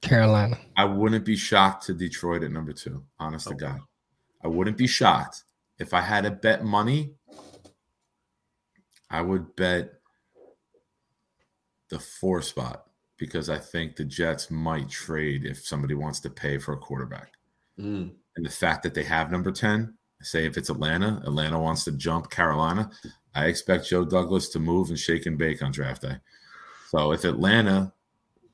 Carolina. 0.00 0.58
I 0.76 0.84
wouldn't 0.84 1.24
be 1.24 1.36
shocked 1.36 1.86
to 1.86 1.94
Detroit 1.94 2.42
at 2.42 2.50
number 2.50 2.72
two. 2.72 3.02
Honest 3.18 3.48
okay. 3.48 3.56
to 3.56 3.64
God, 3.64 3.80
I 4.42 4.48
wouldn't 4.48 4.76
be 4.76 4.86
shocked 4.86 5.44
if 5.78 5.92
I 5.94 6.00
had 6.00 6.24
to 6.24 6.30
bet 6.30 6.64
money. 6.64 7.12
I 9.10 9.22
would 9.22 9.56
bet 9.56 9.94
the 11.88 11.98
four 11.98 12.42
spot 12.42 12.84
because 13.16 13.50
I 13.50 13.58
think 13.58 13.96
the 13.96 14.04
Jets 14.04 14.50
might 14.50 14.88
trade 14.88 15.44
if 15.44 15.66
somebody 15.66 15.94
wants 15.94 16.20
to 16.20 16.30
pay 16.30 16.58
for 16.58 16.74
a 16.74 16.78
quarterback. 16.78 17.32
Mm. 17.78 18.12
And 18.36 18.46
the 18.46 18.50
fact 18.50 18.82
that 18.84 18.94
they 18.94 19.02
have 19.02 19.32
number 19.32 19.50
10, 19.50 19.94
say 20.22 20.46
if 20.46 20.56
it's 20.56 20.70
Atlanta, 20.70 21.22
Atlanta 21.24 21.58
wants 21.58 21.84
to 21.84 21.92
jump 21.92 22.30
Carolina, 22.30 22.90
I 23.34 23.46
expect 23.46 23.88
Joe 23.88 24.04
Douglas 24.04 24.48
to 24.50 24.58
move 24.58 24.88
and 24.88 24.98
shake 24.98 25.26
and 25.26 25.38
bake 25.38 25.62
on 25.62 25.72
draft 25.72 26.02
day. 26.02 26.16
So 26.88 27.12
if 27.12 27.24
Atlanta 27.24 27.92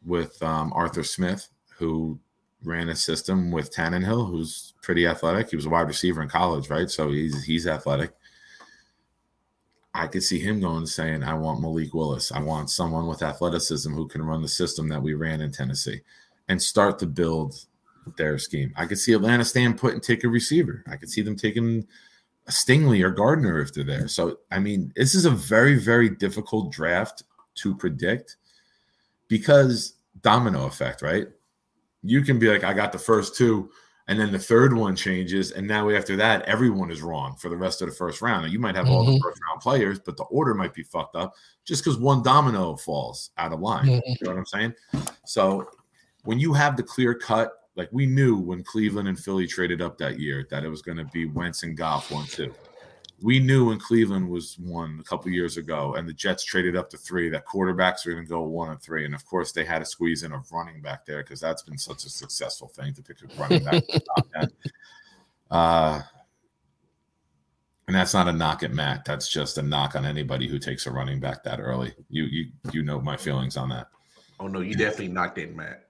with 0.05 0.43
um, 0.43 0.73
Arthur 0.75 1.05
Smith, 1.05 1.49
who 1.79 2.19
ran 2.63 2.89
a 2.89 2.97
system 2.97 3.51
with 3.51 3.75
Tannehill, 3.75 4.31
who's 4.31 4.75
pretty 4.83 5.07
athletic, 5.07 5.51
he 5.51 5.57
was 5.57 5.67
a 5.67 5.71
wide 5.71 5.89
receiver 5.89 6.23
in 6.23 6.29
college, 6.29 6.69
right? 6.69 6.91
So 6.91 7.11
he's 7.11 7.45
he's 7.45 7.67
athletic. 7.67 8.13
I 9.95 10.09
could 10.09 10.25
see 10.25 10.41
him 10.41 10.61
going 10.61 10.87
saying, 10.87 11.23
I 11.23 11.35
want 11.35 11.61
Malik 11.61 11.95
Willis. 11.95 12.33
I 12.33 12.41
want 12.41 12.69
someone 12.69 13.07
with 13.07 13.23
athleticism 13.23 13.93
who 13.95 14.09
can 14.09 14.23
run 14.23 14.43
the 14.43 14.49
system 14.49 14.89
that 14.89 15.01
we 15.01 15.15
ran 15.15 15.41
in 15.41 15.53
Tennessee 15.53 16.01
and 16.49 16.61
start 16.61 16.99
to 16.99 17.07
build 17.07 17.55
their 18.17 18.39
scheme. 18.39 18.73
I 18.77 18.87
could 18.87 18.99
see 18.99 19.13
Atlanta 19.13 19.45
staying 19.45 19.75
put 19.75 19.95
and 19.95 20.03
take 20.03 20.25
a 20.25 20.29
receiver. 20.29 20.85
I 20.89 20.97
could 20.97 21.11
see 21.11 21.23
them 21.23 21.37
taking 21.37 21.87
a 22.47 22.51
Stingley 22.51 23.03
or 23.03 23.11
Gardner 23.11 23.61
if 23.61 23.73
they're 23.73 23.85
there. 23.85 24.09
So, 24.09 24.39
I 24.51 24.59
mean, 24.59 24.93
this 24.97 25.15
is 25.15 25.25
a 25.25 25.31
very, 25.31 25.79
very 25.79 26.11
difficult 26.11 26.73
draft 26.73 27.23
to 27.57 27.75
predict 27.75 28.37
because 29.29 29.95
domino 30.21 30.67
effect, 30.67 31.03
right? 31.03 31.29
You 32.03 32.23
can 32.23 32.39
be 32.39 32.49
like, 32.49 32.65
I 32.65 32.75
got 32.75 32.93
the 32.93 32.99
first 32.99 33.37
two 33.37 33.71
and 34.07 34.21
then 34.21 34.33
the 34.33 34.39
third 34.39 34.75
one 34.75 34.95
changes, 34.97 35.53
and 35.53 35.67
now 35.67 35.89
after 35.89 36.15
that, 36.17 36.43
everyone 36.43 36.91
is 36.91 37.01
wrong 37.01 37.37
for 37.37 37.49
the 37.49 37.57
rest 37.57 37.81
of 37.81 37.89
the 37.89 37.95
first 37.95 38.21
round. 38.21 38.53
you 38.53 38.59
might 38.59 38.75
have 38.75 38.85
mm-hmm. 38.85 38.95
all 38.95 39.05
the 39.05 39.13
mm-hmm. 39.13 39.23
first 39.23 39.41
round 39.49 39.63
players, 39.63 39.99
but 39.99 40.19
the 40.19 40.25
order 40.25 40.53
might 40.53 40.75
be 40.75 40.83
fucked 40.83 41.17
up 41.17 41.35
just 41.65 41.83
because 41.83 41.99
one 41.99 42.23
domino 42.23 42.77
falls 42.77 43.31
out 43.39 43.55
of 43.55 43.61
line. 43.61 43.87
Mm-hmm. 43.87 44.11
You 44.11 44.17
know 44.23 44.31
what 44.33 44.39
I'm 44.39 44.47
saying? 44.47 44.75
So 45.25 45.71
when 46.25 46.39
you 46.39 46.53
have 46.53 46.77
the 46.77 46.83
clear 46.83 47.15
cut, 47.15 47.53
like 47.77 47.89
we 47.93 48.07
knew 48.07 48.37
when 48.37 48.63
Cleveland 48.63 49.09
and 49.09 49.19
Philly 49.19 49.47
traded 49.47 49.83
up 49.83 49.99
that 49.99 50.19
year 50.19 50.47
that 50.51 50.65
it 50.65 50.69
was 50.69 50.83
going 50.83 50.99
to 50.99 51.05
be 51.05 51.27
Wentz 51.27 51.63
and 51.63 51.77
Goff 51.77 52.11
one 52.11 52.27
two 52.27 52.55
we 53.25 53.39
knew 53.39 53.69
when 53.69 53.79
Cleveland 53.79 54.29
was 54.29 54.59
one 54.59 54.99
a 55.01 55.05
couple 55.05 55.31
years 55.31 55.57
ago, 55.57 55.95
and 55.95 56.09
the 56.09 56.13
Jets 56.13 56.45
traded 56.45 56.77
up 56.77 56.91
to 56.91 56.99
three 56.99 57.31
that 57.31 57.47
quarterbacks 57.47 58.07
are 58.07 58.13
going 58.13 58.25
to 58.25 58.29
go 58.29 58.43
one 58.43 58.71
and 58.71 58.83
three, 58.83 59.05
and 59.05 59.15
of 59.15 59.25
course 59.25 59.53
they 59.53 59.65
had 59.65 59.79
to 59.79 59.85
squeeze 59.85 60.25
in 60.25 60.33
a 60.33 60.43
running 60.53 60.83
back 60.83 61.07
there 61.07 61.23
because 61.23 61.41
that's 61.41 61.63
been 61.63 61.79
such 61.79 62.05
a 62.05 62.11
successful 62.11 62.69
thing 62.69 62.93
to 62.93 63.03
pick 63.03 63.19
a 63.23 63.41
running 63.41 63.65
back. 63.65 63.83
uh, 65.51 66.03
and 67.87 67.97
that's 67.97 68.15
not 68.15 68.29
a 68.29 68.33
knock 68.33 68.63
at 68.63 68.73
Matt. 68.73 69.05
That's 69.05 69.29
just 69.29 69.59
a 69.59 69.63
knock 69.63 69.95
on 69.95 70.05
anybody 70.05 70.49
who 70.49 70.59
takes 70.59 70.87
a 70.87 70.91
running 70.91 71.21
back 71.21 71.45
that 71.45 71.61
early. 71.61 71.95
You 72.11 72.25
you 72.25 72.51
you 72.73 72.83
know 72.83 73.01
my 73.01 73.17
feelings 73.17 73.57
on 73.57 73.69
that. 73.71 73.89
Oh 74.41 74.49
no, 74.49 74.61
you 74.61 74.75
definitely 74.75 75.09
knocked 75.09 75.39
in 75.39 75.57
Matt. 75.57 75.89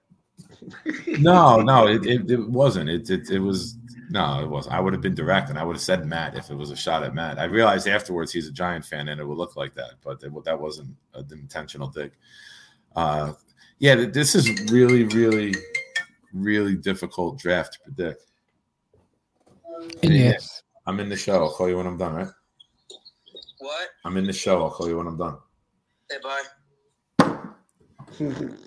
No, 1.19 1.57
no, 1.61 1.87
it, 1.87 2.05
it, 2.05 2.29
it 2.29 2.49
wasn't. 2.49 2.89
It, 2.89 3.09
it 3.09 3.29
it 3.29 3.39
was 3.39 3.77
no, 4.09 4.41
it 4.41 4.49
wasn't. 4.49 4.75
I 4.75 4.79
would 4.79 4.93
have 4.93 5.01
been 5.01 5.15
direct, 5.15 5.49
and 5.49 5.57
I 5.57 5.63
would 5.63 5.75
have 5.75 5.81
said 5.81 6.05
Matt 6.05 6.35
if 6.35 6.49
it 6.49 6.55
was 6.55 6.71
a 6.71 6.75
shot 6.75 7.03
at 7.03 7.13
Matt. 7.13 7.39
I 7.39 7.45
realized 7.45 7.87
afterwards 7.87 8.31
he's 8.31 8.47
a 8.47 8.51
Giant 8.51 8.85
fan, 8.85 9.09
and 9.09 9.19
it 9.19 9.25
would 9.25 9.37
look 9.37 9.55
like 9.55 9.73
that, 9.75 9.93
but 10.03 10.21
it, 10.23 10.31
that 10.45 10.59
wasn't 10.59 10.95
an 11.13 11.27
intentional 11.31 11.87
dig. 11.87 12.11
Uh, 12.95 13.33
yeah, 13.79 13.95
this 13.95 14.35
is 14.35 14.71
really, 14.71 15.03
really, 15.05 15.53
really 16.33 16.75
difficult 16.75 17.39
draft 17.39 17.73
to 17.73 17.79
predict. 17.81 18.23
Yes, 20.01 20.63
I'm 20.85 20.99
in 20.99 21.09
the 21.09 21.17
show. 21.17 21.43
I'll 21.43 21.51
call 21.51 21.67
you 21.67 21.77
when 21.77 21.87
I'm 21.87 21.97
done. 21.97 22.15
Right? 22.15 22.27
What? 23.59 23.89
I'm 24.05 24.17
in 24.17 24.25
the 24.25 24.33
show. 24.33 24.63
I'll 24.63 24.71
call 24.71 24.87
you 24.87 24.97
when 24.97 25.07
I'm 25.07 25.17
done. 25.17 25.37
Hey, 26.09 26.17
bye 26.21 26.43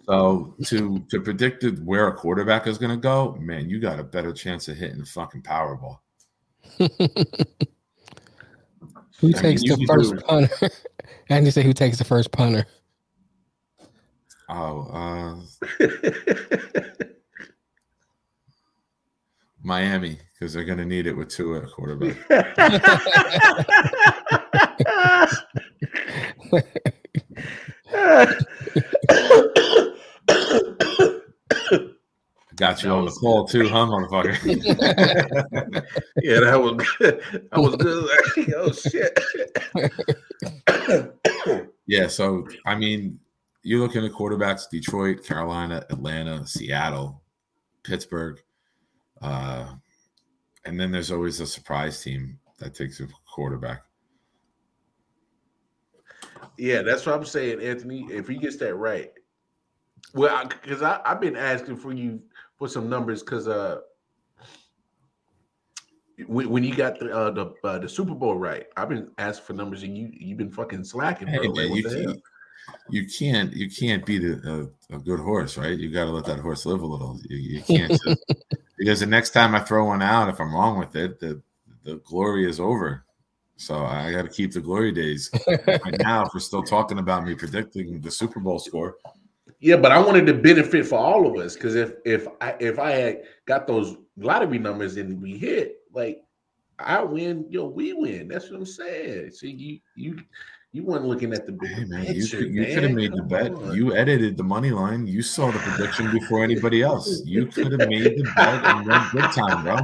so 0.07 0.55
to 0.65 0.99
to 1.11 1.21
predict 1.21 1.65
where 1.81 2.09
a 2.09 2.15
quarterback 2.15 2.67
is 2.67 2.79
going 2.79 2.91
to 2.91 2.97
go, 2.97 3.37
man, 3.41 3.69
you 3.69 3.81
got 3.81 3.99
a 3.99 4.05
better 4.05 4.33
chance 4.33 4.69
of 4.69 4.77
hitting 4.77 4.99
the 4.99 5.07
fucking 5.07 5.43
Powerball. 5.43 5.99
who 6.79 6.89
takes 9.33 9.63
the 9.63 9.85
first 9.87 10.11
do. 10.11 10.21
punter? 10.21 10.71
and 11.29 11.45
you 11.47 11.51
say 11.51 11.63
who 11.63 11.73
takes 11.73 11.99
the 11.99 12.05
first 12.05 12.31
punter? 12.33 12.67
Oh, 14.51 14.89
uh, 14.93 15.37
Miami, 19.63 20.19
because 20.33 20.55
they're 20.55 20.65
going 20.65 20.79
to 20.79 20.87
need 20.87 21.07
it 21.07 21.15
with 21.15 21.29
two 21.29 21.55
at 21.57 21.71
quarterback. 21.71 22.17
Got 32.57 32.83
you 32.83 32.91
on 32.91 33.05
the 33.05 33.11
call 33.13 33.47
too, 33.47 33.69
huh, 33.69 33.87
motherfucker? 33.87 34.35
yeah, 36.23 36.41
that 36.41 36.61
was 36.61 36.73
good. 36.99 37.23
That 37.53 37.61
was 37.61 37.77
good. 37.77 38.09
oh 38.57 38.73
shit. 38.73 39.17
Yeah, 41.87 42.07
so 42.07 42.47
I 42.67 42.75
mean, 42.75 43.19
you're 43.63 43.81
looking 43.81 44.05
at 44.05 44.13
quarterbacks: 44.13 44.69
Detroit, 44.71 45.25
Carolina, 45.25 45.87
Atlanta, 45.89 46.47
Seattle, 46.47 47.23
Pittsburgh, 47.83 48.39
uh, 49.23 49.73
and 50.67 50.79
then 50.79 50.91
there's 50.91 51.11
always 51.11 51.41
a 51.41 51.47
surprise 51.47 52.03
team 52.03 52.39
that 52.59 52.75
takes 52.75 53.01
a 53.01 53.09
quarterback. 53.35 53.85
Yeah, 56.57 56.83
that's 56.83 57.07
what 57.07 57.15
I'm 57.15 57.25
saying, 57.25 57.61
Anthony. 57.61 58.07
If 58.11 58.29
he 58.29 58.37
gets 58.37 58.57
that 58.57 58.75
right, 58.75 59.13
well, 60.15 60.47
because 60.47 60.83
I, 60.83 61.01
I, 61.05 61.11
have 61.11 61.21
been 61.21 61.37
asking 61.37 61.77
for 61.77 61.93
you 61.93 62.21
for 62.57 62.69
some 62.69 62.89
numbers 62.89 63.23
because 63.23 63.47
uh, 63.47 63.81
when, 66.27 66.51
when 66.51 66.65
you 66.65 66.75
got 66.75 66.99
the 66.99 67.15
uh, 67.15 67.31
the 67.31 67.55
uh, 67.65 67.79
the 67.79 67.89
Super 67.89 68.15
Bowl 68.15 68.37
right, 68.37 68.67
I've 68.77 68.89
been 68.89 69.11
asking 69.19 69.45
for 69.45 69.53
numbers 69.53 69.83
and 69.83 69.97
you 69.97 70.11
you've 70.13 70.39
been 70.39 70.51
fucking 70.51 70.85
slacking. 70.85 71.29
Hey, 71.29 71.49
man, 71.49 71.73
you, 71.73 71.83
can't, 71.85 72.23
you 72.91 73.07
can't 73.07 73.53
you 73.53 73.71
can't 73.71 74.05
beat 74.05 74.25
a, 74.25 74.69
a, 74.91 74.97
a 74.97 74.99
good 74.99 75.21
horse, 75.21 75.57
right? 75.57 75.79
You 75.79 75.91
got 75.91 76.07
to 76.07 76.11
let 76.11 76.25
that 76.25 76.41
horse 76.41 76.67
live 76.67 76.81
a 76.81 76.87
little. 76.87 77.21
You, 77.29 77.37
you 77.37 77.63
can't 77.63 77.91
just, 78.05 78.25
because 78.77 79.01
the 79.01 79.07
next 79.07 79.31
time 79.31 79.55
I 79.55 79.61
throw 79.61 79.87
one 79.87 80.03
out, 80.03 80.29
if 80.29 80.41
I'm 80.41 80.55
wrong 80.55 80.79
with 80.79 80.97
it, 80.97 81.21
the 81.21 81.43
the 81.85 81.97
glory 82.05 82.49
is 82.49 82.61
over. 82.61 83.05
So 83.59 83.75
I 83.85 84.13
got 84.13 84.23
to 84.23 84.29
keep 84.29 84.53
the 84.53 84.61
glory 84.61 84.93
days. 84.93 85.31
right 85.67 85.99
now, 85.99 86.25
if 86.25 86.31
we're 86.33 86.41
still 86.41 86.63
talking 86.63 86.99
about 86.99 87.27
me 87.27 87.35
predicting 87.35 88.01
the 88.01 88.11
Super 88.11 88.39
Bowl 88.39 88.61
score. 88.61 88.97
Yeah, 89.59 89.77
but 89.77 89.91
I 89.91 89.99
wanted 89.99 90.27
to 90.27 90.35
benefit 90.35 90.87
for 90.87 90.99
all 90.99 91.27
of 91.27 91.45
us 91.45 91.55
because 91.55 91.75
if 91.75 91.95
if 92.05 92.29
I 92.41 92.55
if 92.61 92.79
I 92.79 92.93
had 92.93 93.23
got 93.47 93.67
those 93.67 93.97
lottery 94.17 94.61
numbers 94.61 94.97
and 94.97 95.21
we 95.21 95.37
hit, 95.37 95.79
like 95.93 96.21
I 96.79 97.03
win, 97.03 97.47
yo, 97.51 97.67
we 97.67 97.93
win. 97.93 98.29
That's 98.29 98.49
what 98.49 98.59
I'm 98.59 98.67
saying. 98.67 99.33
See, 99.33 99.51
you 99.51 99.81
you 99.97 100.23
you 100.73 100.85
weren't 100.85 101.07
looking 101.07 101.33
at 101.33 101.47
the 101.47 101.53
big 101.53 101.71
hey, 101.71 101.85
man, 101.85 102.05
picture, 102.05 102.41
You, 102.43 102.63
you 102.63 102.75
could 102.75 102.83
have 102.83 102.93
made 102.93 103.11
Come 103.11 103.19
the 103.21 103.25
bet. 103.25 103.53
On. 103.53 103.75
You 103.75 103.95
edited 103.97 104.37
the 104.37 104.43
money 104.45 104.71
line. 104.71 105.07
You 105.07 105.23
saw 105.23 105.51
the 105.51 105.59
prediction 105.59 106.11
before 106.13 106.45
anybody 106.49 106.83
else. 106.83 107.23
You 107.25 107.47
could 107.47 107.73
have 107.73 107.89
made 107.89 108.05
the 108.05 108.31
bet 108.37 108.65
and 108.65 108.87
went 108.87 109.11
good 109.13 109.33
time, 109.33 109.65
bro. 109.65 109.79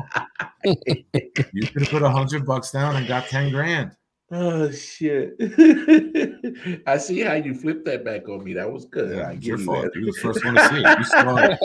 you 1.52 1.66
could 1.68 1.82
have 1.82 1.90
put 1.90 2.02
a 2.02 2.10
hundred 2.10 2.44
bucks 2.44 2.70
down 2.70 2.96
and 2.96 3.08
got 3.08 3.28
ten 3.28 3.50
grand. 3.50 3.92
Oh 4.30 4.70
shit! 4.70 5.36
I 6.86 6.96
see 6.98 7.20
how 7.20 7.34
you 7.34 7.54
flipped 7.54 7.84
that 7.84 8.04
back 8.04 8.28
on 8.28 8.42
me. 8.42 8.52
That 8.54 8.70
was 8.70 8.84
good. 8.86 9.16
Yeah, 9.16 9.32
your 9.32 9.58
you 9.58 9.64
fault. 9.64 9.88
You 9.94 10.06
the 10.06 10.12
first 10.22 10.44
one 10.44 10.54
to 10.54 10.68
see 10.68 10.82
it. 10.84 10.98
You 10.98 11.04
saw 11.04 11.36
it. 11.38 11.58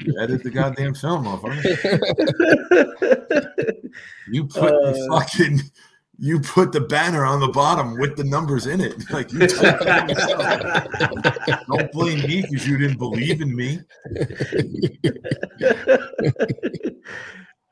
you 0.00 0.18
edit 0.20 0.42
the 0.42 0.50
goddamn 0.50 0.94
film, 0.94 1.26
off. 1.26 1.42
motherfucker. 1.42 1.74
you 4.28 4.46
put 4.46 4.72
uh, 4.72 4.92
the 4.92 5.08
fucking 5.10 5.60
you 6.22 6.38
put 6.38 6.70
the 6.70 6.80
banner 6.80 7.24
on 7.24 7.40
the 7.40 7.48
bottom 7.48 7.98
with 7.98 8.16
the 8.16 8.22
numbers 8.22 8.68
in 8.68 8.80
it. 8.80 8.94
Like 9.10 9.32
you 9.32 9.40
don't 11.66 11.90
blame 11.92 12.20
me 12.20 12.42
because 12.42 12.64
you 12.66 12.78
didn't 12.78 12.98
believe 12.98 13.42
in 13.42 13.54
me. 13.54 13.80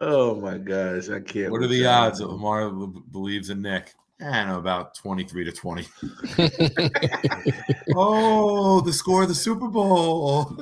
oh 0.01 0.35
my 0.41 0.59
gosh, 0.59 1.09
I 1.09 1.21
can't. 1.21 1.53
What 1.53 1.63
are 1.63 1.69
the 1.69 1.87
odds 1.87 2.19
that 2.19 2.27
Lamar 2.27 2.71
believes 3.13 3.51
in 3.51 3.63
Nick? 3.63 3.95
I 4.21 4.41
don't 4.41 4.49
know, 4.49 4.59
about 4.59 4.97
23 4.97 5.45
to 5.45 5.53
20. 5.53 5.87
oh, 7.95 8.81
the 8.81 8.93
score 8.93 9.23
of 9.23 9.29
the 9.29 9.35
Super 9.35 9.69
Bowl. 9.69 10.59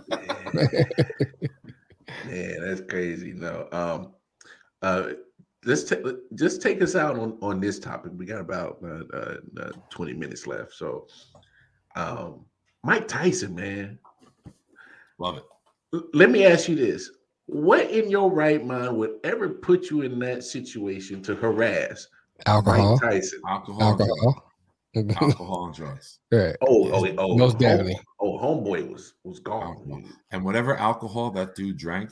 Man, 2.27 2.61
that's 2.61 2.83
crazy. 2.83 3.33
No. 3.33 3.67
Um 3.73 4.13
uh 4.83 5.13
let's 5.65 5.85
take 5.85 6.05
just 6.35 6.63
take 6.63 6.83
us 6.83 6.95
out 6.95 7.19
on 7.19 7.37
on 7.43 7.61
this 7.61 7.79
topic. 7.79 8.13
We 8.17 8.27
got 8.27 8.41
about 8.41 8.79
uh, 8.83 9.17
uh, 9.17 9.37
uh, 9.61 9.73
20 9.91 10.15
minutes 10.15 10.47
left. 10.47 10.75
So, 10.75 11.07
um, 11.97 12.45
Mike 12.85 13.09
Tyson, 13.09 13.55
man, 13.55 13.99
love 15.19 15.39
it. 15.39 16.03
Let 16.15 16.31
me 16.31 16.45
ask 16.47 16.69
you 16.69 16.75
this: 16.75 17.11
What 17.47 17.91
in 17.91 18.11
your 18.11 18.31
right 18.31 18.65
mind 18.65 18.97
would 18.97 19.19
ever 19.25 19.49
put 19.49 19.91
you 19.91 20.03
in 20.03 20.19
that 20.21 20.45
situation 20.45 21.23
to 21.23 21.35
harass 21.35 22.09
alcohol, 22.47 22.99
Mike 23.03 23.13
Tyson? 23.13 23.41
Alcohol, 23.49 23.83
alcohol. 23.83 24.45
alcohol 25.21 25.67
and 25.67 25.75
drugs. 25.75 26.19
Right. 26.31 26.57
Oh, 26.61 26.91
oh, 26.93 27.15
oh, 27.19 27.37
most 27.37 27.57
oh, 27.57 27.59
definitely. 27.59 27.99
Oh, 28.21 28.39
homeboy 28.39 28.93
was 28.93 29.15
was 29.25 29.41
gone. 29.41 29.63
Alcohol. 29.63 30.03
And 30.31 30.45
whatever 30.45 30.77
alcohol 30.77 31.31
that 31.33 31.55
dude 31.55 31.79
drank 31.79 32.11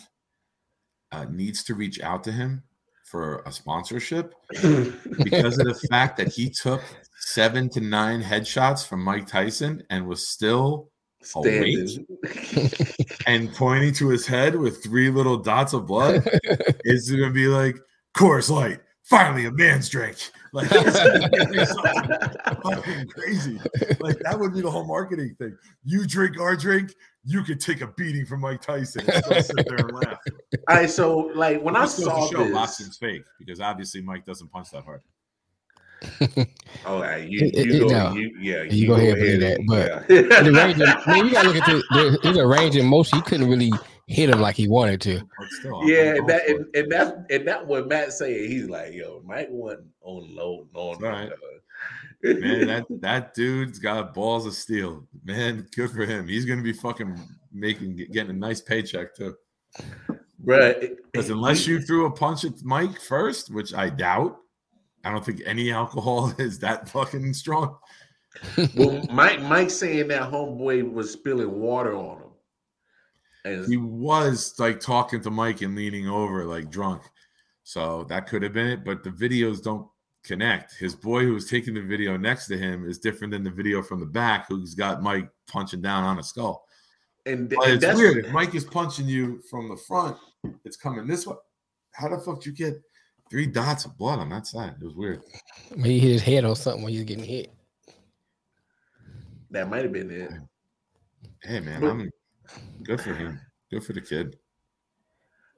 uh, 1.12 1.26
needs 1.30 1.62
to 1.64 1.74
reach 1.74 2.00
out 2.00 2.24
to 2.24 2.32
him 2.32 2.62
for 3.06 3.42
a 3.46 3.52
sponsorship 3.52 4.34
because 4.50 5.58
of 5.58 5.66
the 5.66 5.86
fact 5.88 6.16
that 6.18 6.28
he 6.28 6.50
took 6.50 6.82
seven 7.18 7.68
to 7.70 7.80
nine 7.80 8.22
headshots 8.22 8.86
from 8.86 9.02
Mike 9.02 9.26
Tyson 9.26 9.82
and 9.90 10.06
was 10.06 10.28
still 10.28 10.90
awake 11.34 11.88
and 13.26 13.52
pointing 13.54 13.94
to 13.94 14.08
his 14.08 14.26
head 14.26 14.56
with 14.56 14.82
three 14.82 15.08
little 15.08 15.36
dots 15.36 15.72
of 15.72 15.86
blood 15.86 16.28
is 16.84 17.10
going 17.10 17.22
to 17.22 17.30
be 17.30 17.46
like 17.46 17.76
Coors 18.14 18.50
Light. 18.50 18.80
Finally, 19.04 19.46
a 19.46 19.52
man's 19.52 19.88
drink. 19.88 20.18
Like 20.52 20.68
fucking 22.62 23.08
crazy. 23.08 23.60
Like 24.00 24.18
that 24.20 24.36
would 24.38 24.54
be 24.54 24.60
the 24.60 24.70
whole 24.70 24.86
marketing 24.86 25.34
thing. 25.38 25.56
You 25.84 26.06
drink 26.06 26.38
our 26.40 26.56
drink, 26.56 26.94
you 27.24 27.42
could 27.42 27.60
take 27.60 27.80
a 27.80 27.88
beating 27.88 28.24
from 28.24 28.40
Mike 28.40 28.62
Tyson 28.62 29.02
and 29.10 29.24
still 29.24 29.42
sit 29.42 29.66
there 29.68 29.78
and 29.78 29.92
laugh. 29.92 30.18
All 30.68 30.76
right, 30.76 30.88
so 30.88 31.30
like 31.34 31.60
when 31.62 31.76
I 31.76 31.86
saw 31.86 32.28
show, 32.30 32.44
this, 32.44 32.52
boxing's 32.52 32.96
fake 32.96 33.22
because 33.38 33.60
obviously 33.60 34.00
Mike 34.00 34.24
doesn't 34.24 34.48
punch 34.48 34.70
that 34.70 34.84
hard. 34.84 35.02
oh, 36.86 37.00
right. 37.00 37.28
you, 37.28 37.50
you, 37.52 37.64
you, 37.64 37.80
go, 37.80 37.88
no. 37.88 38.12
you, 38.12 38.36
yeah, 38.38 38.62
you, 38.64 38.70
you 38.70 38.86
go, 38.86 38.96
go 38.96 39.02
ahead 39.02 39.18
and 39.18 39.20
believe 39.20 39.40
that. 39.40 39.60
But 39.66 40.10
yeah. 40.10 40.42
the 40.42 40.52
range, 40.52 40.80
of, 40.80 41.06
man, 41.06 41.26
you 41.26 41.32
gotta 41.32 41.48
look 41.48 41.56
at 41.56 41.66
the, 41.66 42.18
there's 42.22 42.36
a 42.36 42.46
range 42.46 42.76
in 42.76 42.86
motion. 42.86 43.18
You 43.18 43.24
couldn't 43.24 43.48
really 43.48 43.72
hit 44.06 44.30
him 44.30 44.40
like 44.40 44.56
he 44.56 44.68
wanted 44.68 45.00
to. 45.02 45.22
Still, 45.58 45.88
yeah, 45.88 46.16
and 46.16 46.28
that 46.28 46.48
and, 46.48 46.66
and 46.74 46.90
that's 46.90 47.12
and 47.30 47.46
that 47.46 47.66
what 47.66 47.88
Matt 47.88 48.12
saying. 48.12 48.50
He's 48.50 48.68
like, 48.68 48.92
yo, 48.92 49.22
Mike 49.24 49.48
wasn't 49.50 49.88
on 50.02 50.34
low, 50.34 50.66
on 50.74 50.98
right. 50.98 51.30
Man, 52.22 52.66
that 52.66 52.86
that 53.00 53.34
dude's 53.34 53.78
got 53.78 54.14
balls 54.14 54.46
of 54.46 54.54
steel. 54.54 55.06
Man, 55.24 55.66
good 55.74 55.90
for 55.90 56.04
him. 56.06 56.26
He's 56.26 56.44
gonna 56.44 56.62
be 56.62 56.72
fucking 56.72 57.18
making 57.52 57.96
getting 58.12 58.30
a 58.30 58.38
nice 58.38 58.60
paycheck 58.60 59.14
too. 59.14 59.34
Right. 60.42 60.92
Because 61.12 61.30
unless 61.30 61.66
you 61.66 61.80
threw 61.80 62.06
a 62.06 62.10
punch 62.10 62.44
at 62.44 62.62
Mike 62.62 63.00
first, 63.00 63.52
which 63.52 63.74
I 63.74 63.90
doubt, 63.90 64.36
I 65.04 65.10
don't 65.10 65.24
think 65.24 65.42
any 65.44 65.72
alcohol 65.72 66.32
is 66.38 66.58
that 66.60 66.88
fucking 66.88 67.34
strong. 67.34 67.76
well, 68.76 69.04
Mike 69.10 69.40
Mike 69.42 69.70
saying 69.70 70.08
that 70.08 70.30
homeboy 70.30 70.90
was 70.90 71.10
spilling 71.10 71.52
water 71.52 71.94
on 71.94 72.18
him. 72.18 72.25
And 73.46 73.66
he 73.66 73.76
was 73.76 74.54
like 74.58 74.80
talking 74.80 75.20
to 75.20 75.30
Mike 75.30 75.62
and 75.62 75.76
leaning 75.76 76.08
over 76.08 76.44
like 76.44 76.68
drunk. 76.68 77.02
So 77.62 78.04
that 78.08 78.26
could 78.26 78.42
have 78.42 78.52
been 78.52 78.66
it, 78.66 78.84
but 78.84 79.04
the 79.04 79.10
videos 79.10 79.62
don't 79.62 79.86
connect. 80.24 80.74
His 80.74 80.96
boy 80.96 81.22
who 81.22 81.34
was 81.34 81.48
taking 81.48 81.74
the 81.74 81.82
video 81.82 82.16
next 82.16 82.48
to 82.48 82.58
him 82.58 82.88
is 82.88 82.98
different 82.98 83.32
than 83.32 83.44
the 83.44 83.50
video 83.50 83.82
from 83.82 84.00
the 84.00 84.06
back 84.06 84.46
who's 84.48 84.74
got 84.74 85.02
Mike 85.02 85.28
punching 85.46 85.80
down 85.80 86.02
on 86.02 86.18
a 86.18 86.22
skull. 86.22 86.66
And, 87.24 87.48
but 87.48 87.68
and 87.68 87.82
it's 87.82 87.96
weird. 87.96 88.24
If 88.24 88.32
Mike 88.32 88.54
is 88.54 88.64
punching 88.64 89.06
you 89.06 89.40
from 89.48 89.68
the 89.68 89.76
front, 89.76 90.16
it's 90.64 90.76
coming 90.76 91.06
this 91.06 91.26
way. 91.26 91.36
How 91.92 92.08
the 92.08 92.18
fuck 92.18 92.40
did 92.40 92.46
you 92.46 92.52
get 92.52 92.82
three 93.30 93.46
dots 93.46 93.84
of 93.84 93.96
blood 93.96 94.18
on 94.18 94.28
that 94.30 94.46
side? 94.46 94.74
It 94.80 94.84
was 94.84 94.94
weird. 94.94 95.22
Maybe 95.74 95.98
he 95.98 96.00
hit 96.00 96.12
his 96.12 96.22
head 96.22 96.44
or 96.44 96.56
something 96.56 96.82
when 96.82 96.92
he 96.92 96.98
was 96.98 97.06
getting 97.06 97.24
hit. 97.24 97.52
That 99.50 99.70
might 99.70 99.82
have 99.82 99.92
been 99.92 100.10
it. 100.10 100.32
Hey 101.42 101.60
man, 101.60 101.80
but, 101.80 101.90
I'm 101.90 102.10
good 102.82 103.00
for 103.00 103.14
him. 103.14 103.40
Good 103.70 103.84
for 103.84 103.92
the 103.92 104.00
kid. 104.00 104.36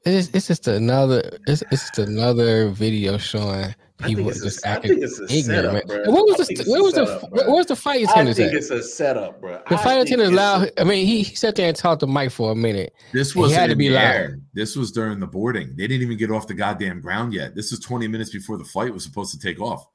It's, 0.04 0.28
it's 0.32 0.46
just 0.46 0.68
another 0.68 1.38
it's, 1.46 1.62
it's 1.70 1.90
just 1.90 1.98
another 1.98 2.68
video 2.68 3.18
showing 3.18 3.74
people 3.98 4.24
just 4.24 4.64
a, 4.64 4.68
acting 4.68 5.02
ignorant. 5.02 5.88
Setup, 5.88 6.06
what 6.06 6.38
was 6.38 6.46
the 6.46 6.64
what 6.66 6.82
was 6.82 6.94
setup, 6.94 7.20
the 7.20 7.26
what 7.28 7.48
was 7.48 7.66
the 7.66 7.76
fight 7.76 8.04
attendant? 8.04 8.30
I 8.30 8.32
think 8.34 8.52
at? 8.52 8.58
it's 8.58 8.70
a 8.70 8.82
setup, 8.82 9.40
bro. 9.40 9.60
The 9.68 9.76
fight 9.78 10.00
attendant 10.00 10.34
loud. 10.34 10.70
I 10.78 10.84
mean, 10.84 11.04
he, 11.04 11.22
he 11.22 11.34
sat 11.34 11.56
there 11.56 11.68
and 11.68 11.76
talked 11.76 12.00
to 12.00 12.06
Mike 12.06 12.30
for 12.30 12.52
a 12.52 12.54
minute. 12.54 12.94
This 13.12 13.34
was 13.34 13.52
had 13.52 13.70
to 13.70 13.76
be 13.76 13.90
loud. 13.90 14.40
This 14.54 14.76
was 14.76 14.92
during 14.92 15.18
the 15.18 15.26
boarding. 15.26 15.74
They 15.76 15.86
didn't 15.88 16.02
even 16.02 16.16
get 16.16 16.30
off 16.30 16.46
the 16.46 16.54
goddamn 16.54 17.00
ground 17.00 17.34
yet. 17.34 17.54
This 17.54 17.72
is 17.72 17.80
20 17.80 18.06
minutes 18.08 18.30
before 18.30 18.56
the 18.56 18.64
flight 18.64 18.92
was 18.94 19.02
supposed 19.02 19.32
to 19.32 19.38
take 19.38 19.60
off. 19.60 19.86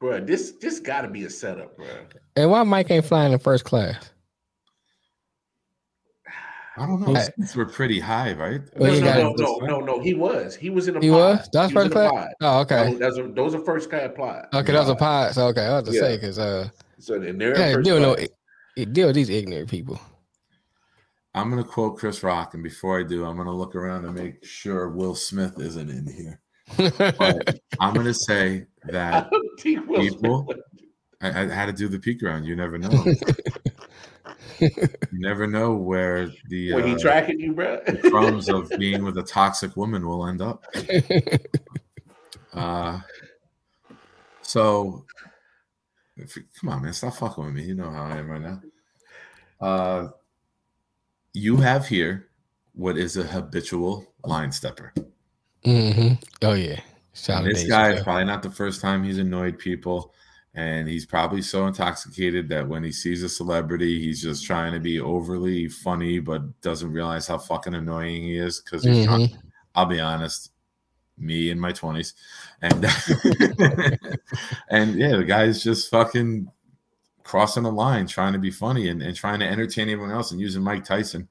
Bro, 0.00 0.22
this 0.22 0.52
this 0.60 0.80
got 0.80 1.02
to 1.02 1.08
be 1.08 1.24
a 1.24 1.30
setup, 1.30 1.76
bro. 1.76 1.86
And 2.34 2.50
why 2.50 2.62
Mike 2.64 2.90
ain't 2.90 3.04
flying 3.04 3.32
in 3.32 3.38
first 3.38 3.64
class? 3.64 4.11
I 6.76 6.86
don't 6.86 7.00
know. 7.00 7.14
Seats 7.14 7.54
were 7.54 7.66
pretty 7.66 8.00
high, 8.00 8.32
right? 8.32 8.60
Well, 8.76 8.98
no, 9.00 9.00
no, 9.00 9.32
no, 9.32 9.56
no, 9.58 9.66
no, 9.66 9.80
no, 9.80 10.00
He 10.00 10.14
was. 10.14 10.56
He 10.56 10.70
was 10.70 10.88
in 10.88 10.96
a. 10.96 11.00
He 11.00 11.10
pod. 11.10 11.18
was. 11.18 11.48
That's 11.52 11.72
first 11.72 11.92
class. 11.92 12.28
Oh, 12.40 12.60
okay. 12.60 12.94
those, 12.94 13.18
are, 13.18 13.28
those 13.28 13.54
are 13.54 13.60
first 13.60 13.90
class 13.90 14.10
pod. 14.16 14.46
Okay, 14.54 14.72
that 14.72 14.80
was 14.80 14.88
a 14.88 14.94
pod. 14.94 15.34
So 15.34 15.48
okay, 15.48 15.66
I 15.66 15.80
was 15.80 15.88
to 15.88 15.94
yeah. 15.94 16.00
say 16.00 16.16
because 16.16 16.38
uh, 16.38 16.68
so 16.98 17.18
they're 17.18 17.58
yeah, 17.58 17.80
deal 17.82 18.00
no, 18.00 18.16
deal 18.86 19.06
with 19.08 19.16
these 19.16 19.28
ignorant 19.28 19.68
people. 19.68 20.00
I'm 21.34 21.50
gonna 21.50 21.64
quote 21.64 21.98
Chris 21.98 22.22
Rock, 22.22 22.54
and 22.54 22.62
before 22.62 23.00
I 23.00 23.02
do, 23.02 23.24
I'm 23.24 23.36
gonna 23.36 23.54
look 23.54 23.74
around 23.74 24.04
and 24.04 24.14
make 24.14 24.44
sure 24.44 24.88
Will 24.88 25.14
Smith 25.14 25.58
isn't 25.58 25.90
in 25.90 26.06
here. 26.06 26.40
I'm 27.80 27.94
gonna 27.94 28.14
say 28.14 28.66
that 28.84 29.30
people. 29.58 30.46
I, 31.20 31.28
I 31.28 31.46
had 31.46 31.66
to 31.66 31.72
do 31.72 31.88
the 31.88 31.98
peek 31.98 32.22
around. 32.22 32.44
You 32.44 32.56
never 32.56 32.78
know. 32.78 32.90
you 34.62 34.78
never 35.12 35.46
know 35.46 35.74
where 35.74 36.30
the 36.48 36.74
When 36.74 36.86
he 36.86 36.94
uh, 36.94 36.98
tracking 36.98 37.40
you, 37.40 37.52
bro. 37.52 37.80
crumbs 38.02 38.48
of 38.48 38.70
being 38.78 39.04
with 39.04 39.18
a 39.18 39.22
toxic 39.22 39.76
woman 39.76 40.06
will 40.06 40.26
end 40.26 40.40
up. 40.40 40.64
Uh, 42.52 43.00
so, 44.42 45.06
if, 46.16 46.36
come 46.60 46.68
on, 46.70 46.82
man, 46.82 46.92
stop 46.92 47.14
fucking 47.14 47.44
with 47.44 47.54
me. 47.54 47.62
You 47.62 47.74
know 47.74 47.90
how 47.90 48.04
I 48.04 48.18
am 48.18 48.30
right 48.30 48.42
now. 48.42 48.62
Uh, 49.60 50.08
you 51.32 51.56
have 51.56 51.88
here 51.88 52.28
what 52.74 52.98
is 52.98 53.16
a 53.16 53.22
habitual 53.22 54.06
line 54.24 54.52
stepper. 54.52 54.92
hmm 55.64 56.14
Oh 56.42 56.54
yeah. 56.54 56.80
Shout 57.14 57.44
this 57.44 57.64
guy 57.64 57.92
is 57.92 58.02
probably 58.02 58.24
not 58.24 58.42
the 58.42 58.50
first 58.50 58.80
time 58.80 59.04
he's 59.04 59.18
annoyed 59.18 59.58
people. 59.58 60.12
And 60.54 60.86
he's 60.86 61.06
probably 61.06 61.40
so 61.40 61.66
intoxicated 61.66 62.48
that 62.50 62.68
when 62.68 62.84
he 62.84 62.92
sees 62.92 63.22
a 63.22 63.28
celebrity, 63.28 64.00
he's 64.00 64.20
just 64.22 64.44
trying 64.44 64.74
to 64.74 64.80
be 64.80 65.00
overly 65.00 65.68
funny, 65.68 66.18
but 66.18 66.60
doesn't 66.60 66.92
realize 66.92 67.26
how 67.26 67.38
fucking 67.38 67.74
annoying 67.74 68.22
he 68.22 68.36
is. 68.36 68.60
Because. 68.60 68.84
Mhm. 68.84 69.34
I'll 69.74 69.86
be 69.86 70.00
honest, 70.00 70.50
me 71.16 71.50
in 71.50 71.58
my 71.58 71.72
twenties, 71.72 72.14
and 72.60 72.84
and 74.68 74.94
yeah, 74.94 75.16
the 75.16 75.24
guy's 75.26 75.62
just 75.62 75.90
fucking 75.90 76.50
crossing 77.22 77.64
a 77.64 77.70
line, 77.70 78.06
trying 78.06 78.32
to 78.32 78.38
be 78.38 78.50
funny 78.50 78.88
and, 78.88 79.02
and 79.02 79.16
trying 79.16 79.38
to 79.40 79.46
entertain 79.46 79.88
everyone 79.88 80.12
else, 80.14 80.30
and 80.32 80.40
using 80.40 80.62
Mike 80.62 80.84
Tyson. 80.84 81.28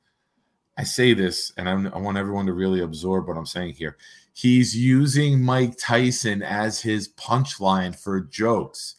I 0.77 0.83
say 0.83 1.13
this, 1.13 1.51
and 1.57 1.69
I'm, 1.69 1.93
I 1.93 1.97
want 1.97 2.17
everyone 2.17 2.45
to 2.47 2.53
really 2.53 2.81
absorb 2.81 3.27
what 3.27 3.37
I'm 3.37 3.45
saying 3.45 3.73
here. 3.73 3.97
He's 4.33 4.75
using 4.75 5.43
Mike 5.43 5.75
Tyson 5.77 6.41
as 6.41 6.79
his 6.81 7.09
punchline 7.09 7.95
for 7.95 8.21
jokes, 8.21 8.95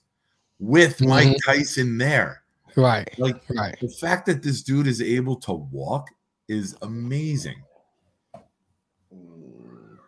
with 0.63 1.01
Mike 1.01 1.27
Mhm. 1.29 1.39
Tyson 1.45 1.99
there. 1.99 2.43
Right. 2.77 3.19
Like 3.19 3.43
Right. 3.51 3.77
the 3.81 3.89
fact 3.89 4.27
that 4.27 4.43
this 4.45 4.63
dude 4.63 4.87
is 4.87 5.03
able 5.03 5.35
to 5.41 5.53
walk 5.53 6.09
is 6.49 6.77
amazing. 6.83 7.61
Mm. 9.13 9.99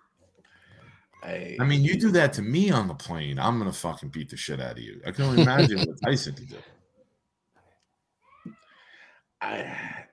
Hey, 1.25 1.57
I 1.61 1.65
mean, 1.65 1.83
you 1.83 1.99
do 1.99 2.13
that 2.13 2.33
to 2.35 2.43
me 2.43 2.71
on 2.71 2.87
the 2.87 2.95
plane, 2.95 3.39
I'm 3.41 3.59
gonna 3.59 3.73
fucking 3.73 4.11
beat 4.11 4.31
the 4.31 4.37
shit 4.37 4.61
out 4.61 4.73
of 4.73 4.79
you. 4.79 5.03
I 5.05 5.11
can 5.11 5.25
only 5.25 5.43
imagine 5.43 5.79
what 5.81 6.01
Tyson 6.03 6.37
could 6.37 6.49
do. 6.49 6.59
I 9.41 10.05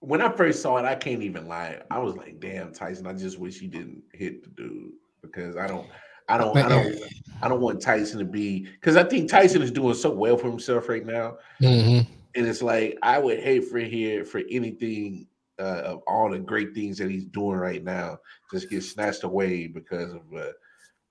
when 0.00 0.22
I 0.22 0.30
first 0.30 0.62
saw 0.62 0.76
it, 0.76 0.84
I 0.84 0.94
can't 0.94 1.22
even 1.24 1.48
lie. 1.48 1.82
I 1.90 1.98
was 1.98 2.14
like, 2.16 2.38
"Damn, 2.38 2.72
Tyson! 2.72 3.06
I 3.08 3.12
just 3.12 3.38
wish 3.40 3.58
he 3.58 3.66
didn't 3.66 4.04
hit 4.12 4.44
the 4.44 4.50
dude 4.50 4.92
because 5.20 5.56
I 5.56 5.66
don't, 5.66 5.88
I 6.28 6.38
don't, 6.38 6.56
I 6.56 6.68
don't, 6.68 6.98
I 7.42 7.48
don't 7.48 7.60
want 7.60 7.80
Tyson 7.80 8.18
to 8.18 8.24
be 8.24 8.68
because 8.80 8.96
I 8.96 9.04
think 9.04 9.30
Tyson 9.30 9.62
is 9.62 9.70
doing 9.70 9.94
so 9.94 10.10
well 10.10 10.36
for 10.36 10.48
himself 10.48 10.88
right 10.88 11.04
now, 11.04 11.38
hmm 11.60 12.00
and 12.34 12.46
it's 12.46 12.62
like 12.62 12.96
I 13.02 13.18
would 13.18 13.40
hate 13.40 13.64
for 13.64 13.78
here 13.78 14.24
for 14.24 14.42
anything 14.50 15.26
uh, 15.58 15.82
of 15.84 16.02
all 16.06 16.30
the 16.30 16.38
great 16.38 16.72
things 16.72 16.98
that 16.98 17.10
he's 17.10 17.24
doing 17.24 17.56
right 17.56 17.82
now 17.82 18.18
just 18.52 18.70
get 18.70 18.84
snatched 18.84 19.24
away 19.24 19.66
because 19.66 20.12
of 20.12 20.22
a, 20.36 20.52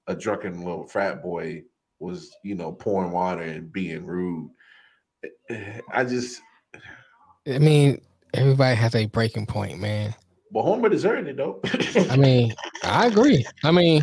a 0.07 0.15
drunken 0.15 0.59
little 0.63 0.87
frat 0.87 1.21
boy 1.21 1.63
was 1.99 2.33
you 2.43 2.55
know 2.55 2.71
pouring 2.71 3.11
water 3.11 3.41
and 3.41 3.71
being 3.73 4.05
rude. 4.05 4.49
I 5.91 6.03
just, 6.03 6.41
I 7.45 7.59
mean, 7.59 7.99
everybody 8.33 8.75
has 8.75 8.95
a 8.95 9.05
breaking 9.07 9.47
point, 9.47 9.79
man. 9.79 10.15
but 10.51 10.61
Homer 10.63 10.89
deserved 10.89 11.27
it 11.27 11.37
though. 11.37 11.59
I 12.09 12.15
mean, 12.15 12.53
I 12.83 13.07
agree. 13.07 13.45
I 13.63 13.71
mean, 13.71 14.01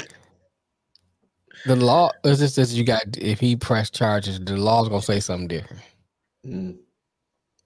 the 1.64 1.76
law 1.76 2.10
is 2.24 2.38
just 2.38 2.56
that 2.56 2.68
you 2.70 2.84
got 2.84 3.02
if 3.18 3.40
he 3.40 3.56
press 3.56 3.90
charges, 3.90 4.38
the 4.40 4.56
law's 4.56 4.88
gonna 4.88 5.02
say 5.02 5.20
something 5.20 5.48
different. 5.48 5.82
Mm, 6.46 6.78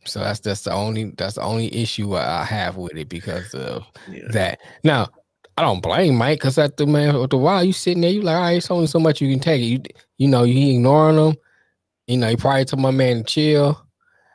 So 0.04 0.20
that's 0.20 0.40
that's 0.40 0.62
the 0.62 0.72
only 0.72 1.12
that's 1.16 1.34
the 1.34 1.42
only 1.42 1.74
issue 1.74 2.16
I 2.16 2.44
have 2.44 2.76
with 2.76 2.96
it 2.96 3.08
because 3.08 3.54
of 3.54 3.84
yeah. 4.10 4.28
that. 4.30 4.60
Now, 4.84 5.08
I 5.56 5.62
don't 5.62 5.82
blame 5.82 6.16
Mike 6.16 6.38
because 6.40 6.56
the 6.56 6.86
man 6.86 7.18
with 7.18 7.30
the 7.30 7.36
while 7.38 7.64
you 7.64 7.72
sitting 7.72 8.02
there, 8.02 8.10
you 8.10 8.22
like, 8.22 8.36
all 8.36 8.42
right, 8.42 8.56
it's 8.56 8.70
only 8.70 8.86
so 8.86 9.00
much 9.00 9.20
you 9.20 9.30
can 9.30 9.40
take. 9.40 9.62
You 9.62 9.80
you 10.18 10.28
know, 10.28 10.44
you 10.44 10.74
ignoring 10.76 11.18
him. 11.18 11.36
You 12.06 12.16
know, 12.18 12.28
he 12.28 12.36
probably 12.36 12.64
told 12.64 12.82
my 12.82 12.90
man 12.92 13.18
to 13.18 13.24
chill. 13.24 13.84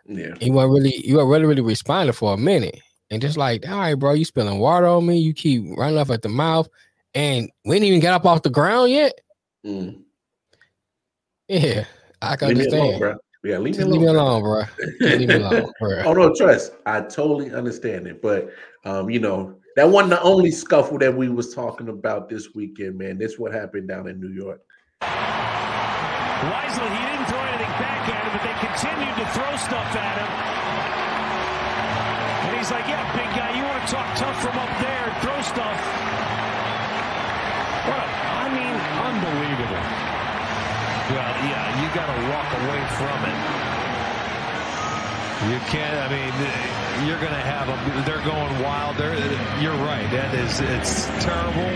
Yeah. 0.05 0.35
He 0.39 0.51
wasn't 0.51 0.73
really 0.73 1.07
you 1.07 1.17
were 1.17 1.27
really 1.27 1.45
really 1.45 1.61
responding 1.61 2.13
for 2.13 2.33
a 2.33 2.37
minute. 2.37 2.79
And 3.09 3.21
just 3.21 3.37
like, 3.37 3.67
all 3.69 3.77
right, 3.77 3.95
bro, 3.95 4.13
you 4.13 4.25
spilling 4.25 4.59
water 4.59 4.87
on 4.87 5.05
me, 5.05 5.19
you 5.19 5.33
keep 5.33 5.63
running 5.77 5.99
up 5.99 6.09
at 6.09 6.23
the 6.23 6.29
mouth, 6.29 6.67
and 7.13 7.49
we 7.63 7.75
didn't 7.75 7.87
even 7.87 7.99
get 7.99 8.13
up 8.13 8.25
off 8.25 8.41
the 8.41 8.49
ground 8.49 8.91
yet. 8.91 9.13
Mm. 9.65 10.01
Yeah, 11.47 11.85
I 12.21 12.35
can 12.35 12.49
Leave 12.49 12.57
me 12.57 12.65
alone, 12.67 12.79
understand. 12.81 12.99
bro. 12.99 13.15
Yeah, 13.43 13.57
leave 13.57 13.65
me 13.65 13.71
Just 13.71 13.81
alone. 13.87 13.91
leave 13.91 14.01
me 14.01 14.07
bro. 14.07 14.21
alone, 14.23 14.41
bro. 14.43 14.63
Leave 15.17 15.27
me 15.27 15.35
alone, 15.35 15.71
bro. 15.79 16.01
oh 16.05 16.13
no, 16.13 16.33
trust. 16.35 16.73
I 16.85 17.01
totally 17.01 17.51
understand 17.53 18.07
it, 18.07 18.21
but 18.21 18.49
um, 18.85 19.09
you 19.09 19.19
know 19.19 19.55
that 19.75 19.89
wasn't 19.89 20.11
the 20.11 20.21
only 20.21 20.51
scuffle 20.51 20.97
that 20.99 21.13
we 21.15 21.29
was 21.29 21.53
talking 21.53 21.89
about 21.89 22.29
this 22.29 22.53
weekend, 22.55 22.97
man. 22.97 23.17
This 23.17 23.37
what 23.39 23.53
happened 23.53 23.87
down 23.87 24.07
in 24.07 24.19
New 24.19 24.29
York. 24.29 24.61
Wisely, 25.01 26.87
he 26.87 27.01
didn't 27.07 27.27
throw 27.27 27.39
anything 27.39 27.73
back 27.79 28.07
at 28.07 28.19
him, 28.23 28.31
but 28.35 28.43
they 28.43 28.55
continued 28.63 29.15
to 29.19 29.25
throw 29.33 29.51
stuff 29.57 29.89
at 29.95 30.15
him. 30.19 30.31
And 32.47 32.51
he's 32.59 32.69
like, 32.71 32.87
yeah, 32.87 32.99
big 33.15 33.27
guy, 33.35 33.55
you 33.57 33.63
want 33.63 33.79
to 33.87 33.89
talk 33.91 34.07
tough 34.15 34.37
from 34.43 34.55
up 34.59 34.71
there, 34.83 35.07
throw 35.23 35.39
stuff. 35.41 35.79
What 37.87 37.99
a, 37.99 38.07
I 38.43 38.45
mean, 38.51 38.75
unbelievable. 39.13 39.83
Well, 41.13 41.33
yeah, 41.45 41.81
you 41.81 41.87
got 41.93 42.07
to 42.09 42.17
walk 42.33 42.49
away 42.65 42.81
from 42.97 43.19
it. 43.29 43.37
You 45.51 45.59
can't, 45.69 45.97
I 45.99 46.07
mean, 46.09 46.33
you're 47.07 47.19
going 47.19 47.33
to 47.33 47.45
have 47.45 47.67
them, 47.67 48.05
they're 48.05 48.23
going 48.25 48.63
wild. 48.63 48.97
They're, 48.97 49.13
you're 49.61 49.75
right. 49.85 50.09
That 50.11 50.33
is, 50.33 50.61
it's 50.61 51.05
terrible. 51.23 51.69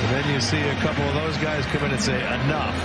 And 0.00 0.08
then 0.14 0.32
you 0.32 0.40
see 0.40 0.60
a 0.60 0.76
couple 0.76 1.04
of 1.04 1.14
those 1.14 1.36
guys 1.38 1.66
come 1.66 1.84
in 1.84 1.90
and 1.90 2.00
say, 2.00 2.16
enough. 2.16 2.76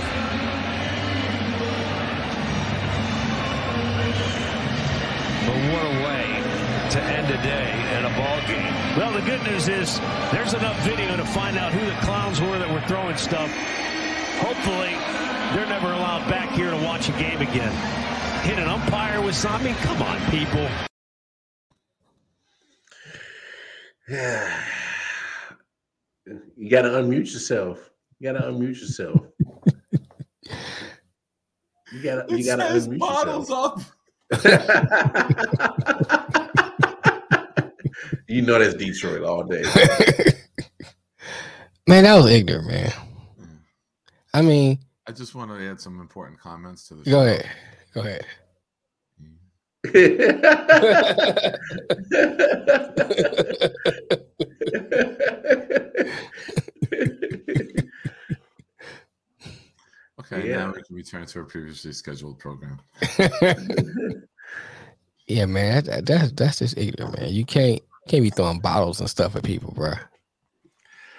But 5.46 5.56
what 5.72 5.84
a 5.86 5.94
way 6.04 6.57
to 6.90 7.02
end 7.02 7.30
a 7.30 7.36
day 7.42 7.70
and 7.92 8.06
a 8.06 8.10
ball 8.16 8.40
game. 8.46 8.72
Well, 8.96 9.12
the 9.12 9.20
good 9.20 9.42
news 9.42 9.68
is 9.68 9.98
there's 10.32 10.54
enough 10.54 10.78
video 10.80 11.16
to 11.18 11.24
find 11.24 11.58
out 11.58 11.70
who 11.72 11.84
the 11.84 11.92
clowns 12.00 12.40
were 12.40 12.58
that 12.58 12.70
were 12.70 12.80
throwing 12.88 13.16
stuff. 13.18 13.50
Hopefully, 14.40 14.94
they're 15.54 15.66
never 15.68 15.92
allowed 15.92 16.26
back 16.30 16.48
here 16.52 16.70
to 16.70 16.76
watch 16.78 17.10
a 17.10 17.12
game 17.12 17.42
again. 17.42 17.72
Hit 18.42 18.58
an 18.58 18.68
umpire 18.68 19.20
with 19.20 19.34
something? 19.34 19.74
Come 19.74 20.00
on, 20.02 20.18
people. 20.30 20.66
Yeah. 24.08 24.62
You 26.58 26.68
gotta 26.68 26.90
unmute 26.90 27.32
yourself. 27.32 27.90
You 28.18 28.30
gotta 28.30 28.44
unmute 28.48 28.78
yourself. 28.80 29.20
You 31.90 32.02
gotta 32.02 32.36
you 32.36 32.44
gotta 32.44 32.64
unmute 32.64 33.00
yourself. 33.00 33.90
up. 34.30 36.58
you 38.28 38.42
know 38.42 38.58
that's 38.58 38.74
Detroit 38.74 39.22
all 39.22 39.44
day. 39.44 39.62
man, 41.86 42.04
that 42.04 42.16
was 42.16 42.30
ignorant, 42.30 42.66
man. 42.68 42.92
I 44.34 44.42
mean, 44.42 44.78
I 45.06 45.12
just 45.12 45.34
want 45.34 45.50
to 45.50 45.70
add 45.70 45.80
some 45.80 46.00
important 46.00 46.38
comments 46.38 46.86
to 46.88 46.94
the 46.94 47.04
go 47.04 47.10
show. 47.10 47.20
ahead. 47.22 47.50
Go 47.94 48.00
ahead. 48.00 48.24
Okay, 60.20 60.48
Yeah. 60.50 60.56
now 60.66 60.72
we 60.74 60.82
can 60.82 60.96
return 60.96 61.26
to 61.26 61.38
our 61.40 61.44
previously 61.44 61.92
scheduled 61.92 62.38
program. 62.38 62.80
yeah, 65.28 65.46
man, 65.46 65.84
that, 65.84 66.04
that's 66.06 66.32
that's 66.32 66.58
just 66.58 66.76
ignorant, 66.76 67.18
man. 67.20 67.32
You 67.32 67.44
can't 67.44 67.80
can't 68.08 68.22
be 68.22 68.30
throwing 68.30 68.60
bottles 68.60 69.00
and 69.00 69.08
stuff 69.08 69.36
at 69.36 69.44
people, 69.44 69.72
bro. 69.72 69.92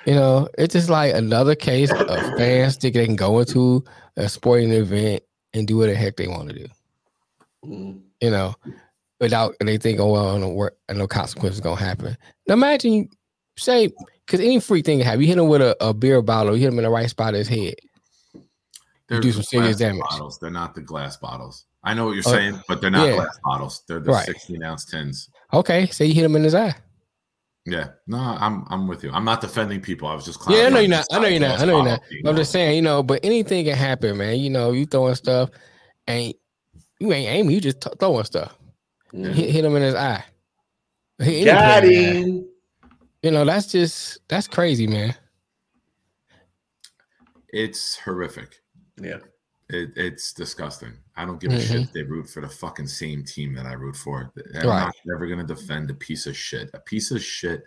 You 0.05 0.15
know, 0.15 0.47
it's 0.57 0.73
just 0.73 0.89
like 0.89 1.13
another 1.13 1.55
case 1.55 1.91
of 1.91 2.07
fans 2.37 2.77
think 2.77 2.95
they 2.95 3.05
can 3.05 3.15
go 3.15 3.39
into 3.39 3.83
a 4.17 4.27
sporting 4.29 4.71
event 4.71 5.23
and 5.53 5.67
do 5.67 5.77
what 5.77 5.87
the 5.87 5.95
heck 5.95 6.15
they 6.15 6.27
want 6.27 6.49
to 6.49 6.55
do. 6.55 6.65
Mm. 7.65 8.01
You 8.21 8.31
know, 8.31 8.55
without 9.19 9.55
and 9.59 9.67
they 9.69 9.77
think, 9.77 9.99
oh 9.99 10.11
well, 10.11 10.37
no, 10.37 10.49
work, 10.49 10.77
no 10.89 11.07
consequences 11.07 11.59
gonna 11.61 11.79
happen. 11.79 12.17
Now 12.47 12.53
imagine 12.55 12.93
you 12.93 13.07
say, 13.57 13.91
because 14.25 14.39
any 14.39 14.59
freak 14.59 14.85
thing 14.85 14.99
can 14.99 15.05
happen. 15.05 15.21
You 15.21 15.27
hit 15.27 15.37
him 15.37 15.47
with 15.47 15.61
a, 15.61 15.75
a 15.83 15.93
beer 15.93 16.21
bottle, 16.21 16.55
you 16.55 16.61
hit 16.61 16.71
him 16.73 16.79
in 16.79 16.85
the 16.85 16.89
right 16.89 17.09
spot 17.09 17.33
of 17.33 17.39
his 17.39 17.47
head. 17.47 17.75
They're 19.09 19.19
do 19.19 19.31
some 19.31 19.43
serious 19.43 19.77
damage. 19.77 20.01
Bottles. 20.01 20.39
They're 20.39 20.51
not 20.51 20.75
the 20.75 20.81
glass 20.81 21.17
bottles. 21.17 21.65
I 21.83 21.93
know 21.93 22.05
what 22.05 22.11
you're 22.13 22.23
Oh, 22.27 22.31
saying, 22.31 22.61
but 22.67 22.79
they're 22.79 22.91
not 22.91 23.07
yeah. 23.07 23.15
glass 23.15 23.39
bottles. 23.43 23.83
They're 23.87 23.99
the 23.99 24.11
Right. 24.11 24.25
16 24.25 24.63
ounce 24.63 24.85
tins. 24.85 25.29
Okay, 25.53 25.87
say 25.87 26.05
you 26.05 26.13
hit 26.13 26.25
him 26.25 26.35
in 26.35 26.43
his 26.43 26.55
eye. 26.55 26.75
Yeah, 27.65 27.89
no, 28.07 28.17
I'm 28.17 28.65
I'm 28.69 28.87
with 28.87 29.03
you. 29.03 29.11
I'm 29.11 29.25
not 29.25 29.41
defending 29.41 29.81
people. 29.81 30.07
I 30.07 30.15
was 30.15 30.25
just 30.25 30.39
Yeah, 30.49 30.63
I 30.65 30.69
know 30.69 30.79
you're 30.79 30.89
not. 30.89 31.07
I 31.11 31.19
know 31.19 31.27
you're 31.27 31.39
not. 31.39 31.59
I 31.59 31.65
know 31.65 31.75
you're 31.77 31.85
not. 31.85 32.01
I'm 32.25 32.35
just 32.35 32.51
saying, 32.51 32.75
you 32.75 32.81
know, 32.81 33.03
but 33.03 33.19
anything 33.23 33.65
can 33.65 33.75
happen, 33.75 34.17
man. 34.17 34.39
You 34.39 34.49
know, 34.49 34.71
you 34.71 34.85
throwing 34.85 35.15
stuff, 35.15 35.49
and 36.07 36.33
you 36.99 37.11
ain't 37.13 37.29
aiming. 37.29 37.51
You 37.51 37.61
just 37.61 37.81
t- 37.81 37.89
throwing 37.99 38.23
stuff. 38.23 38.57
Mhm. 39.13 39.33
Hit, 39.33 39.49
hit 39.51 39.65
him 39.65 39.75
in 39.75 39.81
his 39.81 39.95
eye. 39.95 40.23
Hit 41.19 41.45
Got 41.45 41.83
player 41.83 41.99
eye. 41.99 42.13
him. 42.13 42.45
You 43.21 43.31
know, 43.31 43.45
that's 43.45 43.67
just 43.67 44.19
that's 44.29 44.47
crazy, 44.47 44.87
man. 44.87 45.15
It's 47.49 47.97
horrific. 47.97 48.61
Yeah. 49.01 49.17
It, 49.71 49.91
it's 49.95 50.33
disgusting. 50.33 50.93
I 51.15 51.25
don't 51.25 51.39
give 51.39 51.51
a 51.51 51.55
Mhm. 51.55 51.67
shit 51.67 51.93
they 51.93 52.01
root 52.03 52.27
for 52.29 52.41
the 52.41 52.49
fucking 52.49 52.87
same 52.87 53.23
team 53.23 53.53
that 53.53 53.67
I 53.67 53.73
root 53.73 53.95
for. 53.95 54.31
I'm 54.55 54.67
Right. 54.67 54.85
not 54.85 54.95
ever 55.13 55.27
going 55.27 55.45
to 55.45 55.53
defend 55.55 55.91
a 55.91 55.93
piece 55.93 56.25
of 56.25 56.35
shit. 56.35 56.71
A 56.73 56.79
piece 56.79 57.11
of 57.11 57.21
shit 57.21 57.63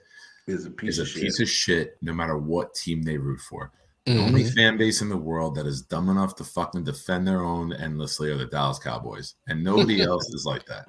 Is 0.49 0.67
a 0.67 0.71
piece 0.71 0.95
is 0.95 0.99
a 0.99 1.03
of 1.03 1.09
shit. 1.09 1.23
piece 1.23 1.41
of 1.41 1.49
shit 1.49 1.97
no 2.03 2.13
matter 2.13 2.37
what 2.37 2.75
team 2.75 3.03
they 3.03 3.17
root 3.19 3.39
for. 3.41 3.71
The 4.07 4.19
only 4.19 4.43
Mhm. 4.43 4.55
fan 4.55 4.77
base 4.79 5.01
in 5.01 5.09
the 5.11 5.17
world 5.17 5.55
that 5.55 5.65
is 5.65 5.81
dumb 5.83 6.09
enough 6.09 6.35
to 6.37 6.45
fucking 6.45 6.83
defend 6.83 7.25
their 7.29 7.41
own 7.45 7.73
endlessly 7.73 8.33
are 8.33 8.37
the 8.37 8.47
Dallas 8.47 8.81
Cowboys. 8.81 9.37
And 9.47 9.63
nobody 9.63 10.01
else 10.03 10.29
is 10.35 10.45
like 10.45 10.67
that. 10.67 10.89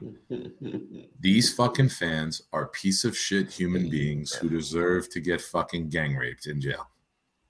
These 1.20 1.54
fucking 1.54 1.90
fans 1.90 2.42
are 2.52 2.70
piece 2.70 3.04
of 3.06 3.16
shit 3.16 3.52
human 3.52 3.88
beings 3.88 4.34
who 4.34 4.50
deserve 4.50 5.10
to 5.10 5.20
get 5.20 5.42
fucking 5.42 5.90
gang 5.90 6.16
raped 6.16 6.48
in 6.48 6.60
jail 6.60 6.90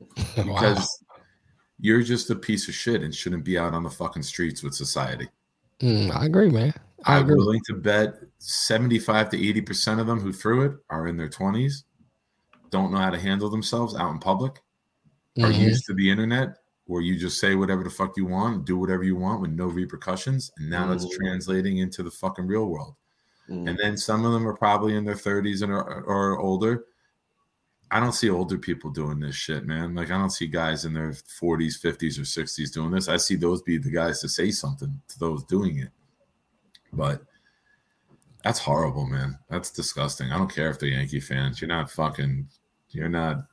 Wow. 0.37 0.43
because 0.43 0.99
you're 1.79 2.01
just 2.03 2.29
a 2.29 2.35
piece 2.35 2.67
of 2.67 2.73
shit 2.75 3.01
and 3.01 3.13
shouldn't 3.13 3.43
be 3.45 3.57
out 3.57 3.73
on 3.73 3.83
the 3.83 3.89
fucking 3.89 4.23
streets 4.23 4.63
with 4.63 4.73
society. 4.73 5.29
Mm, 5.79 6.11
I 6.15 6.25
agree, 6.25 6.49
man. 6.49 6.73
I 7.05 7.17
I'm 7.17 7.23
agree. 7.23 7.35
willing 7.35 7.61
to 7.67 7.73
bet 7.75 8.15
75 8.39 9.29
to 9.31 9.37
80% 9.37 9.99
of 9.99 10.07
them 10.07 10.19
who 10.19 10.31
threw 10.31 10.63
it 10.65 10.77
are 10.89 11.07
in 11.07 11.17
their 11.17 11.29
20s, 11.29 11.85
don't 12.69 12.91
know 12.91 12.97
how 12.99 13.09
to 13.11 13.19
handle 13.19 13.49
themselves 13.49 13.95
out 13.95 14.11
in 14.11 14.19
public, 14.19 14.61
are 15.43 15.51
Mhm. 15.51 15.59
used 15.59 15.85
to 15.87 15.93
the 15.93 16.09
internet 16.09 16.57
where 16.85 17.01
you 17.01 17.17
just 17.17 17.39
say 17.39 17.55
whatever 17.55 17.83
the 17.83 17.89
fuck 17.89 18.17
you 18.17 18.25
want, 18.25 18.65
do 18.65 18.77
whatever 18.77 19.03
you 19.03 19.15
want 19.15 19.41
with 19.41 19.51
no 19.51 19.67
repercussions. 19.67 20.51
And 20.57 20.69
now 20.69 20.91
it's 20.91 21.05
Mhm. 21.05 21.11
translating 21.17 21.77
into 21.79 22.03
the 22.03 22.11
fucking 22.11 22.47
real 22.47 22.67
world. 22.67 22.95
Mhm. 23.49 23.69
And 23.69 23.79
then 23.79 23.97
some 23.97 24.25
of 24.25 24.33
them 24.33 24.47
are 24.47 24.55
probably 24.55 24.95
in 24.95 25.05
their 25.05 25.15
30s 25.15 25.61
and 25.63 25.71
are, 25.73 26.03
or 26.03 26.39
older. 26.39 26.85
I 27.93 27.99
don't 27.99 28.13
see 28.13 28.31
older 28.31 28.57
people 28.57 28.89
doing 28.89 29.19
this 29.19 29.35
shit, 29.35 29.67
man. 29.67 29.93
Like 29.93 30.09
I 30.09 30.17
don't 30.17 30.31
see 30.31 30.47
guys 30.47 30.85
in 30.85 30.93
their 30.93 31.11
40s, 31.11 31.79
50s, 31.79 32.17
or 32.17 32.23
60s 32.23 32.73
doing 32.73 32.89
this. 32.89 33.07
I 33.07 33.17
see 33.17 33.35
those 33.35 33.61
be 33.61 33.77
the 33.77 33.91
guys 33.91 34.19
to 34.21 34.29
say 34.29 34.49
something 34.49 34.99
to 35.09 35.19
those 35.19 35.43
doing 35.43 35.77
it. 35.77 35.89
But 36.91 37.21
that's 38.43 38.57
horrible, 38.57 39.05
man. 39.05 39.37
That's 39.47 39.69
disgusting. 39.69 40.31
I 40.31 40.39
don't 40.39 40.51
care 40.51 40.71
if 40.71 40.79
they're 40.79 40.89
Yankee 40.89 41.19
fans. 41.19 41.61
You're 41.61 41.67
not 41.67 41.91
fucking 41.91 42.47
you're 42.89 43.09
not 43.09 43.45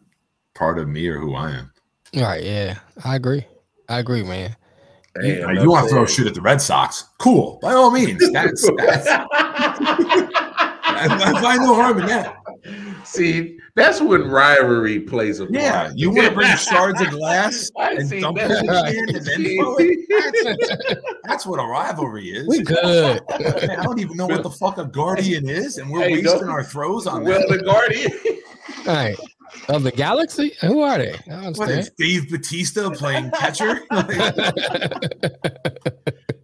part 0.55 0.79
of 0.79 0.89
me 0.89 1.07
or 1.09 1.19
who 1.19 1.35
I 1.35 1.51
am. 1.51 1.71
Right, 2.17 2.43
yeah. 2.43 2.79
I 3.05 3.17
agree. 3.17 3.45
I 3.91 3.99
agree, 3.99 4.23
man. 4.23 4.57
Hey, 5.21 5.41
Now, 5.41 5.51
enough 5.51 5.65
you 5.65 5.71
want 5.71 5.89
to 5.89 5.95
throw 5.95 6.07
said. 6.07 6.15
shit 6.15 6.27
at 6.29 6.35
the 6.35 6.41
Red 6.41 6.63
Sox? 6.63 7.05
Cool, 7.19 7.59
by 7.61 7.75
all 7.75 7.91
means. 7.91 8.33
That's, 8.33 8.63
that's 8.79 9.07
I, 10.93 11.07
I 11.11 11.41
find 11.43 11.61
no 11.63 11.75
harm 11.75 12.01
in 12.01 12.07
that. 12.07 12.40
See, 13.05 13.59
that's 13.75 14.01
when 14.01 14.29
rivalry 14.29 15.01
plays 15.01 15.41
a 15.41 15.45
part. 15.45 15.55
Yeah, 15.55 15.91
you 15.95 16.11
want 16.11 16.29
to 16.29 16.35
bring 16.35 16.57
shards 16.57 17.01
of 17.01 17.11
glass 17.11 17.71
I 17.79 17.93
and 17.95 18.09
see 18.09 18.21
dump 18.21 18.37
that. 18.39 18.51
it 18.51 18.59
in 18.59 18.67
the 18.67 18.73
can 18.73 19.17
and 19.17 19.27
then 19.27 19.57
throw 19.57 19.77
it? 19.79 19.99
That's, 20.89 21.13
that's 21.25 21.47
what 21.47 21.59
a 21.59 21.65
rivalry 21.65 22.31
is. 22.31 22.47
We 22.49 22.63
good. 22.63 23.21
Man, 23.41 23.71
I 23.79 23.83
don't 23.83 23.99
even 24.01 24.17
know 24.17 24.27
what 24.27 24.43
the 24.43 24.51
fuck 24.51 24.79
a 24.79 24.85
guardian 24.87 25.49
is, 25.49 25.79
and 25.79 25.91
we're 25.91 26.03
Hey, 26.03 26.23
wasting 26.23 26.49
our 26.49 26.63
throws 26.65 27.07
on 27.07 27.25
well, 27.25 27.39
that. 27.41 27.49
the 27.49 27.63
Guardian. 27.65 28.13
All 28.87 28.95
right. 28.95 29.17
Of 29.69 29.83
the 29.83 29.91
galaxy? 29.91 30.53
Who 30.61 30.81
are 30.83 30.97
they? 30.99 31.15
I 31.31 31.51
What 31.51 31.71
is. 31.71 31.91
Dave 31.99 32.31
Batista 32.31 32.89
playing 32.91 33.31
catcher? 33.33 33.81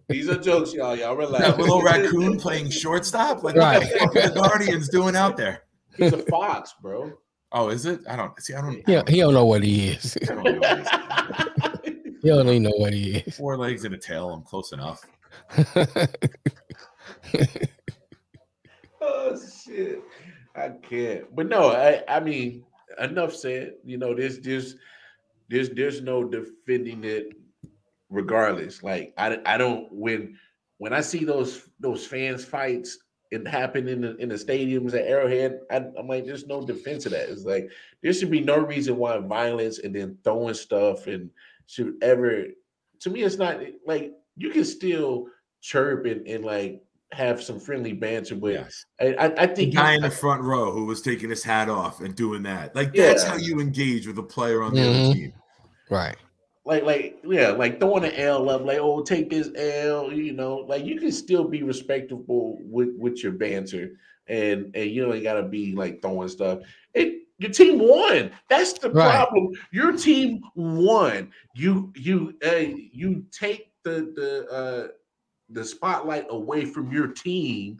These 0.09 0.29
are 0.29 0.37
jokes, 0.37 0.73
y'all. 0.73 0.95
Y'all 0.95 1.15
relax. 1.15 1.45
that 1.45 1.57
little 1.57 1.81
raccoon 1.81 2.37
playing 2.39 2.69
shortstop? 2.69 3.43
Like, 3.43 3.55
Right. 3.55 3.79
what 3.79 3.89
the 3.91 3.99
fuck 3.99 4.15
are 4.15 4.29
the 4.29 4.35
Guardians 4.39 4.89
doing 4.89 5.15
out 5.15 5.35
there? 5.37 5.63
He's 5.97 6.13
a 6.13 6.17
fox, 6.29 6.73
bro. 6.81 7.13
Oh, 7.51 7.69
is 7.69 7.85
it? 7.85 8.01
I 8.09 8.15
don't 8.15 8.39
see. 8.41 8.53
I 8.53 8.61
don't. 8.61 8.87
he, 8.87 9.13
he 9.13 9.19
don't 9.19 9.33
know 9.33 9.45
what 9.45 9.63
he 9.63 9.89
is. 9.89 10.17
I 10.21 10.25
don't 10.33 10.43
know 10.43 10.59
what. 10.59 11.83
He 12.21 12.29
don't 12.29 12.49
even 12.49 12.63
know 12.63 12.73
what 12.75 12.93
he 12.93 13.17
is. 13.17 13.37
Four 13.37 13.57
legs 13.57 13.85
and 13.85 13.93
a 13.93 13.97
tail. 13.97 14.31
I'm 14.31 14.41
close 14.41 14.71
enough. 14.71 15.05
oh 18.99 19.39
shit, 19.39 20.01
I 20.55 20.69
can't. 20.69 21.35
But 21.35 21.47
no, 21.47 21.69
I, 21.69 22.03
I 22.07 22.19
mean, 22.19 22.65
enough 22.99 23.35
said. 23.35 23.75
You 23.85 23.97
know, 23.97 24.15
there's 24.15 24.39
there's 24.39 24.75
there's 25.47 25.69
there's 25.69 26.01
no 26.01 26.23
defending 26.23 27.03
it. 27.03 27.33
Regardless, 28.09 28.83
like 28.83 29.13
I, 29.17 29.39
I 29.45 29.57
don't 29.57 29.87
when 29.91 30.37
when 30.79 30.93
I 30.93 31.01
see 31.01 31.23
those 31.23 31.69
those 31.79 32.05
fans 32.05 32.43
fights 32.43 32.97
it 33.31 33.47
happened 33.47 33.89
in 33.89 34.01
the 34.01 34.15
in 34.17 34.29
the 34.29 34.35
stadiums 34.35 34.93
at 34.93 35.05
Arrowhead, 35.07 35.59
I, 35.71 35.77
I'm 35.97 36.07
like, 36.07 36.25
there's 36.25 36.45
no 36.47 36.65
defense 36.65 37.05
of 37.05 37.11
that. 37.11 37.29
It's 37.29 37.43
like 37.45 37.69
there 38.01 38.13
should 38.13 38.31
be 38.31 38.41
no 38.41 38.57
reason 38.57 38.97
why 38.97 39.17
violence 39.19 39.79
and 39.79 39.93
then 39.93 40.17
throwing 40.23 40.53
stuff 40.53 41.07
and 41.07 41.29
should 41.67 41.95
ever. 42.01 42.45
To 43.01 43.09
me, 43.09 43.23
it's 43.23 43.37
not 43.37 43.59
like 43.85 44.13
you 44.37 44.49
can 44.51 44.63
still 44.65 45.27
chirp 45.61 46.05
and, 46.05 46.25
and 46.27 46.45
like 46.45 46.81
have 47.13 47.41
some 47.41 47.59
friendly 47.59 47.93
banter, 47.93 48.35
but 48.35 48.53
Yes. 48.53 48.85
I, 48.99 49.13
I, 49.13 49.25
I 49.43 49.45
The 49.47 49.55
think 49.55 49.75
guy 49.75 49.93
in 49.93 50.01
the 50.01 50.11
front 50.11 50.41
row 50.43 50.71
who 50.71 50.85
was 50.85 51.01
taking 51.01 51.29
his 51.29 51.43
hat 51.43 51.69
off 51.69 52.01
and 52.01 52.13
doing 52.15 52.43
that. 52.43 52.75
Like 52.75 52.93
that's 52.93 53.23
Yeah. 53.23 53.29
how 53.31 53.37
you 53.37 53.59
engage 53.59 54.07
with 54.07 54.17
a 54.17 54.23
player 54.23 54.61
on 54.61 54.73
the 54.73 54.81
Mhm. 54.81 54.89
other 55.05 55.13
team. 55.13 55.33
right. 55.89 56.17
Like 56.67 56.83
like 56.83 57.19
yeah, 57.23 57.49
like 57.49 57.79
throwing 57.79 58.05
an 58.05 58.13
L 58.13 58.49
up, 58.49 58.63
like 58.63 58.79
oh 58.79 59.01
take 59.03 59.29
this 59.29 59.49
L, 59.55 60.11
you 60.11 60.33
know, 60.33 60.57
like 60.57 60.85
you 60.85 60.99
can 60.99 61.11
still 61.11 61.45
be 61.45 61.63
respectable 61.63 62.59
with 62.61 62.89
with 62.97 63.23
your 63.23 63.31
banter, 63.33 63.91
and 64.27 64.75
and 64.75 64.91
you 64.91 65.05
don't 65.05 65.23
gotta 65.23 65.43
be 65.43 65.73
like 65.75 66.01
throwing 66.01 66.27
stuff. 66.29 66.59
It 66.93 67.23
your 67.39 67.51
team 67.51 67.79
won. 67.79 68.31
That's 68.49 68.73
the 68.73 68.91
Right. 68.91 69.09
problem. 69.15 69.53
Your 69.71 69.93
team 69.97 70.41
won. 70.55 71.31
You 71.55 71.93
you 71.95 72.33
uh, 72.45 72.55
you 72.91 73.25
take 73.31 73.71
the 73.83 74.11
the 74.15 74.47
uh, 74.51 74.87
the 75.49 75.63
spotlight 75.63 76.25
away 76.29 76.65
from 76.65 76.91
your 76.91 77.07
team 77.07 77.79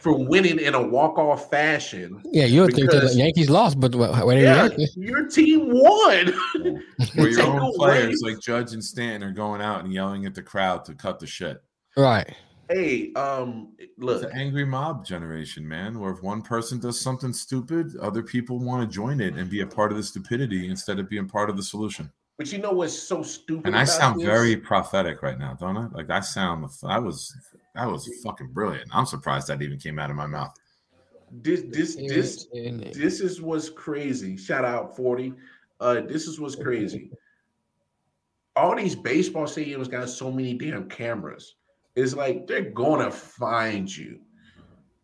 for 0.00 0.12
winning 0.16 0.58
in 0.58 0.74
a 0.74 0.82
walk 0.82 1.18
off 1.18 1.50
fashion. 1.50 2.22
Yeah, 2.32 2.44
you 2.44 2.62
would 2.62 2.74
think 2.74 2.90
that 2.90 3.02
the 3.02 3.14
Yankees 3.14 3.50
lost, 3.50 3.80
but 3.80 3.94
when 3.94 4.10
when 4.26 4.38
Yeah, 4.38 4.66
Yankees, 4.66 4.96
your 4.96 5.26
team 5.28 5.68
won. 5.70 6.32
Where 7.14 7.28
your 7.28 7.36
Take 7.36 7.44
own 7.46 7.58
away- 7.60 7.72
players 7.76 8.20
like 8.22 8.40
Judge 8.40 8.72
and 8.72 8.82
Stanton 8.84 9.22
are 9.28 9.32
going 9.32 9.60
out 9.60 9.84
and 9.84 9.92
yelling 9.92 10.26
at 10.26 10.34
the 10.34 10.42
crowd 10.42 10.84
to 10.86 10.94
cut 10.94 11.18
the 11.18 11.26
shit. 11.26 11.62
right. 11.96 12.28
Hey, 12.70 13.14
um, 13.14 13.72
It's 13.78 13.92
look, 13.96 14.22
an 14.24 14.30
angry 14.38 14.66
mob 14.66 15.02
generation, 15.02 15.66
man. 15.66 15.98
Where 15.98 16.12
if 16.12 16.22
one 16.22 16.42
person 16.42 16.78
does 16.78 17.00
something 17.00 17.32
stupid, 17.32 17.96
other 17.96 18.22
people 18.22 18.58
want 18.58 18.82
to 18.86 18.94
join 18.94 19.22
it 19.22 19.36
and 19.36 19.48
be 19.48 19.62
a 19.62 19.66
part 19.66 19.90
of 19.90 19.96
the 19.96 20.02
stupidity 20.04 20.68
instead 20.68 20.98
of 20.98 21.08
being 21.08 21.26
part 21.26 21.48
of 21.48 21.56
the 21.56 21.62
solution. 21.62 22.12
But 22.38 22.50
you 22.52 22.58
know 22.58 22.70
what's 22.72 22.96
so 22.96 23.22
stupid? 23.22 23.66
And 23.66 23.76
I 23.76 23.84
sound 23.84 24.20
this? 24.20 24.26
very 24.26 24.56
prophetic 24.56 25.22
right 25.22 25.38
now, 25.38 25.54
don't 25.54 25.76
I? 25.76 25.88
Like 25.92 26.08
I 26.08 26.20
sound, 26.20 26.64
I 26.84 26.98
was, 26.98 27.36
I 27.74 27.86
was 27.86 28.08
fucking 28.24 28.52
brilliant. 28.52 28.88
I'm 28.92 29.06
surprised 29.06 29.48
that 29.48 29.60
even 29.60 29.78
came 29.78 29.98
out 29.98 30.08
of 30.08 30.16
my 30.16 30.26
mouth. 30.26 30.54
this 31.42 31.62
this 31.68 31.96
this 31.96 32.46
And- 32.54 32.82
and- 32.84 32.94
this 32.94 33.20
is 33.20 33.42
what's 33.42 33.68
crazy. 33.68 34.36
Shout 34.36 34.64
out 34.64 34.96
40. 34.96 35.34
Uh, 35.80 36.00
this 36.02 36.26
is 36.26 36.40
what's 36.40 36.54
crazy. 36.56 37.10
All 38.56 38.74
these 38.74 38.94
baseball 38.96 39.44
stadiums 39.44 39.90
got 39.90 40.08
so 40.08 40.30
many 40.32 40.54
damn 40.54 40.88
cameras. 40.88 41.56
It's 41.96 42.14
like 42.14 42.46
they're 42.46 42.70
gonna 42.70 43.10
find 43.10 43.94
you, 43.94 44.20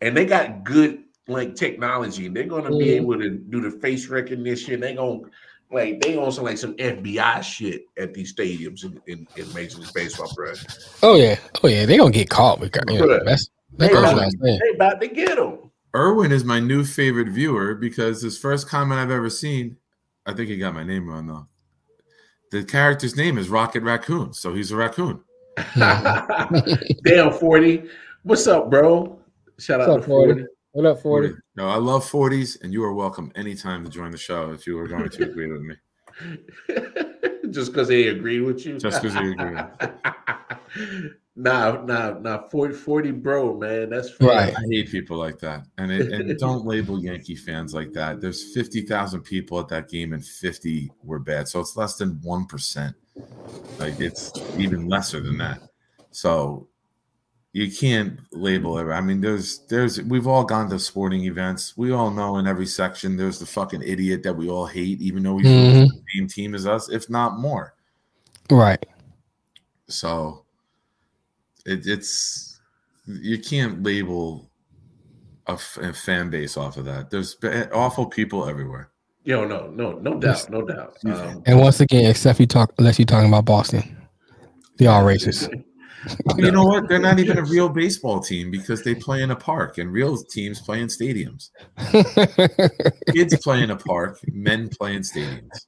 and 0.00 0.16
they 0.16 0.24
got 0.24 0.64
good 0.64 1.02
like 1.28 1.54
technology. 1.56 2.28
They're 2.28 2.44
gonna 2.44 2.76
be 2.76 2.90
able 2.90 3.18
to 3.18 3.30
do 3.30 3.60
the 3.60 3.70
face 3.70 4.08
recognition. 4.08 4.80
They 4.80 4.94
gonna 4.94 5.20
like 5.74 6.00
they 6.00 6.16
on 6.16 6.32
some 6.32 6.44
like 6.44 6.58
some 6.58 6.74
FBI 6.76 7.42
shit 7.42 7.86
at 7.98 8.14
these 8.14 8.34
stadiums 8.34 8.84
in, 8.84 9.00
in, 9.06 9.26
in 9.36 9.52
Major 9.52 9.78
League 9.78 9.92
Baseball, 9.92 10.32
bro. 10.34 10.52
oh 11.02 11.16
yeah, 11.16 11.36
oh 11.62 11.68
yeah, 11.68 11.84
they 11.84 11.96
gonna 11.96 12.10
get 12.10 12.30
caught. 12.30 12.60
Because, 12.60 12.84
you 12.88 12.98
know, 12.98 13.06
Bruh. 13.06 13.24
that's 13.24 13.50
They 13.76 13.88
that 13.88 13.92
goes 13.92 14.12
about, 14.12 14.32
they 14.40 14.70
about 14.74 15.00
to 15.00 15.08
get 15.08 15.36
them. 15.36 15.70
Irwin 15.94 16.32
is 16.32 16.44
my 16.44 16.60
new 16.60 16.84
favorite 16.84 17.28
viewer 17.28 17.74
because 17.74 18.22
his 18.22 18.38
first 18.38 18.68
comment 18.68 19.00
I've 19.00 19.10
ever 19.10 19.30
seen, 19.30 19.76
I 20.26 20.32
think 20.32 20.48
he 20.48 20.56
got 20.56 20.74
my 20.74 20.84
name 20.84 21.08
wrong 21.08 21.26
though. 21.26 21.46
The 22.50 22.64
character's 22.64 23.16
name 23.16 23.36
is 23.38 23.48
Rocket 23.48 23.82
Raccoon, 23.82 24.32
so 24.32 24.54
he's 24.54 24.70
a 24.70 24.76
raccoon. 24.76 25.20
Damn, 27.04 27.32
40. 27.32 27.84
What's 28.22 28.46
up, 28.46 28.70
bro? 28.70 29.18
Shout 29.58 29.80
out 29.80 29.90
up, 29.90 30.00
to 30.00 30.06
40. 30.06 30.44
What 30.74 30.86
up, 30.86 31.02
forty? 31.02 31.32
No, 31.54 31.68
I 31.68 31.76
love 31.76 32.04
40s, 32.04 32.60
and 32.64 32.72
you 32.72 32.82
are 32.82 32.92
welcome 32.92 33.30
anytime 33.36 33.84
to 33.84 33.90
join 33.90 34.10
the 34.10 34.18
show 34.18 34.50
if 34.50 34.66
you 34.66 34.76
are 34.80 34.88
going 34.88 35.08
to 35.08 35.22
agree 35.22 35.46
with 35.46 35.60
me. 35.60 35.76
Just 37.52 37.70
because 37.70 37.86
they 37.86 38.08
agreed 38.08 38.40
with 38.40 38.66
you. 38.66 38.76
Just 38.80 39.00
because 39.00 39.14
they 39.14 39.30
agreed. 39.30 39.64
Nah, 41.36 41.82
nah, 41.82 42.18
nah. 42.20 42.48
40, 42.48 42.74
40 42.74 43.10
bro, 43.10 43.58
man. 43.58 43.90
That's 43.90 44.20
Right. 44.20 44.54
I 44.56 44.60
hate 44.70 44.88
people 44.90 45.16
like 45.16 45.38
that, 45.40 45.64
and 45.78 45.90
it, 45.90 46.12
and 46.12 46.36
don't 46.38 46.64
label 46.64 47.02
Yankee 47.02 47.34
fans 47.34 47.74
like 47.74 47.92
that. 47.92 48.20
There's 48.20 48.54
fifty 48.54 48.82
thousand 48.82 49.22
people 49.22 49.58
at 49.58 49.66
that 49.68 49.88
game, 49.88 50.12
and 50.12 50.24
fifty 50.24 50.92
were 51.02 51.18
bad, 51.18 51.48
so 51.48 51.58
it's 51.58 51.76
less 51.76 51.96
than 51.96 52.20
one 52.22 52.46
percent. 52.46 52.94
Like 53.80 53.98
it's 53.98 54.32
even 54.56 54.88
lesser 54.88 55.20
than 55.20 55.38
that. 55.38 55.60
So 56.12 56.68
you 57.56 57.70
can't 57.70 58.18
label 58.32 58.76
it. 58.78 58.92
I 58.92 59.00
mean, 59.00 59.20
there's 59.20 59.60
there's 59.68 60.02
we've 60.02 60.26
all 60.26 60.42
gone 60.44 60.68
to 60.70 60.78
sporting 60.78 61.22
events. 61.24 61.76
We 61.76 61.92
all 61.92 62.10
know 62.10 62.36
in 62.38 62.48
every 62.48 62.66
section 62.66 63.16
there's 63.16 63.38
the 63.38 63.46
fucking 63.46 63.80
idiot 63.82 64.24
that 64.24 64.34
we 64.36 64.48
all 64.50 64.66
hate, 64.66 65.00
even 65.00 65.22
though 65.22 65.34
we 65.34 65.44
Mhm. 65.44 65.86
the 65.88 66.02
same 66.16 66.26
team 66.26 66.54
as 66.56 66.66
us, 66.66 66.88
if 66.90 67.08
not 67.08 67.38
more. 67.38 67.74
Right. 68.50 68.84
So 69.86 70.44
it, 71.64 71.86
it's 71.86 72.60
you 73.06 73.38
can't 73.38 73.82
label 73.84 74.50
a, 75.46 75.52
f- 75.52 75.78
a 75.80 75.92
fan 75.92 76.30
base 76.30 76.56
off 76.56 76.76
of 76.76 76.86
that. 76.86 77.10
There's 77.10 77.34
ba- 77.36 77.70
awful 77.72 78.06
people 78.06 78.48
everywhere. 78.48 78.90
Yo, 79.24 79.44
no, 79.46 79.68
no, 79.68 79.92
no 80.00 80.18
doubt, 80.18 80.50
no 80.50 80.62
doubt. 80.62 80.96
Um, 81.06 81.42
And 81.46 81.60
once 81.60 81.80
again, 81.80 82.10
except 82.10 82.40
you 82.40 82.46
talk 82.46 82.72
unless 82.78 82.98
you're 82.98 83.06
talking 83.06 83.28
about 83.28 83.44
Boston. 83.44 83.96
They 84.78 84.86
all 84.86 85.02
racist. 85.04 85.48
You 86.36 86.50
know 86.50 86.64
what? 86.64 86.88
They're 86.88 86.98
not 86.98 87.18
even 87.18 87.38
a 87.38 87.44
real 87.44 87.68
baseball 87.68 88.20
team 88.20 88.50
because 88.50 88.82
they 88.82 88.94
play 88.94 89.22
in 89.22 89.30
a 89.30 89.36
park, 89.36 89.78
and 89.78 89.92
real 89.92 90.16
teams 90.16 90.60
play 90.60 90.80
in 90.80 90.88
stadiums. 90.88 91.50
Kids 93.12 93.36
play 93.42 93.62
in 93.62 93.70
a 93.70 93.76
park, 93.76 94.18
men 94.32 94.68
play 94.68 94.94
in 94.94 95.02
stadiums. 95.02 95.66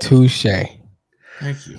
Touche. 0.00 0.46
Thank 1.40 1.66
you. 1.66 1.78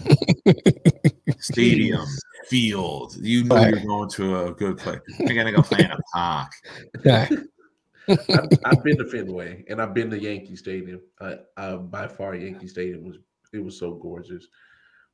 Stadium, 1.39 2.05
field. 2.47 3.15
You 3.19 3.43
know 3.43 3.55
Right. 3.55 3.73
you're 3.73 3.85
going 3.85 4.09
to 4.11 4.45
a 4.45 4.51
good 4.53 4.77
place. 4.77 4.99
You're 5.19 5.35
gonna 5.35 5.51
go 5.51 5.61
play 5.61 5.83
in 5.83 5.91
a 5.91 5.97
park. 6.13 6.51
Right. 7.05 7.31
I've, 8.09 8.49
I've 8.65 8.83
been 8.83 8.97
to 8.97 9.05
Fenway 9.05 9.65
and 9.67 9.81
I've 9.81 9.93
been 9.93 10.09
to 10.11 10.19
Yankee 10.19 10.55
Stadium. 10.55 11.01
Uh, 11.19 11.35
uh, 11.57 11.77
by 11.77 12.07
far, 12.07 12.35
Yankee 12.35 12.67
Stadium 12.67 13.03
was 13.05 13.17
it 13.53 13.59
was 13.63 13.77
so 13.79 13.95
gorgeous. 13.95 14.47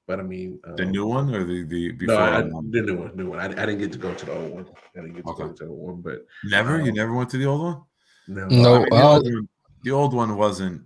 But 0.06 0.20
I 0.20 0.24
mean, 0.24 0.60
um, 0.68 0.76
The 0.76 0.86
new 0.86 1.06
one 1.08 1.34
or 1.34 1.44
the 1.46 1.64
the 1.64 1.92
before? 1.94 2.16
no, 2.16 2.22
I, 2.22 2.42
one? 2.42 2.70
the 2.72 2.82
new 2.82 2.98
one, 2.98 3.16
new 3.16 3.30
one. 3.30 3.40
I, 3.40 3.46
I 3.46 3.66
didn't 3.66 3.80
get 3.80 3.92
to 3.94 3.98
go 3.98 4.14
to 4.14 4.26
the 4.26 4.34
old 4.34 4.52
one. 4.52 4.66
I 4.98 5.02
didn't 5.02 5.14
get 5.16 5.26
to 5.26 5.34
go 5.34 5.48
to 5.54 5.64
the 5.64 5.70
old 5.70 5.80
one, 5.92 6.02
but 6.02 6.26
Never. 6.44 6.82
You 6.82 6.92
never 6.92 7.14
went 7.14 7.30
to 7.32 7.38
the 7.38 7.46
old 7.46 7.62
one. 7.62 7.82
no, 8.28 8.48
No. 8.48 8.76
I 8.76 8.80
mean, 8.80 8.90
the, 8.90 8.96
uh, 8.96 9.08
old 9.14 9.24
one, 9.24 9.48
the 9.84 9.92
old 9.92 10.14
one 10.14 10.36
wasn't 10.38 10.82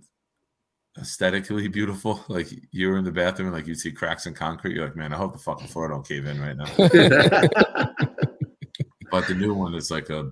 aesthetically 1.00 1.66
beautiful. 1.68 2.24
Like 2.28 2.48
you 2.70 2.88
were 2.90 2.98
in 2.98 3.04
the 3.04 3.12
bathroom 3.12 3.48
and 3.48 3.56
like 3.56 3.66
you'd 3.66 3.80
see 3.80 3.90
cracks 3.92 4.26
in 4.26 4.34
concrete. 4.34 4.74
You're 4.76 4.86
like, 4.86 4.96
man, 4.96 5.12
I 5.12 5.16
hope 5.16 5.32
the 5.32 5.38
fucking 5.38 5.66
floor 5.68 5.88
don't 5.88 6.06
cave 6.06 6.26
in 6.26 6.40
right 6.40 6.56
now. 6.56 6.70
But 9.10 9.26
the 9.26 9.34
new 9.34 9.54
one 9.54 9.74
is 9.74 9.90
like 9.90 10.10
a 10.10 10.30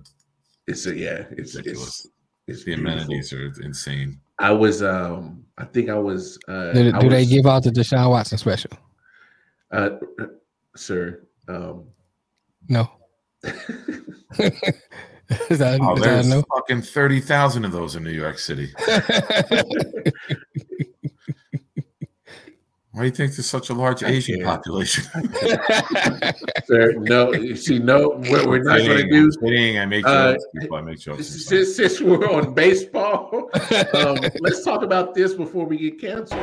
it's 0.67 0.85
a, 0.85 0.95
yeah, 0.95 1.23
it's 1.31 1.55
Ridiculous. 1.55 2.05
it's 2.05 2.09
it's 2.47 2.59
the 2.63 2.75
beautiful. 2.75 2.91
amenities 2.93 3.33
are 3.33 3.51
insane. 3.63 4.19
I 4.39 4.51
was 4.51 4.81
um 4.83 5.43
I 5.57 5.65
think 5.65 5.89
I 5.89 5.97
was 5.97 6.37
uh 6.47 6.73
Do, 6.73 6.91
I 6.93 6.99
do 6.99 7.09
they 7.09 7.25
give 7.25 7.45
out 7.45 7.63
the 7.63 7.71
Deshaun 7.71 8.09
Watson 8.09 8.37
special? 8.37 8.71
uh 9.71 9.89
sir 10.75 11.23
um 11.47 11.85
No. 12.69 12.89
is 13.43 13.59
that, 15.59 15.79
Oh, 15.81 15.95
is 15.95 16.01
that 16.01 16.01
there's 16.01 16.27
no? 16.29 16.43
fucking 16.55 16.81
thirty 16.83 17.19
thousand 17.19 17.65
of 17.65 17.71
those 17.71 17.95
in 17.95 18.03
New 18.03 18.11
York 18.11 18.39
City. 18.39 18.71
Why 22.97 23.03
do 23.03 23.05
you 23.09 23.11
think 23.11 23.35
there's 23.35 23.45
such 23.47 23.69
a 23.69 23.75
large 23.75 24.03
I 24.03 24.07
Asian 24.09 24.37
can't. 24.41 24.47
population? 24.47 25.03
sir 26.65 26.93
no 26.97 27.31
you 27.31 27.55
see 27.55 27.77
no 27.77 28.09
what 28.09 28.47
we're 28.47 28.63
not 28.63 28.79
gonna 28.79 29.03
Kidding, 29.03 29.09
do 29.11 29.23
I'm 29.25 29.31
kidding. 29.47 29.77
I 29.77 29.85
make 29.85 30.03
Uh, 30.07 30.31
jokes. 30.33 30.45
people. 30.59 30.77
I 30.77 30.81
make 30.81 30.99
jokes. 30.99 31.27
since, 31.45 31.75
since 31.75 32.01
we're 32.01 32.27
on 32.27 32.55
baseball 32.55 33.49
um 33.93 34.17
let's 34.41 34.63
talk 34.63 34.81
about 34.81 35.13
this 35.13 35.33
before 35.35 35.65
we 35.67 35.77
get 35.77 35.99
canceled 36.01 36.41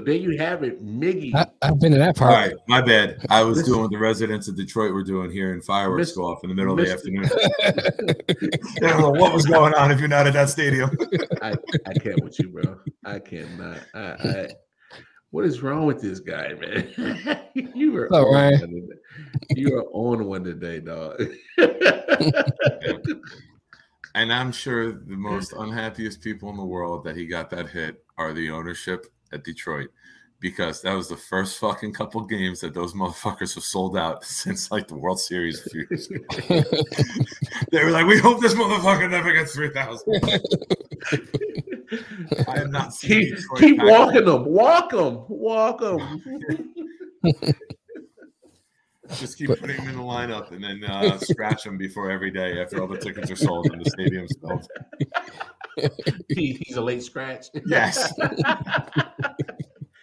so 0.00 0.04
there 0.04 0.14
you 0.14 0.38
have 0.38 0.62
it 0.62 0.84
miggy 0.84 1.34
I, 1.34 1.46
I've 1.62 1.78
been 1.78 1.92
to 1.92 1.98
that 1.98 2.16
part. 2.16 2.32
right, 2.32 2.54
my 2.68 2.80
bad. 2.80 3.24
I 3.28 3.42
was 3.42 3.62
doing 3.62 3.82
what 3.82 3.90
the 3.90 3.98
residents 3.98 4.48
of 4.48 4.56
Detroit 4.56 4.92
were 4.92 5.04
doing 5.04 5.30
here 5.30 5.52
in 5.52 5.60
fireworks 5.60 6.08
Miss- 6.08 6.16
go 6.16 6.24
off 6.24 6.42
in 6.42 6.48
the 6.48 6.54
middle 6.54 6.78
of 6.78 6.84
the 6.84 6.92
afternoon. 6.92 7.24
I 8.82 8.98
don't 8.98 9.18
what 9.18 9.32
was 9.32 9.46
going 9.46 9.74
on 9.74 9.90
if 9.90 9.98
you're 9.98 10.08
not 10.08 10.26
at 10.26 10.32
that 10.32 10.48
stadium. 10.48 10.90
I, 11.42 11.54
I 11.86 11.94
can't 11.94 12.22
with 12.22 12.38
you, 12.38 12.48
bro. 12.48 12.78
I 13.04 13.18
cannot. 13.18 13.80
I, 13.94 14.00
I 14.00 14.48
what 15.30 15.44
is 15.44 15.62
wrong 15.62 15.86
with 15.86 16.00
this 16.00 16.20
guy, 16.20 16.54
man? 16.54 17.40
you 17.54 17.96
are 17.96 18.08
What's 18.08 18.16
up, 18.16 18.26
on 18.26 18.34
Ryan? 18.34 18.60
one 18.60 18.70
today. 18.70 19.60
You 19.60 19.76
are 19.76 19.84
on 19.92 20.24
one 20.24 20.44
today, 20.44 20.80
dog. 20.80 21.22
And 24.14 24.32
I'm 24.32 24.52
sure 24.52 24.92
the 24.92 25.16
most 25.16 25.52
unhappiest 25.52 26.20
people 26.20 26.50
in 26.50 26.56
the 26.56 26.64
world 26.64 27.04
that 27.04 27.16
he 27.16 27.26
got 27.26 27.50
that 27.50 27.68
hit 27.68 28.04
are 28.18 28.32
the 28.32 28.50
ownership 28.50 29.06
at 29.32 29.44
Detroit. 29.44 29.88
Because 30.40 30.80
that 30.82 30.94
was 30.94 31.08
the 31.08 31.18
first 31.18 31.58
fucking 31.58 31.92
couple 31.92 32.22
games 32.22 32.60
that 32.60 32.72
those 32.72 32.94
motherfuckers 32.94 33.54
have 33.54 33.64
sold 33.64 33.96
out 33.96 34.24
since 34.42 34.70
like 34.70 34.88
the 34.88 34.96
World 34.96 35.20
Series 35.20 35.66
a 35.66 35.70
few 35.70 35.86
years 35.90 36.10
ago. 36.10 36.24
They 37.70 37.84
were 37.84 37.90
like, 37.90 38.06
we 38.06 38.18
hope 38.18 38.40
this 38.40 38.54
motherfucker 38.54 39.08
never 39.10 39.32
gets 39.32 39.54
3,000. 39.54 40.20
I 42.48 42.58
have 42.58 42.70
not 42.70 42.94
seen 42.94 43.10
keep 43.10 43.36
Detroit 43.36 43.60
keep 43.60 43.82
walking 43.82 44.24
them, 44.24 44.44
walk 44.46 44.90
them, 44.90 45.24
walk 45.28 45.80
them. 45.80 46.64
Just 49.18 49.38
keep 49.38 49.48
But- 49.48 49.60
putting 49.60 49.76
him 49.76 49.88
in 49.88 49.96
the 49.96 50.02
lineup 50.02 50.50
and 50.52 50.62
then 50.62 50.84
uh, 50.84 51.18
scratch 51.18 51.66
him 51.66 51.76
before 51.78 52.10
every 52.10 52.30
day 52.30 52.60
after 52.60 52.80
all 52.80 52.88
the 52.88 52.98
tickets 52.98 53.30
are 53.30 53.36
sold 53.36 53.70
and 53.72 53.84
the 53.84 53.90
stadium's 53.90 54.34
built. 54.36 54.68
he, 56.28 56.60
he's 56.64 56.76
a 56.76 56.80
late 56.80 57.02
scratch. 57.02 57.46
Yes. 57.66 58.12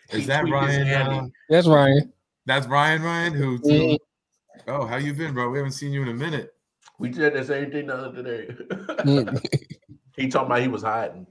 He 0.09 0.19
Is 0.19 0.27
that 0.27 0.47
Ryan? 0.49 0.87
Uh, 0.87 1.27
That's 1.49 1.67
Ryan. 1.67 2.13
that's 2.45 2.65
Ryan. 2.65 3.01
Ryan, 3.01 3.33
who? 3.33 3.97
Oh, 4.65 4.85
how 4.85 4.95
you 4.95 5.13
been, 5.13 5.33
bro? 5.33 5.49
We 5.49 5.57
haven't 5.57 5.73
seen 5.73 5.91
you 5.91 6.01
in 6.01 6.07
a 6.07 6.13
minute. 6.13 6.53
We 6.97 7.09
did 7.09 7.33
the 7.33 7.43
same 7.43 7.71
thing 7.71 7.87
the 7.87 7.95
other 7.95 8.23
day. 8.23 8.55
He 10.15 10.29
talking 10.29 10.45
about 10.45 10.61
he 10.61 10.69
was 10.69 10.81
hiding. 10.83 11.27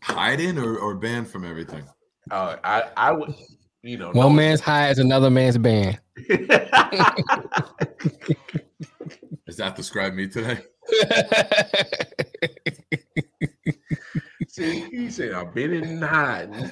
Hiding 0.00 0.58
or, 0.58 0.78
or 0.78 0.94
banned 0.94 1.28
from 1.28 1.44
everything? 1.44 1.84
Uh, 2.30 2.56
I 2.62 2.84
I 2.96 3.10
would, 3.12 3.34
you 3.82 3.98
know, 3.98 4.12
One 4.12 4.36
man's 4.36 4.60
high 4.60 4.88
is 4.90 4.98
another 5.00 5.28
man's 5.28 5.58
band. 5.58 5.98
Does 9.46 9.56
that 9.56 9.74
describe 9.76 10.14
me 10.14 10.28
today? 10.28 10.60
See, 14.48 14.88
he 14.90 15.10
said, 15.10 15.32
I've 15.32 15.52
been 15.52 15.72
in 15.72 16.00
hiding. 16.00 16.70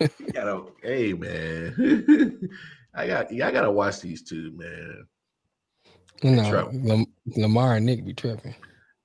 You 0.00 0.32
gotta, 0.32 0.64
hey 0.82 1.12
man, 1.12 2.48
I 2.94 3.06
got, 3.06 3.32
yeah, 3.32 3.48
I 3.48 3.52
gotta 3.52 3.70
watch 3.70 4.00
these 4.00 4.22
two, 4.22 4.50
man. 4.56 5.06
you 6.22 6.36
know. 6.36 6.70
Lam- 6.72 7.12
Lamar 7.36 7.76
and 7.76 7.86
Nick 7.86 8.04
be 8.04 8.14
tripping. 8.14 8.54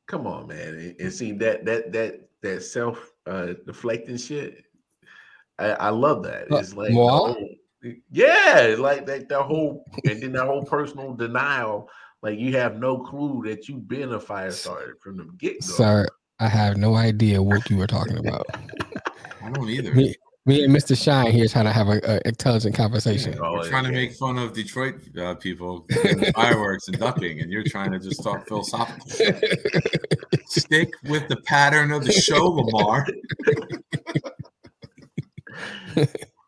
Come 0.08 0.26
on, 0.26 0.48
man, 0.48 0.76
and, 0.76 0.96
and 1.00 1.14
see 1.14 1.34
that 1.34 1.66
that 1.66 1.92
that 1.92 2.30
that 2.42 2.64
self 2.64 3.12
uh 3.28 3.54
deflecting 3.66 4.18
shit. 4.18 4.64
I, 5.60 5.66
I 5.72 5.90
love 5.90 6.24
that. 6.24 6.52
Uh, 6.52 6.58
It's 6.58 6.74
like 6.74 6.90
the 6.90 6.96
whole- 6.96 7.50
yeah, 8.12 8.76
like 8.78 9.06
that 9.06 9.30
the 9.30 9.42
whole 9.42 9.86
and 10.04 10.22
then 10.22 10.34
that 10.34 10.46
whole 10.46 10.64
personal 10.64 11.14
denial. 11.14 11.90
Like 12.24 12.40
you 12.40 12.58
have 12.58 12.78
no 12.78 12.98
clue 12.98 13.44
that 13.46 13.70
you've 13.70 13.88
been 13.88 14.14
a 14.14 14.20
fire 14.20 14.52
starter 14.52 14.98
from 15.02 15.18
the 15.18 15.26
get 15.38 15.62
go. 15.62 15.68
Sir, 15.68 16.08
I 16.40 16.48
have 16.48 16.78
no 16.78 16.96
idea 16.96 17.42
what 17.42 17.70
you 17.70 17.78
were 17.78 17.88
talking 17.88 18.18
about. 18.18 18.46
I 19.44 19.52
don't 19.52 19.70
either. 19.70 19.94
Me, 19.94 20.16
me 20.48 20.64
and 20.64 20.76
Mr. 20.76 21.02
Shine 21.02 21.32
here 21.32 21.48
trying 21.48 21.66
to 21.66 21.72
have 21.72 21.90
a, 21.90 22.28
intelligent 22.28 22.76
conversation. 22.76 23.38
Oh, 23.42 23.54
We're 23.54 23.70
trying 23.70 23.84
to 23.84 23.92
make 23.92 24.14
fun 24.14 24.38
of 24.38 24.54
Detroit 24.54 24.96
uh, 25.20 25.36
people 25.36 25.86
doing 25.90 26.32
fireworks 26.34 26.88
and 26.88 26.98
ducking, 26.98 27.42
and 27.42 27.52
you're 27.52 27.64
trying 27.66 27.92
to 27.92 28.00
just 28.00 28.24
talk 28.24 28.48
philosophical. 28.48 29.08
Stick 30.48 30.90
with 31.04 31.28
the 31.28 31.38
pattern 31.46 31.92
of 31.92 32.04
the 32.04 32.12
show, 32.12 32.46
Lamar. 32.48 33.06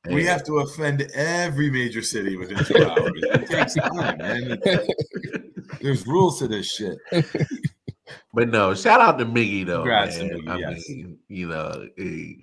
We 0.09 0.25
have 0.25 0.43
to 0.45 0.59
offend 0.59 1.01
every 1.13 1.69
major 1.69 2.01
city 2.01 2.37
within 2.37 2.63
two 2.63 2.83
hours. 2.83 3.11
It 3.15 3.47
takes 3.47 3.75
time, 3.75 4.17
man. 4.17 4.59
There's 5.81 6.07
rules 6.07 6.39
to 6.39 6.47
this 6.47 6.71
shit. 6.71 6.97
But 8.33 8.49
no, 8.49 8.73
shout 8.73 9.01
out 9.01 9.19
to 9.19 9.25
Miggy 9.25 9.65
though. 9.65 9.79
Congrats 9.83 10.17
to 10.17 10.23
man. 10.23 10.39
Miggy, 10.39 10.49
I 10.49 10.57
yes. 10.57 10.89
mean, 10.89 11.17
you 11.27 11.47
know, 11.49 11.87
eh, 11.97 12.33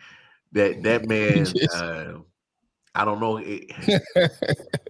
that 0.53 0.83
that 0.83 1.07
man. 1.09 1.47
Uh, 1.75 2.19
I 2.95 3.05
don't 3.05 3.21
know. 3.21 3.37
eh, 3.39 3.61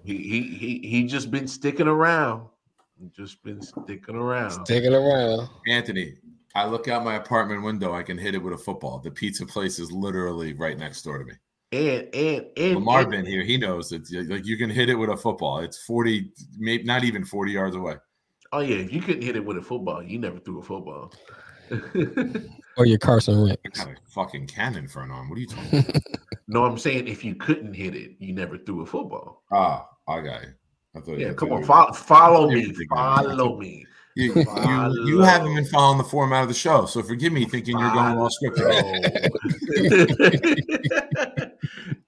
he 0.04 0.16
he 0.16 0.42
he 0.42 0.78
he 0.84 1.04
just 1.06 1.30
been 1.30 1.48
sticking 1.48 1.88
around. 1.88 2.46
Just 3.16 3.42
been 3.42 3.60
sticking 3.60 4.14
around. 4.14 4.64
Sticking 4.64 4.94
around. 4.94 5.48
Anthony, 5.66 6.14
I 6.54 6.66
look 6.66 6.88
out 6.88 7.04
my 7.04 7.16
apartment 7.16 7.62
window, 7.62 7.94
I 7.94 8.02
can 8.02 8.16
hit 8.16 8.34
it 8.34 8.42
with 8.42 8.54
a 8.54 8.58
football. 8.58 9.00
The 9.00 9.10
pizza 9.10 9.44
place 9.44 9.78
is 9.78 9.90
literally 9.92 10.52
right 10.52 10.78
next 10.78 11.02
door 11.02 11.18
to 11.18 11.24
me. 11.24 11.34
And 11.76 12.14
and 12.14 12.46
and, 12.56 12.74
Lamar 12.76 13.00
and- 13.02 13.10
been 13.10 13.26
here, 13.26 13.42
he 13.44 13.56
knows 13.58 13.92
it's 13.92 14.10
like 14.12 14.46
you 14.46 14.56
can 14.56 14.70
hit 14.70 14.88
it 14.88 14.94
with 14.94 15.10
a 15.10 15.16
football. 15.16 15.58
It's 15.58 15.78
40, 15.82 16.30
maybe 16.58 16.84
not 16.84 17.04
even 17.04 17.24
40 17.24 17.52
yards 17.52 17.76
away. 17.76 17.96
oh 18.52 18.60
yeah, 18.60 18.76
if 18.76 18.92
you 18.92 19.02
couldn't 19.02 19.22
hit 19.22 19.36
it 19.36 19.44
with 19.44 19.58
a 19.58 19.62
football, 19.62 20.02
you 20.02 20.18
never 20.18 20.38
threw 20.38 20.60
a 20.60 20.62
football. 20.62 21.12
Or 22.78 22.84
your 22.84 22.98
Carson 22.98 23.38
I 23.38 23.42
Wentz. 23.42 23.80
got 23.80 23.88
a 23.88 23.96
fucking 24.14 24.48
cannon 24.48 24.86
for 24.86 25.00
an 25.02 25.10
arm. 25.10 25.30
What 25.30 25.38
are 25.38 25.40
you 25.40 25.46
talking 25.46 25.78
about? 25.78 26.02
no, 26.46 26.64
I'm 26.66 26.76
saying 26.76 27.08
if 27.08 27.24
you 27.24 27.34
couldn't 27.34 27.72
hit 27.72 27.94
it, 27.96 28.16
you 28.18 28.34
never 28.34 28.58
threw 28.58 28.82
a 28.82 28.86
football. 28.86 29.44
ah, 29.50 29.88
I 30.06 30.20
got 30.20 30.42
you. 30.42 30.48
I 30.94 31.16
Yeah, 31.16 31.32
come 31.32 31.52
on, 31.52 31.64
follow, 31.64 31.92
follow 31.94 32.48
me, 32.50 32.54
were 32.56 32.60
thinking 32.74 32.86
about 32.92 33.24
it. 33.24 33.28
follow 33.30 33.58
me. 33.58 33.86
You, 34.18 34.32
you, 34.34 35.04
you 35.06 35.20
haven't 35.20 35.54
been 35.54 35.66
following 35.66 35.98
the 35.98 36.04
format 36.04 36.40
of 36.42 36.48
the 36.48 36.54
show, 36.54 36.86
so 36.86 37.02
forgive 37.02 37.34
me 37.34 37.44
thinking 37.44 37.78
you're 37.78 37.90
going 37.90 38.16
off 38.16 38.32
script. 38.32 38.58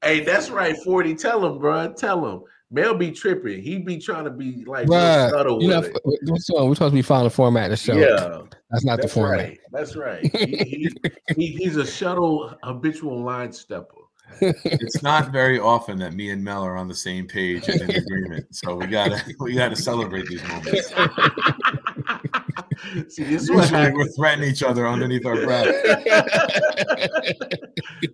hey, 0.02 0.20
that's 0.20 0.48
right, 0.48 0.74
40. 0.84 1.14
Tell 1.16 1.44
him, 1.44 1.58
bro. 1.58 1.92
Tell 1.92 2.26
him. 2.26 2.42
Mel 2.70 2.94
be 2.94 3.10
tripping. 3.10 3.60
He 3.62 3.78
be 3.78 3.98
trying 3.98 4.24
to 4.24 4.30
be 4.30 4.64
like 4.66 4.88
real 4.88 4.98
Bruh, 4.98 5.30
subtle 5.30 5.62
You 5.62 5.68
know, 5.68 5.80
with 5.80 5.96
it. 5.96 6.30
what's 6.30 6.48
wrong? 6.50 6.68
We're 6.68 6.74
supposed 6.76 6.92
to 6.92 6.96
be 6.96 7.02
following 7.02 7.24
the 7.24 7.30
format 7.30 7.64
of 7.64 7.70
the 7.72 7.76
show. 7.76 7.94
Yeah, 7.94 8.42
That's 8.70 8.84
not 8.84 8.96
the 8.96 9.02
that's 9.02 9.12
format. 9.14 9.38
right. 9.38 9.58
That's 9.72 9.96
right. 9.96 10.22
He, 10.38 10.56
he, 10.56 10.90
he, 11.36 11.46
he's 11.56 11.76
a 11.76 11.86
shuttle 11.86 12.54
habitual 12.62 13.20
line 13.22 13.52
stepper. 13.52 13.94
It's 14.40 15.02
not 15.02 15.32
very 15.32 15.58
often 15.58 15.98
that 16.00 16.12
me 16.12 16.30
and 16.30 16.44
Mel 16.44 16.62
are 16.62 16.76
on 16.76 16.86
the 16.88 16.94
same 16.94 17.26
page 17.26 17.66
and 17.68 17.80
in 17.80 17.90
agreement. 17.90 18.54
So 18.54 18.74
we 18.76 18.86
gotta 18.86 19.22
we 19.40 19.54
gotta 19.54 19.74
celebrate 19.74 20.26
these 20.26 20.46
moments. 20.46 20.92
See, 23.08 23.24
this 23.24 23.42
is 23.42 23.50
what 23.50 23.62
Usually 23.62 23.80
happens. 23.80 23.96
we're 23.96 24.06
threatening 24.08 24.50
each 24.50 24.62
other 24.62 24.86
underneath 24.86 25.26
our 25.26 25.34
breath. 25.44 25.66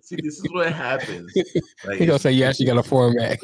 See, 0.01 0.15
this 0.21 0.39
is 0.39 0.47
what 0.51 0.71
happens. 0.71 1.31
Like, 1.85 1.99
He 1.99 2.05
gonna 2.05 2.19
say, 2.19 2.31
"Yes, 2.31 2.59
you 2.59 2.65
got 2.65 2.77
a 2.77 2.83
format." 2.93 3.37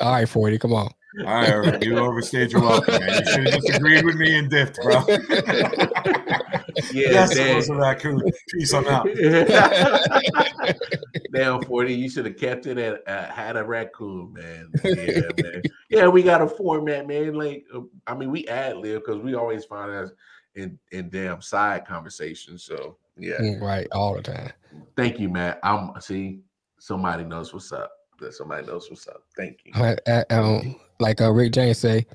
All 0.00 0.12
right, 0.12 0.28
forty. 0.28 0.58
Come 0.58 0.72
on. 0.72 0.90
All 1.20 1.24
right, 1.26 1.52
all 1.52 1.60
right, 1.60 1.82
you 1.82 1.98
overstayed 1.98 2.52
your 2.52 2.60
welcome, 2.62 2.94
man. 3.00 3.22
You 3.24 3.32
should 3.32 3.44
have 3.48 3.62
just 3.62 3.76
agreed 3.76 4.04
with 4.04 4.14
me 4.14 4.38
and 4.38 4.48
dipped, 4.48 4.78
bro. 4.80 5.04
yeah, 6.92 7.10
yes, 7.10 7.34
damn. 7.34 7.54
those 7.54 7.70
are 7.70 7.80
that 7.80 8.00
cool. 8.00 8.20
Peace, 8.48 8.74
I'm 8.74 8.86
out. 8.88 9.06
Damn, 11.32 11.62
40, 11.62 11.94
you 11.94 12.10
should 12.10 12.26
have 12.26 12.36
kept 12.36 12.66
it 12.66 12.76
at 12.78 13.06
uh, 13.08 13.30
had 13.32 13.56
a 13.56 13.64
raccoon, 13.64 14.32
man. 14.32 14.70
Yeah, 14.84 15.20
man. 15.42 15.62
Yeah, 15.88 16.08
we 16.08 16.22
got 16.22 16.42
a 16.42 16.48
format, 16.48 17.06
man. 17.06 17.34
Like, 17.34 17.64
uh, 17.74 17.80
I 18.06 18.14
mean, 18.14 18.30
we 18.30 18.46
ad 18.48 18.76
lib 18.78 19.02
because 19.04 19.22
we 19.22 19.34
always 19.34 19.64
find 19.64 19.90
us 19.92 20.10
in 20.56 20.78
in 20.92 21.08
damn 21.08 21.40
side 21.40 21.86
conversations. 21.86 22.64
So, 22.64 22.96
yeah, 23.16 23.38
Mm, 23.40 23.60
Right, 23.60 23.86
all 23.92 24.14
the 24.16 24.22
time. 24.22 24.52
thank 24.96 25.18
you, 25.20 25.28
Matt. 25.28 25.60
I'm 25.62 25.92
see 26.00 26.40
somebody 26.78 27.24
knows 27.24 27.52
what's 27.54 27.72
up. 27.72 27.92
That 28.18 28.34
somebody 28.34 28.66
knows 28.66 28.90
what's 28.90 29.06
up. 29.08 29.22
Thank 29.36 29.58
you. 29.64 29.72
Uh, 29.74 29.96
uh, 30.06 30.24
um, 30.30 30.76
like 30.98 31.20
uh, 31.20 31.30
Rick 31.30 31.52
James 31.52 31.78
say, 31.78 32.06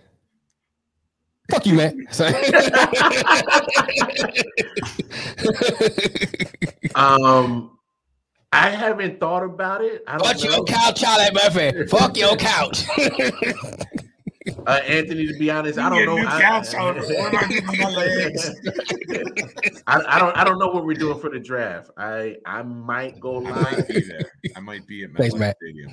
"Fuck 1.50 1.66
you, 1.66 1.76
man." 1.76 2.06
Um, 6.96 7.78
I 8.54 8.70
haven't 8.70 9.20
thought 9.20 9.44
about 9.44 9.84
it. 9.84 10.04
I 10.08 10.18
don't 10.18 10.28
Fuck 10.28 10.38
know. 10.44 10.50
your 10.56 10.64
couch, 10.64 11.02
Charlie 11.02 11.26
Murphy. 11.34 11.86
Fuck 11.88 12.16
your 12.18 12.36
couch. 12.38 12.84
Uh, 14.68 14.80
Anthony, 14.86 15.26
to 15.26 15.34
be 15.40 15.50
honest, 15.50 15.80
I 15.80 15.90
don't 15.90 16.06
know. 16.06 16.20
I, 16.28 16.40
couch, 16.40 16.68
What 16.76 17.34
I 17.36 17.48
doing 17.48 17.66
with 17.68 17.80
my 17.80 17.90
legs? 17.90 18.52
I, 19.88 20.00
I 20.08 20.20
don't. 20.20 20.38
I 20.38 20.44
don't 20.44 20.60
know 20.60 20.68
what 20.68 20.86
we're 20.86 20.94
doing 20.94 21.20
for 21.20 21.32
the 21.32 21.40
draft. 21.40 21.90
I 21.98 22.36
I 22.46 22.62
might 22.62 23.20
go 23.20 23.38
I 23.38 23.40
live. 23.40 23.56
might 23.64 23.88
be 23.88 24.02
there. 24.02 24.32
I 24.56 24.60
might 24.60 24.86
be 24.86 25.04
at 25.04 25.14
Thanks, 25.18 25.34
Matt. 25.34 25.58
Stadium. 25.64 25.92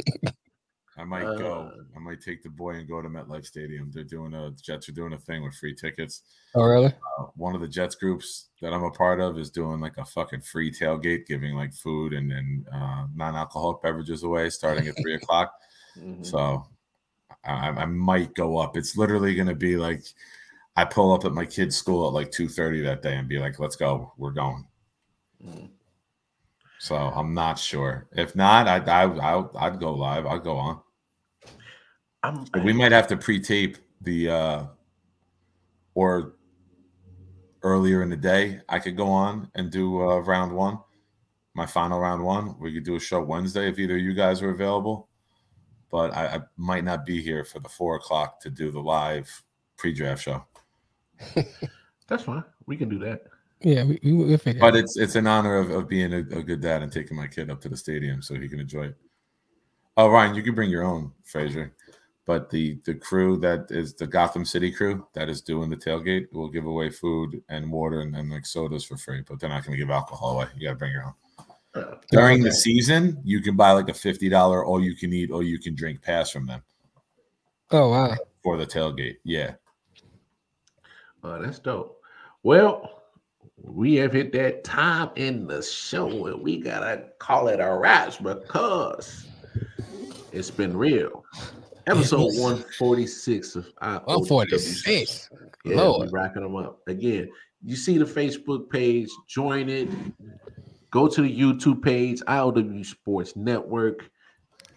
I 0.98 1.04
might 1.04 1.22
go. 1.38 1.72
Uh, 1.74 1.82
I 1.96 2.00
might 2.00 2.20
take 2.20 2.42
the 2.42 2.50
boy 2.50 2.72
and 2.74 2.86
go 2.86 3.00
to 3.00 3.08
MetLife 3.08 3.46
Stadium. 3.46 3.90
They're 3.92 4.04
doing 4.04 4.34
a 4.34 4.50
Jets 4.50 4.88
are 4.88 4.92
doing 4.92 5.14
a 5.14 5.18
thing 5.18 5.42
with 5.42 5.54
free 5.54 5.74
tickets. 5.74 6.22
oh, 6.54 6.64
really? 6.64 6.92
Uh, 7.18 7.24
one 7.36 7.54
of 7.54 7.62
the 7.62 7.68
Jets 7.68 7.94
groups 7.94 8.48
that 8.60 8.74
I'm 8.74 8.82
a 8.84 8.90
part 8.90 9.18
of 9.20 9.38
is 9.38 9.50
doing 9.50 9.80
like 9.80 9.96
a 9.96 10.04
fucking 10.04 10.42
free 10.42 10.70
tailgate, 10.70 11.26
giving 11.26 11.54
like 11.54 11.72
food 11.72 12.12
and 12.12 12.30
and 12.30 12.66
uh, 12.68 13.06
non-alcoholic 13.14 13.82
beverages 13.82 14.22
away 14.22 14.50
starting 14.50 14.86
at 14.86 14.96
three 15.00 15.14
o'clock. 15.20 15.52
Mhm. 15.98 16.24
So 16.26 16.66
I, 17.44 17.68
I 17.70 17.86
might 17.86 18.34
go 18.34 18.58
up. 18.58 18.76
It's 18.76 18.96
literally 18.96 19.34
going 19.34 19.48
to 19.48 19.54
be 19.54 19.76
like 19.76 20.02
I 20.76 20.84
pull 20.84 21.12
up 21.12 21.24
at 21.24 21.32
my 21.32 21.46
kid's 21.46 21.76
school 21.76 22.06
at 22.06 22.12
like 22.12 22.30
two 22.30 22.48
thirty 22.48 22.82
that 22.82 23.02
day 23.02 23.16
and 23.16 23.28
be 23.28 23.38
like, 23.38 23.58
"Let's 23.58 23.76
go, 23.76 24.12
we're 24.18 24.30
going." 24.32 24.66
Mhm. 25.42 25.70
So 26.82 26.96
I'm 26.96 27.32
not 27.32 27.60
sure. 27.60 28.08
If 28.10 28.34
not, 28.34 28.66
I 28.66 28.78
I 28.78 29.04
I'd, 29.04 29.48
I'd 29.54 29.78
go 29.78 29.94
live. 29.94 30.26
I'd 30.26 30.42
go 30.42 30.56
on. 30.56 30.80
I'm, 32.24 32.44
But 32.52 32.64
we 32.64 32.72
might 32.72 32.90
have 32.90 33.06
to 33.06 33.16
pre-tape 33.16 33.76
the 34.00 34.28
uh 34.28 34.64
or 35.94 36.34
earlier 37.62 38.02
in 38.02 38.10
the 38.10 38.16
day. 38.16 38.62
I 38.68 38.80
could 38.80 38.96
go 38.96 39.06
on 39.06 39.48
and 39.54 39.70
do 39.70 40.02
uh, 40.02 40.18
round 40.22 40.50
one, 40.50 40.80
my 41.54 41.66
final 41.66 42.00
round 42.00 42.24
one. 42.24 42.58
We 42.58 42.74
could 42.74 42.84
do 42.84 42.96
a 42.96 43.00
show 43.00 43.22
Wednesday 43.22 43.68
if 43.68 43.78
either 43.78 43.94
of 43.94 44.02
you 44.02 44.12
guys 44.12 44.42
are 44.42 44.50
available. 44.50 45.08
But 45.88 46.12
I, 46.12 46.26
I 46.26 46.40
might 46.56 46.82
not 46.82 47.06
be 47.06 47.22
here 47.22 47.44
for 47.44 47.60
the 47.60 47.68
four 47.68 47.94
o'clock 47.94 48.40
to 48.40 48.50
do 48.50 48.72
the 48.72 48.80
live 48.80 49.30
pre-draft 49.76 50.20
show. 50.20 50.44
That's 52.08 52.24
fine. 52.24 52.42
We 52.66 52.76
can 52.76 52.88
do 52.88 52.98
that. 52.98 53.22
Yeah, 53.64 53.84
we, 53.84 53.98
we, 54.02 54.12
we'll 54.12 54.38
figure. 54.38 54.60
But 54.60 54.74
it 54.74 54.78
out. 54.78 54.84
it's 54.84 54.96
it's 54.98 55.14
an 55.14 55.26
honor 55.26 55.56
of, 55.56 55.70
of 55.70 55.88
being 55.88 56.12
a, 56.12 56.18
a 56.18 56.42
good 56.42 56.60
dad 56.60 56.82
and 56.82 56.92
taking 56.92 57.16
my 57.16 57.26
kid 57.26 57.50
up 57.50 57.60
to 57.62 57.68
the 57.68 57.76
stadium 57.76 58.22
so 58.22 58.34
he 58.34 58.48
can 58.48 58.60
enjoy 58.60 58.86
it. 58.86 58.96
Oh, 59.96 60.08
Ryan, 60.08 60.34
you 60.34 60.42
can 60.42 60.54
bring 60.54 60.70
your 60.70 60.84
own, 60.84 61.12
Fraser. 61.24 61.72
But 62.24 62.50
the 62.50 62.78
the 62.84 62.94
crew 62.94 63.36
that 63.38 63.66
is 63.70 63.94
the 63.94 64.06
Gotham 64.06 64.44
City 64.44 64.70
crew 64.70 65.06
that 65.14 65.28
is 65.28 65.40
doing 65.40 65.70
the 65.70 65.76
tailgate 65.76 66.32
will 66.32 66.48
give 66.48 66.66
away 66.66 66.90
food 66.90 67.42
and 67.48 67.70
water 67.70 68.00
and, 68.00 68.14
and 68.14 68.30
like 68.30 68.46
sodas 68.46 68.84
for 68.84 68.96
free, 68.96 69.22
but 69.28 69.40
they're 69.40 69.50
not 69.50 69.64
going 69.64 69.72
to 69.72 69.82
give 69.82 69.90
alcohol 69.90 70.36
away. 70.36 70.46
You 70.56 70.68
got 70.68 70.74
to 70.74 70.78
bring 70.78 70.92
your 70.92 71.04
own. 71.04 71.14
Uh, 71.74 71.96
During 72.10 72.42
the 72.42 72.52
season, 72.52 73.20
you 73.24 73.40
can 73.40 73.56
buy 73.56 73.72
like 73.72 73.88
a 73.88 73.94
fifty 73.94 74.28
dollar 74.28 74.64
all 74.64 74.82
you 74.82 74.94
can 74.94 75.12
eat 75.12 75.30
or 75.30 75.42
you 75.42 75.58
can 75.58 75.74
drink 75.74 76.02
pass 76.02 76.30
from 76.30 76.46
them 76.46 76.62
oh 77.70 77.90
wow. 77.90 78.16
for 78.42 78.56
the 78.56 78.66
tailgate. 78.66 79.16
Yeah, 79.24 79.54
Oh, 81.24 81.40
that's 81.40 81.58
dope. 81.58 82.00
Well, 82.42 83.01
we 83.64 83.94
have 83.96 84.12
hit 84.12 84.32
that 84.32 84.64
time 84.64 85.10
in 85.16 85.46
the 85.46 85.62
show, 85.62 86.26
and 86.26 86.42
we 86.42 86.58
gotta 86.58 87.04
call 87.18 87.48
it 87.48 87.60
a 87.60 87.72
wrap 87.72 88.14
because 88.22 89.26
it's 90.32 90.50
been 90.50 90.76
real. 90.76 91.24
Episode 91.86 92.34
146 92.38 93.56
of 93.56 93.66
I 93.80 93.96
One 94.04 94.24
forty 94.24 94.58
six. 94.58 95.28
Yeah, 95.64 95.76
Lord. 95.76 96.06
we 96.06 96.12
racking 96.12 96.42
them 96.42 96.56
up. 96.56 96.80
Again, 96.86 97.28
you 97.64 97.76
see 97.76 97.98
the 97.98 98.04
Facebook 98.04 98.70
page, 98.70 99.08
join 99.28 99.68
it. 99.68 99.88
Go 100.90 101.08
to 101.08 101.22
the 101.22 101.40
YouTube 101.40 101.82
page, 101.82 102.20
IOW 102.20 102.84
Sports 102.84 103.34
Network. 103.34 104.10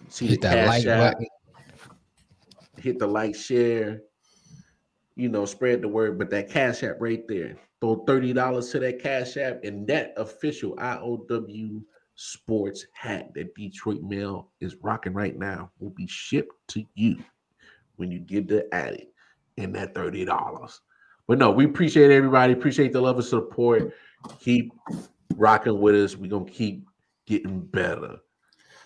See 0.09 0.27
Hit 0.27 0.41
the 0.41 0.47
that 0.47 0.67
like 0.67 0.85
button. 0.85 1.27
Hit 2.77 2.99
the 2.99 3.07
like, 3.07 3.35
share. 3.35 4.01
You 5.15 5.29
know, 5.29 5.45
spread 5.45 5.81
the 5.81 5.87
word. 5.87 6.17
But 6.17 6.29
that 6.29 6.49
cash 6.49 6.83
app 6.83 6.97
right 6.99 7.27
there, 7.27 7.57
throw 7.81 8.03
thirty 8.05 8.33
dollars 8.33 8.69
to 8.71 8.79
that 8.79 9.01
cash 9.01 9.37
app, 9.37 9.63
and 9.63 9.87
that 9.87 10.13
official 10.17 10.75
IOW 10.77 11.83
Sports 12.15 12.85
hat 12.93 13.33
that 13.35 13.53
Detroit 13.55 14.01
Mail 14.01 14.49
is 14.61 14.77
rocking 14.81 15.13
right 15.13 15.37
now 15.37 15.69
will 15.79 15.89
be 15.89 16.07
shipped 16.07 16.53
to 16.69 16.85
you 16.95 17.17
when 17.97 18.09
you 18.11 18.19
get 18.19 18.47
the 18.47 18.73
addict 18.73 19.11
in 19.57 19.73
that 19.73 19.93
thirty 19.93 20.23
dollars. 20.25 20.81
But 21.27 21.39
no, 21.39 21.51
we 21.51 21.65
appreciate 21.65 22.11
everybody. 22.11 22.53
Appreciate 22.53 22.93
the 22.93 23.01
love 23.01 23.17
and 23.17 23.25
support. 23.25 23.93
keep 24.39 24.71
rocking 25.35 25.79
with 25.79 25.95
us. 25.95 26.15
We're 26.15 26.29
gonna 26.29 26.45
keep 26.45 26.87
getting 27.25 27.59
better. 27.59 28.17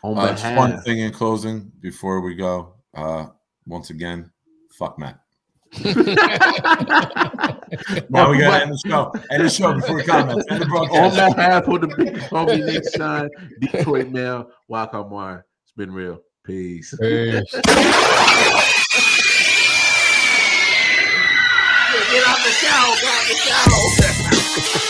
On 0.02 0.18
uh, 0.18 0.34
behalf, 0.34 0.57
one 0.57 0.82
thing 0.82 0.99
in 0.99 1.11
closing 1.11 1.72
before 1.82 2.22
we 2.22 2.36
go. 2.36 2.74
Uh, 2.94 3.28
once 3.68 3.90
again, 3.90 4.32
fuck 4.72 4.98
Matt. 4.98 5.20
now 8.10 8.32
we 8.32 8.40
got 8.40 8.58
to 8.58 8.64
end 8.64 8.72
the 8.72 8.82
show. 8.86 9.12
End 9.32 9.46
the 9.46 9.50
show 9.50 9.74
before 9.74 9.96
we 9.96 10.04
comment. 10.04 10.46
End 10.50 10.62
the 10.62 10.66
broadcast. 10.66 11.20
On 11.20 11.36
behalf 11.36 11.68
of 11.68 11.82
the 11.82 11.88
big 11.88 12.16
homie 12.16 12.96
Shine, 12.96 13.30
Detroit 13.60 14.10
Mail, 14.10 14.50
Wildcard 14.70 15.10
Mar. 15.10 15.46
It's 15.64 15.74
been 15.74 15.91
real. 15.91 16.22
Peace. 16.44 16.96
Peace. 17.00 17.44
Get 22.12 22.28
out 22.28 22.38
the 22.38 22.50
show. 22.50 22.96
Get 23.02 23.14
out 23.14 23.26
the 23.28 24.80
show. 24.80 24.86